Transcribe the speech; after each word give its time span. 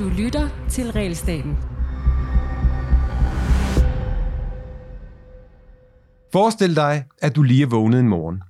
Du 0.00 0.08
lytter 0.08 0.48
til 0.70 0.92
Realstaten. 0.92 1.56
Forestil 6.32 6.76
dig, 6.76 7.04
at 7.18 7.36
du 7.36 7.42
lige 7.42 7.62
er 7.62 7.66
vågnet 7.66 8.00
en 8.00 8.08
morgen. 8.08 8.42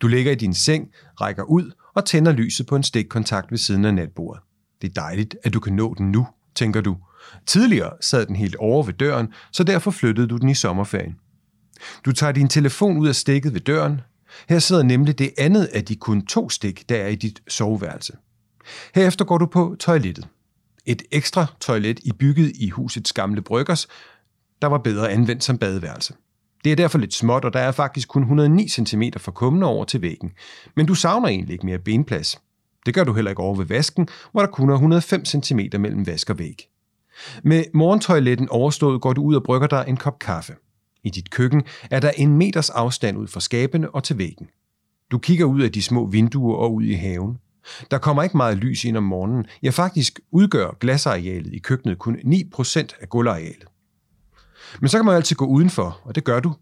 Du 0.00 0.06
ligger 0.06 0.32
i 0.32 0.34
din 0.34 0.54
seng, 0.54 0.88
rækker 1.20 1.42
ud 1.42 1.70
og 1.94 2.04
tænder 2.04 2.32
lyset 2.32 2.66
på 2.66 2.76
en 2.76 2.82
stikkontakt 2.82 3.50
ved 3.50 3.58
siden 3.58 3.84
af 3.84 3.94
natbordet. 3.94 4.42
Det 4.82 4.88
er 4.88 4.92
dejligt, 4.92 5.36
at 5.44 5.54
du 5.54 5.60
kan 5.60 5.72
nå 5.72 5.94
den 5.98 6.12
nu, 6.12 6.26
tænker 6.54 6.80
du. 6.80 6.96
Tidligere 7.46 7.92
sad 8.00 8.26
den 8.26 8.36
helt 8.36 8.56
over 8.56 8.82
ved 8.82 8.94
døren, 8.94 9.28
så 9.52 9.64
derfor 9.64 9.90
flyttede 9.90 10.26
du 10.26 10.36
den 10.36 10.48
i 10.48 10.54
sommerferien. 10.54 11.16
Du 12.04 12.12
tager 12.12 12.32
din 12.32 12.48
telefon 12.48 12.96
ud 12.96 13.08
af 13.08 13.14
stikket 13.14 13.54
ved 13.54 13.60
døren. 13.60 14.00
Her 14.48 14.58
sidder 14.58 14.82
nemlig 14.82 15.18
det 15.18 15.30
andet 15.38 15.64
af 15.64 15.84
de 15.84 15.96
kun 15.96 16.26
to 16.26 16.48
stik, 16.48 16.88
der 16.88 16.96
er 16.96 17.08
i 17.08 17.14
dit 17.14 17.42
soveværelse. 17.48 18.12
Herefter 18.94 19.24
går 19.24 19.38
du 19.38 19.46
på 19.46 19.76
toilettet. 19.80 20.28
Et 20.86 21.02
ekstra 21.10 21.46
toilet 21.60 22.00
i 22.04 22.12
bygget 22.12 22.52
i 22.54 22.68
husets 22.68 23.12
gamle 23.12 23.42
bryggers, 23.42 23.88
der 24.62 24.68
var 24.68 24.78
bedre 24.78 25.10
anvendt 25.10 25.44
som 25.44 25.58
badeværelse. 25.58 26.14
Det 26.64 26.72
er 26.72 26.76
derfor 26.76 26.98
lidt 26.98 27.14
småt, 27.14 27.44
og 27.44 27.52
der 27.52 27.60
er 27.60 27.72
faktisk 27.72 28.08
kun 28.08 28.22
109 28.22 28.68
cm 28.68 29.02
fra 29.16 29.32
kummen 29.32 29.62
over 29.62 29.84
til 29.84 30.02
væggen. 30.02 30.32
Men 30.76 30.86
du 30.86 30.94
savner 30.94 31.28
egentlig 31.28 31.52
ikke 31.52 31.66
mere 31.66 31.78
benplads. 31.78 32.40
Det 32.86 32.94
gør 32.94 33.04
du 33.04 33.12
heller 33.12 33.30
ikke 33.30 33.42
over 33.42 33.54
ved 33.54 33.64
vasken, 33.64 34.08
hvor 34.32 34.40
der 34.40 34.48
kun 34.48 34.70
er 34.70 34.74
105 34.74 35.24
cm 35.24 35.60
mellem 35.78 36.06
vask 36.06 36.30
og 36.30 36.38
væg. 36.38 36.68
Med 37.42 37.64
morgentoiletten 37.74 38.48
overstået 38.48 39.00
går 39.00 39.12
du 39.12 39.22
ud 39.22 39.34
og 39.34 39.42
brygger 39.42 39.68
dig 39.68 39.84
en 39.88 39.96
kop 39.96 40.18
kaffe. 40.18 40.54
I 41.04 41.10
dit 41.10 41.30
køkken 41.30 41.62
er 41.90 42.00
der 42.00 42.10
en 42.10 42.36
meters 42.36 42.70
afstand 42.70 43.18
ud 43.18 43.26
fra 43.26 43.40
skabene 43.40 43.90
og 43.90 44.04
til 44.04 44.18
væggen. 44.18 44.48
Du 45.10 45.18
kigger 45.18 45.44
ud 45.44 45.60
af 45.60 45.72
de 45.72 45.82
små 45.82 46.06
vinduer 46.06 46.56
og 46.56 46.74
ud 46.74 46.82
i 46.82 46.92
haven. 46.92 47.38
Der 47.90 47.98
kommer 47.98 48.22
ikke 48.22 48.36
meget 48.36 48.56
lys 48.56 48.84
ind 48.84 48.96
om 48.96 49.02
morgenen. 49.02 49.46
Ja, 49.62 49.70
faktisk 49.70 50.20
udgør 50.30 50.76
glasarealet 50.80 51.52
i 51.52 51.58
køkkenet 51.58 51.98
kun 51.98 52.16
9% 52.16 52.86
af 53.00 53.08
gulvarealet. 53.08 53.64
Men 54.80 54.88
så 54.88 54.98
kan 54.98 55.04
man 55.04 55.12
jo 55.12 55.16
altid 55.16 55.36
gå 55.36 55.46
udenfor, 55.46 56.00
og 56.04 56.14
det 56.14 56.24
gør 56.24 56.40
du. 56.40 56.54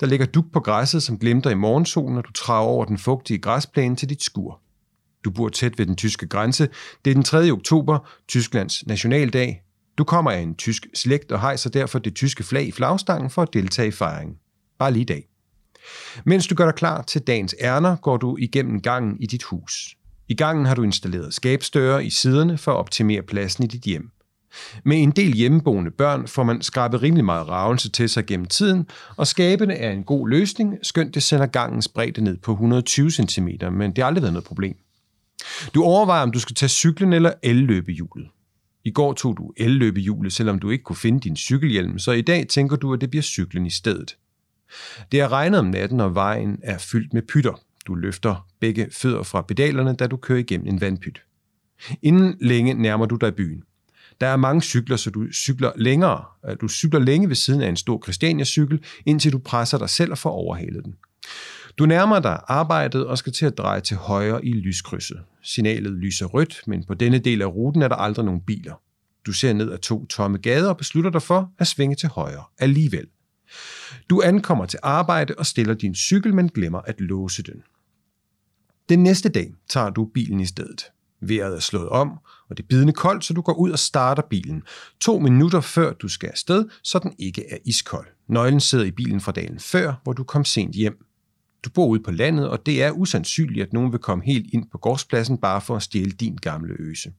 Der 0.00 0.06
ligger 0.06 0.26
duk 0.26 0.44
på 0.52 0.60
græsset, 0.60 1.02
som 1.02 1.18
glimter 1.18 1.50
i 1.50 1.54
morgensolen, 1.54 2.18
og 2.18 2.24
du 2.24 2.32
traver 2.32 2.68
over 2.68 2.84
den 2.84 2.98
fugtige 2.98 3.38
græsplæne 3.38 3.96
til 3.96 4.08
dit 4.08 4.22
skur. 4.22 4.60
Du 5.24 5.30
bor 5.30 5.48
tæt 5.48 5.78
ved 5.78 5.86
den 5.86 5.96
tyske 5.96 6.26
grænse. 6.26 6.68
Det 7.04 7.10
er 7.10 7.14
den 7.14 7.22
3. 7.22 7.50
oktober, 7.50 8.08
Tysklands 8.28 8.86
nationaldag. 8.86 9.62
Du 9.98 10.04
kommer 10.04 10.30
af 10.30 10.38
en 10.38 10.54
tysk 10.54 10.86
slægt 10.94 11.32
og 11.32 11.40
hejser 11.40 11.70
derfor 11.70 11.98
det 11.98 12.14
tyske 12.14 12.44
flag 12.44 12.66
i 12.66 12.72
flagstangen 12.72 13.30
for 13.30 13.42
at 13.42 13.52
deltage 13.52 13.88
i 13.88 13.90
fejringen. 13.90 14.36
Bare 14.78 14.92
lige 14.92 15.02
i 15.02 15.04
dag. 15.04 15.28
Mens 16.24 16.46
du 16.46 16.54
gør 16.54 16.64
dig 16.64 16.74
klar 16.74 17.02
til 17.02 17.20
dagens 17.20 17.54
ærner, 17.60 17.96
går 17.96 18.16
du 18.16 18.36
igennem 18.36 18.80
gangen 18.80 19.16
i 19.20 19.26
dit 19.26 19.42
hus. 19.42 19.97
I 20.28 20.34
gangen 20.34 20.66
har 20.66 20.74
du 20.74 20.82
installeret 20.82 21.34
skabstøre 21.34 22.04
i 22.04 22.10
siderne 22.10 22.58
for 22.58 22.72
at 22.72 22.76
optimere 22.76 23.22
pladsen 23.22 23.64
i 23.64 23.66
dit 23.66 23.82
hjem. 23.82 24.10
Med 24.84 25.02
en 25.02 25.10
del 25.10 25.32
hjemmeboende 25.32 25.90
børn 25.90 26.28
får 26.28 26.42
man 26.42 26.62
skrabet 26.62 27.02
rimelig 27.02 27.24
meget 27.24 27.48
ravelse 27.48 27.90
til 27.90 28.08
sig 28.08 28.26
gennem 28.26 28.46
tiden, 28.46 28.86
og 29.16 29.26
skabene 29.26 29.74
er 29.74 29.90
en 29.90 30.04
god 30.04 30.28
løsning, 30.28 30.78
skønt 30.82 31.14
det 31.14 31.22
sender 31.22 31.46
gangens 31.46 31.88
bredde 31.88 32.20
ned 32.20 32.36
på 32.36 32.52
120 32.52 33.10
cm, 33.10 33.48
men 33.72 33.90
det 33.90 33.98
har 33.98 34.06
aldrig 34.06 34.22
været 34.22 34.32
noget 34.32 34.46
problem. 34.46 34.76
Du 35.74 35.82
overvejer, 35.82 36.22
om 36.22 36.32
du 36.32 36.40
skal 36.40 36.54
tage 36.54 36.70
cyklen 36.70 37.12
eller 37.12 37.32
elløbehjulet. 37.42 38.28
I 38.84 38.90
går 38.90 39.12
tog 39.12 39.36
du 39.36 39.52
elløbehjulet, 39.56 40.32
selvom 40.32 40.58
du 40.58 40.70
ikke 40.70 40.84
kunne 40.84 40.96
finde 40.96 41.20
din 41.20 41.36
cykelhjelm, 41.36 41.98
så 41.98 42.12
i 42.12 42.22
dag 42.22 42.48
tænker 42.48 42.76
du, 42.76 42.94
at 42.94 43.00
det 43.00 43.10
bliver 43.10 43.22
cyklen 43.22 43.66
i 43.66 43.70
stedet. 43.70 44.16
Det 45.12 45.20
er 45.20 45.32
regnet 45.32 45.60
om 45.60 45.66
natten, 45.66 46.00
og 46.00 46.14
vejen 46.14 46.58
er 46.62 46.78
fyldt 46.78 47.14
med 47.14 47.22
pytter. 47.22 47.60
Du 47.88 47.94
løfter 47.94 48.46
begge 48.60 48.88
fødder 48.92 49.22
fra 49.22 49.42
pedalerne, 49.42 49.96
da 49.96 50.06
du 50.06 50.16
kører 50.16 50.38
igennem 50.38 50.66
en 50.66 50.80
vandpyt. 50.80 51.22
Inden 52.02 52.36
længe 52.40 52.74
nærmer 52.74 53.06
du 53.06 53.16
dig 53.16 53.34
byen. 53.34 53.62
Der 54.20 54.26
er 54.26 54.36
mange 54.36 54.62
cykler, 54.62 54.96
så 54.96 55.10
du 55.10 55.32
cykler 55.32 55.72
længere. 55.76 56.24
Øh, 56.48 56.56
du 56.60 56.68
cykler 56.68 57.00
længe 57.00 57.28
ved 57.28 57.36
siden 57.36 57.62
af 57.62 57.68
en 57.68 57.76
stor 57.76 58.02
Christiania-cykel, 58.02 58.84
indtil 59.06 59.32
du 59.32 59.38
presser 59.38 59.78
dig 59.78 59.90
selv 59.90 60.10
og 60.10 60.18
får 60.18 60.30
overhalet 60.30 60.84
den. 60.84 60.94
Du 61.78 61.86
nærmer 61.86 62.20
dig 62.20 62.40
arbejdet 62.48 63.06
og 63.06 63.18
skal 63.18 63.32
til 63.32 63.46
at 63.46 63.58
dreje 63.58 63.80
til 63.80 63.96
højre 63.96 64.44
i 64.44 64.52
lyskrydset. 64.52 65.20
Signalet 65.42 65.92
lyser 65.92 66.26
rødt, 66.26 66.62
men 66.66 66.84
på 66.84 66.94
denne 66.94 67.18
del 67.18 67.42
af 67.42 67.46
ruten 67.46 67.82
er 67.82 67.88
der 67.88 67.96
aldrig 67.96 68.24
nogen 68.24 68.40
biler. 68.40 68.80
Du 69.26 69.32
ser 69.32 69.52
ned 69.52 69.72
ad 69.72 69.78
to 69.78 70.06
tomme 70.06 70.38
gader 70.38 70.68
og 70.68 70.76
beslutter 70.76 71.10
dig 71.10 71.22
for 71.22 71.52
at 71.58 71.66
svinge 71.66 71.96
til 71.96 72.08
højre 72.08 72.44
alligevel. 72.58 73.06
Du 74.10 74.22
ankommer 74.22 74.66
til 74.66 74.78
arbejde 74.82 75.34
og 75.38 75.46
stiller 75.46 75.74
din 75.74 75.94
cykel, 75.94 76.34
men 76.34 76.48
glemmer 76.48 76.80
at 76.80 77.00
låse 77.00 77.42
den. 77.42 77.62
Den 78.88 79.02
næste 79.02 79.28
dag 79.28 79.54
tager 79.68 79.90
du 79.90 80.04
bilen 80.14 80.40
i 80.40 80.46
stedet. 80.46 80.82
Vejret 81.20 81.56
er 81.56 81.60
slået 81.60 81.88
om, 81.88 82.10
og 82.50 82.56
det 82.56 82.62
er 82.62 82.66
bidende 82.66 82.92
koldt, 82.92 83.24
så 83.24 83.34
du 83.34 83.40
går 83.40 83.52
ud 83.52 83.70
og 83.70 83.78
starter 83.78 84.22
bilen. 84.30 84.62
To 85.00 85.18
minutter 85.18 85.60
før 85.60 85.92
du 85.92 86.08
skal 86.08 86.28
afsted, 86.28 86.64
så 86.82 86.98
den 86.98 87.14
ikke 87.18 87.44
er 87.50 87.56
iskold. 87.64 88.06
Nøglen 88.28 88.60
sidder 88.60 88.84
i 88.84 88.90
bilen 88.90 89.20
fra 89.20 89.32
dagen 89.32 89.58
før, 89.58 89.94
hvor 90.02 90.12
du 90.12 90.24
kom 90.24 90.44
sent 90.44 90.74
hjem. 90.74 91.04
Du 91.64 91.70
bor 91.70 91.86
ude 91.86 92.02
på 92.02 92.10
landet, 92.10 92.48
og 92.48 92.66
det 92.66 92.82
er 92.82 92.90
usandsynligt, 92.90 93.66
at 93.66 93.72
nogen 93.72 93.92
vil 93.92 94.00
komme 94.00 94.24
helt 94.24 94.46
ind 94.52 94.64
på 94.72 94.78
gårdspladsen 94.78 95.38
bare 95.38 95.60
for 95.60 95.76
at 95.76 95.82
stjæle 95.82 96.10
din 96.10 96.36
gamle 96.36 96.74
øse. 96.78 97.12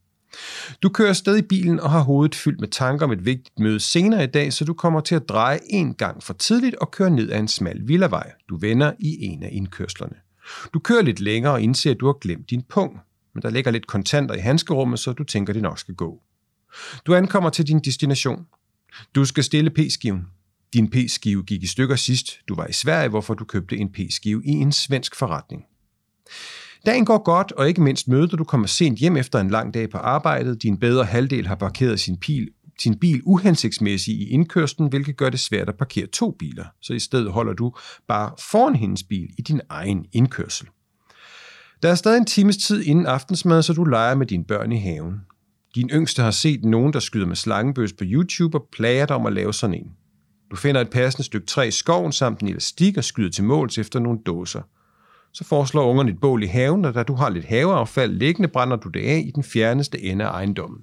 Du 0.82 0.88
kører 0.88 1.12
sted 1.12 1.36
i 1.36 1.42
bilen 1.42 1.80
og 1.80 1.90
har 1.90 2.00
hovedet 2.00 2.34
fyldt 2.34 2.60
med 2.60 2.68
tanker 2.68 3.06
om 3.06 3.12
et 3.12 3.24
vigtigt 3.24 3.58
møde 3.58 3.80
senere 3.80 4.24
i 4.24 4.26
dag, 4.26 4.52
så 4.52 4.64
du 4.64 4.74
kommer 4.74 5.00
til 5.00 5.14
at 5.14 5.28
dreje 5.28 5.58
en 5.70 5.94
gang 5.94 6.22
for 6.22 6.34
tidligt 6.34 6.74
og 6.74 6.90
køre 6.90 7.10
ned 7.10 7.30
ad 7.30 7.38
en 7.38 7.48
smal 7.48 7.80
villavej. 7.88 8.32
Du 8.48 8.56
vender 8.56 8.92
i 8.98 9.24
en 9.24 9.42
af 9.42 9.48
indkørslerne. 9.52 10.16
Du 10.74 10.78
kører 10.78 11.02
lidt 11.02 11.20
længere 11.20 11.52
og 11.52 11.62
indser, 11.62 11.90
at 11.90 12.00
du 12.00 12.06
har 12.06 12.12
glemt 12.12 12.50
din 12.50 12.62
pung 12.62 13.00
men 13.34 13.42
der 13.42 13.50
ligger 13.50 13.70
lidt 13.70 13.86
kontanter 13.86 14.34
i 14.34 14.38
handskerummet, 14.38 14.98
så 14.98 15.12
du 15.12 15.24
tænker, 15.24 15.52
det 15.52 15.62
nok 15.62 15.78
skal 15.78 15.94
gå. 15.94 16.22
Du 17.06 17.14
ankommer 17.14 17.50
til 17.50 17.66
din 17.66 17.80
destination. 17.80 18.46
Du 19.14 19.24
skal 19.24 19.44
stille 19.44 19.70
p-skiven. 19.70 20.26
Din 20.72 20.90
p-skive 20.90 21.42
gik 21.42 21.62
i 21.62 21.66
stykker 21.66 21.96
sidst. 21.96 22.40
Du 22.48 22.54
var 22.54 22.66
i 22.66 22.72
Sverige, 22.72 23.08
hvorfor 23.08 23.34
du 23.34 23.44
købte 23.44 23.76
en 23.76 23.92
p-skive 23.92 24.42
i 24.44 24.50
en 24.50 24.72
svensk 24.72 25.16
forretning. 25.16 25.64
Dagen 26.86 27.04
går 27.04 27.22
godt, 27.22 27.52
og 27.52 27.68
ikke 27.68 27.82
mindst 27.82 28.08
møder 28.08 28.36
du 28.36 28.44
kommer 28.44 28.66
sent 28.66 28.98
hjem 28.98 29.16
efter 29.16 29.38
en 29.38 29.50
lang 29.50 29.74
dag 29.74 29.90
på 29.90 29.98
arbejdet. 29.98 30.62
Din 30.62 30.78
bedre 30.78 31.04
halvdel 31.04 31.46
har 31.46 31.54
parkeret 31.54 32.00
sin 32.00 32.16
bil, 32.16 32.48
sin 32.82 32.98
bil 32.98 33.20
uhensigtsmæssig 33.24 34.14
i 34.14 34.28
indkørslen, 34.28 34.88
hvilket 34.88 35.16
gør 35.16 35.30
det 35.30 35.40
svært 35.40 35.68
at 35.68 35.76
parkere 35.76 36.06
to 36.06 36.30
biler. 36.30 36.64
Så 36.82 36.92
i 36.92 36.98
stedet 36.98 37.32
holder 37.32 37.52
du 37.52 37.74
bare 38.08 38.32
foran 38.50 38.76
hendes 38.76 39.02
bil 39.02 39.28
i 39.38 39.42
din 39.42 39.60
egen 39.68 40.06
indkørsel. 40.12 40.68
Der 41.82 41.88
er 41.90 41.94
stadig 41.94 42.18
en 42.18 42.26
times 42.26 42.56
tid 42.56 42.82
inden 42.82 43.06
aftensmad, 43.06 43.62
så 43.62 43.72
du 43.72 43.84
leger 43.84 44.14
med 44.14 44.26
dine 44.26 44.44
børn 44.44 44.72
i 44.72 44.78
haven. 44.78 45.20
Din 45.74 45.90
yngste 45.90 46.22
har 46.22 46.30
set 46.30 46.64
nogen, 46.64 46.92
der 46.92 47.00
skyder 47.00 47.26
med 47.26 47.36
slangebøs 47.36 47.92
på 47.92 48.04
YouTube 48.06 48.58
og 48.58 48.68
plager 48.72 49.06
dig 49.06 49.16
om 49.16 49.26
at 49.26 49.32
lave 49.32 49.54
sådan 49.54 49.74
en. 49.74 49.90
Du 50.50 50.56
finder 50.56 50.80
et 50.80 50.90
passende 50.90 51.24
stykke 51.24 51.46
træ 51.46 51.68
i 51.68 51.70
skoven 51.70 52.12
samt 52.12 52.40
en 52.40 52.48
elastik 52.48 52.96
og 52.96 53.04
skyder 53.04 53.30
til 53.30 53.44
måls 53.44 53.78
efter 53.78 54.00
nogle 54.00 54.18
dåser. 54.26 54.62
Så 55.32 55.44
foreslår 55.44 55.90
ungerne 55.90 56.10
et 56.10 56.20
bål 56.20 56.42
i 56.42 56.46
haven, 56.46 56.84
og 56.84 56.94
da 56.94 57.02
du 57.02 57.14
har 57.14 57.28
lidt 57.28 57.44
haveaffald 57.44 58.12
liggende, 58.12 58.48
brænder 58.48 58.76
du 58.76 58.88
det 58.88 59.00
af 59.00 59.22
i 59.26 59.30
den 59.34 59.44
fjerneste 59.44 60.02
ende 60.02 60.24
af 60.24 60.30
ejendommen. 60.30 60.80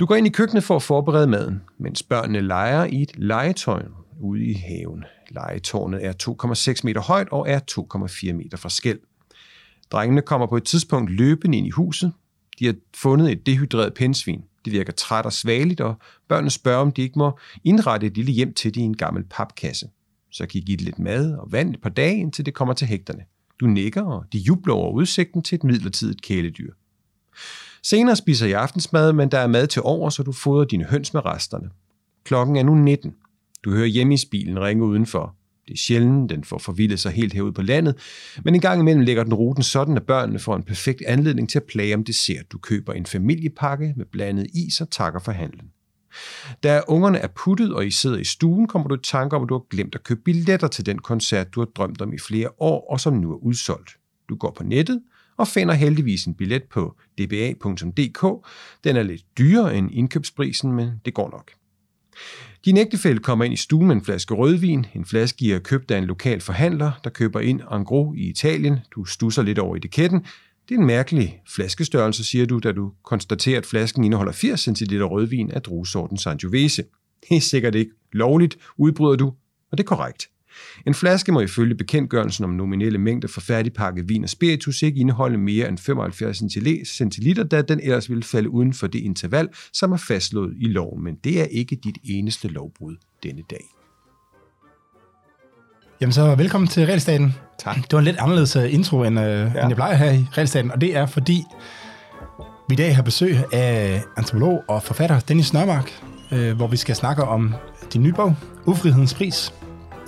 Du 0.00 0.06
går 0.06 0.14
ind 0.14 0.26
i 0.26 0.30
køkkenet 0.30 0.64
for 0.64 0.76
at 0.76 0.82
forberede 0.82 1.26
maden, 1.26 1.62
mens 1.78 2.02
børnene 2.02 2.40
leger 2.40 2.84
i 2.84 3.02
et 3.02 3.12
legetøj 3.16 3.82
ude 4.20 4.44
i 4.44 4.52
haven. 4.52 5.04
Legetårnet 5.30 6.04
er 6.04 6.12
2,6 6.72 6.80
meter 6.84 7.00
højt 7.00 7.28
og 7.28 7.48
er 7.48 7.60
2,4 8.28 8.32
meter 8.32 8.56
fra 8.56 8.68
skæld. 8.68 8.98
Drengene 9.90 10.22
kommer 10.22 10.46
på 10.46 10.56
et 10.56 10.64
tidspunkt 10.64 11.10
løbende 11.10 11.58
ind 11.58 11.66
i 11.66 11.70
huset. 11.70 12.12
De 12.58 12.66
har 12.66 12.74
fundet 12.96 13.32
et 13.32 13.46
dehydreret 13.46 13.94
pindsvin. 13.94 14.42
Det 14.64 14.72
virker 14.72 14.92
træt 14.92 15.24
og 15.24 15.32
svageligt, 15.32 15.80
og 15.80 15.94
børnene 16.28 16.50
spørger, 16.50 16.80
om 16.80 16.92
de 16.92 17.02
ikke 17.02 17.18
må 17.18 17.38
indrette 17.64 18.06
et 18.06 18.16
lille 18.16 18.32
hjem 18.32 18.54
til 18.54 18.74
det 18.74 18.80
i 18.80 18.84
en 18.84 18.96
gammel 18.96 19.24
papkasse. 19.30 19.88
Så 20.30 20.46
kan 20.46 20.60
I 20.60 20.64
give 20.64 20.76
det 20.76 20.84
lidt 20.84 20.98
mad 20.98 21.34
og 21.34 21.52
vand 21.52 21.74
et 21.74 21.80
par 21.80 21.90
dage, 21.90 22.16
indtil 22.16 22.46
det 22.46 22.54
kommer 22.54 22.74
til 22.74 22.86
hægterne. 22.86 23.24
Du 23.60 23.66
nikker, 23.66 24.02
og 24.02 24.24
de 24.32 24.38
jubler 24.38 24.74
over 24.74 24.92
udsigten 24.92 25.42
til 25.42 25.56
et 25.56 25.64
midlertidigt 25.64 26.22
kæledyr. 26.22 26.72
Senere 27.82 28.16
spiser 28.16 28.46
jeg 28.46 28.60
aftensmad, 28.60 29.12
men 29.12 29.30
der 29.30 29.38
er 29.38 29.46
mad 29.46 29.66
til 29.66 29.82
over, 29.82 30.10
så 30.10 30.22
du 30.22 30.32
fodrer 30.32 30.64
dine 30.64 30.84
høns 30.84 31.14
med 31.14 31.24
resterne. 31.24 31.70
Klokken 32.24 32.56
er 32.56 32.62
nu 32.62 32.74
19. 32.74 33.14
Du 33.64 33.70
hører 33.70 33.86
hjemme 33.86 34.14
i 34.14 34.18
bilen 34.30 34.60
ringe 34.60 34.84
udenfor. 34.84 35.34
Det 35.66 35.74
er 35.74 35.78
sjældent, 35.78 36.30
den 36.30 36.44
får 36.44 36.58
forvildet 36.58 37.00
sig 37.00 37.12
helt 37.12 37.32
herude 37.32 37.52
på 37.52 37.62
landet, 37.62 37.94
men 38.44 38.54
en 38.54 38.60
gang 38.60 38.80
imellem 38.80 39.04
lægger 39.04 39.24
den 39.24 39.34
ruten 39.34 39.62
sådan, 39.62 39.96
at 39.96 40.06
børnene 40.06 40.38
får 40.38 40.56
en 40.56 40.62
perfekt 40.62 41.02
anledning 41.06 41.48
til 41.48 41.58
at 41.58 41.64
plage 41.64 41.94
om 41.94 42.04
dessert. 42.04 42.52
Du 42.52 42.58
køber 42.58 42.92
en 42.92 43.06
familiepakke 43.06 43.94
med 43.96 44.06
blandet 44.06 44.46
is 44.54 44.80
og 44.80 44.90
takker 44.90 45.20
for 45.20 45.32
handlen. 45.32 45.70
Da 46.62 46.80
ungerne 46.88 47.18
er 47.18 47.28
puttet, 47.28 47.74
og 47.74 47.86
I 47.86 47.90
sidder 47.90 48.18
i 48.18 48.24
stuen, 48.24 48.66
kommer 48.66 48.88
du 48.88 48.94
i 48.94 48.98
tanke 49.02 49.36
om, 49.36 49.42
at 49.42 49.48
du 49.48 49.54
har 49.54 49.64
glemt 49.70 49.94
at 49.94 50.04
købe 50.04 50.20
billetter 50.24 50.68
til 50.68 50.86
den 50.86 50.98
koncert, 50.98 51.54
du 51.54 51.60
har 51.60 51.66
drømt 51.66 52.02
om 52.02 52.12
i 52.12 52.18
flere 52.18 52.48
år, 52.58 52.90
og 52.90 53.00
som 53.00 53.12
nu 53.12 53.32
er 53.32 53.36
udsolgt. 53.36 53.90
Du 54.28 54.36
går 54.36 54.50
på 54.56 54.64
nettet 54.64 55.02
og 55.38 55.48
finder 55.48 55.74
heldigvis 55.74 56.24
en 56.24 56.34
billet 56.34 56.62
på 56.62 56.96
dba.dk. 57.18 58.46
Den 58.84 58.96
er 58.96 59.02
lidt 59.02 59.22
dyrere 59.38 59.76
end 59.76 59.90
indkøbsprisen, 59.92 60.72
men 60.72 60.90
det 61.04 61.14
går 61.14 61.30
nok. 61.30 61.50
Din 62.64 62.76
ægtefælle 62.76 63.20
kommer 63.20 63.44
ind 63.44 63.54
i 63.54 63.56
stuen 63.56 63.86
med 63.86 63.96
en 63.96 64.04
flaske 64.04 64.34
rødvin. 64.34 64.86
En 64.94 65.04
flaske 65.04 65.44
I 65.44 65.48
har 65.48 65.58
købt 65.58 65.90
af 65.90 65.98
en 65.98 66.04
lokal 66.04 66.40
forhandler, 66.40 66.92
der 67.04 67.10
køber 67.10 67.40
ind 67.40 67.60
en 67.72 67.84
gros 67.84 68.16
i 68.18 68.28
Italien. 68.28 68.78
Du 68.94 69.04
stusser 69.04 69.42
lidt 69.42 69.58
over 69.58 69.76
etiketten. 69.76 70.26
Det 70.68 70.74
er 70.74 70.78
en 70.78 70.86
mærkelig 70.86 71.40
flaskestørrelse, 71.54 72.24
siger 72.24 72.46
du, 72.46 72.58
da 72.58 72.72
du 72.72 72.92
konstaterer, 73.04 73.58
at 73.58 73.66
flasken 73.66 74.04
indeholder 74.04 74.32
80 74.32 74.60
cl 74.60 75.02
rødvin 75.02 75.50
af 75.50 75.62
druesorten 75.62 76.18
Sangiovese. 76.18 76.84
Det 77.28 77.36
er 77.36 77.40
sikkert 77.40 77.74
ikke 77.74 77.92
lovligt, 78.12 78.58
udbryder 78.76 79.16
du, 79.16 79.26
og 79.70 79.78
det 79.78 79.80
er 79.80 79.88
korrekt. 79.88 80.28
En 80.86 80.94
flaske 80.94 81.32
må 81.32 81.40
ifølge 81.40 81.74
bekendtgørelsen 81.74 82.44
om 82.44 82.50
nominelle 82.50 82.98
mængder 82.98 83.28
for 83.28 83.40
færdigpakket 83.40 84.08
vin 84.08 84.24
og 84.24 84.30
spiritus 84.30 84.82
ikke 84.82 85.00
indeholde 85.00 85.38
mere 85.38 85.68
end 85.68 85.78
75 85.78 86.38
centiliter, 86.88 87.44
da 87.44 87.62
den 87.62 87.80
ellers 87.82 88.10
ville 88.10 88.24
falde 88.24 88.50
uden 88.50 88.72
for 88.72 88.86
det 88.86 88.98
interval, 88.98 89.48
som 89.72 89.92
er 89.92 89.96
fastslået 89.96 90.54
i 90.60 90.66
loven. 90.66 91.04
Men 91.04 91.14
det 91.24 91.40
er 91.40 91.44
ikke 91.44 91.76
dit 91.84 91.98
eneste 92.04 92.48
lovbrud 92.48 92.96
denne 93.22 93.42
dag. 93.50 93.64
Jamen 96.00 96.12
så 96.12 96.34
velkommen 96.34 96.68
til 96.68 96.86
Realstaten. 96.86 97.34
Tak. 97.58 97.76
Det 97.76 97.92
var 97.92 97.98
en 97.98 98.04
lidt 98.04 98.16
anderledes 98.18 98.56
øh, 98.56 98.74
intro, 98.74 99.02
end, 99.02 99.20
øh, 99.20 99.26
ja. 99.26 99.44
end 99.44 99.68
jeg 99.68 99.76
plejer 99.76 99.96
her 99.96 100.10
i 100.12 100.26
Realstaten, 100.36 100.70
og 100.70 100.80
det 100.80 100.96
er 100.96 101.06
fordi, 101.06 101.44
vi 102.68 102.72
i 102.72 102.76
dag 102.76 102.96
har 102.96 103.02
besøg 103.02 103.36
af 103.52 104.02
antropolog 104.16 104.64
og 104.68 104.82
forfatter 104.82 105.20
Dennis 105.20 105.52
Nørmark, 105.52 106.02
øh, 106.32 106.56
hvor 106.56 106.66
vi 106.66 106.76
skal 106.76 106.96
snakke 106.96 107.24
om 107.24 107.54
din 107.92 108.02
nye 108.02 108.12
bog, 108.12 108.36
Ufrihedens 108.66 109.14
Pris. 109.14 109.52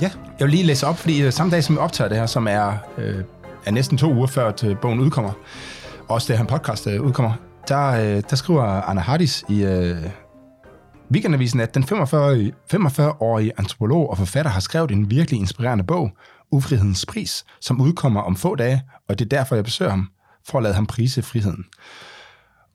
Ja. 0.01 0.11
Jeg 0.39 0.47
vil 0.47 0.51
lige 0.51 0.65
læse 0.65 0.87
op, 0.87 0.99
fordi 0.99 1.23
øh, 1.23 1.33
samme 1.33 1.51
dag 1.51 1.65
som 1.65 1.75
vi 1.75 1.81
optager 1.81 2.09
det 2.09 2.19
her, 2.19 2.27
som 2.27 2.47
er, 2.47 2.73
øh, 2.99 3.25
er 3.67 3.71
næsten 3.71 3.99
to 3.99 4.15
uger 4.15 4.27
før 4.27 4.49
at 4.49 4.65
øh, 4.65 4.77
bogen 4.81 5.01
udkommer, 5.01 5.33
også 6.09 6.33
det 6.33 6.39
her 6.39 6.45
podcast 6.45 6.87
øh, 6.87 7.03
udkommer, 7.03 7.33
der, 7.69 7.87
øh, 7.87 8.23
der 8.31 8.37
skriver 8.37 8.63
Anna 8.63 9.01
Hardis 9.01 9.45
i 9.49 9.65
øh, 9.65 9.97
Weekendavisen, 11.13 11.61
at 11.61 11.75
den 11.75 11.85
45-årige, 11.85 12.53
45 12.71 13.53
antropolog 13.59 14.11
og 14.11 14.19
forfatter 14.19 14.51
har 14.51 14.61
skrevet 14.61 14.91
en 14.91 15.11
virkelig 15.11 15.41
inspirerende 15.41 15.85
bog, 15.85 16.11
Ufrihedens 16.53 17.07
Pris, 17.07 17.45
som 17.61 17.81
udkommer 17.81 18.21
om 18.21 18.37
få 18.37 18.55
dage, 18.55 18.83
og 19.09 19.19
det 19.19 19.25
er 19.25 19.29
derfor, 19.29 19.55
jeg 19.55 19.65
besøger 19.65 19.91
ham, 19.91 20.09
for 20.47 20.59
at 20.59 20.63
lade 20.63 20.75
ham 20.75 20.87
prise 20.87 21.23
friheden. 21.23 21.65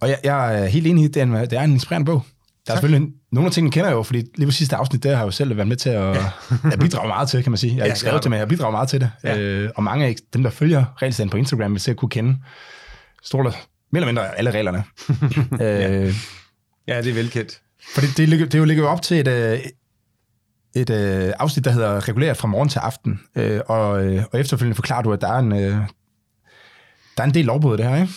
Og 0.01 0.09
jeg, 0.09 0.19
jeg 0.23 0.61
er 0.61 0.65
helt 0.65 0.87
enig 0.87 1.01
i, 1.01 1.05
at 1.05 1.13
det 1.13 1.51
det 1.51 1.59
er 1.59 1.63
en 1.63 1.71
inspirerende 1.71 2.05
bog. 2.05 2.23
Der 2.67 2.73
er 2.73 2.77
selvfølgelig 2.77 3.09
nogle 3.31 3.45
af 3.47 3.51
tingene 3.51 3.71
kender 3.71 3.89
jeg 3.89 3.95
jo, 3.95 4.03
fordi 4.03 4.23
lige 4.35 4.47
på 4.47 4.51
sidste 4.51 4.75
afsnit, 4.75 5.03
der 5.03 5.09
har 5.09 5.17
jeg 5.17 5.25
jo 5.25 5.31
selv 5.31 5.57
været 5.57 5.67
med 5.67 5.75
til 5.75 5.89
at, 5.89 6.15
ja. 6.15 6.75
bidrage 6.79 7.07
meget 7.07 7.29
til, 7.29 7.43
kan 7.43 7.51
man 7.51 7.57
sige. 7.57 7.75
Jeg 7.75 7.81
har 7.81 7.85
Ja, 7.85 7.89
det 7.91 7.97
skrevet 7.99 8.21
til 8.21 8.31
mig, 8.31 8.37
jeg 8.37 8.47
bidrager 8.47 8.71
meget 8.71 8.89
til 8.89 9.01
det. 9.01 9.11
Ja. 9.23 9.37
Øh, 9.39 9.69
og 9.75 9.83
mange 9.83 10.05
af 10.05 10.15
dem, 10.33 10.43
der 10.43 10.49
følger 10.49 10.85
regelstanden 11.01 11.31
på 11.31 11.37
Instagram, 11.37 11.71
vil 11.71 11.81
sikkert 11.81 11.99
kunne 11.99 12.09
kende 12.09 12.37
stort 13.23 13.43
mere 13.45 13.53
eller 13.93 14.05
mindre 14.05 14.37
alle 14.37 14.51
reglerne. 14.51 14.83
øh, 16.07 16.15
Ja, 16.87 17.01
det 17.01 17.09
er 17.09 17.13
velkendt. 17.13 17.61
for 17.93 18.01
det, 18.01 18.17
det, 18.17 18.29
ligger, 18.29 18.45
det 18.45 18.59
jo 18.59 18.65
ligger 18.65 18.83
jo 18.83 18.89
op 18.89 19.01
til 19.01 19.19
et, 19.19 19.27
øh, 19.27 19.59
et 20.75 20.89
øh, 20.89 21.33
afsnit, 21.39 21.65
der 21.65 21.71
hedder 21.71 22.07
reguleret 22.07 22.37
fra 22.37 22.47
morgen 22.47 22.69
til 22.69 22.79
aften. 22.79 23.19
Øh, 23.35 23.61
og, 23.67 24.05
øh, 24.05 24.23
og 24.31 24.39
efterfølgende 24.39 24.75
forklarer 24.75 25.01
du, 25.01 25.13
at 25.13 25.21
der 25.21 25.27
er 25.27 25.39
en, 25.39 25.51
øh, 25.51 25.59
der 27.17 27.23
er 27.23 27.23
en 27.23 27.33
del 27.33 27.45
lovbrud 27.45 27.77
det 27.77 27.85
her, 27.85 27.95
ikke? 27.95 28.13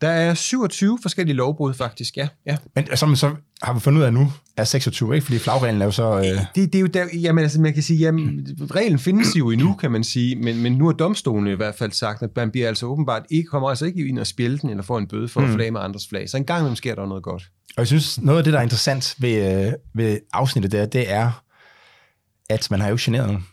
Der 0.00 0.08
er 0.08 0.34
27 0.34 0.98
forskellige 1.02 1.36
lovbrud, 1.36 1.74
faktisk, 1.74 2.16
ja. 2.16 2.28
ja. 2.46 2.56
Men 2.74 2.96
som 2.96 3.16
så 3.16 3.34
har 3.62 3.74
vi 3.74 3.80
fundet 3.80 4.00
ud 4.00 4.04
af 4.04 4.12
nu, 4.12 4.32
er 4.56 4.64
26, 4.64 5.14
ikke? 5.14 5.24
Fordi 5.24 5.38
flagreglen 5.38 5.82
er 5.82 5.86
jo 5.86 5.90
så... 5.90 6.18
Øh, 6.18 6.24
Det, 6.24 6.72
det 6.72 6.74
er 6.74 6.80
jo 6.80 6.86
der, 6.86 7.06
jamen, 7.14 7.42
altså, 7.42 7.60
man 7.60 7.74
kan 7.74 7.82
sige, 7.82 7.98
jamen, 7.98 8.46
reglen 8.70 8.98
findes 8.98 9.36
jo 9.36 9.50
endnu, 9.50 9.74
kan 9.74 9.90
man 9.90 10.04
sige, 10.04 10.36
men, 10.36 10.62
men 10.62 10.72
nu 10.72 10.86
har 10.86 10.92
domstolen 10.92 11.46
i 11.46 11.56
hvert 11.56 11.74
fald 11.74 11.92
sagt, 11.92 12.22
at 12.22 12.30
man 12.36 12.50
bliver 12.50 12.68
altså 12.68 12.86
åbenbart 12.86 13.22
ikke, 13.30 13.46
kommer 13.46 13.68
altså 13.68 13.86
ikke 13.86 14.08
ind 14.08 14.18
og 14.18 14.26
spille 14.26 14.58
den, 14.58 14.70
eller 14.70 14.82
får 14.82 14.98
en 14.98 15.06
bøde 15.06 15.28
for 15.28 15.40
mm. 15.40 15.46
at 15.46 15.54
flage 15.54 15.70
med 15.70 15.80
andres 15.80 16.08
flag. 16.08 16.30
Så 16.30 16.36
en 16.36 16.44
gang 16.44 16.60
imellem 16.60 16.76
sker 16.76 16.94
der 16.94 17.06
noget 17.06 17.22
godt. 17.22 17.42
Og 17.76 17.80
jeg 17.80 17.86
synes, 17.86 18.20
noget 18.20 18.38
af 18.38 18.44
det, 18.44 18.52
der 18.52 18.58
er 18.58 18.62
interessant 18.62 19.14
ved, 19.18 19.66
øh, 19.66 19.72
ved 19.94 20.18
afsnittet 20.32 20.72
der, 20.72 20.86
det 20.86 21.12
er, 21.12 21.42
at 22.50 22.70
man 22.70 22.80
har 22.80 22.88
jo 22.88 22.96
generet 23.00 23.26
nogen. 23.26 23.46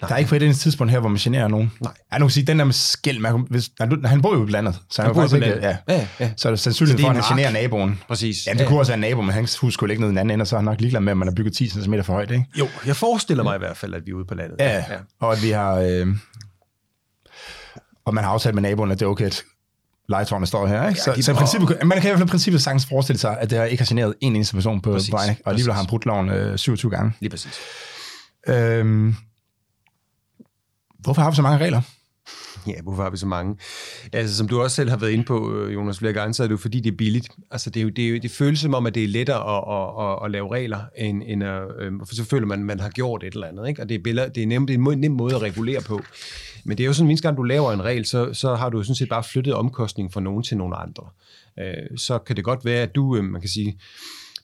Nej. 0.00 0.08
Der 0.08 0.14
er 0.14 0.18
ikke 0.18 0.28
på 0.28 0.34
et 0.34 0.42
eneste 0.42 0.62
tidspunkt 0.62 0.90
her, 0.90 1.00
hvor 1.00 1.08
man 1.08 1.18
generer 1.18 1.48
nogen. 1.48 1.72
Nej. 1.80 1.92
Jeg 2.10 2.18
nu 2.18 2.26
kan 2.26 2.30
sige, 2.30 2.46
den 2.46 2.58
der 2.58 2.64
med 2.64 2.72
skæld, 2.72 3.18
man, 3.18 3.46
hvis, 3.50 3.70
han, 3.80 4.04
han 4.04 4.22
bor 4.22 4.34
jo 4.34 4.46
i 4.46 4.50
landet, 4.50 4.80
så 4.90 5.02
han, 5.02 5.14
Han 5.14 5.28
bor 5.28 5.36
ikke, 5.36 5.58
ja. 5.62 5.76
Ja, 5.88 6.06
ja. 6.20 6.30
Så 6.36 6.48
er 6.48 6.52
det 6.52 6.60
sandsynligt 6.60 7.00
for, 7.00 7.08
at 7.08 7.16
han 7.16 7.36
generer 7.36 7.52
naboen. 7.52 8.00
Præcis. 8.08 8.46
Ja, 8.46 8.52
det 8.52 8.66
kunne 8.66 8.78
også 8.78 8.92
være 8.92 8.94
en 8.94 9.00
nabo, 9.00 9.22
men 9.22 9.30
hans 9.30 9.58
hus 9.58 9.74
skulle 9.74 9.88
ligge 9.88 10.00
ned 10.00 10.08
i 10.08 10.10
den 10.10 10.18
anden 10.18 10.30
ende, 10.30 10.42
og 10.42 10.46
så 10.46 10.56
er 10.56 10.58
han 10.58 10.64
nok 10.64 10.80
ligeglad 10.80 11.00
med, 11.00 11.10
at 11.10 11.16
man 11.16 11.28
har 11.28 11.34
bygget 11.34 11.56
10 11.56 11.68
cm 11.68 11.94
for 12.02 12.12
højt, 12.12 12.30
ikke? 12.30 12.44
Jo, 12.58 12.68
jeg 12.86 12.96
forestiller 12.96 13.44
mig 13.44 13.56
i 13.56 13.58
hvert 13.58 13.76
fald, 13.76 13.94
at 13.94 14.06
vi 14.06 14.10
er 14.10 14.14
ude 14.14 14.24
på 14.24 14.34
landet. 14.34 14.56
Ja, 14.60 14.76
ja. 14.76 14.82
og 15.20 15.32
at 15.32 15.42
vi 15.42 15.50
har... 15.50 15.74
Øh, 15.74 16.06
og 18.04 18.14
man 18.14 18.24
har 18.24 18.30
aftalt 18.30 18.54
med 18.54 18.62
naboen, 18.62 18.90
at 18.90 19.00
det 19.00 19.06
er 19.06 19.10
okay, 19.10 19.24
at 19.26 19.44
legetårnet 20.08 20.48
står 20.48 20.66
her, 20.66 20.88
ikke? 20.88 21.00
Ja, 21.06 21.14
så, 21.14 21.22
så 21.22 21.32
i 21.32 21.34
princippet, 21.34 21.78
man 21.84 22.00
kan 22.00 22.08
i 22.08 22.10
hvert 22.10 22.18
fald 22.18 22.28
i 22.28 22.30
princippet 22.30 22.62
sagtens 22.62 22.86
forestille 22.86 23.18
sig, 23.18 23.38
at 23.40 23.50
det 23.50 23.58
her 23.58 23.64
ikke 23.64 23.80
har 23.80 23.86
generet 23.88 24.14
en 24.20 24.36
eneste 24.36 24.54
person 24.54 24.80
på 24.80 24.98
vejen, 25.10 25.36
og 25.44 25.50
alligevel 25.50 25.72
har 25.72 25.80
han 25.80 25.86
brudt 25.88 26.06
loven 26.06 26.28
øh, 26.28 26.58
27 26.58 26.90
gange. 26.90 27.12
Lige 27.20 27.30
præcis. 27.30 27.52
Øhm, 28.48 29.16
hvorfor 31.06 31.22
har 31.22 31.30
vi 31.30 31.36
så 31.36 31.42
mange 31.42 31.64
regler? 31.64 31.82
Ja, 32.66 32.80
hvorfor 32.82 33.02
har 33.02 33.10
vi 33.10 33.16
så 33.16 33.26
mange? 33.26 33.56
Altså, 34.12 34.36
som 34.36 34.48
du 34.48 34.62
også 34.62 34.76
selv 34.76 34.90
har 34.90 34.96
været 34.96 35.10
inde 35.10 35.24
på, 35.24 35.52
øh, 35.52 35.74
Jonas, 35.74 35.98
flere 35.98 36.12
gange, 36.12 36.34
så 36.34 36.42
er 36.42 36.46
det 36.46 36.52
jo 36.52 36.56
fordi, 36.56 36.80
det 36.80 36.92
er 36.92 36.96
billigt. 36.96 37.28
Altså, 37.50 37.70
det, 37.70 37.80
er 37.80 37.84
jo, 37.84 37.88
det, 37.88 38.04
er 38.04 38.08
jo, 38.08 38.18
det 38.22 38.30
føles 38.30 38.60
som 38.60 38.74
om, 38.74 38.86
at 38.86 38.94
det 38.94 39.04
er 39.04 39.08
lettere 39.08 39.56
at, 39.56 39.64
at, 39.76 40.12
at, 40.12 40.24
at 40.24 40.30
lave 40.30 40.54
regler, 40.54 40.80
end, 40.96 41.22
end 41.26 41.44
at, 41.44 41.62
øh, 41.80 41.92
for 42.06 42.14
så 42.14 42.24
føler 42.24 42.46
man, 42.46 42.58
at 42.58 42.64
man 42.64 42.80
har 42.80 42.88
gjort 42.88 43.24
et 43.24 43.34
eller 43.34 43.46
andet. 43.46 43.68
Ikke? 43.68 43.82
Og 43.82 43.88
det 43.88 43.94
er, 43.94 43.98
billeder, 44.04 44.28
det 44.28 44.42
er, 44.42 44.46
nemt, 44.46 44.68
det 44.68 44.74
er 44.74 44.90
en 44.90 44.98
nem 44.98 45.12
måde 45.12 45.34
at 45.34 45.42
regulere 45.42 45.80
på. 45.80 46.00
Men 46.64 46.78
det 46.78 46.84
er 46.84 46.86
jo 46.86 46.92
sådan, 46.92 47.12
at 47.12 47.22
gang 47.22 47.36
du 47.36 47.42
laver 47.42 47.72
en 47.72 47.84
regel, 47.84 48.04
så, 48.04 48.34
så 48.34 48.54
har 48.54 48.68
du 48.68 48.78
jo 48.78 48.82
sådan 48.82 48.94
set 48.94 49.08
bare 49.08 49.24
flyttet 49.24 49.54
omkostningen 49.54 50.12
fra 50.12 50.20
nogen 50.20 50.42
til 50.42 50.56
nogen 50.56 50.74
andre. 50.76 51.04
Øh, 51.58 51.98
så 51.98 52.18
kan 52.18 52.36
det 52.36 52.44
godt 52.44 52.64
være, 52.64 52.82
at 52.82 52.94
du, 52.94 53.16
øh, 53.16 53.24
man 53.24 53.40
kan 53.40 53.50
sige, 53.50 53.78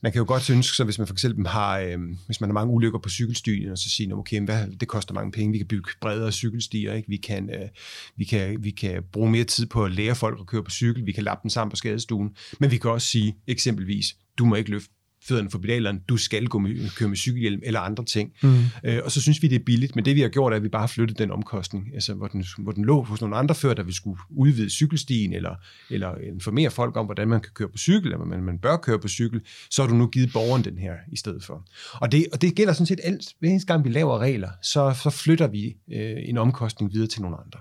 man 0.03 0.11
kan 0.11 0.19
jo 0.19 0.25
godt 0.27 0.49
ønske 0.49 0.75
sig, 0.75 0.85
hvis 0.85 0.97
man 0.97 1.07
for 1.07 1.13
eksempel 1.13 1.47
har, 1.47 1.79
øh, 1.79 1.99
hvis 2.25 2.41
man 2.41 2.49
har 2.49 2.53
mange 2.53 2.73
ulykker 2.73 2.99
på 2.99 3.09
cykelstien, 3.09 3.71
og 3.71 3.77
så 3.77 3.89
sige, 3.89 4.15
okay, 4.15 4.41
hvad, 4.41 4.67
det 4.67 4.87
koster 4.87 5.13
mange 5.13 5.31
penge, 5.31 5.51
vi 5.51 5.57
kan 5.57 5.67
bygge 5.67 5.89
bredere 6.01 6.31
cykelstier, 6.31 6.93
ikke? 6.93 7.09
Vi, 7.09 7.17
kan, 7.17 7.49
øh, 7.49 7.69
vi, 8.15 8.23
kan, 8.23 8.63
vi 8.63 8.71
kan 8.71 9.03
bruge 9.11 9.31
mere 9.31 9.43
tid 9.43 9.65
på 9.65 9.85
at 9.85 9.91
lære 9.91 10.15
folk 10.15 10.39
at 10.39 10.45
køre 10.45 10.63
på 10.63 10.71
cykel, 10.71 11.05
vi 11.05 11.11
kan 11.11 11.23
lappe 11.23 11.41
den 11.43 11.49
sammen 11.49 11.69
på 11.69 11.75
skadestuen, 11.75 12.35
men 12.59 12.71
vi 12.71 12.77
kan 12.77 12.91
også 12.91 13.07
sige, 13.07 13.35
eksempelvis, 13.47 14.05
du 14.37 14.45
må 14.45 14.55
ikke 14.55 14.71
løfte 14.71 14.89
fødderne 15.27 15.49
for 15.49 15.57
pedalerne, 15.59 15.99
du 16.09 16.17
skal 16.17 16.45
gå 16.47 16.59
med, 16.59 16.89
køre 16.97 17.09
med 17.09 17.17
cykelhjelm 17.17 17.61
eller 17.63 17.79
andre 17.79 18.05
ting. 18.05 18.31
Mm. 18.43 18.55
Øh, 18.83 18.99
og 19.03 19.11
så 19.11 19.21
synes 19.21 19.41
vi, 19.41 19.47
det 19.47 19.55
er 19.55 19.63
billigt, 19.65 19.95
men 19.95 20.05
det 20.05 20.15
vi 20.15 20.21
har 20.21 20.29
gjort, 20.29 20.53
er, 20.53 20.57
at 20.57 20.63
vi 20.63 20.69
bare 20.69 20.79
har 20.81 20.87
flyttet 20.87 21.17
den 21.19 21.31
omkostning, 21.31 21.85
altså 21.93 22.13
hvor 22.13 22.27
den, 22.27 22.45
hvor 22.57 22.71
den 22.71 22.85
lå 22.85 23.03
hos 23.03 23.21
nogle 23.21 23.35
andre 23.35 23.55
før, 23.55 23.73
der 23.73 23.83
vi 23.83 23.93
skulle 23.93 24.19
udvide 24.29 24.69
cykelstien, 24.69 25.33
eller, 25.33 25.55
eller 25.89 26.15
informere 26.33 26.71
folk 26.71 26.97
om, 26.97 27.05
hvordan 27.05 27.27
man 27.27 27.41
kan 27.41 27.51
køre 27.55 27.69
på 27.69 27.77
cykel, 27.77 28.11
eller 28.11 28.25
man, 28.25 28.43
man 28.43 28.59
bør 28.59 28.77
køre 28.77 28.99
på 28.99 29.07
cykel, 29.07 29.41
så 29.69 29.81
har 29.81 29.89
du 29.89 29.95
nu 29.95 30.07
givet 30.07 30.33
borgeren 30.33 30.63
den 30.63 30.77
her 30.77 30.93
i 31.11 31.17
stedet 31.17 31.43
for. 31.43 31.65
Og 31.93 32.11
det, 32.11 32.25
og 32.33 32.41
det 32.41 32.55
gælder 32.55 32.73
sådan 32.73 32.85
set 32.85 32.99
alt. 33.03 33.33
Hver 33.39 33.49
eneste 33.49 33.67
gang 33.73 33.83
vi 33.85 33.89
laver 33.89 34.19
regler, 34.19 34.49
så, 34.63 34.95
så 35.03 35.09
flytter 35.09 35.47
vi 35.47 35.75
øh, 35.93 36.15
en 36.25 36.37
omkostning 36.37 36.93
videre 36.93 37.07
til 37.07 37.21
nogle 37.21 37.37
andre. 37.45 37.59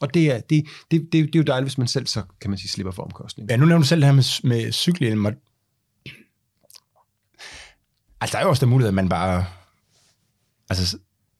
Og 0.00 0.14
det 0.14 0.30
er, 0.32 0.40
det, 0.40 0.64
det, 0.90 1.00
det, 1.12 1.12
det 1.12 1.34
er 1.34 1.38
jo 1.38 1.42
dejligt, 1.42 1.64
hvis 1.70 1.78
man 1.78 1.86
selv 1.88 2.06
så, 2.06 2.22
kan 2.40 2.50
man 2.50 2.58
sige, 2.58 2.68
slipper 2.68 2.92
for 2.92 3.02
omkostningen. 3.02 3.50
Ja, 3.50 3.56
nu 3.56 3.66
nævner 3.66 3.82
du 3.82 3.86
selv 3.88 4.00
det 4.00 4.06
her 4.06 4.14
med, 4.14 4.48
med 4.48 4.72
cykelhjelm. 4.72 5.24
og- 5.24 5.32
Altså, 8.24 8.32
der 8.32 8.38
er 8.38 8.42
jo 8.46 8.50
også 8.50 8.64
den 8.64 8.70
mulighed, 8.70 8.88
at 8.88 8.94
man 8.94 9.08
bare 9.08 9.46
altså, 10.70 10.98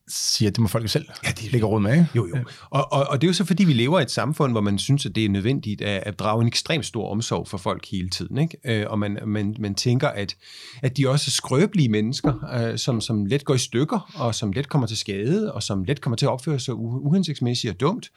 siger, 0.08 0.48
at 0.50 0.56
det 0.56 0.62
må 0.62 0.68
folk 0.68 0.82
jo 0.84 0.88
selv 0.88 1.06
Ja, 1.24 1.28
det 1.30 1.46
er- 1.46 1.50
lægge 1.52 1.66
råd 1.66 1.80
med, 1.80 1.92
ikke? 1.92 2.06
Jo, 2.16 2.26
jo. 2.26 2.36
Og, 2.70 2.92
og, 2.92 3.06
og 3.08 3.20
det 3.20 3.26
er 3.26 3.28
jo 3.28 3.32
så, 3.34 3.44
fordi 3.44 3.64
vi 3.64 3.72
lever 3.72 3.98
i 3.98 4.02
et 4.02 4.10
samfund, 4.10 4.52
hvor 4.52 4.60
man 4.60 4.78
synes, 4.78 5.06
at 5.06 5.14
det 5.14 5.24
er 5.24 5.28
nødvendigt 5.28 5.82
at, 5.82 6.02
at 6.06 6.18
drage 6.18 6.40
en 6.42 6.46
ekstremt 6.46 6.86
stor 6.86 7.10
omsorg 7.10 7.48
for 7.48 7.58
folk 7.58 7.86
hele 7.90 8.08
tiden. 8.08 8.38
Ikke? 8.38 8.80
Øh, 8.80 8.86
og 8.90 8.98
man, 8.98 9.18
man, 9.26 9.56
man 9.58 9.74
tænker, 9.74 10.08
at, 10.08 10.36
at 10.82 10.96
de 10.96 11.08
også 11.08 11.24
er 11.28 11.30
skrøbelige 11.30 11.88
mennesker, 11.88 12.68
øh, 12.72 12.78
som, 12.78 13.00
som 13.00 13.26
let 13.26 13.44
går 13.44 13.54
i 13.54 13.58
stykker, 13.58 14.12
og 14.14 14.34
som 14.34 14.52
let 14.52 14.68
kommer 14.68 14.86
til 14.86 14.96
skade, 14.96 15.52
og 15.52 15.62
som 15.62 15.84
let 15.84 16.00
kommer 16.00 16.16
til 16.16 16.26
at 16.26 16.30
opføre 16.30 16.58
sig 16.60 16.74
uhensigtsmæssigt 16.74 17.74
og 17.74 17.80
dumt. 17.80 18.10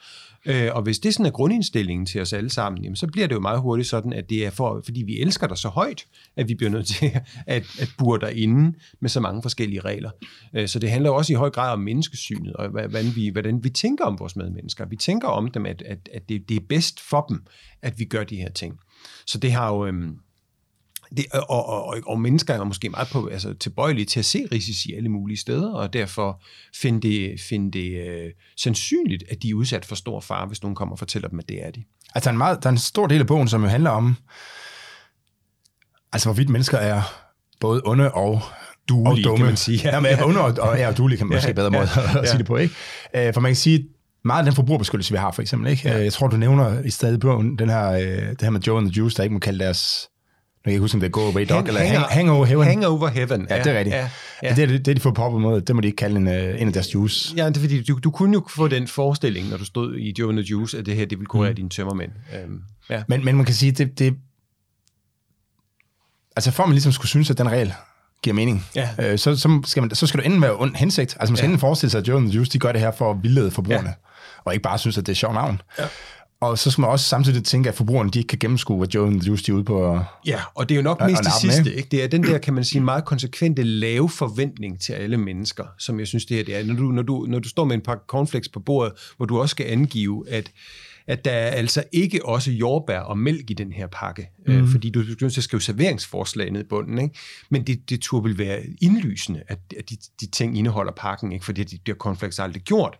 Øh, 0.46 0.70
og 0.74 0.82
hvis 0.82 0.98
det 0.98 1.14
sådan 1.14 1.26
er 1.26 1.30
grundindstillingen 1.30 2.06
til 2.06 2.20
os 2.20 2.32
alle 2.32 2.50
sammen, 2.50 2.82
jamen, 2.82 2.96
så 2.96 3.06
bliver 3.06 3.26
det 3.26 3.34
jo 3.34 3.40
meget 3.40 3.60
hurtigt 3.60 3.88
sådan, 3.88 4.12
at 4.12 4.30
det 4.30 4.46
er 4.46 4.50
for, 4.50 4.80
fordi 4.84 5.02
vi 5.02 5.20
elsker 5.20 5.46
dig 5.46 5.58
så 5.58 5.68
højt, 5.68 6.04
at 6.36 6.48
vi 6.48 6.54
bliver 6.54 6.70
nødt 6.70 6.86
til 6.86 7.10
at, 7.46 7.64
at 7.80 7.88
burde 7.98 8.26
dig 8.26 8.36
inde 8.42 8.76
med 9.00 9.10
så 9.10 9.20
mange 9.20 9.42
forskellige 9.42 9.80
regler. 9.80 10.10
Øh, 10.54 10.68
så 10.68 10.78
det 10.78 10.90
handler 10.90 11.10
også 11.10 11.32
i 11.32 11.36
høj 11.36 11.50
grad 11.50 11.77
om 11.78 11.84
menneskesynet, 11.84 12.52
og 12.52 12.68
hvordan 12.68 13.06
vi, 13.14 13.28
hvordan 13.28 13.64
vi 13.64 13.70
tænker 13.70 14.04
om 14.04 14.18
vores 14.18 14.36
medmennesker. 14.36 14.86
Vi 14.86 14.96
tænker 14.96 15.28
om 15.28 15.50
dem, 15.50 15.66
at, 15.66 15.82
at, 15.82 16.08
at 16.12 16.28
det, 16.28 16.48
det 16.48 16.56
er 16.56 16.66
bedst 16.68 17.00
for 17.00 17.20
dem, 17.28 17.46
at 17.82 17.98
vi 17.98 18.04
gør 18.04 18.24
de 18.24 18.36
her 18.36 18.50
ting. 18.50 18.78
Så 19.26 19.38
det 19.38 19.52
har 19.52 19.68
jo... 19.68 19.86
Øhm, 19.86 20.16
det, 21.16 21.26
og, 21.32 21.68
og, 21.68 21.84
og, 21.84 21.96
og 22.06 22.20
mennesker 22.20 22.54
er 22.54 22.64
måske 22.64 22.88
meget 22.88 23.08
på, 23.12 23.26
altså, 23.26 23.54
tilbøjelige 23.54 24.04
til 24.04 24.18
at 24.18 24.24
se 24.24 24.46
risici 24.52 24.94
alle 24.94 25.08
mulige 25.08 25.36
steder, 25.36 25.72
og 25.72 25.92
derfor 25.92 26.42
finde 26.76 27.08
det, 27.08 27.40
finde 27.40 27.70
det 27.78 28.08
øh, 28.08 28.32
sandsynligt, 28.56 29.24
at 29.30 29.42
de 29.42 29.50
er 29.50 29.54
udsat 29.54 29.84
for 29.84 29.94
stor 29.94 30.20
fare, 30.20 30.46
hvis 30.46 30.62
nogen 30.62 30.74
kommer 30.74 30.92
og 30.94 30.98
fortæller 30.98 31.28
dem, 31.28 31.38
at 31.38 31.48
det 31.48 31.64
er 31.64 31.70
de. 31.70 31.84
Altså, 32.14 32.28
der 32.28 32.30
er, 32.30 32.34
en 32.34 32.38
meget, 32.38 32.62
der 32.62 32.68
er 32.68 32.72
en 32.72 32.78
stor 32.78 33.06
del 33.06 33.20
af 33.20 33.26
bogen, 33.26 33.48
som 33.48 33.62
jo 33.62 33.68
handler 33.68 33.90
om, 33.90 34.16
altså, 36.12 36.28
hvorvidt 36.28 36.48
mennesker 36.48 36.78
er 36.78 37.02
både 37.60 37.82
onde 37.84 38.12
og 38.12 38.42
Duelige, 38.88 39.10
og 39.28 39.30
dumme. 39.30 39.36
kan 39.36 39.46
man 39.46 39.56
sige. 39.56 39.80
Ja, 39.84 40.00
men 40.00 40.22
onde 40.22 40.40
og, 40.40 40.54
og, 40.60 40.78
ja, 40.78 40.88
og 40.88 40.96
duelige 40.98 41.18
kan 41.18 41.26
man 41.26 41.36
måske 41.36 41.48
Ja, 41.48 41.52
bedre 41.52 41.70
måde 41.70 41.88
ja, 41.96 42.02
at 42.10 42.14
ja. 42.24 42.24
sige 42.26 42.38
det 42.38 42.46
på, 42.46 42.56
ikke? 42.56 42.74
Øh, 43.16 43.34
For 43.34 43.40
man 43.40 43.48
kan 43.50 43.56
sige, 43.56 43.86
meget 44.24 44.38
af 44.38 44.44
den 44.44 44.54
forbrugerbeskyttelse, 44.54 45.12
vi 45.12 45.18
har, 45.18 45.30
for 45.30 45.42
eksempel, 45.42 45.70
ikke? 45.70 45.94
Øh, 45.94 46.04
Jeg 46.04 46.12
tror, 46.12 46.28
du 46.28 46.36
nævner 46.36 46.82
i 46.82 46.90
stedet 46.90 47.20
bogen, 47.20 47.58
den 47.58 47.68
her, 47.68 47.90
øh, 47.90 48.00
det 48.00 48.42
her 48.42 48.50
med 48.50 48.60
Joe 48.60 48.78
and 48.78 48.86
the 48.92 48.98
Juice, 48.98 49.16
der 49.16 49.22
ikke 49.22 49.32
må 49.32 49.38
kalde 49.38 49.64
deres 49.64 50.08
kan 50.64 50.72
ikke 50.72 50.80
huske, 50.80 50.94
om 50.96 51.00
det 51.00 51.06
er 51.06 51.10
Go 51.10 51.20
Away 51.20 51.46
Dog, 51.48 51.58
Hang- 51.58 51.68
eller 51.68 51.80
hang, 51.80 52.04
Hangover 52.04 52.44
Heaven. 52.46 52.66
Hangover 52.66 53.08
Heaven. 53.08 53.46
ja, 53.50 53.58
det 53.58 53.66
er 53.66 53.78
rigtigt. 53.78 53.96
Ja, 53.96 54.00
Ja, 54.00 54.08
ja. 54.42 54.48
ja. 54.48 54.54
Det, 54.54 54.74
er, 54.74 54.78
det, 54.78 54.96
de 54.96 55.00
fået 55.00 55.14
poppet 55.14 55.40
mod. 55.40 55.60
Det 55.60 55.74
må 55.74 55.80
de 55.80 55.86
ikke 55.86 55.96
kalde 55.96 56.16
en, 56.16 56.28
øh, 56.28 56.60
en 56.60 56.66
af 56.66 56.72
deres 56.72 56.94
juice. 56.94 57.34
Ja, 57.36 57.46
det 57.48 57.56
er 57.56 57.60
fordi, 57.60 57.82
du, 57.82 57.98
du 58.04 58.10
kunne 58.10 58.32
jo 58.32 58.44
få 58.50 58.68
den 58.68 58.88
forestilling, 58.88 59.48
når 59.48 59.56
du 59.56 59.64
stod 59.64 59.96
i 59.96 60.14
Joe 60.18 60.28
and 60.28 60.38
the 60.38 60.46
Juice, 60.50 60.78
at 60.78 60.86
det 60.86 60.96
her, 60.96 61.06
det 61.06 61.18
ville 61.18 61.26
kurere 61.26 61.50
mm. 61.50 61.56
dine 61.56 61.68
tømmermænd. 61.68 62.10
Øhm, 62.44 62.60
ja. 62.90 63.02
Men, 63.08 63.24
men 63.24 63.36
man 63.36 63.44
kan 63.44 63.54
sige, 63.54 63.72
det, 63.72 63.98
det... 63.98 64.14
Altså 66.36 66.50
for 66.50 66.62
at 66.62 66.68
man 66.68 66.74
ligesom 66.74 66.92
skulle 66.92 67.08
synes, 67.08 67.30
at 67.30 67.38
den 67.38 67.50
regel 67.50 67.72
giver 68.22 68.34
mening, 68.34 68.66
Ja. 68.74 68.88
øh, 68.98 69.18
så, 69.18 69.36
så, 69.36 69.60
skal 69.66 69.82
man, 69.82 69.94
så 69.94 70.06
skal 70.06 70.20
du 70.20 70.24
enten 70.24 70.42
være 70.42 70.56
ond 70.56 70.74
hensigt. 70.74 71.16
Altså 71.20 71.32
man 71.32 71.36
skal 71.36 71.44
Ja. 71.46 71.48
enten 71.48 71.60
forestille 71.60 71.90
sig, 71.90 71.98
at 72.00 72.08
Joe 72.08 72.16
and 72.16 72.26
the 72.28 72.36
Juice, 72.36 72.50
de 72.52 72.58
gør 72.58 72.72
det 72.72 72.80
her 72.80 72.90
for 72.90 73.10
at 73.10 73.16
vildlede 73.22 73.50
forbrugerne, 73.50 73.88
ja. 73.88 73.94
og 74.44 74.52
ikke 74.54 74.62
bare 74.62 74.78
synes, 74.78 74.98
at 74.98 75.06
det 75.06 75.12
er 75.12 75.16
sjovt 75.16 75.34
navn. 75.34 75.60
Ja. 75.78 75.84
Og 76.40 76.58
så 76.58 76.70
skal 76.70 76.82
man 76.82 76.90
også 76.90 77.04
samtidig 77.08 77.44
tænke, 77.44 77.68
at 77.68 77.74
forbrugerne 77.74 78.10
de 78.10 78.18
ikke 78.18 78.28
kan 78.28 78.38
gennemskue, 78.38 78.78
hvad 78.78 78.88
Joe 78.88 79.06
and 79.06 79.20
the 79.20 79.26
Juice 79.28 79.44
de 79.44 79.50
er 79.50 79.54
ude 79.56 79.64
på. 79.64 80.00
Ja, 80.26 80.40
og 80.54 80.68
det 80.68 80.74
er 80.74 80.76
jo 80.76 80.82
nok 80.82 81.00
Og- 81.00 81.06
mest 81.10 81.18
og 81.20 81.24
det 81.24 81.32
sidste. 81.52 81.74
Ikke? 81.74 81.88
Det 81.90 82.04
er 82.04 82.08
den 82.08 82.22
der, 82.22 82.38
kan 82.38 82.54
man 82.54 82.64
sige, 82.64 82.80
meget 82.80 83.04
konsekvente 83.04 83.62
lave 83.62 84.08
forventning 84.10 84.80
til 84.80 84.92
alle 84.92 85.16
mennesker, 85.16 85.64
som 85.78 85.98
jeg 85.98 86.06
synes, 86.06 86.24
det 86.26 86.36
her 86.36 86.44
det 86.44 86.56
er. 86.56 86.64
Når 86.64 86.74
du, 86.74 86.82
når 86.82 87.02
du, 87.02 87.26
når 87.28 87.38
du 87.38 87.48
står 87.48 87.64
med 87.64 87.74
en 87.74 87.80
pakke 87.80 88.02
cornflakes 88.08 88.48
på 88.48 88.60
bordet, 88.60 88.92
hvor 89.16 89.26
du 89.26 89.40
også 89.40 89.50
skal 89.50 89.66
angive, 89.68 90.24
at 90.30 90.50
at 91.08 91.24
der 91.24 91.30
er 91.30 91.50
altså 91.50 91.84
ikke 91.92 92.26
også 92.26 92.50
jordbær 92.50 92.98
og 92.98 93.18
mælk 93.18 93.50
i 93.50 93.54
den 93.54 93.72
her 93.72 93.86
pakke, 93.86 94.30
mm. 94.46 94.52
øh, 94.52 94.68
fordi 94.68 94.90
du, 94.90 95.00
er 95.00 95.28
til 95.28 95.40
at 95.40 95.44
skrive 95.44 95.60
serveringsforslag 95.60 96.50
ned 96.50 96.60
i 96.60 96.64
bunden, 96.64 96.98
ikke? 96.98 97.18
men 97.50 97.66
det, 97.66 97.90
det 97.90 98.00
turde 98.00 98.24
vil 98.24 98.38
være 98.38 98.62
indlysende, 98.82 99.42
at, 99.48 99.58
at 99.78 99.90
de, 99.90 99.96
de 100.20 100.26
ting 100.26 100.58
indeholder 100.58 100.92
pakken, 100.92 101.32
ikke? 101.32 101.44
fordi 101.44 101.64
det, 101.64 101.70
det 101.70 101.88
har 101.88 101.94
cornflakes 101.94 102.38
aldrig 102.38 102.62
gjort. 102.62 102.98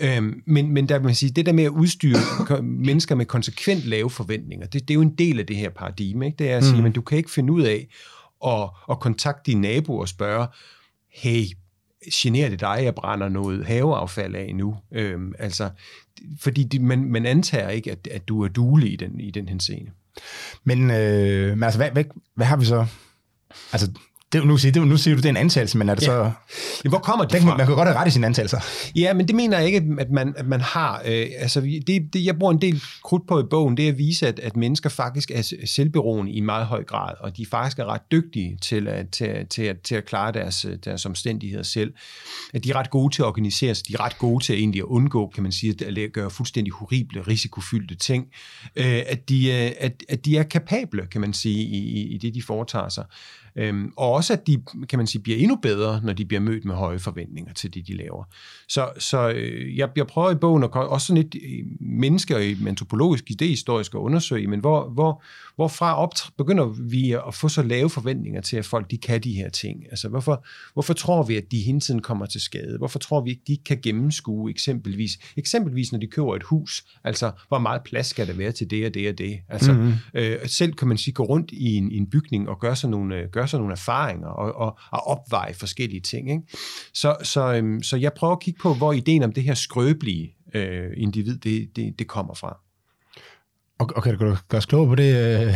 Øhm, 0.00 0.42
men, 0.46 0.72
men 0.72 0.88
der 0.88 1.00
man 1.00 1.14
sige, 1.14 1.30
det 1.30 1.46
der 1.46 1.52
med 1.52 1.64
at 1.64 1.70
udstyre 1.70 2.18
mennesker 2.62 3.14
med 3.14 3.26
konsekvent 3.26 3.84
lave 3.84 4.10
forventninger, 4.10 4.66
det, 4.66 4.88
det 4.88 4.90
er 4.90 4.94
jo 4.94 5.02
en 5.02 5.14
del 5.14 5.40
af 5.40 5.46
det 5.46 5.56
her 5.56 5.70
paradigme. 5.70 6.26
Ikke? 6.26 6.36
Det 6.36 6.50
er 6.50 6.56
at 6.56 6.64
sige, 6.64 6.82
men 6.82 6.92
du 6.92 7.00
kan 7.00 7.18
ikke 7.18 7.30
finde 7.30 7.52
ud 7.52 7.62
af 7.62 7.88
at, 8.46 8.70
at 8.90 9.00
kontakte 9.00 9.50
din 9.50 9.60
nabo 9.60 9.98
og 9.98 10.08
spørge, 10.08 10.46
hey, 11.10 11.44
generer 12.12 12.48
det 12.48 12.60
dig, 12.60 12.78
at 12.78 12.84
jeg 12.84 12.94
brænder 12.94 13.28
noget 13.28 13.66
haveaffald 13.66 14.34
af 14.34 14.54
nu? 14.54 14.76
Øhm, 14.92 15.32
altså, 15.38 15.70
fordi 16.38 16.64
de, 16.64 16.78
man, 16.78 17.04
man 17.04 17.26
antager 17.26 17.68
ikke, 17.68 17.92
at, 17.92 18.08
at 18.10 18.28
du 18.28 18.44
er 18.44 18.48
duelig 18.48 18.92
i 18.92 18.96
den, 18.96 19.20
i 19.20 19.30
den 19.30 19.48
henseende. 19.48 19.90
Men, 20.64 20.90
øh, 20.90 21.50
men 21.50 21.62
altså, 21.62 21.78
hvad, 21.78 21.90
hvad, 21.90 22.04
hvad 22.34 22.46
har 22.46 22.56
vi 22.56 22.64
så? 22.64 22.86
Altså, 23.72 23.90
det, 24.32 24.46
nu, 24.46 24.56
siger, 24.56 24.72
det, 24.72 24.86
nu 24.86 24.96
siger 24.96 25.14
du, 25.14 25.18
det 25.18 25.24
er 25.26 25.30
en 25.30 25.36
antagelse, 25.36 25.78
men 25.78 25.88
er 25.88 25.94
det 25.94 26.02
Ja. 26.02 26.06
så... 26.06 26.88
Hvor 26.88 26.98
kommer 26.98 27.24
det 27.24 27.32
Den, 27.32 27.42
fra? 27.42 27.56
man, 27.56 27.66
kan 27.66 27.74
godt 27.76 27.88
have 27.88 27.98
ret 27.98 28.08
i 28.08 28.10
sine 28.10 28.26
antagelser. 28.26 28.60
Ja, 28.96 29.12
men 29.14 29.28
det 29.28 29.36
mener 29.36 29.56
jeg 29.58 29.66
ikke, 29.66 29.82
at 30.00 30.10
man, 30.10 30.34
at 30.36 30.46
man 30.46 30.60
har. 30.60 31.02
Øh, 31.06 31.26
altså, 31.38 31.60
det, 31.60 31.86
det, 32.12 32.24
jeg 32.24 32.38
bruger 32.38 32.52
en 32.52 32.60
del 32.62 32.82
krudt 33.04 33.28
på 33.28 33.40
i 33.40 33.42
bogen, 33.50 33.76
det 33.76 33.84
er 33.84 33.88
at 33.92 33.98
vise, 33.98 34.28
at, 34.28 34.38
at 34.38 34.56
mennesker 34.56 34.88
faktisk 34.90 35.30
er 35.34 35.52
selvberoende 35.66 36.32
i 36.32 36.40
meget 36.40 36.66
høj 36.66 36.84
grad, 36.84 37.14
og 37.20 37.36
de 37.36 37.46
faktisk 37.46 37.78
er 37.78 37.84
ret 37.84 38.00
dygtige 38.12 38.58
til 38.62 38.88
at, 38.88 39.10
til, 39.10 39.24
at- 39.24 39.48
til, 39.48 39.62
at, 39.62 39.76
til 39.80 39.94
at 39.94 40.04
klare 40.04 40.32
deres, 40.32 40.64
øh, 40.64 40.76
deres 40.84 41.06
omstændigheder 41.06 41.62
selv. 41.62 41.92
At 42.54 42.64
de 42.64 42.70
er 42.70 42.74
ret 42.76 42.90
gode 42.90 43.14
til 43.14 43.22
at 43.22 43.26
organisere 43.26 43.74
sig, 43.74 43.88
de 43.88 43.92
er 43.94 44.00
ret 44.04 44.18
gode 44.18 44.44
til 44.44 44.52
at 44.52 44.58
egentlig 44.58 44.78
at 44.78 44.84
undgå, 44.84 45.30
kan 45.34 45.42
man 45.42 45.52
sige, 45.52 45.74
at 45.86 46.12
gøre 46.12 46.30
fuldstændig 46.30 46.72
horrible, 46.72 47.20
risikofyldte 47.22 47.94
ting. 47.94 48.24
Øh, 48.76 49.02
at, 49.06 49.28
de, 49.28 49.48
øh, 49.52 49.70
at, 49.80 49.92
at 50.08 50.24
de 50.24 50.36
er 50.38 50.42
kapable, 50.42 51.06
kan 51.12 51.20
man 51.20 51.32
sige, 51.32 51.58
i, 51.64 51.78
i, 51.78 52.14
i 52.14 52.18
det, 52.18 52.34
de 52.34 52.42
foretager 52.42 52.88
sig. 52.88 53.04
Øhm, 53.56 53.92
og 53.96 54.12
også, 54.12 54.32
at 54.32 54.46
de, 54.46 54.62
kan 54.88 54.98
man 54.98 55.06
sige, 55.06 55.22
bliver 55.22 55.38
endnu 55.38 55.56
bedre, 55.56 56.00
når 56.04 56.12
de 56.12 56.24
bliver 56.24 56.40
mødt 56.40 56.64
med 56.64 56.74
høje 56.74 56.98
forventninger 56.98 57.52
til 57.52 57.74
det, 57.74 57.86
de 57.86 57.96
laver. 57.96 58.24
Så, 58.68 58.90
så 58.98 59.30
øh, 59.30 59.76
jeg, 59.78 59.88
jeg 59.96 60.06
prøver 60.06 60.30
i 60.30 60.34
bogen 60.34 60.62
at 60.62 60.70
også 60.74 61.06
sådan 61.06 61.22
lidt 61.22 61.34
øh, 61.34 61.64
menneske 61.80 62.36
og 62.36 62.44
i 62.44 62.66
antropologisk 62.66 63.30
idehistorisk 63.30 63.94
at 63.94 63.98
undersøge, 63.98 64.46
men 64.46 64.60
hvor, 64.60 64.88
hvor, 64.88 65.22
hvorfra 65.58 65.96
op, 65.96 66.12
begynder 66.36 66.66
vi 66.90 67.12
at 67.12 67.34
få 67.34 67.48
så 67.48 67.62
lave 67.62 67.90
forventninger 67.90 68.40
til, 68.40 68.56
at 68.56 68.64
folk 68.64 68.90
de 68.90 68.98
kan 68.98 69.20
de 69.20 69.32
her 69.32 69.48
ting? 69.48 69.84
Altså, 69.90 70.08
hvorfor, 70.08 70.46
hvorfor 70.72 70.94
tror 70.94 71.22
vi, 71.22 71.36
at 71.36 71.44
de 71.50 71.60
hele 71.60 71.80
tiden 71.80 72.02
kommer 72.02 72.26
til 72.26 72.40
skade? 72.40 72.78
Hvorfor 72.78 72.98
tror 72.98 73.20
vi 73.20 73.30
ikke, 73.30 73.42
de 73.46 73.56
kan 73.56 73.80
gennemskue 73.82 74.50
eksempelvis? 74.50 75.18
Eksempelvis, 75.36 75.92
når 75.92 75.98
de 75.98 76.06
køber 76.06 76.36
et 76.36 76.42
hus, 76.42 76.84
altså, 77.04 77.32
hvor 77.48 77.58
meget 77.58 77.82
plads 77.84 78.06
skal 78.06 78.26
der 78.26 78.32
være 78.32 78.52
til 78.52 78.70
det 78.70 78.86
og 78.86 78.94
det 78.94 79.08
og 79.08 79.18
det? 79.18 79.38
Altså, 79.48 79.72
mm-hmm. 79.72 79.92
øh, 80.14 80.38
selv 80.46 80.72
kan 80.72 80.88
man 80.88 80.98
sige, 80.98 81.14
gå 81.14 81.24
rundt 81.24 81.50
i 81.52 81.76
en, 81.76 81.92
i 81.92 81.96
en 81.96 82.10
bygning 82.10 82.48
og 82.48 82.60
gøre 82.60 82.76
sig 82.76 82.90
nogle, 82.90 83.16
øh, 83.16 83.28
gøre 83.30 83.48
sig 83.48 83.58
nogle 83.58 83.72
erfaringer 83.72 84.28
og, 84.28 84.54
og, 84.54 84.78
og 84.90 85.06
opveje 85.06 85.54
forskellige 85.54 86.00
ting. 86.00 86.30
Ikke? 86.30 86.42
Så, 86.94 87.16
så, 87.22 87.54
øhm, 87.54 87.82
så 87.82 87.96
jeg 87.96 88.12
prøver 88.12 88.32
at 88.32 88.40
kigge 88.40 88.60
på, 88.62 88.74
hvor 88.74 88.92
ideen 88.92 89.22
om 89.22 89.32
det 89.32 89.42
her 89.42 89.54
skrøbelige 89.54 90.34
øh, 90.54 90.90
individ, 90.96 91.38
det, 91.38 91.76
det, 91.76 91.98
det 91.98 92.06
kommer 92.06 92.34
fra. 92.34 92.67
Og, 93.78 93.90
og 93.96 94.02
kan 94.02 94.12
du 94.12 94.18
gøre 94.18 94.36
os 94.58 94.66
klogere 94.66 94.88
på 94.88 94.94
det? 94.94 95.16
Øh? 95.16 95.40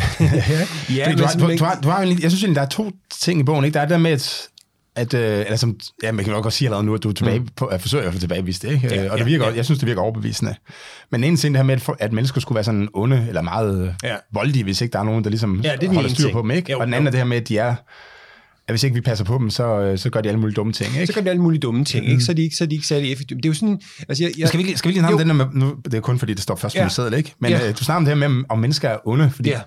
Ja, 0.96 1.06
Fordi 1.06 1.16
du, 1.16 1.24
har, 1.24 1.32
du, 1.38 1.56
du, 1.58 1.64
har, 1.64 1.80
du 1.82 1.88
har, 1.88 2.00
jeg 2.02 2.16
synes 2.18 2.34
egentlig, 2.42 2.56
der 2.56 2.62
er 2.62 2.66
to 2.66 2.90
ting 3.20 3.40
i 3.40 3.42
bogen. 3.42 3.64
Ikke? 3.64 3.74
Der 3.74 3.80
er 3.80 3.84
det 3.84 3.90
der 3.90 3.98
med, 3.98 4.10
at, 4.10 4.48
at 4.96 5.14
øh, 5.14 5.38
eller 5.40 5.56
som, 5.56 5.76
ja, 6.02 6.12
man 6.12 6.24
kan 6.24 6.32
nok 6.34 6.42
godt 6.42 6.54
sige 6.54 6.68
allerede 6.68 6.86
nu, 6.86 6.94
at 6.94 7.02
du 7.02 7.08
er 7.08 7.12
tilbage 7.12 7.38
Mm. 7.38 7.48
på, 7.56 7.64
at 7.66 7.80
forsøge 7.80 8.04
at 8.04 8.12
få 8.12 8.18
tilbagevist 8.18 8.62
det. 8.62 8.72
Ikke? 8.72 8.94
Ja, 8.94 9.10
og 9.12 9.18
det 9.18 9.26
virker, 9.26 9.48
ja. 9.48 9.54
jeg 9.56 9.64
synes, 9.64 9.78
det 9.78 9.88
virker 9.88 10.00
overbevisende. 10.02 10.54
Men 11.10 11.24
en 11.24 11.36
ting 11.36 11.54
det 11.54 11.58
her 11.58 11.64
med, 11.64 11.74
at, 11.74 11.80
for- 11.82 11.96
at 12.00 12.12
mennesker 12.12 12.40
skulle 12.40 12.56
være 12.56 12.64
sådan 12.64 12.88
onde, 12.94 13.24
eller 13.28 13.42
meget 13.42 13.94
Ja. 14.02 14.08
ja. 14.08 14.16
voldelige, 14.32 14.64
hvis 14.64 14.80
ikke 14.80 14.92
der 14.92 14.98
er 14.98 15.04
nogen, 15.04 15.24
der 15.24 15.30
ligesom 15.30 15.60
Ja, 15.64 15.72
det 15.80 15.88
er 15.88 15.94
holder 15.94 16.08
styr 16.10 16.22
ting. 16.24 16.32
på 16.32 16.42
dem. 16.42 16.50
Ikke? 16.50 16.72
Jo, 16.72 16.78
og 16.78 16.86
den 16.86 16.92
jo. 16.92 16.96
anden 16.96 17.06
er 17.06 17.10
det 17.10 17.20
her 17.20 17.24
med, 17.24 17.36
at 17.36 17.48
de 17.48 17.58
er, 17.58 17.74
at 18.72 18.74
hvis 18.74 18.82
ikke 18.84 18.94
vi 18.94 19.00
passer 19.00 19.24
på 19.24 19.38
dem, 19.38 19.50
så, 19.50 19.80
øh, 19.80 19.98
så 19.98 20.10
gør 20.10 20.20
de 20.20 20.28
alle 20.28 20.40
mulige 20.40 20.54
dumme 20.54 20.72
ting. 20.72 20.94
Ikke? 20.94 21.06
Så 21.06 21.12
gør 21.12 21.20
de 21.20 21.30
alle 21.30 21.42
mulige 21.42 21.60
dumme 21.60 21.84
ting, 21.84 22.08
ikke? 22.08 22.20
Så 22.24 22.32
er 22.32 22.36
de 22.36 22.42
ikke, 22.42 22.56
så 22.56 22.64
er 22.64 22.68
de 22.68 22.74
ikke 22.74 22.86
særlig 22.86 23.12
effektive. 23.12 23.36
Det 23.36 23.44
er 23.44 23.48
jo 23.48 23.54
sådan, 23.54 23.80
altså 24.08 24.24
jeg, 24.24 24.32
jeg, 24.38 24.48
Skal 24.48 24.58
vi, 24.58 24.64
lige- 24.64 24.76
skal 24.76 24.88
vi 24.88 24.92
lige 24.92 25.00
snakke 25.00 25.14
om 25.14 25.18
den 25.18 25.28
der 25.28 25.34
med, 25.34 25.46
nu, 25.54 25.74
det 25.84 25.94
er 25.94 26.00
kun 26.00 26.18
fordi, 26.18 26.34
det 26.34 26.42
står 26.42 26.56
først 26.56 26.74
på 26.76 26.82
Ja. 26.82 26.88
sædel, 26.88 27.14
ikke? 27.14 27.34
Men 27.38 27.50
Ja. 27.50 27.68
øh, 27.68 27.78
du 27.78 27.84
snakker 27.84 27.96
om 27.96 28.04
det 28.04 28.18
her 28.18 28.28
med, 28.28 28.44
om 28.48 28.58
mennesker 28.58 28.88
er 28.88 28.98
onde, 29.04 29.30
fordi, 29.30 29.48
Ja. 29.50 29.60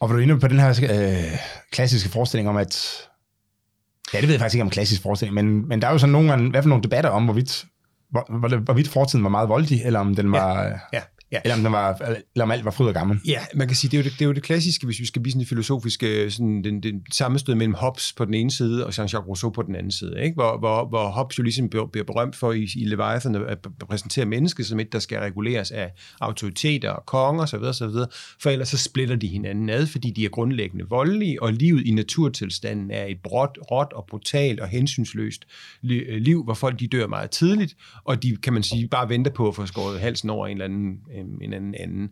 og 0.00 0.08
var 0.08 0.16
du 0.16 0.22
inde 0.22 0.38
på 0.40 0.48
den 0.48 0.58
her 0.60 0.68
øh, 0.90 1.38
klassiske 1.72 2.08
forestilling 2.08 2.48
om, 2.48 2.56
at, 2.56 2.88
ja, 4.14 4.18
det 4.20 4.28
ved 4.28 4.34
jeg 4.34 4.40
faktisk 4.40 4.54
ikke 4.54 4.62
om 4.62 4.70
klassisk 4.70 5.02
forestilling, 5.02 5.34
men, 5.34 5.68
men 5.68 5.82
der 5.82 5.88
er 5.88 5.92
jo 5.92 5.98
sådan 5.98 6.12
nogle 6.12 6.28
gange, 6.30 6.50
hvad 6.50 6.62
for 6.62 6.68
nogle 6.68 6.82
debatter 6.82 7.10
om, 7.10 7.24
hvorvidt, 7.24 7.64
hvor, 8.10 8.38
hvor, 8.38 8.56
hvorvidt 8.56 8.88
fortiden 8.88 9.22
var 9.24 9.30
meget 9.30 9.48
voldelig, 9.48 9.82
eller 9.84 10.00
om 10.00 10.14
den 10.14 10.32
var, 10.32 10.62
ja. 10.62 10.70
ja, 10.92 11.00
ja. 11.32 11.40
eller 11.44 11.56
om, 11.56 11.62
den 11.62 11.72
var, 11.72 11.94
eller 12.34 12.44
om 12.44 12.50
alt 12.50 12.64
var 12.64 12.70
fryd 12.70 12.86
og 12.86 12.94
gammel. 12.94 13.20
Ja, 13.26 13.40
man 13.54 13.66
kan 13.68 13.76
sige, 13.76 13.90
det 13.90 13.96
er 13.96 14.02
jo 14.02 14.04
det, 14.04 14.12
det, 14.12 14.22
er 14.22 14.26
jo 14.26 14.32
det 14.32 14.42
klassiske, 14.42 14.86
hvis 14.86 15.00
vi 15.00 15.06
skal 15.06 15.22
blive 15.22 15.32
sådan 15.32 15.46
filosofiske, 15.46 16.30
sådan 16.30 16.64
den, 16.64 16.82
den 16.82 17.02
sammenstød 17.12 17.54
mellem 17.54 17.74
Hobbes 17.74 18.12
på 18.12 18.24
den 18.24 18.34
ene 18.34 18.50
side, 18.50 18.86
og 18.86 18.92
Jean-Jacques 18.92 19.26
Rousseau 19.28 19.50
på 19.50 19.62
den 19.62 19.76
anden 19.76 19.92
side, 19.92 20.22
ikke? 20.22 20.34
Hvor, 20.34 20.58
hvor, 20.58 20.88
hvor 20.88 21.08
Hobbes 21.08 21.38
jo 21.38 21.42
ligesom 21.42 21.68
bliver 21.68 21.86
bliver 21.86 22.04
berømt 22.04 22.36
for 22.36 22.52
i, 22.52 22.68
i 22.76 22.84
Leviathan 22.84 23.34
at 23.34 23.58
præsentere 23.88 24.24
mennesket 24.24 24.66
som 24.66 24.80
et, 24.80 24.92
der 24.92 24.98
skal 24.98 25.18
reguleres 25.18 25.70
af 25.70 25.92
autoriteter 26.20 26.90
og 26.90 27.06
konger 27.06 27.42
osv., 27.42 27.62
osv., 27.62 27.86
for 28.42 28.50
ellers 28.50 28.68
så 28.68 28.78
splitter 28.78 29.16
de 29.16 29.26
hinanden 29.26 29.70
ad, 29.70 29.86
fordi 29.86 30.10
de 30.10 30.24
er 30.24 30.28
grundlæggende 30.28 30.84
voldelige, 30.90 31.42
og 31.42 31.52
livet 31.52 31.86
i 31.86 31.90
naturtilstanden 31.90 32.90
er 32.90 33.04
et 33.04 33.18
bråt, 33.22 33.58
råt 33.70 33.92
og 33.92 34.04
brutalt 34.08 34.60
og 34.60 34.68
hensynsløst 34.68 35.44
li- 35.84 36.10
liv, 36.10 36.44
hvor 36.44 36.54
folk 36.54 36.80
de 36.80 36.86
dør 36.86 37.06
meget 37.06 37.30
tidligt, 37.30 37.76
og 38.04 38.22
de, 38.22 38.36
kan 38.36 38.52
man 38.52 38.62
sige, 38.62 38.88
bare 38.88 39.08
venter 39.08 39.30
på 39.30 39.48
at 39.48 39.54
få 39.54 39.66
skåret 39.66 40.00
halsen 40.00 40.30
over 40.30 40.46
en 40.46 40.52
eller 40.52 40.64
anden, 40.64 40.98
øhm, 41.18 41.38
en 41.42 41.52
anden 41.52 41.74
anden. 41.80 42.08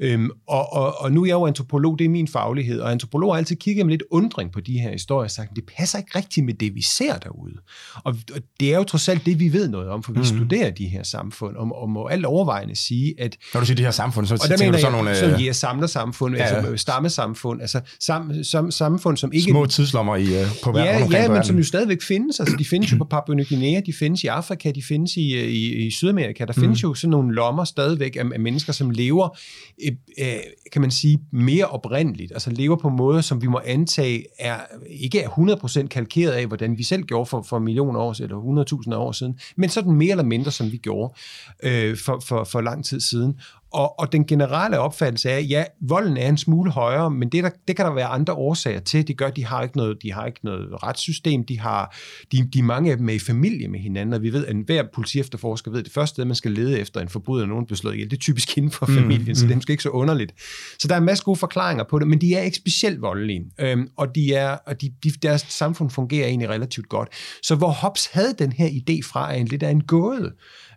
Øhm, 0.00 0.30
og, 0.48 0.72
og, 0.72 1.00
og 1.00 1.12
nu 1.12 1.22
er 1.22 1.26
jeg 1.26 1.34
jo 1.34 1.46
antropolog, 1.46 1.98
det 1.98 2.04
er 2.04 2.08
min 2.08 2.28
faglighed, 2.28 2.80
og 2.80 2.90
antropolog 2.90 3.32
har 3.32 3.38
altid 3.38 3.56
kigget 3.56 3.86
med 3.86 3.92
lidt 3.92 4.02
undring 4.10 4.52
på 4.52 4.60
de 4.60 4.78
her 4.78 4.90
historier 4.90 5.24
og 5.24 5.30
sagt, 5.30 5.56
det 5.56 5.64
passer 5.78 5.98
ikke 5.98 6.18
rigtigt 6.18 6.46
med 6.46 6.54
det, 6.54 6.74
vi 6.74 6.82
ser 6.82 7.18
derude. 7.18 7.54
Og, 7.94 8.16
og 8.34 8.40
det 8.60 8.74
er 8.74 8.78
jo 8.78 8.84
trods 8.84 9.08
alt 9.08 9.26
det, 9.26 9.40
vi 9.40 9.52
ved 9.52 9.68
noget 9.68 9.88
om, 9.88 10.02
for 10.02 10.12
vi 10.12 10.18
mm. 10.18 10.24
studerer 10.24 10.70
de 10.70 10.86
her 10.86 11.02
samfund, 11.02 11.56
og, 11.56 11.82
og 11.82 11.90
må 11.90 12.06
alt 12.06 12.24
overvejende 12.24 12.76
sige, 12.76 13.14
at 13.18 13.36
Når 13.54 13.60
du 13.60 13.66
siger 13.66 13.76
det 13.76 13.84
her 13.84 13.90
samfund, 13.90 14.26
så 14.26 14.34
og 14.34 14.40
der 14.40 14.56
tænker 14.56 14.72
du 14.72 14.76
jeg, 14.76 14.80
sådan 14.80 14.92
nogle 14.92 15.16
sådan, 15.16 15.34
øh, 15.34 15.46
ja, 15.46 15.52
samlersamfund, 15.52 16.36
ja, 16.36 16.46
Ja, 16.46 16.54
altså 16.54 16.70
ja. 16.70 16.76
stammesamfund, 16.76 17.60
altså 17.60 17.80
sam, 18.00 18.44
sam, 18.44 18.70
samfund, 18.70 19.16
som 19.16 19.32
ikke 19.32 19.50
små 19.50 19.66
tidslommer 19.66 20.16
i, 20.16 20.22
øh, 20.22 20.46
på 20.64 20.72
verden, 20.72 20.84
Ja, 20.84 21.18
ja 21.18 21.28
men 21.28 21.34
verden. 21.34 21.44
som 21.44 21.56
jo 21.56 21.64
stadigvæk 21.64 22.02
findes. 22.02 22.40
Altså, 22.40 22.56
de 22.58 22.64
findes 22.64 22.92
jo 22.92 22.96
på 22.96 23.04
Papua 23.04 23.34
Ny 23.34 23.48
Guinea, 23.48 23.80
de 23.86 23.92
findes 23.92 24.24
i 24.24 24.26
Afrika, 24.26 24.70
de 24.70 24.82
findes 24.82 25.16
i, 25.16 25.44
i, 25.44 25.86
i 25.86 25.90
Sydamerika. 25.90 26.44
Der 26.44 26.52
findes 26.52 26.82
jo 26.82 26.94
sådan 26.94 27.10
nogle 27.10 27.34
lommer 27.34 27.64
stadigvæk 27.64 28.16
af, 28.16 28.35
af 28.36 28.40
mennesker, 28.40 28.72
som 28.72 28.90
lever, 28.90 29.38
øh, 29.86 29.92
øh, 30.18 30.36
kan 30.72 30.80
man 30.80 30.90
sige, 30.90 31.18
mere 31.32 31.64
oprindeligt. 31.64 32.32
Altså 32.32 32.50
lever 32.50 32.76
på 32.76 32.88
måder, 32.88 33.20
som 33.20 33.42
vi 33.42 33.46
må 33.46 33.60
antage 33.64 34.24
er 34.38 34.56
ikke 34.90 35.20
er 35.20 35.28
100% 35.28 35.86
kalkeret 35.86 36.32
af, 36.32 36.46
hvordan 36.46 36.78
vi 36.78 36.82
selv 36.82 37.02
gjorde 37.02 37.26
for, 37.26 37.42
for 37.42 37.58
millioner 37.58 38.00
år 38.00 38.22
eller 38.22 38.86
100.000 38.90 38.94
år 38.94 39.12
siden, 39.12 39.38
men 39.56 39.68
sådan 39.68 39.92
mere 39.92 40.10
eller 40.10 40.24
mindre, 40.24 40.50
som 40.50 40.72
vi 40.72 40.76
gjorde 40.76 41.14
øh, 41.62 41.96
for, 41.96 42.22
for, 42.26 42.44
for 42.44 42.60
lang 42.60 42.84
tid 42.84 43.00
siden. 43.00 43.40
Og, 43.72 44.00
og 44.00 44.12
den 44.12 44.26
generelle 44.26 44.78
opfattelse 44.78 45.30
er, 45.30 45.38
ja, 45.38 45.64
volden 45.80 46.16
er 46.16 46.28
en 46.28 46.38
smule 46.38 46.70
højere, 46.70 47.10
men 47.10 47.28
det, 47.28 47.44
der, 47.44 47.50
det 47.68 47.76
kan 47.76 47.84
der 47.84 47.92
være 47.92 48.06
andre 48.06 48.34
årsager 48.34 48.80
til. 48.80 49.08
Det 49.08 49.16
gør, 49.16 49.26
at 49.26 49.36
de 49.36 49.44
har 49.44 49.62
ikke 49.62 49.76
noget, 49.76 50.02
de 50.02 50.12
har 50.12 50.26
ikke 50.26 50.40
noget 50.42 50.82
retssystem. 50.82 51.44
De 51.44 51.60
har, 51.60 51.96
de, 52.32 52.48
de 52.52 52.62
mange 52.62 52.90
af 52.90 52.96
dem 52.96 53.08
er 53.08 53.12
i 53.12 53.18
familie 53.18 53.68
med 53.68 53.80
hinanden, 53.80 54.12
og 54.12 54.22
vi 54.22 54.32
ved, 54.32 54.46
at 54.46 54.54
enhver 54.54 54.82
politiefterforsker 54.94 55.70
ved, 55.70 55.78
at 55.78 55.84
det 55.84 55.92
første 55.92 56.14
sted, 56.14 56.24
man 56.24 56.34
skal 56.34 56.50
lede 56.50 56.80
efter 56.80 57.00
en 57.00 57.08
forbryder, 57.08 57.46
nogen 57.46 57.66
bliver 57.66 57.76
slået 57.76 57.94
ihjel, 57.94 58.10
det 58.10 58.16
er 58.16 58.20
typisk 58.20 58.58
inden 58.58 58.70
for 58.70 58.86
familien, 58.86 59.28
mm, 59.28 59.34
så 59.34 59.46
det 59.46 59.52
er 59.52 59.56
måske 59.56 59.70
ikke 59.70 59.82
så 59.82 59.88
underligt. 59.88 60.32
Så 60.78 60.88
der 60.88 60.94
er 60.94 60.98
en 60.98 61.04
masse 61.04 61.24
gode 61.24 61.36
forklaringer 61.36 61.84
på 61.84 61.98
det, 61.98 62.08
men 62.08 62.20
de 62.20 62.34
er 62.34 62.40
ikke 62.40 62.56
specielt 62.56 63.02
voldelige, 63.02 63.44
øhm, 63.60 63.88
og, 63.96 64.14
de 64.14 64.34
er, 64.34 64.56
og 64.66 64.80
de, 64.80 64.92
de, 65.04 65.10
deres 65.22 65.40
samfund 65.40 65.90
fungerer 65.90 66.26
egentlig 66.26 66.48
relativt 66.48 66.88
godt. 66.88 67.08
Så 67.42 67.54
hvor 67.54 67.70
Hobbes 67.70 68.06
havde 68.06 68.34
den 68.38 68.52
her 68.52 68.68
idé 68.68 69.00
fra, 69.10 69.32
er 69.32 69.36
en 69.36 69.46
lidt 69.46 69.62
af 69.62 69.70
en 69.70 69.82
gåde. 69.82 70.32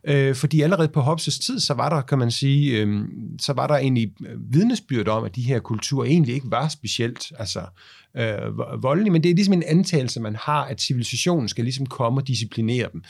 Øh, 0.07 0.35
fordi 0.35 0.61
allerede 0.61 0.87
på 0.87 1.01
Hobbes' 1.01 1.45
tid, 1.45 1.59
så 1.59 1.73
var 1.73 1.89
der, 1.89 2.01
kan 2.01 2.19
man 2.19 2.31
sige, 2.31 2.81
øh, 2.81 3.03
så 3.39 3.53
var 3.53 3.67
der 3.67 3.75
egentlig 3.75 4.11
øh, 4.27 4.53
vidnesbyrd 4.53 5.07
om, 5.07 5.23
at 5.23 5.35
de 5.35 5.41
her 5.41 5.59
kulturer 5.59 6.05
egentlig 6.05 6.35
ikke 6.35 6.51
var 6.51 6.67
specielt 6.67 7.31
altså, 7.39 7.59
øh, 8.17 8.57
voldelige, 8.83 9.11
men 9.11 9.23
det 9.23 9.31
er 9.31 9.35
ligesom 9.35 9.53
en 9.53 9.63
antagelse, 9.63 10.19
man 10.19 10.35
har, 10.35 10.65
at 10.65 10.81
civilisationen 10.81 11.47
skal 11.47 11.63
ligesom 11.63 11.85
komme 11.85 12.21
og 12.21 12.27
disciplinere 12.27 12.89
dem. 12.93 13.03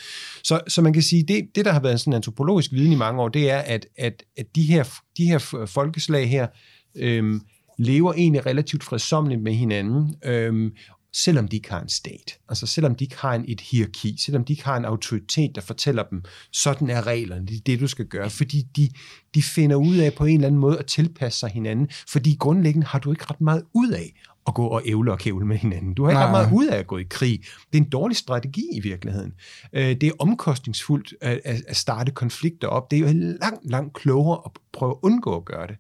Så, 0.44 0.62
så 0.68 0.82
man 0.82 0.94
kan 0.94 1.02
sige, 1.02 1.24
det, 1.24 1.56
det 1.56 1.66
der 1.66 1.72
har 1.72 1.80
været 1.80 2.00
sådan 2.00 2.14
en 2.14 2.16
antropologisk 2.16 2.72
viden 2.72 2.92
i 2.92 2.96
mange 2.96 3.22
år, 3.22 3.30
det 3.30 3.52
er, 3.52 3.58
at, 3.58 3.86
at, 3.98 4.24
at 4.38 4.46
de, 4.56 4.64
her, 4.64 4.84
de 5.18 5.26
her 5.26 5.66
folkeslag 5.68 6.30
her, 6.30 6.48
øh, 6.96 7.42
lever 7.80 8.14
egentlig 8.14 8.46
relativt 8.46 8.84
fredsomligt 8.84 9.42
med 9.42 9.54
hinanden, 9.54 10.16
øhm, 10.26 10.72
selvom 11.14 11.48
de 11.48 11.56
ikke 11.56 11.70
har 11.70 11.82
en 11.82 11.90
stat. 11.90 12.40
Altså 12.50 12.68
selvom 12.68 12.96
de 12.96 13.04
ikke 13.04 13.18
har 13.18 13.34
en, 13.34 13.46
et 13.48 13.62
hierarki, 13.62 14.18
selvom 14.18 14.46
de 14.46 14.54
ikke 14.54 14.66
har 14.66 14.78
en 14.78 14.86
autoritet, 14.86 15.56
der 15.56 15.62
fortæller 15.62 16.04
dem, 16.04 16.24
sådan 16.52 16.90
er 16.90 17.08
reglerne, 17.08 17.48
det 17.48 17.56
er 17.56 17.62
det, 17.66 17.80
du 17.80 17.88
skal 17.88 18.06
gøre, 18.06 18.30
fordi 18.30 18.62
de, 18.76 18.90
de 19.36 19.44
finder 19.44 19.76
ud 19.76 19.98
af 19.98 20.14
på 20.14 20.26
en 20.26 20.36
eller 20.36 20.48
anden 20.48 20.62
måde 20.62 20.80
at 20.80 20.86
tilpasse 20.86 21.40
sig 21.40 21.50
hinanden, 21.50 21.90
fordi 22.08 22.36
grundlæggende 22.40 22.88
har 22.88 23.00
du 23.00 23.12
ikke 23.12 23.26
ret 23.30 23.42
meget 23.42 23.64
ud 23.74 23.90
af 23.90 24.14
at 24.50 24.56
gå 24.56 24.68
og 24.68 24.82
ævle 24.86 25.12
og 25.12 25.20
kævle 25.20 25.46
med 25.46 25.58
hinanden. 25.58 25.94
Du 25.94 26.04
har 26.04 26.12
ikke 26.12 26.22
ret 26.22 26.32
meget 26.32 26.50
ud 26.54 26.68
af 26.68 26.78
at 26.78 26.88
gå 26.88 26.98
i 26.98 27.06
krig. 27.10 27.40
Det 27.42 27.78
er 27.80 27.84
en 27.84 27.90
dårlig 27.90 28.18
strategi 28.18 28.66
i 28.74 28.80
virkeligheden. 28.80 29.34
Øh, 29.74 29.84
det 29.84 30.04
er 30.04 30.12
omkostningsfuldt 30.20 31.14
at 31.22 31.78
starte 31.78 32.12
konflikter 32.12 32.68
op. 32.68 32.92
Det 32.92 33.00
er 33.00 33.02
jo 33.02 33.08
langt, 33.42 33.70
langt 33.70 33.94
klogere 33.94 34.42
at 34.46 34.52
prøve 34.74 34.92
at 34.92 34.98
undgå 35.02 35.36
at 35.36 35.46
gøre 35.46 35.68
det. 35.68 35.76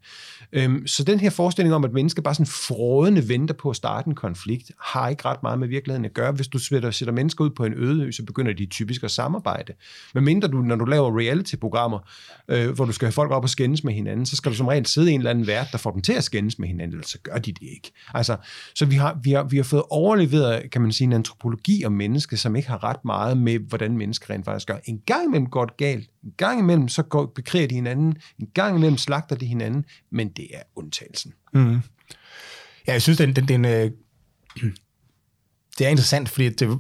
Øhm, 0.53 0.87
så 0.87 1.03
den 1.03 1.19
her 1.19 1.29
forestilling 1.29 1.75
om, 1.75 1.85
at 1.85 1.93
mennesker 1.93 2.21
bare 2.21 2.35
sådan 2.35 2.45
frådende 2.45 3.29
venter 3.29 3.53
på 3.53 3.69
at 3.69 3.75
starte 3.75 4.07
en 4.07 4.15
konflikt, 4.15 4.71
har 4.81 5.09
ikke 5.09 5.25
ret 5.25 5.43
meget 5.43 5.59
med 5.59 5.67
virkeligheden 5.67 6.05
at 6.05 6.13
gøre. 6.13 6.31
Hvis 6.31 6.47
du 6.47 6.57
sætter, 6.57 6.91
sætter 6.91 7.13
mennesker 7.13 7.45
ud 7.45 7.49
på 7.49 7.65
en 7.65 7.73
øde 7.75 8.03
ø, 8.03 8.11
så 8.11 8.25
begynder 8.25 8.53
de 8.53 8.65
typisk 8.65 9.03
at 9.03 9.11
samarbejde. 9.11 9.73
Men 10.13 10.23
mindre 10.23 10.47
du, 10.47 10.57
når 10.61 10.75
du 10.75 10.85
laver 10.85 11.19
reality-programmer, 11.19 11.99
øh, 12.47 12.69
hvor 12.69 12.85
du 12.85 12.91
skal 12.91 13.05
have 13.05 13.11
folk 13.11 13.31
op 13.31 13.43
og 13.43 13.49
skændes 13.49 13.83
med 13.83 13.93
hinanden, 13.93 14.25
så 14.25 14.35
skal 14.35 14.51
du 14.51 14.57
som 14.57 14.67
regel 14.67 14.85
sidde 14.85 15.11
i 15.11 15.13
en 15.13 15.19
eller 15.19 15.31
anden 15.31 15.47
vært, 15.47 15.67
der 15.71 15.77
får 15.77 15.91
dem 15.91 16.01
til 16.01 16.13
at 16.13 16.23
skændes 16.23 16.59
med 16.59 16.67
hinanden, 16.67 16.93
ellers 16.93 17.09
så 17.09 17.17
gør 17.23 17.37
de 17.37 17.51
det 17.51 17.67
ikke. 17.75 17.91
Altså, 18.13 18.37
så 18.75 18.85
vi 18.85 18.95
har, 18.95 19.19
vi, 19.23 19.31
har, 19.31 19.43
vi 19.43 19.57
har 19.57 19.63
fået 19.63 19.83
overleveret, 19.89 20.71
kan 20.71 20.81
man 20.81 20.91
sige, 20.91 21.05
en 21.05 21.13
antropologi 21.13 21.85
om 21.85 21.91
mennesker, 21.91 22.37
som 22.37 22.55
ikke 22.55 22.69
har 22.69 22.83
ret 22.83 23.05
meget 23.05 23.37
med, 23.37 23.59
hvordan 23.59 23.97
mennesker 23.97 24.33
rent 24.33 24.45
faktisk 24.45 24.67
gør. 24.67 24.77
En 24.85 24.99
gang 25.05 25.25
imellem 25.25 25.49
går 25.49 25.65
det 25.65 25.77
galt, 25.77 26.09
en 26.23 26.33
gang 26.37 26.59
imellem 26.59 26.87
så 26.87 27.03
går, 27.03 27.25
bekriger 27.35 27.67
de 27.67 27.75
hinanden, 27.75 28.17
en 28.39 28.47
gang 28.53 28.77
imellem 28.77 28.97
slagter 28.97 29.35
de 29.35 29.45
hinanden, 29.45 29.85
men 30.11 30.29
det 30.29 30.47
er 30.53 30.61
undtagelsen. 30.75 31.33
Mm. 31.53 31.81
Ja, 32.87 32.93
jeg 32.93 33.01
synes, 33.01 33.17
den, 33.17 33.35
den, 33.35 33.47
den, 33.47 33.65
øh, 33.65 33.91
det 35.77 35.85
er 35.85 35.89
interessant, 35.89 36.29
fordi 36.29 36.49
det, 36.49 36.79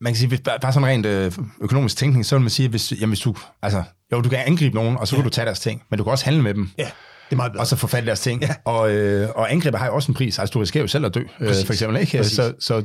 man 0.00 0.12
kan 0.12 0.18
sige, 0.18 0.28
hvis 0.28 0.40
bare 0.40 0.72
sådan 0.72 0.88
rent 0.88 1.06
øh, 1.06 1.32
økonomisk 1.60 1.96
tænkning, 1.96 2.26
så 2.26 2.34
vil 2.34 2.40
man 2.40 2.50
sige, 2.50 2.68
hvis, 2.68 2.92
jamen, 2.92 3.10
hvis 3.10 3.20
du, 3.20 3.34
altså, 3.62 3.82
jo, 4.12 4.20
du 4.20 4.28
kan 4.28 4.38
angribe 4.38 4.74
nogen, 4.74 4.96
og 4.96 5.08
så 5.08 5.16
ja. 5.16 5.22
kan 5.22 5.24
du 5.24 5.34
tage 5.34 5.44
deres 5.44 5.60
ting, 5.60 5.82
men 5.90 5.98
du 5.98 6.04
kan 6.04 6.10
også 6.10 6.24
handle 6.24 6.42
med 6.42 6.54
dem. 6.54 6.70
Ja. 6.78 6.90
Det 7.30 7.34
er 7.34 7.36
meget 7.36 7.52
bedre. 7.52 7.62
Og 7.62 7.66
så 7.66 7.96
i 8.02 8.06
deres 8.06 8.20
ting. 8.20 8.42
Ja. 8.42 8.48
Og, 8.64 8.92
øh, 8.92 9.28
og 9.34 9.52
angrebet 9.52 9.80
har 9.80 9.86
jo 9.86 9.94
også 9.94 10.12
en 10.12 10.14
pris. 10.14 10.38
Altså, 10.38 10.52
du 10.52 10.58
risikerer 10.58 10.84
jo 10.84 10.88
selv 10.88 11.06
at 11.06 11.14
dø, 11.14 11.22
øh, 11.40 11.54
for 11.66 11.72
eksempel. 11.72 12.00
Ikke? 12.00 12.24
Så, 12.24 12.52
så, 12.60 12.76
det, 12.76 12.84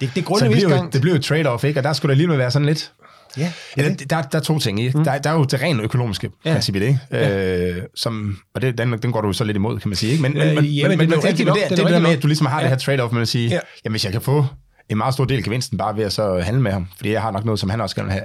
det, 0.00 0.24
er 0.24 0.38
så 0.38 0.44
det, 0.44 0.52
bliver 0.52 0.76
jo, 0.76 0.88
det 0.92 1.00
bliver 1.00 1.16
jo 1.16 1.22
trade-off, 1.22 1.64
ikke? 1.66 1.80
og 1.80 1.84
der 1.84 1.92
skulle 1.92 2.10
der 2.10 2.14
alligevel 2.14 2.38
være 2.38 2.50
sådan 2.50 2.66
lidt... 2.66 2.92
Ja, 3.38 3.52
ja 3.76 3.88
der, 3.88 3.94
der, 3.94 4.22
der 4.22 4.38
er 4.38 4.42
to 4.42 4.58
ting 4.58 4.80
i. 4.80 4.90
Mm. 4.94 5.04
Der, 5.04 5.18
der 5.18 5.30
er 5.30 5.34
jo 5.34 5.44
det 5.44 5.62
rent 5.62 5.80
økonomiske 5.80 6.30
ja. 6.44 6.52
princip 6.52 6.76
i 6.76 6.78
det, 6.78 6.86
ikke? 6.86 7.00
Ja. 7.10 7.68
Øh, 7.68 7.82
som, 7.94 8.38
og 8.54 8.62
det, 8.62 8.78
den, 8.78 8.92
den 8.92 9.12
går 9.12 9.20
du 9.20 9.32
så 9.32 9.44
lidt 9.44 9.56
imod, 9.56 9.78
kan 9.78 9.88
man 9.88 9.96
sige. 9.96 10.12
Ikke? 10.12 10.22
Men, 10.22 10.34
men, 10.34 10.54
men, 10.54 10.64
ja, 10.64 10.88
men, 10.88 10.98
men, 10.98 11.10
det, 11.10 11.22
det, 11.22 11.38
det, 11.38 11.46
det, 11.46 11.54
det, 11.68 11.78
det 11.78 11.86
der 11.86 11.98
med, 11.98 12.10
at 12.10 12.22
du 12.22 12.26
ligesom 12.26 12.46
har 12.46 12.60
ja. 12.60 12.68
det 12.68 12.86
her 12.86 13.06
trade-off 13.06 13.12
med 13.12 13.22
at 13.22 13.28
sige, 13.28 13.48
ja. 13.48 13.58
jamen 13.84 13.92
hvis 13.92 14.04
jeg 14.04 14.12
kan 14.12 14.20
få 14.20 14.46
en 14.90 14.96
meget 14.96 15.14
stor 15.14 15.24
del 15.24 15.36
af 15.36 15.44
gevinsten 15.44 15.78
bare 15.78 15.96
ved 15.96 16.04
at 16.04 16.12
så 16.12 16.38
handle 16.38 16.62
med 16.62 16.72
ham, 16.72 16.86
fordi 16.96 17.10
jeg 17.10 17.22
har 17.22 17.30
nok 17.30 17.44
noget, 17.44 17.60
som 17.60 17.70
han 17.70 17.80
også 17.80 17.96
gerne 17.96 18.06
vil 18.06 18.12
have. 18.12 18.24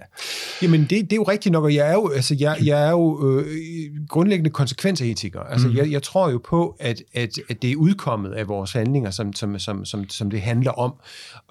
Jamen, 0.61 0.81
det, 0.81 0.89
det 0.89 1.13
er 1.13 1.15
jo 1.15 1.23
rigtigt 1.23 1.53
nok, 1.53 1.63
og 1.63 1.73
jeg 1.73 1.87
er 1.87 1.93
jo, 1.93 2.09
altså, 2.09 2.35
jeg, 2.39 2.57
jeg 2.63 2.87
er 2.87 2.89
jo 2.89 3.29
øh, 3.29 3.45
grundlæggende 4.09 4.49
konsekvensetiker. 4.49 5.39
Altså, 5.39 5.67
mm. 5.67 5.75
jeg, 5.75 5.91
jeg 5.91 6.03
tror 6.03 6.29
jo 6.29 6.41
på, 6.43 6.75
at, 6.79 7.01
at, 7.13 7.29
at 7.49 7.61
det 7.61 7.71
er 7.71 7.75
udkommet 7.75 8.31
af 8.31 8.47
vores 8.47 8.71
handlinger, 8.71 9.11
som, 9.11 9.33
som, 9.33 9.59
som, 9.59 9.85
som, 9.85 10.09
som 10.09 10.29
det 10.29 10.41
handler 10.41 10.71
om. 10.71 10.93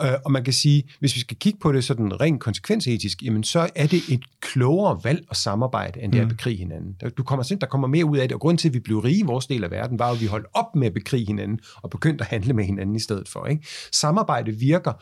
Øh, 0.02 0.12
og 0.24 0.32
man 0.32 0.44
kan 0.44 0.52
sige, 0.52 0.82
hvis 1.00 1.14
vi 1.14 1.20
skal 1.20 1.36
kigge 1.36 1.58
på 1.62 1.72
det 1.72 1.84
sådan 1.84 2.20
rent 2.20 2.40
konsekvensetisk, 2.40 3.22
jamen, 3.22 3.44
så 3.44 3.68
er 3.74 3.86
det 3.86 4.02
et 4.08 4.20
klogere 4.54 5.00
valg 5.04 5.26
at 5.30 5.36
samarbejde, 5.36 6.02
end 6.02 6.12
det 6.12 6.18
er 6.18 6.22
at 6.22 6.28
mm. 6.28 6.36
bekrige 6.36 6.56
hinanden. 6.56 6.96
Du 7.18 7.22
kommer, 7.22 7.56
der 7.60 7.66
kommer 7.66 7.88
mere 7.88 8.04
ud 8.04 8.16
af 8.18 8.28
det, 8.28 8.34
og 8.34 8.40
grunden 8.40 8.58
til, 8.58 8.68
at 8.68 8.74
vi 8.74 8.80
blev 8.80 8.98
rige 8.98 9.18
i 9.18 9.22
vores 9.22 9.46
del 9.46 9.64
af 9.64 9.70
verden, 9.70 9.98
var 9.98 10.10
at 10.10 10.20
vi 10.20 10.26
holdt 10.26 10.46
op 10.54 10.76
med 10.76 10.86
at 10.86 10.94
bekrige 10.94 11.26
hinanden, 11.26 11.60
og 11.82 11.90
begyndte 11.90 12.24
at 12.24 12.28
handle 12.30 12.52
med 12.52 12.64
hinanden 12.64 12.96
i 12.96 12.98
stedet 12.98 13.28
for. 13.28 13.46
Ikke? 13.46 13.66
Samarbejde 13.92 14.52
virker, 14.52 14.92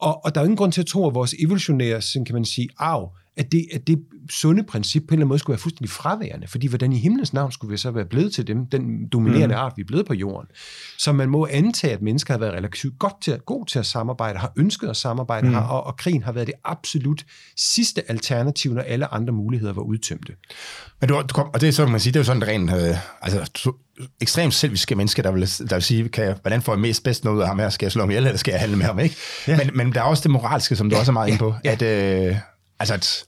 og, 0.00 0.24
og 0.24 0.34
der 0.34 0.40
er 0.40 0.44
ingen 0.44 0.56
grund 0.56 0.72
til 0.72 0.80
at 0.80 0.86
tro, 0.86 1.08
at 1.08 1.14
vores 1.14 1.34
evolutionære, 1.38 2.00
sådan 2.00 2.24
kan 2.24 2.34
man 2.34 2.44
sige, 2.44 2.68
arv, 2.78 3.16
at 3.36 3.52
det, 3.52 3.66
at 3.72 3.86
det 3.86 3.98
sunde 4.30 4.64
princip 4.64 5.02
på 5.02 5.06
en 5.06 5.12
eller 5.12 5.20
anden 5.20 5.28
måde 5.28 5.38
skulle 5.38 5.54
være 5.54 5.60
fuldstændig 5.60 5.90
fraværende, 5.90 6.46
fordi 6.46 6.66
hvordan 6.66 6.92
i 6.92 6.98
himlens 6.98 7.32
navn 7.32 7.52
skulle 7.52 7.70
vi 7.70 7.76
så 7.76 7.90
være 7.90 8.04
blevet 8.04 8.32
til 8.32 8.46
dem, 8.46 8.66
den 8.66 9.08
dominerende 9.08 9.54
mm. 9.54 9.60
art, 9.60 9.72
vi 9.76 9.82
er 9.82 9.86
blevet 9.86 10.06
på 10.06 10.14
jorden. 10.14 10.48
Så 10.98 11.12
man 11.12 11.28
må 11.28 11.46
antage, 11.50 11.92
at 11.92 12.02
mennesker 12.02 12.34
har 12.34 12.38
været 12.38 12.52
relativt 12.52 12.98
godt 12.98 13.22
til, 13.22 13.38
god 13.46 13.66
til 13.66 13.78
at 13.78 13.86
samarbejde, 13.86 14.38
har 14.38 14.52
ønsket 14.56 14.88
at 14.88 14.96
samarbejde, 14.96 15.46
mm. 15.46 15.54
har, 15.54 15.60
og, 15.60 15.86
og 15.86 15.96
krigen 15.96 16.22
har 16.22 16.32
været 16.32 16.46
det 16.46 16.54
absolut 16.64 17.24
sidste 17.56 18.10
alternativ, 18.10 18.74
når 18.74 18.82
alle 18.82 19.14
andre 19.14 19.32
muligheder 19.32 19.72
var 19.72 19.82
udtømte. 19.82 20.32
Men 21.00 21.08
du, 21.08 21.14
du 21.14 21.34
kom, 21.34 21.50
og 21.54 21.60
det 21.60 21.68
er 21.68 21.72
så, 21.72 21.86
man 21.86 22.00
sige, 22.00 22.12
det 22.12 22.16
er 22.16 22.20
jo 22.20 22.24
sådan 22.24 22.46
rent, 22.46 22.70
øh, 22.70 22.96
altså, 23.22 23.70
ekstremt 24.20 24.54
selviske 24.54 24.94
mennesker, 24.94 25.22
der 25.22 25.30
vil, 25.30 25.40
der 25.40 25.74
vil 25.74 25.82
sige, 25.82 26.08
kan 26.08 26.24
jeg, 26.24 26.36
hvordan 26.42 26.62
får 26.62 26.72
jeg 26.72 26.80
mest 26.80 27.04
bedst 27.04 27.24
noget 27.24 27.36
ud 27.36 27.42
af 27.42 27.48
ham 27.48 27.58
her? 27.58 27.68
Skal 27.68 27.86
jeg 27.86 27.92
slå 27.92 28.02
ham 28.02 28.10
ihjel, 28.10 28.26
eller 28.26 28.38
skal 28.38 28.52
jeg 28.52 28.60
handle 28.60 28.76
med 28.76 28.86
ham? 28.86 28.98
Ikke? 28.98 29.16
Ja. 29.46 29.56
Men, 29.56 29.70
men 29.74 29.94
der 29.94 30.00
er 30.00 30.04
også 30.04 30.22
det 30.22 30.30
moralske, 30.30 30.76
som 30.76 30.90
du 30.90 30.96
ja, 30.96 31.00
også 31.00 31.12
er 31.12 31.12
meget 31.12 31.26
ja, 31.26 31.32
inde 31.32 31.38
på, 31.38 31.54
ja. 31.64 31.72
at, 31.72 31.82
øh, 31.82 32.36
altså, 32.80 32.94
at 32.94 33.24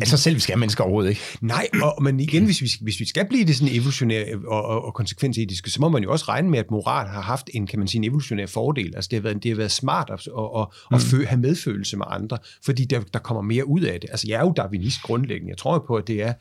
Ja, 0.00 0.04
så 0.04 0.16
selv 0.16 0.34
vi 0.34 0.40
skal 0.40 0.58
mennesker 0.58 0.84
overhovedet 0.84 1.10
ikke. 1.10 1.22
Nej, 1.40 1.68
og, 1.82 2.02
men 2.02 2.20
igen, 2.20 2.44
hvis 2.44 2.62
vi, 2.62 2.70
hvis 2.80 3.00
vi 3.00 3.04
skal 3.08 3.26
blive 3.28 3.44
det 3.44 3.56
sådan 3.56 3.74
evolutionære 3.74 4.26
og, 4.46 4.64
og, 4.64 4.84
og 4.84 4.94
konsekvensetiske, 4.94 5.70
så 5.70 5.80
må 5.80 5.88
man 5.88 6.02
jo 6.02 6.12
også 6.12 6.24
regne 6.28 6.50
med, 6.50 6.58
at 6.58 6.70
moral 6.70 7.08
har 7.08 7.20
haft 7.20 7.50
en, 7.54 7.66
kan 7.66 7.78
man 7.78 7.88
sige, 7.88 7.98
en 7.98 8.04
evolutionær 8.04 8.46
fordel. 8.46 8.96
Altså 8.96 9.08
det 9.10 9.16
har 9.16 9.22
været, 9.22 9.42
det 9.42 9.50
har 9.50 9.56
været 9.56 9.70
smart 9.70 10.10
at, 10.10 10.20
at, 10.38 10.60
at, 10.60 10.66
mm. 10.90 10.94
at 10.94 11.00
fø, 11.00 11.24
have 11.24 11.40
medfølelse 11.40 11.96
med 11.96 12.06
andre, 12.08 12.38
fordi 12.64 12.84
der, 12.84 13.00
der 13.00 13.18
kommer 13.18 13.42
mere 13.42 13.68
ud 13.68 13.80
af 13.80 14.00
det. 14.00 14.10
Altså 14.10 14.26
jeg 14.28 14.36
er 14.36 14.44
jo 14.44 14.52
darwinist 14.56 15.02
grundlæggende. 15.02 15.50
Jeg 15.50 15.58
tror 15.58 15.84
på, 15.86 15.96
at 15.96 16.06
det 16.06 16.22
er, 16.22 16.32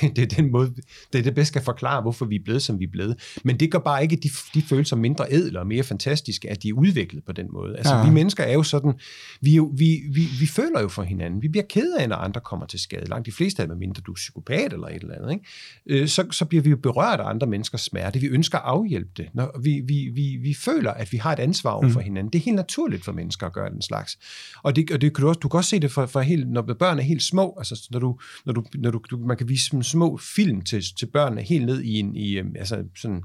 det, 0.00 0.16
det 0.16 0.32
er 0.32 0.36
den 0.36 0.52
måde, 0.52 0.74
det 1.12 1.18
er 1.18 1.22
det 1.22 1.34
bedst 1.34 1.52
kan 1.52 1.62
forklare, 1.62 2.02
hvorfor 2.02 2.24
vi 2.24 2.34
er 2.34 2.44
blevet, 2.44 2.62
som 2.62 2.78
vi 2.78 2.84
er 2.84 2.90
blevet. 2.92 3.38
Men 3.44 3.60
det 3.60 3.70
gør 3.70 3.78
bare 3.78 4.02
ikke 4.02 4.16
de, 4.16 4.30
de 4.54 4.62
følelser 4.62 4.96
mindre 4.96 5.26
ædle 5.30 5.60
og 5.60 5.66
mere 5.66 5.82
fantastiske, 5.82 6.50
at 6.50 6.62
de 6.62 6.68
er 6.68 6.72
udviklet 6.72 7.24
på 7.24 7.32
den 7.32 7.46
måde. 7.52 7.76
Altså 7.76 7.94
ja. 7.94 8.04
vi 8.04 8.10
mennesker 8.10 8.44
er 8.44 8.52
jo 8.52 8.62
sådan, 8.62 8.92
vi, 9.40 9.54
jo, 9.54 9.72
vi, 9.76 10.02
vi, 10.10 10.28
vi 10.40 10.46
føler 10.46 10.80
jo 10.80 10.88
for 10.88 11.02
hinanden. 11.02 11.42
Vi 11.42 11.48
bliver 11.48 11.64
ked 11.68 11.92
af, 11.98 12.08
når 12.08 12.16
andre 12.16 12.40
kommer 12.40 12.66
til 12.66 12.78
skade 12.78 12.95
skade. 12.96 13.10
Langt 13.10 13.26
de 13.26 13.32
fleste 13.32 13.62
af 13.62 13.68
dem, 13.68 13.78
mindre 13.78 14.02
du 14.06 14.12
er 14.12 14.14
psykopat 14.14 14.72
eller 14.72 14.86
et 14.86 15.02
eller 15.02 15.14
andet, 15.14 15.32
ikke? 15.32 16.02
Øh, 16.02 16.08
så, 16.08 16.26
så 16.30 16.44
bliver 16.44 16.62
vi 16.62 16.70
jo 16.70 16.76
berørt 16.76 17.20
af 17.20 17.28
andre 17.28 17.46
menneskers 17.46 17.80
smerte. 17.80 18.20
Vi 18.20 18.26
ønsker 18.26 18.58
at 18.58 18.64
afhjælpe 18.64 19.10
det. 19.16 19.28
Når 19.34 19.60
vi, 19.62 19.82
vi, 19.84 20.10
vi, 20.14 20.36
vi 20.36 20.54
føler, 20.54 20.90
at 20.90 21.12
vi 21.12 21.16
har 21.16 21.32
et 21.32 21.38
ansvar 21.38 21.70
over 21.70 21.88
for 21.88 22.00
mm. 22.00 22.04
hinanden. 22.04 22.32
Det 22.32 22.38
er 22.38 22.42
helt 22.42 22.56
naturligt 22.56 23.04
for 23.04 23.12
mennesker 23.12 23.46
at 23.46 23.52
gøre 23.52 23.70
den 23.70 23.82
slags. 23.82 24.18
Og 24.62 24.76
det, 24.76 24.90
og 24.90 25.00
det 25.00 25.14
kan 25.14 25.22
du, 25.22 25.28
også, 25.28 25.38
du 25.38 25.48
kan 25.48 25.58
også 25.58 25.70
se 25.70 25.80
det 25.80 25.92
for, 25.92 26.06
for 26.06 26.20
helt, 26.20 26.50
når 26.50 26.62
børn 26.62 26.98
er 26.98 27.02
helt 27.02 27.22
små. 27.22 27.54
Altså, 27.58 27.88
når 27.90 27.98
du, 27.98 28.18
når 28.46 28.52
du, 28.52 28.64
når 28.74 28.90
du, 28.90 29.16
man 29.16 29.36
kan 29.36 29.48
vise 29.48 29.82
små 29.82 30.16
film 30.16 30.60
til, 30.60 30.82
til 30.98 31.06
børnene 31.06 31.42
helt 31.42 31.66
ned 31.66 31.82
i, 31.82 31.98
en, 31.98 32.16
i 32.16 32.38
øhm, 32.38 32.54
altså 32.58 32.84
sådan 32.96 33.22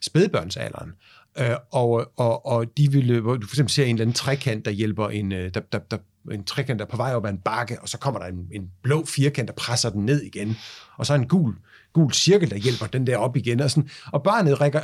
spædbørnsalderen. 0.00 0.90
Øh, 1.38 1.56
og, 1.72 2.12
og, 2.16 2.46
og 2.46 2.76
de 2.76 2.92
ville, 2.92 3.20
hvor 3.20 3.36
du 3.36 3.46
for 3.46 3.54
eksempel 3.54 3.72
ser 3.72 3.84
en 3.84 3.96
eller 3.96 4.04
anden 4.04 4.14
trekant, 4.14 4.64
der 4.64 4.70
hjælper 4.70 5.08
en, 5.08 5.32
øh, 5.32 5.54
der, 5.54 5.60
der, 5.60 5.78
der 5.78 5.98
en 6.30 6.44
trekant, 6.44 6.78
der 6.78 6.84
er 6.84 6.90
på 6.90 6.96
vej 6.96 7.14
op 7.14 7.26
ad 7.26 7.30
en 7.30 7.38
bakke, 7.38 7.82
og 7.82 7.88
så 7.88 7.98
kommer 7.98 8.20
der 8.20 8.26
en, 8.26 8.48
en 8.52 8.70
blå 8.82 9.04
firkant, 9.04 9.48
der 9.48 9.54
presser 9.54 9.90
den 9.90 10.06
ned 10.06 10.22
igen, 10.22 10.56
og 10.96 11.06
så 11.06 11.14
en 11.14 11.28
gul 11.28 11.54
gul 11.92 12.12
cirkel, 12.12 12.50
der 12.50 12.56
hjælper 12.56 12.86
den 12.86 13.06
der 13.06 13.16
op 13.16 13.36
igen. 13.36 13.60
Og, 13.60 13.70
sådan. 13.70 13.88
og 14.12 14.22
barnet 14.22 14.60
rækker 14.60 14.80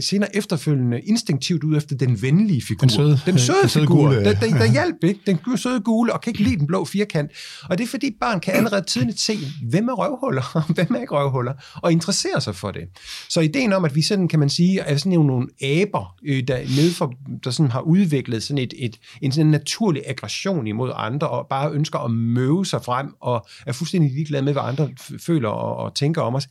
senere 0.00 0.36
efterfølgende 0.36 1.00
instinktivt 1.00 1.64
ud 1.64 1.76
efter 1.76 1.96
den 1.96 2.22
venlige 2.22 2.62
figur. 2.62 2.80
Den 2.80 2.90
søde, 2.90 3.20
den 3.26 3.38
søde, 3.38 3.58
den 3.62 3.68
søde 3.68 3.82
figur, 3.82 3.96
gule. 3.96 4.24
Der, 4.24 4.34
der, 4.34 4.48
der 4.48 4.72
hjælper 4.82 5.08
ikke. 5.08 5.20
Den 5.26 5.56
søde 5.56 5.80
gule, 5.80 6.12
og 6.12 6.20
kan 6.20 6.30
ikke 6.30 6.42
lide 6.42 6.56
den 6.56 6.66
blå 6.66 6.84
firkant. 6.84 7.30
Og 7.64 7.78
det 7.78 7.84
er 7.84 7.88
fordi, 7.88 8.16
barn 8.20 8.40
kan 8.40 8.54
allerede 8.54 8.84
tidligt 8.84 9.20
se, 9.20 9.38
hvem 9.70 9.88
er 9.88 9.92
røvhuller, 9.92 10.50
og 10.54 10.62
hvem 10.74 10.94
er 10.94 11.00
ikke 11.00 11.14
røvhuller, 11.14 11.52
og 11.82 11.92
interessere 11.92 12.40
sig 12.40 12.54
for 12.56 12.70
det. 12.70 12.82
Så 13.28 13.40
ideen 13.40 13.72
om, 13.72 13.84
at 13.84 13.94
vi 13.94 14.02
sådan, 14.02 14.28
kan 14.28 14.38
man 14.38 14.48
sige, 14.48 14.80
er 14.80 14.96
sådan 14.96 15.12
nogle 15.12 15.48
aber, 15.62 16.14
øh, 16.24 16.48
der, 16.48 16.58
nede 16.58 16.92
for, 16.94 17.14
der 17.44 17.50
sådan 17.50 17.70
har 17.70 17.80
udviklet 17.80 18.42
sådan 18.42 18.58
et, 18.58 18.74
et, 18.76 18.96
en 19.22 19.32
sådan 19.32 19.50
naturlig 19.50 20.02
aggression 20.06 20.66
imod 20.66 20.92
andre, 20.94 21.28
og 21.28 21.46
bare 21.50 21.72
ønsker 21.72 21.98
at 21.98 22.10
møve 22.10 22.66
sig 22.66 22.84
frem, 22.84 23.06
og 23.20 23.46
er 23.66 23.72
fuldstændig 23.72 24.12
ligeglade 24.12 24.42
med, 24.42 24.52
hvad 24.52 24.62
andre 24.62 24.90
føler 25.26 25.48
og, 25.48 25.76
og 25.76 25.94
tænker 25.94 26.22
om 26.22 26.34
os, 26.34 26.48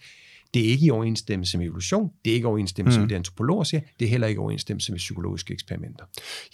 det 0.53 0.65
er 0.65 0.69
ikke 0.69 0.85
i 0.85 0.89
overensstemmelse 0.89 1.57
med 1.57 1.65
evolution, 1.65 2.09
det 2.25 2.31
er 2.31 2.35
ikke 2.35 2.45
i 2.45 2.45
overensstemmelse 2.45 2.99
mm. 2.99 3.01
med 3.01 3.09
det 3.09 3.15
antropologer 3.15 3.63
siger, 3.63 3.81
det 3.99 4.05
er 4.05 4.09
heller 4.09 4.27
ikke 4.27 4.39
i 4.39 4.41
overensstemmelse 4.41 4.91
med 4.91 4.99
psykologiske 4.99 5.53
eksperimenter. 5.53 6.05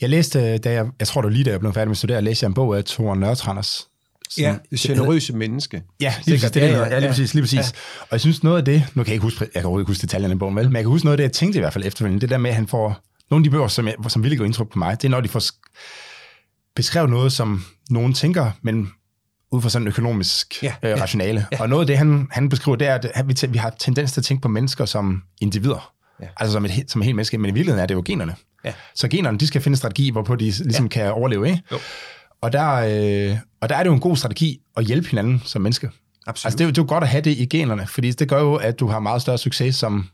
Jeg 0.01 0.09
læste, 0.09 0.57
da 0.57 0.71
jeg, 0.71 0.87
jeg 0.99 1.07
tror 1.07 1.21
det 1.21 1.27
var 1.27 1.33
lige 1.33 1.43
da 1.43 1.49
jeg 1.49 1.59
blev 1.59 1.73
færdig 1.73 1.87
med 1.87 1.93
at 1.93 1.97
studere, 1.97 2.21
læste 2.21 2.43
jeg 2.43 2.47
en 2.47 2.53
bog 2.53 2.77
af 2.77 2.83
Thor 2.83 3.15
Nørtranders, 3.15 3.87
Ja, 4.37 4.55
det 4.71 4.79
generøse 4.79 5.33
menneske. 5.33 5.83
Ja, 5.99 6.13
lige 6.25 6.35
præcis. 6.35 6.51
Det, 6.51 6.61
ja, 6.61 6.67
ja, 6.67 6.87
ja, 6.87 6.99
lige 6.99 7.09
præcis. 7.09 7.33
Lige 7.33 7.43
præcis. 7.43 7.59
Ja. 7.59 7.65
Og 8.01 8.07
jeg 8.11 8.19
synes 8.19 8.43
noget 8.43 8.57
af 8.57 8.65
det, 8.65 8.83
nu 8.93 9.03
kan 9.03 9.07
jeg 9.07 9.13
ikke 9.13 9.23
huske, 9.23 9.41
jeg 9.41 9.51
kan 9.51 9.63
overhovedet 9.63 9.83
ikke 9.83 9.89
huske 9.89 10.01
detaljerne 10.01 10.33
i 10.33 10.37
bogen, 10.37 10.55
vel, 10.55 10.65
men 10.65 10.75
jeg 10.75 10.83
kan 10.83 10.89
huske 10.89 11.05
noget 11.05 11.13
af 11.13 11.17
det, 11.17 11.23
jeg 11.23 11.31
tænkte 11.31 11.57
i 11.57 11.59
hvert 11.59 11.73
fald 11.73 11.85
efterfølgende, 11.85 12.21
det 12.21 12.29
der 12.29 12.37
med, 12.37 12.49
at 12.49 12.55
han 12.55 12.67
får 12.67 13.05
nogle 13.29 13.41
af 13.41 13.43
de 13.43 13.49
bøger, 13.49 13.67
som, 13.67 13.87
jeg, 13.87 13.95
som 14.07 14.23
virkelig 14.23 14.37
går 14.37 14.45
indtryk 14.45 14.69
på 14.69 14.79
mig, 14.79 15.01
det 15.01 15.07
er 15.07 15.11
når 15.11 15.21
de 15.21 15.27
får 15.27 15.41
beskrevet 16.75 17.09
noget, 17.09 17.31
som 17.31 17.65
nogen 17.89 18.13
tænker, 18.13 18.51
men 18.61 18.91
ud 19.55 19.61
fra 19.61 19.69
sådan 19.69 19.83
en 19.83 19.87
økonomisk 19.87 20.63
Ja, 20.63 20.73
ja, 20.83 20.89
øh, 20.91 20.97
ja, 20.97 21.03
rationale. 21.03 21.45
Ja. 21.51 21.61
Og 21.61 21.69
noget 21.69 21.81
af 21.83 21.87
det, 21.87 21.97
han, 21.97 22.27
han 22.31 22.49
beskriver, 22.49 22.75
det 22.75 22.87
er, 22.87 22.99
at 23.13 23.27
vi, 23.27 23.33
tæ- 23.39 23.47
vi 23.47 23.57
har 23.57 23.69
tendens 23.79 24.11
til 24.11 24.21
at 24.21 24.25
tænke 24.25 24.41
på 24.41 24.47
mennesker 24.47 24.85
som 24.85 25.21
individer. 25.41 25.91
Ja. 26.19 26.25
Ja. 26.25 26.29
Altså 26.37 26.53
som 26.53 26.65
et, 26.65 26.71
som 26.87 27.01
et 27.01 27.05
helt 27.05 27.15
menneske, 27.15 27.37
men 27.37 27.49
i 27.49 27.53
virkeligheden 27.53 27.81
er 27.83 27.85
det 27.87 27.95
jo 27.95 28.03
generne. 28.05 28.35
Ja. 28.65 28.73
Så 28.95 29.07
generne, 29.07 29.37
de 29.37 29.47
skal 29.47 29.61
finde 29.61 29.73
en 29.73 29.77
strategi, 29.77 30.09
hvorpå 30.11 30.35
de 30.35 30.45
ligesom 30.51 30.85
ja. 30.85 30.89
kan 30.89 31.11
overleve, 31.11 31.47
ikke? 31.47 31.61
Jo. 31.71 31.77
Og 32.41 32.53
der, 32.53 32.71
øh, 33.31 33.37
og 33.61 33.69
der 33.69 33.75
er 33.75 33.83
det 33.83 33.89
jo 33.89 33.93
en 33.93 33.99
god 33.99 34.15
strategi 34.17 34.59
at 34.77 34.85
hjælpe 34.85 35.07
hinanden 35.09 35.41
som 35.45 35.61
menneske. 35.61 35.89
Absolut. 36.27 36.45
Altså 36.45 36.57
det 36.57 36.63
er, 36.63 36.65
jo, 36.65 36.69
det 36.71 36.77
er 36.77 36.81
jo 36.81 36.87
godt 36.87 37.03
at 37.03 37.09
have 37.09 37.21
det 37.21 37.31
i 37.37 37.45
generne, 37.45 37.87
fordi 37.87 38.11
det 38.11 38.29
gør 38.29 38.39
jo, 38.41 38.55
at 38.55 38.79
du 38.79 38.87
har 38.87 38.99
meget 38.99 39.21
større 39.21 39.37
succes 39.37 39.75
som, 39.75 40.09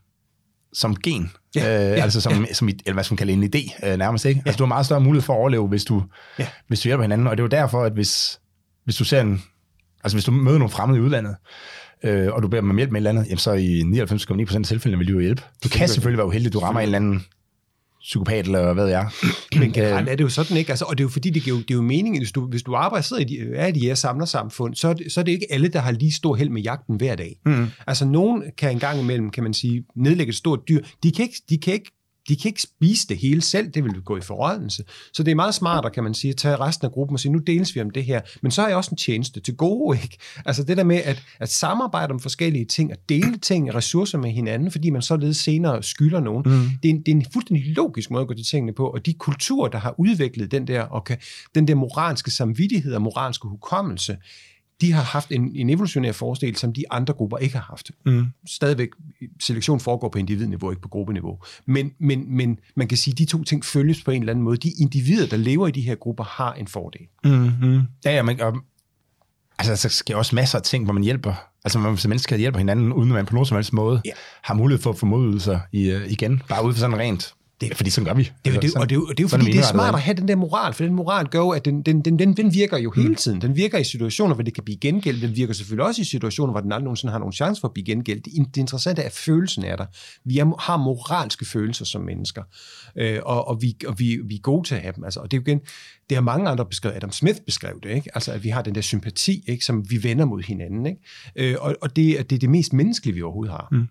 som 0.72 0.96
gen. 0.96 1.30
Ja, 1.54 1.60
øh, 1.90 1.98
ja, 1.98 2.02
altså 2.02 2.20
som, 2.20 2.46
som, 2.52 2.68
i- 2.68 2.78
eller 2.86 2.94
hvad 2.94 3.04
skal 3.04 3.12
man 3.12 3.16
kalde 3.16 3.32
en 3.32 3.44
idé 3.54 3.86
øh, 3.88 3.98
nærmest, 3.98 4.24
ikke? 4.24 4.42
Altså 4.46 4.56
du 4.58 4.64
har 4.64 4.68
meget 4.68 4.86
større 4.86 5.00
mulighed 5.00 5.22
for 5.22 5.32
at 5.34 5.38
overleve, 5.38 5.68
hvis 5.68 5.84
du, 5.84 6.02
Ja. 6.38 6.46
hvis 6.68 6.80
du 6.80 6.88
hjælper 6.88 7.02
hinanden. 7.02 7.26
Og 7.26 7.36
det 7.36 7.40
er 7.40 7.44
jo 7.44 7.48
derfor, 7.48 7.84
at 7.84 7.92
hvis, 7.92 8.38
hvis 8.84 8.96
du 8.96 9.04
ser 9.04 9.20
en, 9.20 9.42
altså 10.04 10.16
hvis 10.16 10.24
du 10.24 10.30
møder 10.30 10.58
nogle 10.58 10.70
fremmede 10.70 10.98
i 10.98 11.02
udlandet, 11.02 11.36
øh, 12.04 12.32
og 12.32 12.42
du 12.42 12.48
beder 12.48 12.60
dem 12.60 12.70
om 12.70 12.76
hjælp 12.76 12.92
med 12.92 13.00
et 13.00 13.06
eller 13.06 13.20
andet, 13.20 13.26
jamen 13.26 13.38
så 13.38 13.52
i 13.52 13.80
99,9% 13.80 14.56
af 14.56 14.64
tilfældene 14.64 14.98
vil 14.98 15.06
de 15.06 15.12
jo 15.12 15.20
hjælpe. 15.20 15.42
Du 15.64 15.68
kan 15.68 15.88
selvfølgelig 15.88 16.18
være 16.18 16.26
uheldig, 16.26 16.52
du 16.52 16.58
rammer 16.58 16.80
en 16.80 16.84
eller 16.84 16.96
anden 16.96 17.24
psykopat, 18.02 18.46
eller 18.46 18.72
hvad 18.72 18.88
jeg 18.88 19.10
Men 19.56 19.72
generelt 19.72 20.08
er 20.08 20.16
det 20.16 20.24
jo 20.24 20.28
sådan, 20.28 20.56
ikke? 20.56 20.70
Altså, 20.70 20.84
og 20.84 20.98
det 20.98 21.02
er 21.02 21.04
jo 21.04 21.08
fordi, 21.08 21.30
det 21.30 21.46
er 21.46 21.48
jo, 21.48 21.56
det 21.56 21.70
er 21.70 21.74
jo 21.74 21.82
meningen, 21.82 22.20
hvis 22.20 22.32
du, 22.32 22.46
hvis 22.46 22.62
du 22.62 22.74
arbejder 22.74 23.02
sidder 23.02 23.22
i 23.22 23.24
de, 23.24 23.54
er 23.54 23.66
i 23.66 23.72
de 23.72 23.80
her 23.80 23.94
samlersamfund, 23.94 24.74
så 24.74 24.88
er, 24.88 24.92
det, 24.92 25.12
så 25.12 25.20
er 25.20 25.24
det 25.24 25.32
ikke 25.32 25.46
alle, 25.50 25.68
der 25.68 25.80
har 25.80 25.90
lige 25.90 26.12
stor 26.12 26.36
held 26.36 26.50
med 26.50 26.62
jagten 26.62 26.96
hver 26.96 27.14
dag. 27.14 27.40
Mm. 27.46 27.66
Altså, 27.86 28.04
nogen 28.04 28.42
kan 28.58 28.70
engang 28.70 29.00
imellem, 29.00 29.30
kan 29.30 29.42
man 29.42 29.54
sige, 29.54 29.84
nedlægge 29.96 30.30
et 30.30 30.36
stort 30.36 30.60
dyr. 30.68 30.80
De 31.02 31.12
kan 31.12 31.22
ikke, 31.22 31.42
de 31.50 31.58
kan 31.58 31.74
ikke 31.74 31.92
de 32.28 32.36
kan 32.36 32.48
ikke 32.48 32.62
spise 32.62 33.08
det 33.08 33.18
hele 33.18 33.40
selv, 33.40 33.70
det 33.70 33.84
vil 33.84 34.02
gå 34.02 34.16
i 34.16 34.20
forrådnelse. 34.20 34.84
Så 35.12 35.22
det 35.22 35.30
er 35.30 35.34
meget 35.34 35.54
smartere, 35.54 35.92
kan 35.92 36.04
man 36.04 36.14
sige, 36.14 36.30
at 36.30 36.36
tage 36.36 36.56
resten 36.56 36.86
af 36.86 36.92
gruppen 36.92 37.14
og 37.14 37.20
sige, 37.20 37.32
nu 37.32 37.38
deles 37.38 37.74
vi 37.74 37.80
om 37.80 37.90
det 37.90 38.04
her. 38.04 38.20
Men 38.42 38.50
så 38.50 38.60
har 38.60 38.68
jeg 38.68 38.76
også 38.76 38.90
en 38.90 38.96
tjeneste 38.96 39.40
til 39.40 39.56
gode, 39.56 39.98
ikke? 40.02 40.18
Altså 40.44 40.64
det 40.64 40.76
der 40.76 40.84
med 40.84 40.96
at, 40.96 41.22
at 41.40 41.48
samarbejde 41.48 42.12
om 42.12 42.20
forskellige 42.20 42.64
ting, 42.64 42.92
at 42.92 43.08
dele 43.08 43.38
ting, 43.38 43.74
ressourcer 43.74 44.18
med 44.18 44.30
hinanden, 44.30 44.70
fordi 44.70 44.90
man 44.90 45.02
således 45.02 45.36
senere 45.36 45.82
skylder 45.82 46.20
nogen. 46.20 46.42
Mm. 46.46 46.70
Det, 46.82 46.88
er 46.88 46.94
en, 46.94 46.98
det 46.98 47.08
er 47.08 47.16
en 47.16 47.26
fuldstændig 47.32 47.76
logisk 47.76 48.10
måde 48.10 48.22
at 48.22 48.28
gå 48.28 48.34
til 48.34 48.46
tingene 48.46 48.72
på, 48.72 48.86
og 48.86 49.06
de 49.06 49.14
kulturer, 49.14 49.68
der 49.68 49.78
har 49.78 49.94
udviklet 49.98 50.50
den 50.50 50.66
der, 50.66 50.82
og 50.82 51.04
kan, 51.04 51.18
den 51.54 51.68
der 51.68 51.74
moralske 51.74 52.30
samvittighed 52.30 52.94
og 52.94 53.02
moralske 53.02 53.48
hukommelse, 53.48 54.16
de 54.82 54.92
har 54.92 55.02
haft 55.02 55.30
en, 55.30 55.52
en 55.54 55.70
evolutionær 55.70 56.12
forskel, 56.12 56.56
som 56.56 56.72
de 56.72 56.84
andre 56.90 57.14
grupper 57.14 57.36
ikke 57.36 57.56
har 57.56 57.66
haft. 57.70 57.90
Mm. 58.06 58.26
Stadigvæk, 58.48 58.88
selektion 59.42 59.80
foregår 59.80 60.08
på 60.08 60.18
individniveau, 60.18 60.70
ikke 60.70 60.82
på 60.82 60.88
gruppeniveau. 60.88 61.38
Men, 61.66 61.92
men, 61.98 62.36
men 62.36 62.58
man 62.76 62.88
kan 62.88 62.98
sige, 62.98 63.12
at 63.12 63.18
de 63.18 63.24
to 63.24 63.44
ting 63.44 63.64
følges 63.64 64.04
på 64.04 64.10
en 64.10 64.22
eller 64.22 64.32
anden 64.32 64.44
måde. 64.44 64.56
De 64.56 64.70
individer, 64.80 65.26
der 65.26 65.36
lever 65.36 65.66
i 65.66 65.70
de 65.70 65.80
her 65.80 65.94
grupper, 65.94 66.24
har 66.24 66.52
en 66.52 66.66
fordel. 66.66 67.00
Mm-hmm. 67.24 67.80
Ja, 68.04 68.14
ja, 68.14 68.22
men, 68.22 68.40
og, 68.40 68.56
altså, 69.58 69.88
der 69.88 69.92
sker 69.92 70.16
også 70.16 70.34
masser 70.34 70.58
af 70.58 70.62
ting, 70.64 70.84
hvor 70.84 70.92
man 70.92 71.02
hjælper, 71.02 71.34
altså 71.64 71.78
hvor 71.78 71.88
man 71.90 71.98
som 71.98 72.08
mennesker 72.08 72.36
hjælper 72.36 72.58
hinanden, 72.58 72.92
uden 72.92 73.10
at 73.10 73.14
man 73.14 73.26
på 73.26 73.34
nogen 73.34 73.46
som 73.46 73.54
helst 73.56 73.72
måde 73.72 74.02
Ja. 74.04 74.10
har 74.42 74.54
mulighed 74.54 74.82
for 74.82 74.90
at 74.90 74.98
få 74.98 75.06
modydelser 75.06 75.60
i, 75.72 75.94
uh, 75.94 76.12
igen, 76.12 76.42
bare 76.48 76.64
ud 76.64 76.72
for 76.72 76.80
sådan 76.80 76.98
rent. 76.98 77.34
Det, 77.68 77.76
fordi 77.76 77.90
sådan 77.90 78.06
gør 78.06 78.14
vi. 78.14 78.22
Det, 78.22 78.30
Altså, 78.54 78.60
det, 78.60 78.74
og 78.76 78.90
det, 78.90 78.96
er 78.96 79.00
og 79.00 79.08
det 79.08 79.20
er 79.20 79.24
jo 79.24 79.28
fordi, 79.28 79.44
det 79.44 79.58
er 79.60 79.62
smart 79.70 79.94
at 79.94 80.00
have 80.00 80.16
den 80.16 80.28
der 80.28 80.36
moral, 80.36 80.74
for 80.74 80.84
den 80.84 80.94
moral 80.94 81.26
gør 81.28 81.38
jo, 81.38 81.50
at 81.50 81.64
den, 81.64 81.82
den, 81.82 82.00
den, 82.00 82.18
den, 82.18 82.36
den 82.36 82.54
virker 82.54 82.78
jo 82.78 82.90
hele 82.96 83.14
tiden. 83.14 83.40
Den 83.40 83.56
virker 83.56 83.78
i 83.78 83.84
situationer, 83.84 84.34
hvor 84.34 84.42
det 84.44 84.54
kan 84.54 84.64
blive 84.64 84.76
gengældt. 84.78 85.22
Den 85.22 85.36
virker 85.36 85.54
selvfølgelig 85.54 85.86
også 85.86 86.02
i 86.02 86.04
situationer, 86.04 86.52
hvor 86.52 86.60
den 86.60 86.72
aldrig 86.72 86.84
nogensinde 86.84 87.12
har 87.12 87.18
nogen 87.18 87.32
chance 87.32 87.60
for 87.60 87.68
at 87.68 87.74
blive 87.74 87.84
gengældt. 87.84 88.24
Det, 88.24 88.32
det 88.54 88.56
interessante 88.56 89.02
er, 89.02 89.06
at 89.06 89.12
følelsen 89.12 89.64
er 89.64 89.76
der. 89.76 89.86
Vi 90.24 90.38
er, 90.38 90.60
har 90.60 90.76
moralske 90.76 91.44
følelser 91.44 91.84
som 91.84 92.00
mennesker, 92.00 92.42
øh, 92.96 93.18
og, 93.22 93.48
og, 93.48 93.62
vi, 93.62 93.76
og 93.86 93.98
vi, 93.98 94.18
vi 94.24 94.34
er 94.34 94.40
gode 94.40 94.68
til 94.68 94.74
at 94.74 94.80
have 94.80 94.92
dem. 94.96 95.04
Altså, 95.04 95.20
og 95.20 95.30
det 95.30 95.36
er 95.36 95.40
jo 95.40 95.44
igen, 95.46 95.60
det 96.08 96.16
har 96.16 96.22
mange 96.22 96.50
andre 96.50 96.66
beskrevet. 96.66 96.96
Adam 96.96 97.12
Smith 97.12 97.38
beskrev 97.46 97.80
det, 97.82 97.90
ikke? 97.90 98.10
Altså, 98.14 98.32
at 98.32 98.44
vi 98.44 98.48
har 98.48 98.62
den 98.62 98.74
der 98.74 98.80
sympati, 98.80 99.44
ikke? 99.48 99.64
som 99.64 99.90
vi 99.90 100.02
vender 100.02 100.24
mod 100.24 100.42
hinanden. 100.42 100.86
Ikke? 100.86 101.00
Øh, 101.36 101.56
og 101.60 101.76
og 101.80 101.96
det, 101.96 102.18
er- 102.18 102.22
det 102.22 102.36
er 102.36 102.40
det 102.40 102.50
mest 102.50 102.72
menneskelige, 102.72 103.14
vi 103.14 103.22
overhovedet 103.22 103.52
har. 103.52 103.68
Mm. 103.72 103.86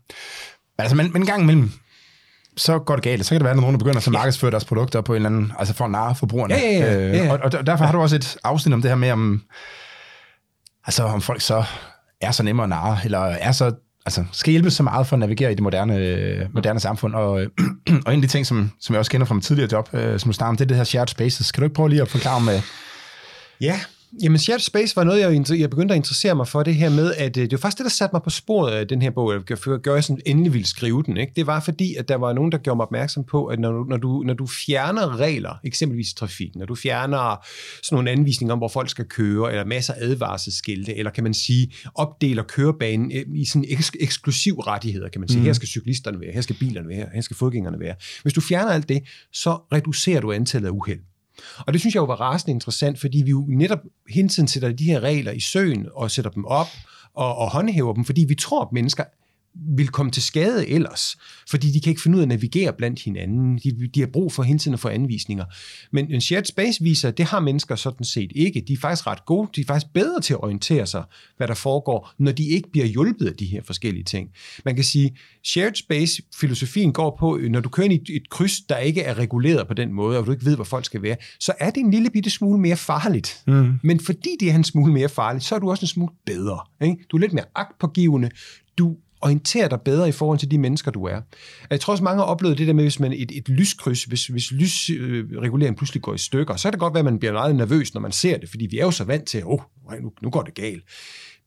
Altså, 0.78 0.96
men, 0.96 1.14
men 1.14 1.22
en 1.22 1.26
gang 1.26 1.44
imellem, 1.44 1.72
så 2.58 2.80
går 2.80 2.96
det 2.96 3.04
galt. 3.04 3.26
Så 3.26 3.30
kan 3.30 3.40
det 3.40 3.44
være, 3.44 3.52
at 3.52 3.58
nogen 3.60 3.74
der 3.74 3.80
begynder 3.80 3.98
at 4.00 4.12
markedsføre 4.12 4.52
deres 4.52 4.66
produkter 4.66 5.02
på 5.02 5.12
en 5.14 5.16
eller 5.16 5.30
anden, 5.30 5.52
altså 5.60 5.74
for 5.74 5.86
at 5.86 5.92
narre 5.92 6.16
forbrugerne. 6.16 6.54
Ja, 6.54 6.60
ja, 6.62 6.94
ja, 6.94 6.98
Øh, 6.98 7.16
ja, 7.16 7.24
ja. 7.24 7.32
Og, 7.32 7.40
og 7.44 7.52
der- 7.52 7.62
derfor 7.62 7.86
har 7.86 7.92
du 7.92 8.02
også 8.02 8.16
et 8.16 8.38
afsnit 8.44 8.74
om 8.74 8.82
det 8.82 8.92
her 8.92 8.96
med, 8.96 9.12
om, 9.12 9.42
altså, 10.86 11.04
om 11.04 11.22
folk 11.22 11.42
så 11.42 11.64
er 12.22 12.32
så 12.32 12.44
nemme 12.44 12.64
at 12.64 12.70
narre, 12.70 12.98
eller 13.06 13.20
er 13.20 13.52
så, 13.52 13.72
altså, 14.06 14.24
skal 14.32 14.52
hjælpe 14.52 14.72
så 14.72 14.84
meget 14.84 15.08
for 15.08 15.16
at 15.16 15.20
navigere 15.20 15.52
i 15.52 15.56
det 15.56 15.64
moderne, 15.64 15.98
øh, 15.98 16.46
moderne 16.54 16.80
samfund. 16.80 17.16
Og, 17.16 17.42
øh, 17.42 17.50
og 18.06 18.14
en 18.14 18.20
af 18.20 18.22
de 18.22 18.28
ting, 18.28 18.46
som, 18.46 18.72
som 18.82 18.94
jeg 18.94 19.00
også 19.00 19.12
kender 19.12 19.28
fra 19.28 19.36
mit 19.36 19.44
tidligere 19.44 19.70
job, 19.72 19.90
øh, 19.94 20.20
som 20.20 20.30
du 20.30 20.34
snakker 20.34 20.50
om, 20.50 20.58
det 20.58 20.66
er 20.66 20.68
det 20.68 20.78
her 20.78 20.84
shared 20.84 21.08
spaces. 21.08 21.52
Kan 21.52 21.62
du 21.62 21.66
ikke 21.66 21.76
prøve 21.76 21.90
lige 21.90 22.02
at 22.02 22.08
forklare 22.08 22.36
om, 22.36 22.50
øh, 22.50 22.62
Ja, 23.62 23.80
jamen 24.24 24.40
shared 24.40 24.60
space 24.60 24.96
var 24.96 25.04
noget, 25.04 25.50
jeg, 25.50 25.60
jeg 25.60 25.70
begyndte 25.70 25.94
at 25.94 25.98
interessere 25.98 26.36
mig 26.36 26.48
for 26.48 26.64
det 26.64 26.76
her 26.76 26.90
med, 26.90 27.14
at 27.14 27.38
øh, 27.38 27.44
det 27.44 27.52
var 27.52 27.58
faktisk 27.58 27.78
det, 27.78 27.84
der 27.84 27.90
satte 27.90 28.14
mig 28.14 28.24
på 28.24 28.30
sporet 28.30 28.72
af 28.72 28.88
den 28.88 29.02
her 29.02 29.12
bog, 29.12 29.34
jeg 29.34 29.42
gør, 29.82 29.94
jeg 29.94 30.04
sådan 30.04 30.22
endelig 30.26 30.54
ville 30.54 30.68
skrive 30.68 31.04
den. 31.04 31.18
Ikke? 31.18 31.34
Det 31.36 31.48
var 31.48 31.60
fordi, 31.60 31.96
at 31.96 32.08
der 32.08 32.16
var 32.16 32.34
nogen, 32.34 32.52
der 32.52 32.58
gjorde 32.58 32.76
mig 32.76 32.86
opmærksom 32.86 33.24
på, 33.24 33.46
at 33.46 33.60
når 33.60 33.72
du, 33.72 33.84
når 33.84 33.98
du, 33.98 34.24
når 34.26 34.34
du 34.34 34.48
fjerner 34.48 35.20
regler, 35.20 35.60
eksempelvis 35.64 36.12
i 36.12 36.16
trafikken, 36.16 36.60
når 36.60 36.66
du 36.66 36.76
fjerner 36.76 37.46
sådan 37.84 37.96
nogle 37.96 38.12
anvisninger 38.12 38.54
om, 38.54 38.60
hvor 38.60 38.68
folk 38.68 38.90
skal 38.90 39.06
køre, 39.06 39.52
eller 39.52 39.66
masser 39.66 39.94
af 39.94 39.98
advarselsskilte, 40.02 40.96
eller 40.96 41.12
kan 41.12 41.24
man 41.24 41.34
sige, 41.34 41.74
opdeler 41.96 42.44
kørebanen 42.44 43.12
øh, 43.12 43.26
i 43.36 43.46
sådan 43.46 43.66
eks- 43.66 43.92
eksklusiv 44.00 44.60
rettigheder, 44.60 45.10
kan 45.10 45.22
man 45.22 45.30
sige. 45.30 45.40
Mm. 45.40 45.46
Her 45.46 45.54
skal 45.54 45.68
cyklisterne 45.68 46.20
være, 46.20 46.32
her 46.34 46.42
skal 46.42 46.56
bilerne 46.56 46.90
være, 46.90 47.08
her 47.14 47.22
skal 47.22 47.38
fodgængerne 47.38 47.80
være. 47.80 47.96
Hvis 48.22 48.34
du 48.34 48.42
fjerner 48.42 48.72
alt 48.72 48.90
det, 48.90 49.04
så 49.34 49.52
reducerer 49.52 50.22
du 50.22 50.32
antallet 50.32 50.68
af 50.68 50.72
uheld. 50.72 51.00
Og 51.68 51.74
det 51.74 51.82
synes 51.82 51.96
jeg 51.96 52.02
jo 52.02 52.06
var 52.06 52.22
rasende 52.22 52.52
interessant, 52.52 53.00
fordi 53.00 53.22
vi 53.26 53.30
jo 53.30 53.46
netop 53.48 53.80
hele 54.10 54.30
tiden 54.30 54.48
sætter 54.48 54.72
de 54.72 54.84
her 54.84 55.00
regler 55.00 55.32
i 55.32 55.40
søen 55.40 55.88
og 55.94 56.12
sætter 56.12 56.32
dem 56.32 56.46
op 56.46 56.68
og, 57.14 57.36
og 57.38 57.52
håndhæver 57.52 57.94
dem, 57.94 58.06
fordi 58.06 58.26
vi 58.28 58.36
tror, 58.36 58.62
at 58.62 58.72
mennesker 58.72 59.04
vil 59.78 59.88
komme 59.88 60.12
til 60.12 60.24
skade 60.24 60.70
ellers, 60.70 61.18
fordi 61.50 61.72
de 61.72 61.82
kan 61.82 61.90
ikke 61.90 62.02
finde 62.02 62.16
ud 62.16 62.22
af 62.22 62.26
at 62.26 62.30
navigere 62.30 62.74
blandt 62.74 63.04
hinanden. 63.04 63.58
De, 63.58 63.90
de 63.96 64.00
har 64.00 64.08
brug 64.08 64.32
for 64.32 64.44
hele 64.44 64.60
tiden 64.60 64.74
at 64.74 64.80
få 64.80 64.88
anvisninger. 64.88 65.46
Men 65.92 66.12
en 66.12 66.22
shared 66.22 66.46
space 66.46 66.84
viser, 66.84 67.12
det 67.12 67.26
har 67.26 67.40
mennesker 67.40 67.76
sådan 67.76 68.06
set 68.06 68.32
ikke. 68.36 68.64
De 68.68 68.74
er 68.74 68.78
faktisk 68.78 69.08
ret 69.08 69.26
gode. 69.26 69.50
De 69.56 69.62
er 69.62 69.66
faktisk 69.66 69.94
bedre 69.94 70.22
til 70.22 70.34
at 70.34 70.44
orientere 70.44 70.88
sig, 70.88 71.04
hvad 71.38 71.48
der 71.48 71.54
foregår, 71.54 72.12
når 72.18 72.32
de 72.32 72.48
ikke 72.48 72.70
bliver 72.72 72.86
hjulpet 72.86 73.26
af 73.26 73.34
de 73.34 73.46
her 73.46 73.62
forskellige 73.64 74.04
ting. 74.04 74.30
Man 74.66 74.76
kan 74.76 74.84
sige, 74.84 75.18
shared 75.44 75.76
space-filosofien 75.76 76.94
går 76.94 77.18
på, 77.20 77.40
når 77.50 77.60
du 77.60 77.70
kører 77.70 77.90
i 77.90 78.16
et 78.16 78.30
kryds, 78.30 78.62
der 78.62 78.78
ikke 78.78 79.02
er 79.02 79.18
reguleret 79.18 79.68
på 79.68 79.74
den 79.74 79.94
måde, 79.94 80.20
og 80.20 80.26
du 80.26 80.32
ikke 80.32 80.46
ved, 80.46 80.56
hvor 80.56 80.64
folk 80.64 80.86
skal 80.86 81.02
være, 81.02 81.16
så 81.40 81.54
er 81.60 81.72
det 81.72 81.80
en 81.80 81.92
lille 81.92 82.10
bitte 82.10 82.30
smule 82.30 82.60
mere 82.60 82.78
farligt. 82.78 83.44
Mm. 83.48 83.74
Men 83.84 84.00
fordi 84.00 84.30
det 84.40 84.52
er 84.52 84.56
en 84.56 84.64
smule 84.64 84.94
mere 84.94 85.10
farligt, 85.10 85.44
så 85.44 85.56
er 85.56 85.60
du 85.60 85.70
også 85.70 85.84
en 85.84 85.88
smule 85.88 86.12
bedre. 86.26 86.60
Ikke? 86.82 86.98
Du 87.12 87.18
er 87.18 87.22
lidt 87.22 87.34
mere 87.34 87.46
agtpågivende. 87.56 88.30
Du 88.78 88.96
orientere 89.22 89.70
dig 89.70 89.82
bedre 89.82 90.10
i 90.10 90.12
forhold 90.12 90.40
til 90.40 90.52
de 90.52 90.58
mennesker, 90.58 90.92
du 90.92 91.04
er. 91.04 91.22
Jeg 91.70 91.80
tror 91.80 91.92
også, 91.92 92.04
mange 92.04 92.20
har 92.20 92.26
oplevet 92.26 92.58
det 92.58 92.68
der 92.68 92.74
med, 92.74 92.84
hvis 92.84 93.00
man 93.00 93.14
et, 93.14 93.32
et 93.32 93.50
lyskryds, 93.50 94.04
hvis, 94.04 94.28
hvis 94.28 94.52
lysreguleringen 94.52 95.76
pludselig 95.76 96.02
går 96.02 96.14
i 96.14 96.18
stykker, 96.18 96.56
så 96.56 96.64
kan 96.64 96.72
det 96.72 96.80
godt 96.80 96.94
være, 96.94 97.00
at 97.00 97.06
man 97.06 97.20
bliver 97.20 97.34
meget 97.34 97.56
nervøs, 97.56 97.94
når 97.94 98.02
man 98.02 98.12
ser 98.12 98.38
det, 98.38 98.50
fordi 98.50 98.68
vi 98.72 98.80
er 98.80 98.86
jo 98.86 98.92
så 98.92 99.04
vant 99.04 99.28
til, 99.28 99.38
at 99.38 99.44
oh, 99.46 99.60
nu, 100.02 100.12
nu 100.22 100.30
går 100.30 100.42
det 100.42 100.54
galt. 100.54 100.84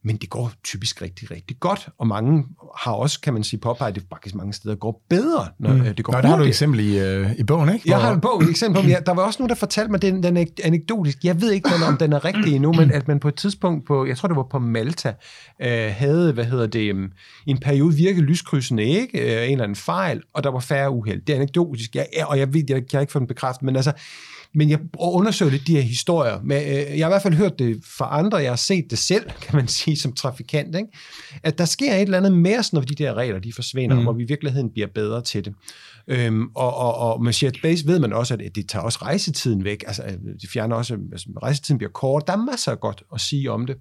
Men 0.05 0.17
det 0.17 0.29
går 0.29 0.51
typisk 0.63 1.01
rigtig, 1.01 1.31
rigtig 1.31 1.59
godt, 1.59 1.89
og 1.97 2.07
mange 2.07 2.43
har 2.77 2.91
også, 2.91 3.21
kan 3.21 3.33
man 3.33 3.43
sige, 3.43 3.59
påpeget, 3.59 3.89
at 3.89 3.95
det 3.95 4.03
faktisk 4.09 4.35
mange 4.35 4.53
steder 4.53 4.75
går 4.75 5.05
bedre, 5.09 5.47
når 5.59 5.73
mm. 5.73 5.95
det 5.95 6.05
går 6.05 6.13
Nå, 6.13 6.21
der 6.21 6.27
har 6.27 6.37
du 6.37 6.43
et 6.43 6.47
eksempel 6.47 6.79
i, 6.79 6.99
øh, 6.99 7.31
i 7.37 7.43
bogen, 7.43 7.73
ikke? 7.73 7.89
Jeg 7.89 8.01
har 8.01 8.13
en 8.13 8.21
bog, 8.21 8.43
et 8.43 8.49
eksempel 8.49 8.81
på, 8.81 8.87
ja, 8.93 8.97
der 9.05 9.13
var 9.13 9.23
også 9.23 9.39
nogen, 9.39 9.49
der 9.49 9.55
fortalte 9.55 9.91
mig, 9.91 10.01
den, 10.01 10.23
den 10.23 10.37
er 10.37 10.45
anekdotisk, 10.63 11.17
jeg 11.23 11.41
ved 11.41 11.51
ikke, 11.51 11.69
om 11.87 11.97
den 11.97 12.13
er 12.13 12.25
rigtig 12.25 12.55
endnu, 12.55 12.73
men 12.73 12.91
at 12.91 13.07
man 13.07 13.19
på 13.19 13.27
et 13.27 13.35
tidspunkt, 13.35 13.87
på, 13.87 14.05
jeg 14.05 14.17
tror 14.17 14.27
det 14.27 14.37
var 14.37 14.47
på 14.51 14.59
Malta, 14.59 15.13
øh, 15.61 15.93
havde, 15.97 16.33
hvad 16.33 16.45
hedder 16.45 16.67
det, 16.67 17.09
i 17.45 17.51
en 17.51 17.57
periode 17.57 17.95
virke 17.95 18.21
lyskrydsene 18.21 18.83
ikke, 18.83 19.19
øh, 19.19 19.45
en 19.45 19.51
eller 19.51 19.63
anden 19.63 19.75
fejl, 19.75 20.21
og 20.33 20.43
der 20.43 20.51
var 20.51 20.59
færre 20.59 20.91
uheld. 20.91 21.21
Det 21.21 21.33
er 21.33 21.37
anekdotisk, 21.37 21.95
jeg, 21.95 22.07
og 22.25 22.39
jeg 22.39 22.53
ved, 22.53 22.63
jeg, 22.67 22.75
jeg 22.75 22.87
kan 22.87 23.01
ikke 23.01 23.13
få 23.13 23.19
den 23.19 23.27
bekræftet, 23.27 23.63
men 23.63 23.75
altså, 23.75 23.91
men 24.55 24.69
jeg 24.69 24.79
undersøger 24.99 25.51
lidt 25.51 25.67
de 25.67 25.75
her 25.75 25.81
historier. 25.81 26.39
Men, 26.43 26.57
øh, 26.57 26.67
jeg 26.73 27.05
har 27.05 27.09
i 27.09 27.13
hvert 27.13 27.21
fald 27.21 27.33
hørt 27.33 27.59
det 27.59 27.81
fra 27.97 28.19
andre, 28.19 28.37
jeg 28.37 28.51
har 28.51 28.55
set 28.55 28.85
det 28.89 28.97
selv, 28.97 29.29
kan 29.43 29.55
man 29.55 29.67
sige, 29.67 29.97
som 29.97 30.13
trafikant, 30.13 30.75
ikke? 30.75 30.89
at 31.43 31.57
der 31.57 31.65
sker 31.65 31.93
et 31.93 32.01
eller 32.01 32.17
andet 32.17 32.33
mere, 32.33 32.63
når 32.73 32.81
de 32.81 32.95
der 32.95 33.13
regler 33.13 33.39
de 33.39 33.53
forsvinder, 33.53 33.95
mm. 33.95 34.03
hvor 34.03 34.13
vi 34.13 34.23
i 34.23 34.27
virkeligheden 34.27 34.69
bliver 34.69 34.87
bedre 34.95 35.21
til 35.21 35.45
det. 35.45 35.53
Øhm, 36.07 36.47
og, 36.55 36.75
og, 36.75 36.95
og 36.95 37.23
med 37.23 37.33
shared 37.33 37.53
space 37.53 37.87
ved 37.87 37.99
man 37.99 38.13
også, 38.13 38.33
at 38.33 38.55
det 38.55 38.69
tager 38.69 38.83
også 38.83 38.99
rejsetiden 39.01 39.63
væk. 39.63 39.83
Altså, 39.87 40.03
det 40.41 40.49
fjerner 40.49 40.75
også, 40.75 40.97
altså, 41.11 41.29
rejsetiden 41.43 41.77
bliver 41.77 41.91
kort. 41.91 42.23
Der 42.27 42.33
er 42.33 42.37
masser 42.37 42.71
af 42.71 42.79
godt 42.79 43.03
at 43.13 43.21
sige 43.21 43.51
om 43.51 43.65
det. 43.65 43.75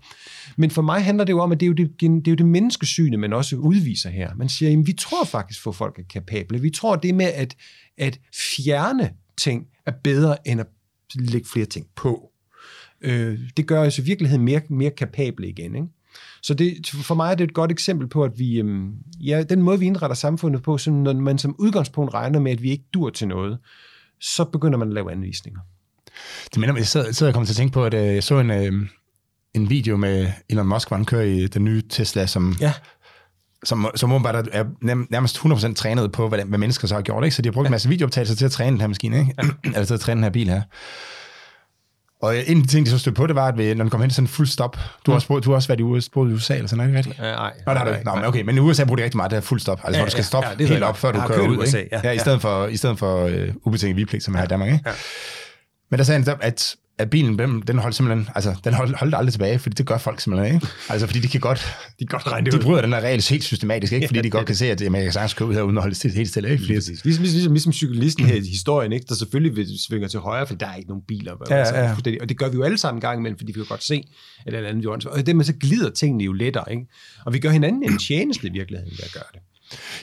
Men 0.57 0.71
for 0.71 0.83
mig 0.83 1.05
handler 1.05 1.25
det 1.25 1.33
jo 1.33 1.41
om, 1.41 1.53
at 1.53 1.61
det 1.61 1.67
er 1.67 1.69
jo 1.69 1.75
det, 1.75 1.91
det, 2.01 2.09
er 2.09 2.31
jo 2.31 2.35
det 2.35 2.47
menneskesyne, 2.47 3.17
man 3.17 3.33
også 3.33 3.57
udviser 3.57 4.11
her. 4.11 4.35
Man 4.37 4.49
siger, 4.49 4.79
at 4.79 4.87
vi 4.87 4.93
tror 4.93 5.25
faktisk, 5.25 5.67
at 5.67 5.75
folk 5.75 5.99
er 5.99 6.03
kapable. 6.13 6.61
Vi 6.61 6.71
tror, 6.71 6.97
det 6.97 7.15
med 7.15 7.27
at, 7.27 7.55
at 7.99 8.21
fjerne 8.57 9.11
ting 9.39 9.67
er 9.87 9.93
bedre 10.03 10.49
end 10.49 10.61
at 10.61 10.67
lægge 11.15 11.49
flere 11.49 11.67
ting 11.67 11.87
på. 11.97 12.31
Øh, 13.01 13.39
det 13.57 13.67
gør 13.67 13.87
os 13.87 13.99
i 13.99 14.03
virkeligheden 14.03 14.45
mere, 14.45 14.61
mere 14.69 14.91
kapable 14.91 15.49
igen. 15.49 15.75
Ikke? 15.75 15.89
Så 16.43 16.55
det, 16.55 16.87
for 16.87 17.15
mig 17.15 17.31
er 17.31 17.35
det 17.35 17.45
et 17.45 17.55
godt 17.55 17.71
eksempel 17.71 18.09
på, 18.09 18.25
at 18.25 18.39
vi, 18.39 18.59
øhm, 18.59 18.93
ja, 19.21 19.43
den 19.43 19.63
måde, 19.63 19.79
vi 19.79 19.87
indretter 19.87 20.15
samfundet 20.15 20.63
på, 20.63 20.79
så 20.79 20.91
når 20.91 21.13
man 21.13 21.39
som 21.39 21.57
udgangspunkt 21.59 22.15
regner 22.15 22.41
med, 22.41 22.53
at 22.53 22.63
vi 22.63 22.71
ikke 22.71 22.85
dur 22.95 23.11
til 23.11 23.29
noget, 23.29 23.59
så 24.21 24.45
begynder 24.45 24.79
man 24.79 24.89
at 24.89 24.95
lave 24.95 25.13
anvisninger. 25.13 25.61
Det 26.45 26.57
minder 26.57 26.73
mig, 26.73 26.79
jeg 26.79 26.87
sidder 26.87 27.27
og 27.27 27.35
kommer 27.35 27.47
til 27.47 27.53
at 27.53 27.57
tænke 27.57 27.73
på, 27.73 27.85
at 27.85 27.95
øh, 27.95 28.15
jeg 28.15 28.25
så 28.25 28.39
en, 28.39 28.51
øh, 28.51 28.73
en 29.55 29.71
video 29.71 29.97
med 29.97 30.33
Elon 30.49 30.67
Musk, 30.67 30.89
hvor 30.89 30.97
han 30.97 31.07
kører 31.07 31.23
i 31.23 31.47
den 31.47 31.65
nye 31.65 31.83
Tesla, 31.89 32.27
som, 32.27 32.57
Ja. 32.61 32.73
Som, 33.65 33.91
som 33.97 34.13
åbenbart 34.13 34.49
er 34.53 34.65
nærm- 34.65 35.07
nærmest 35.11 35.37
100% 35.39 35.75
trænet 35.75 36.13
på, 36.13 36.29
hvad, 36.29 36.39
hvad 36.45 36.59
mennesker 36.59 36.89
så 36.89 36.95
har 36.95 37.03
gjort. 37.03 37.25
Ikke? 37.25 37.37
Så 37.37 37.43
de 37.43 37.49
har 37.49 37.53
brugt 37.53 37.65
ja. 37.65 37.69
en 37.69 37.71
masse 37.71 37.89
videooptagelser 37.89 38.35
til 38.37 38.45
at 38.45 38.51
træne 38.53 38.71
den 38.71 38.81
her 38.81 38.89
maskine, 38.89 39.19
ikke? 39.21 39.35
eller 39.65 39.85
til 39.85 39.95
at 39.95 40.01
træne 40.01 40.17
den 40.19 40.25
her 40.25 40.31
bil 40.31 40.49
her. 40.49 40.63
Og 42.23 42.37
en 42.37 42.57
af 42.57 42.63
de 42.63 42.69
ting, 42.69 42.87
de 42.87 42.91
så 42.91 42.99
stødte 42.99 43.17
på, 43.17 43.27
det 43.27 43.35
var, 43.37 43.47
at 43.49 43.57
når 43.57 43.63
den 43.85 43.91
kom 43.91 44.01
hen 44.01 44.11
til 44.11 44.15
sådan 44.15 44.25
en 44.25 44.29
fuld 44.29 44.47
stop, 44.47 44.77
du 45.07 45.11
har, 45.11 45.15
også, 45.15 45.29
boet- 45.29 45.45
du 45.45 45.51
har 45.51 45.55
også 45.57 45.69
været 45.69 45.81
i 45.81 45.83
USA, 45.83 46.09
boet 46.13 46.31
i 46.31 46.35
USA 46.35 46.55
eller 46.55 46.69
sådan 46.69 46.89
noget, 46.89 46.89
ikke 46.91 46.99
rigtigt? 46.99 47.27
Øh, 47.27 47.33
nej. 47.33 47.53
Nå, 47.67 47.75
du 47.75 47.91
ikke. 47.95 48.05
Nå, 48.05 48.15
men 48.15 48.25
okay, 48.25 48.43
men 48.43 48.57
i 48.57 48.59
USA 48.59 48.85
bruger 48.85 48.97
de 48.97 49.05
rigtig 49.05 49.17
meget 49.17 49.31
det 49.31 49.37
her 49.37 49.41
fuld 49.43 49.61
stop, 49.61 49.81
altså 49.85 49.91
Ja, 49.99 49.99
hvor 49.99 50.05
du 50.05 50.11
skal 50.11 50.21
ja, 50.21 50.25
stoppe 50.27 50.49
ja, 50.51 50.55
ved 50.59 50.67
helt 50.67 50.83
op, 50.83 50.97
før 50.99 51.13
du 51.13 51.21
kører 51.27 51.49
ud. 51.49 51.59
USA, 51.59 51.79
ikke? 51.79 51.97
ja. 51.97 52.01
ja, 52.05 52.11
i 52.11 52.19
stedet 52.19 52.41
for, 52.41 52.67
i 52.67 52.77
stedet 52.77 52.99
for 52.99 53.25
uh, 53.25 53.33
ubetinget 53.65 53.97
vigepligt, 53.97 54.25
som 54.25 54.35
er 54.35 54.39
her 54.39 54.45
i 54.45 54.49
Danmark. 54.49 54.69
Ikke? 54.73 54.83
Ja. 54.87 54.93
Men 55.91 55.99
der 55.99 56.05
sagde 56.05 56.25
han, 56.25 56.37
at, 56.41 56.77
at 56.99 57.11
bilen, 57.11 57.39
den, 57.39 57.61
den 57.67 57.79
holdt 57.79 57.97
simpelthen, 57.97 58.29
altså, 58.35 58.55
den 58.65 58.75
holdt, 58.75 58.97
holdt 58.99 59.15
aldrig 59.15 59.33
tilbage, 59.33 59.59
fordi 59.59 59.75
det 59.75 59.87
gør 59.87 59.99
folk 59.99 60.21
simpelthen, 60.21 60.55
ikke? 60.55 60.67
Altså, 60.89 61.07
fordi 61.07 61.21
de 61.21 61.29
kan 61.29 61.41
godt, 61.41 61.59
De 62.01 62.07
kan 62.07 62.19
godt 62.19 62.33
regne 62.33 62.45
det 62.51 62.61
de 62.61 62.65
bryder 62.65 62.81
den 62.83 62.93
her 62.93 63.01
regel 63.01 63.25
helt 63.31 63.45
systematisk, 63.45 63.93
ikke? 63.93 64.07
Fordi 64.07 64.19
Ja, 64.19 64.23
de 64.23 64.31
godt 64.31 64.47
kan 64.47 64.55
se, 64.57 64.71
at 64.71 64.81
jeg 64.81 64.91
kan 64.91 65.13
sagtens 65.13 65.35
køre 65.35 65.49
ud 65.49 65.55
her, 65.55 65.63
uden 65.63 65.77
at 65.77 65.83
holde 65.83 65.95
det 65.97 66.13
helt 66.13 66.29
stille, 66.29 66.51
ikke? 66.51 66.63
Fordi, 66.63 66.75
Præcis. 66.75 67.05
Ligesom, 67.05 67.23
ligesom, 67.25 67.53
ligesom 67.53 67.73
cyklisten 67.73 68.27
her 68.27 68.35
i 68.35 68.41
historien, 68.41 68.93
ikke? 68.93 69.07
der 69.09 69.15
selvfølgelig 69.15 69.67
svinger 69.89 70.09
til 70.09 70.21
højre, 70.21 70.47
for 70.47 70.55
der 70.55 70.67
er 70.67 70.75
ikke 70.75 70.89
nogen 70.89 71.03
biler. 71.09 71.33
Ja, 71.51 71.55
altså, 71.57 71.75
ja. 71.77 72.19
Og 72.21 72.29
det 72.29 72.39
gør 72.39 72.49
vi 72.49 72.55
jo 72.57 72.63
alle 72.63 72.79
sammen 72.79 72.97
en 72.97 73.01
gang 73.01 73.19
imellem, 73.19 73.39
fordi 73.39 73.53
vi 73.53 73.59
kan 73.61 73.67
godt 73.69 73.85
se, 73.85 73.95
at 73.95 74.53
et 74.53 74.57
eller 74.57 74.69
andet 74.71 74.85
jorden. 74.85 75.09
Og 75.09 75.27
det 75.27 75.37
med, 75.37 75.45
så 75.45 75.53
glider 75.61 75.91
tingene 75.91 76.25
jo 76.25 76.33
lettere. 76.33 76.65
Ikke? 76.71 76.83
Og 77.27 77.33
vi 77.33 77.39
gør 77.39 77.51
hinanden 77.51 77.83
en 77.93 77.99
tjeneste 77.99 78.47
i 78.47 78.51
virkeligheden 78.53 78.93
ved 78.99 79.05
at 79.05 79.13
gøre 79.13 79.25
det. 79.33 79.41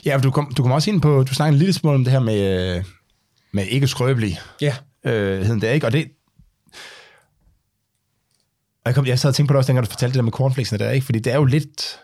ja, 0.06 0.18
du 0.22 0.30
kom, 0.30 0.54
du 0.56 0.62
kom 0.62 0.72
også 0.72 0.90
ind 0.90 1.00
på, 1.00 1.22
du 1.24 1.34
snakkede 1.34 1.54
en 1.54 1.58
lille 1.58 1.72
smule 1.72 1.94
om 1.94 2.04
det 2.04 2.12
her 2.12 2.20
med, 2.20 2.76
øh, 2.76 2.84
med 3.52 3.66
ikke 3.66 3.86
skrøbelig, 3.86 4.38
Ja. 4.60 4.74
øh, 5.06 5.60
der, 5.60 5.70
ikke? 5.70 5.86
Og 5.86 5.92
det... 5.92 6.06
Og 8.84 8.88
jeg, 8.88 8.94
kom, 8.94 9.06
jeg 9.06 9.18
sad 9.18 9.30
og 9.30 9.34
tænkte 9.34 9.48
på 9.48 9.52
det 9.52 9.58
også, 9.58 9.68
dengang 9.68 9.86
du 9.86 9.90
fortalte 9.90 10.12
det 10.12 10.16
der 10.16 10.22
med 10.22 10.32
cornflakesene 10.32 10.78
der, 10.78 10.90
ikke? 10.90 11.04
Fordi 11.04 11.18
det 11.18 11.32
er 11.32 11.36
jo 11.36 11.44
lidt... 11.44 11.98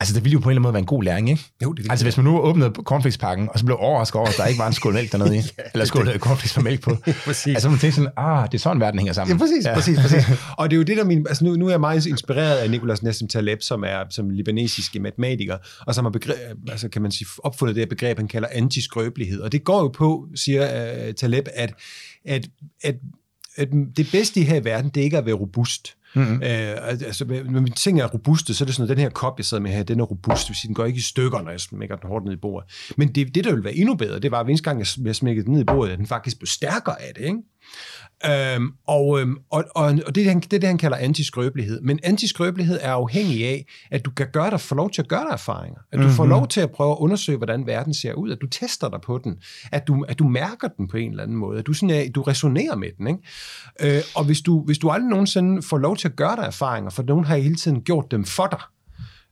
Altså, 0.00 0.14
det 0.14 0.24
ville 0.24 0.32
jo 0.32 0.38
på 0.38 0.48
en 0.48 0.50
eller 0.50 0.58
anden 0.58 0.62
måde 0.62 0.72
være 0.72 0.80
en 0.80 0.86
god 0.86 1.02
læring, 1.02 1.30
ikke? 1.30 1.44
Jo, 1.62 1.72
det 1.72 1.86
Altså, 1.90 2.04
hvis 2.04 2.16
man 2.16 2.24
nu 2.24 2.40
åbnede 2.40 2.72
cornflakespakken, 2.84 3.48
og 3.52 3.58
så 3.58 3.64
blev 3.64 3.76
overrasket 3.80 4.18
over, 4.18 4.28
at 4.28 4.34
der 4.36 4.46
ikke 4.46 4.58
var 4.58 4.66
en 4.66 4.72
skål 4.72 4.94
mælk 4.94 5.12
dernede 5.12 5.36
i, 5.36 5.40
eller 5.74 5.84
skål 5.84 6.18
cornflakes 6.18 6.56
med 6.56 6.64
mælk 6.64 6.80
på. 6.82 6.96
Præcis. 7.26 7.54
Altså, 7.54 7.68
man 7.68 7.78
tænkte 7.78 7.96
sådan, 7.96 8.12
ah, 8.16 8.46
det 8.46 8.54
er 8.54 8.58
sådan, 8.58 8.80
verden 8.80 8.98
hænger 8.98 9.12
sammen. 9.12 9.36
Ja, 9.36 9.38
præcis, 9.38 9.64
ja. 9.64 9.74
præcis, 9.74 9.98
præcis. 9.98 10.24
Og 10.58 10.70
det 10.70 10.76
er 10.76 10.78
jo 10.78 10.82
det, 10.82 10.96
der 10.96 11.04
min, 11.04 11.26
altså 11.28 11.44
nu, 11.44 11.56
nu 11.56 11.66
er 11.66 11.70
jeg 11.70 11.80
meget 11.80 12.06
inspireret 12.06 12.56
af 12.56 12.70
Nicolas 12.70 13.02
Nassim 13.02 13.28
Taleb, 13.28 13.62
som 13.62 13.84
er 13.84 14.04
som 14.10 14.30
libanesiske 14.30 15.00
matematiker, 15.00 15.56
og 15.86 15.94
som 15.94 16.04
har 16.04 16.10
begreb, 16.10 16.36
altså 16.70 16.88
kan 16.88 17.02
man 17.02 17.10
sige, 17.10 17.26
opfundet 17.44 17.76
det 17.76 17.80
her 17.80 17.88
begreb, 17.88 18.18
han 18.18 18.28
kalder 18.28 18.48
antiskrøbelighed. 18.52 19.40
Og 19.40 19.52
det 19.52 19.64
går 19.64 19.80
jo 19.80 19.88
på, 19.88 20.26
siger 20.34 20.92
uh, 21.08 21.14
Taleb, 21.14 21.48
at, 21.54 21.74
at, 22.24 22.46
at, 22.82 22.94
at 23.56 23.68
det 23.96 24.08
bedste 24.12 24.40
i 24.40 24.42
her 24.42 24.56
i 24.56 24.64
verden, 24.64 24.90
det 24.90 25.00
er 25.00 25.04
ikke 25.04 25.18
at 25.18 25.26
være 25.26 25.34
robust. 25.34 25.96
Mm-hmm. 26.14 26.34
Uh, 26.34 26.42
altså, 26.42 27.24
når 27.50 27.60
vi 27.60 27.70
ting 27.70 28.00
er 28.00 28.06
robuste, 28.06 28.54
så 28.54 28.64
er 28.64 28.66
det 28.66 28.74
sådan, 28.74 28.90
at 28.90 28.96
den 28.96 29.02
her 29.02 29.10
kop, 29.10 29.38
jeg 29.38 29.44
sidder 29.44 29.62
med 29.62 29.70
her, 29.70 29.82
den 29.82 30.00
er 30.00 30.04
robust, 30.04 30.46
sige, 30.46 30.68
den 30.68 30.74
går 30.74 30.84
ikke 30.84 30.96
i 30.96 31.00
stykker, 31.00 31.42
når 31.42 31.50
jeg 31.50 31.60
smækker 31.60 31.96
den 31.96 32.08
hårdt 32.08 32.24
ned 32.24 32.32
i 32.32 32.36
bordet. 32.36 32.70
Men 32.96 33.08
det, 33.08 33.34
det 33.34 33.44
der 33.44 33.50
ville 33.50 33.64
være 33.64 33.74
endnu 33.74 33.94
bedre, 33.94 34.18
det 34.18 34.30
var, 34.30 34.40
at 34.40 34.46
hver 34.46 34.50
eneste 34.50 34.64
gang, 34.64 34.78
jeg, 34.78 35.06
jeg 35.06 35.16
smækkede 35.16 35.46
den 35.46 35.52
ned 35.52 35.60
i 35.60 35.64
bordet, 35.64 35.92
at 35.92 35.98
den 35.98 36.06
faktisk 36.06 36.38
blev 36.38 36.46
stærkere 36.46 37.02
af 37.02 37.14
det, 37.14 37.24
ikke? 37.24 37.38
Øhm, 38.26 38.72
og, 38.86 39.20
øhm, 39.20 39.36
og, 39.50 39.64
og, 39.74 39.84
og 39.84 40.14
det, 40.14 40.14
det, 40.14 40.52
er 40.52 40.58
det, 40.58 40.64
han 40.64 40.78
kalder 40.78 40.96
antiskrøbelighed. 40.96 41.80
Men 41.80 41.98
antiskrøbelighed 42.02 42.78
er 42.82 42.92
afhængig 42.92 43.46
af, 43.46 43.66
at 43.90 44.04
du 44.04 44.10
kan 44.10 44.26
gøre 44.32 44.50
dig, 44.50 44.60
få 44.60 44.74
lov 44.74 44.90
til 44.90 45.02
at 45.02 45.08
gøre 45.08 45.24
dig 45.24 45.32
erfaringer. 45.32 45.78
At 45.92 45.98
du 45.98 46.02
mm-hmm. 46.02 46.16
får 46.16 46.26
lov 46.26 46.48
til 46.48 46.60
at 46.60 46.70
prøve 46.70 46.90
at 46.90 46.96
undersøge, 47.00 47.38
hvordan 47.38 47.66
verden 47.66 47.94
ser 47.94 48.14
ud. 48.14 48.30
At 48.30 48.38
du 48.40 48.46
tester 48.46 48.88
dig 48.88 49.00
på 49.00 49.20
den. 49.24 49.36
At 49.72 49.88
du, 49.88 50.04
at 50.08 50.18
du 50.18 50.24
mærker 50.28 50.68
den 50.68 50.88
på 50.88 50.96
en 50.96 51.10
eller 51.10 51.22
anden 51.22 51.36
måde. 51.36 51.58
At 51.58 51.66
du, 51.66 51.72
sådan, 51.72 51.90
er- 51.90 52.10
du 52.10 52.22
resonerer 52.22 52.76
med 52.76 52.88
den. 52.98 53.06
Ikke? 53.06 53.96
Øh, 53.96 54.02
og 54.14 54.24
hvis 54.24 54.40
du, 54.40 54.64
hvis 54.64 54.78
du 54.78 54.88
aldrig 54.88 55.10
nogensinde 55.10 55.62
får 55.62 55.78
lov 55.78 55.96
til 55.96 56.08
at 56.08 56.16
gøre 56.16 56.36
dig 56.36 56.42
erfaringer, 56.42 56.90
for 56.90 57.02
nogen 57.02 57.24
har 57.24 57.36
hele 57.36 57.54
tiden 57.54 57.82
gjort 57.82 58.10
dem 58.10 58.24
for 58.24 58.46
dig, 58.46 58.60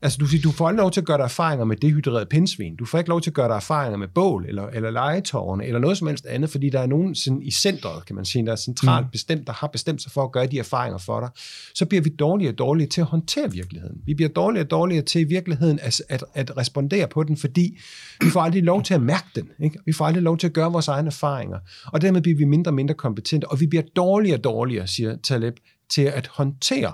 Altså, 0.03 0.19
du, 0.19 0.27
siger, 0.27 0.43
du 0.43 0.51
får 0.51 0.69
aldrig 0.69 0.83
lov 0.83 0.91
til 0.91 1.01
at 1.01 1.07
gøre 1.07 1.19
dig 1.19 1.25
erfaringer 1.25 1.65
med 1.65 1.77
dehydreret 1.77 2.29
pindsvin. 2.29 2.77
Du 2.77 2.85
får 2.85 2.99
ikke 2.99 3.11
lov 3.11 3.21
til 3.21 3.31
at 3.31 3.35
gøre 3.35 3.49
dig 3.49 3.55
erfaringer 3.55 3.99
med 3.99 4.09
bål, 4.09 4.45
eller, 4.49 4.67
eller 4.67 4.91
legetårne, 4.91 5.67
eller 5.67 5.81
noget 5.81 5.99
som 5.99 6.09
helst 6.09 6.27
andet, 6.27 6.51
fordi 6.51 6.71
der 6.71 6.81
er 6.81 6.87
nogen 6.87 7.15
sådan, 7.15 7.43
i 7.43 7.51
centret, 7.51 8.07
kan 8.07 8.17
man 8.17 8.25
sige, 8.25 8.47
der 8.47 8.53
er 8.53 8.57
centralt 8.57 9.07
mm. 9.07 9.11
bestemt, 9.11 9.47
der 9.47 9.53
har 9.53 9.67
bestemt 9.67 10.03
sig 10.03 10.13
for 10.13 10.25
at 10.25 10.33
gøre 10.33 10.47
de 10.47 10.59
erfaringer 10.59 10.99
for 10.99 11.21
dig. 11.21 11.29
Så 11.75 11.87
bliver 11.87 12.03
vi 12.03 12.11
dårligere 12.11 12.53
og 12.53 12.59
dårligere 12.59 12.91
til 12.91 13.01
at 13.01 13.07
håndtere 13.07 13.53
virkeligheden. 13.53 13.97
Vi 14.07 14.15
bliver 14.15 14.29
dårligere 14.29 14.65
og 14.67 14.71
dårligere 14.71 15.05
til 15.05 15.21
i 15.21 15.25
virkeligheden 15.25 15.79
at, 15.83 16.03
at, 16.09 16.25
at 16.35 16.57
respondere 16.57 17.09
på 17.09 17.23
den, 17.23 17.37
fordi 17.37 17.79
vi 18.21 18.31
får 18.31 18.41
aldrig 18.41 18.63
lov 18.63 18.83
til 18.83 18.95
at 18.95 19.03
mærke 19.03 19.27
den. 19.35 19.49
Ikke? 19.65 19.79
Vi 19.87 19.93
får 19.93 20.07
aldrig 20.07 20.23
lov 20.23 20.39
til 20.39 20.47
at 20.47 20.53
gøre 20.53 20.73
vores 20.73 20.89
egne 20.89 21.07
erfaringer. 21.07 21.59
Og 21.87 22.01
dermed 22.01 22.21
bliver 22.21 22.39
vi 22.39 22.45
mindre 22.45 22.71
og 22.71 22.75
mindre 22.75 22.95
kompetente, 22.95 23.49
og 23.49 23.61
vi 23.61 23.67
bliver 23.67 23.85
dårligere 23.97 24.39
og 24.39 24.45
dårligere, 24.45 24.87
siger 24.87 25.17
Taleb, 25.23 25.55
til 25.91 26.03
at 26.03 26.27
håndtere 26.27 26.93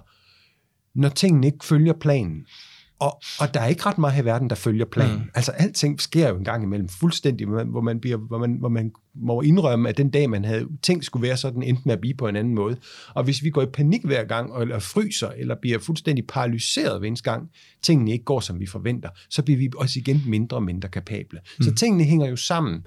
når 0.95 1.09
tingene 1.09 1.47
ikke 1.47 1.65
følger 1.65 1.93
planen. 1.93 2.47
Og, 2.99 3.21
og 3.41 3.55
der 3.55 3.61
er 3.61 3.67
ikke 3.67 3.87
ret 3.87 3.99
meget 3.99 4.15
her 4.15 4.23
i 4.23 4.25
verden, 4.25 4.51
der 4.51 4.57
følger 4.57 4.85
planen. 4.85 5.19
Mm. 5.19 5.31
Altså 5.35 5.53
alting 5.53 6.01
sker 6.01 6.29
jo 6.29 6.37
en 6.37 6.45
gang 6.45 6.65
imellem 6.65 6.89
fuldstændig, 6.89 7.47
hvor 7.47 7.81
man, 7.81 8.01
bliver, 8.01 8.17
hvor 8.17 8.39
man, 8.39 8.57
hvor 8.61 8.69
man 8.69 8.93
må 9.15 9.41
indrømme, 9.41 9.89
at 9.89 9.97
den 9.97 10.11
dag, 10.11 10.31
man 10.31 10.45
havde 10.45 10.69
tænkt 10.83 11.05
skulle 11.05 11.29
være 11.29 11.37
sådan, 11.37 11.63
endte 11.63 11.83
med 11.85 11.93
at 11.93 12.01
blive 12.01 12.15
på 12.15 12.29
en 12.29 12.37
anden 12.37 12.55
måde. 12.55 12.77
Og 13.15 13.25
hvis 13.25 13.43
vi 13.43 13.51
går 13.51 13.63
i 13.63 13.67
panik 13.67 14.05
hver 14.05 14.25
gang, 14.25 14.63
eller 14.63 14.79
fryser, 14.79 15.29
eller 15.29 15.57
bliver 15.63 15.79
fuldstændig 15.79 16.27
paralyseret 16.27 16.99
hver 16.99 17.09
eneste 17.09 17.31
gang, 17.31 17.51
tingene 17.83 18.13
ikke 18.13 18.25
går, 18.25 18.41
som 18.41 18.61
vi 18.61 18.67
forventer, 18.67 19.09
så 19.31 19.43
bliver 19.43 19.59
vi 19.59 19.71
også 19.77 19.99
igen 19.99 20.23
mindre 20.27 20.57
og 20.57 20.63
mindre 20.63 20.89
kapable. 20.89 21.41
Mm. 21.59 21.65
Så 21.65 21.75
tingene 21.75 22.05
hænger 22.05 22.29
jo 22.29 22.37
sammen 22.37 22.87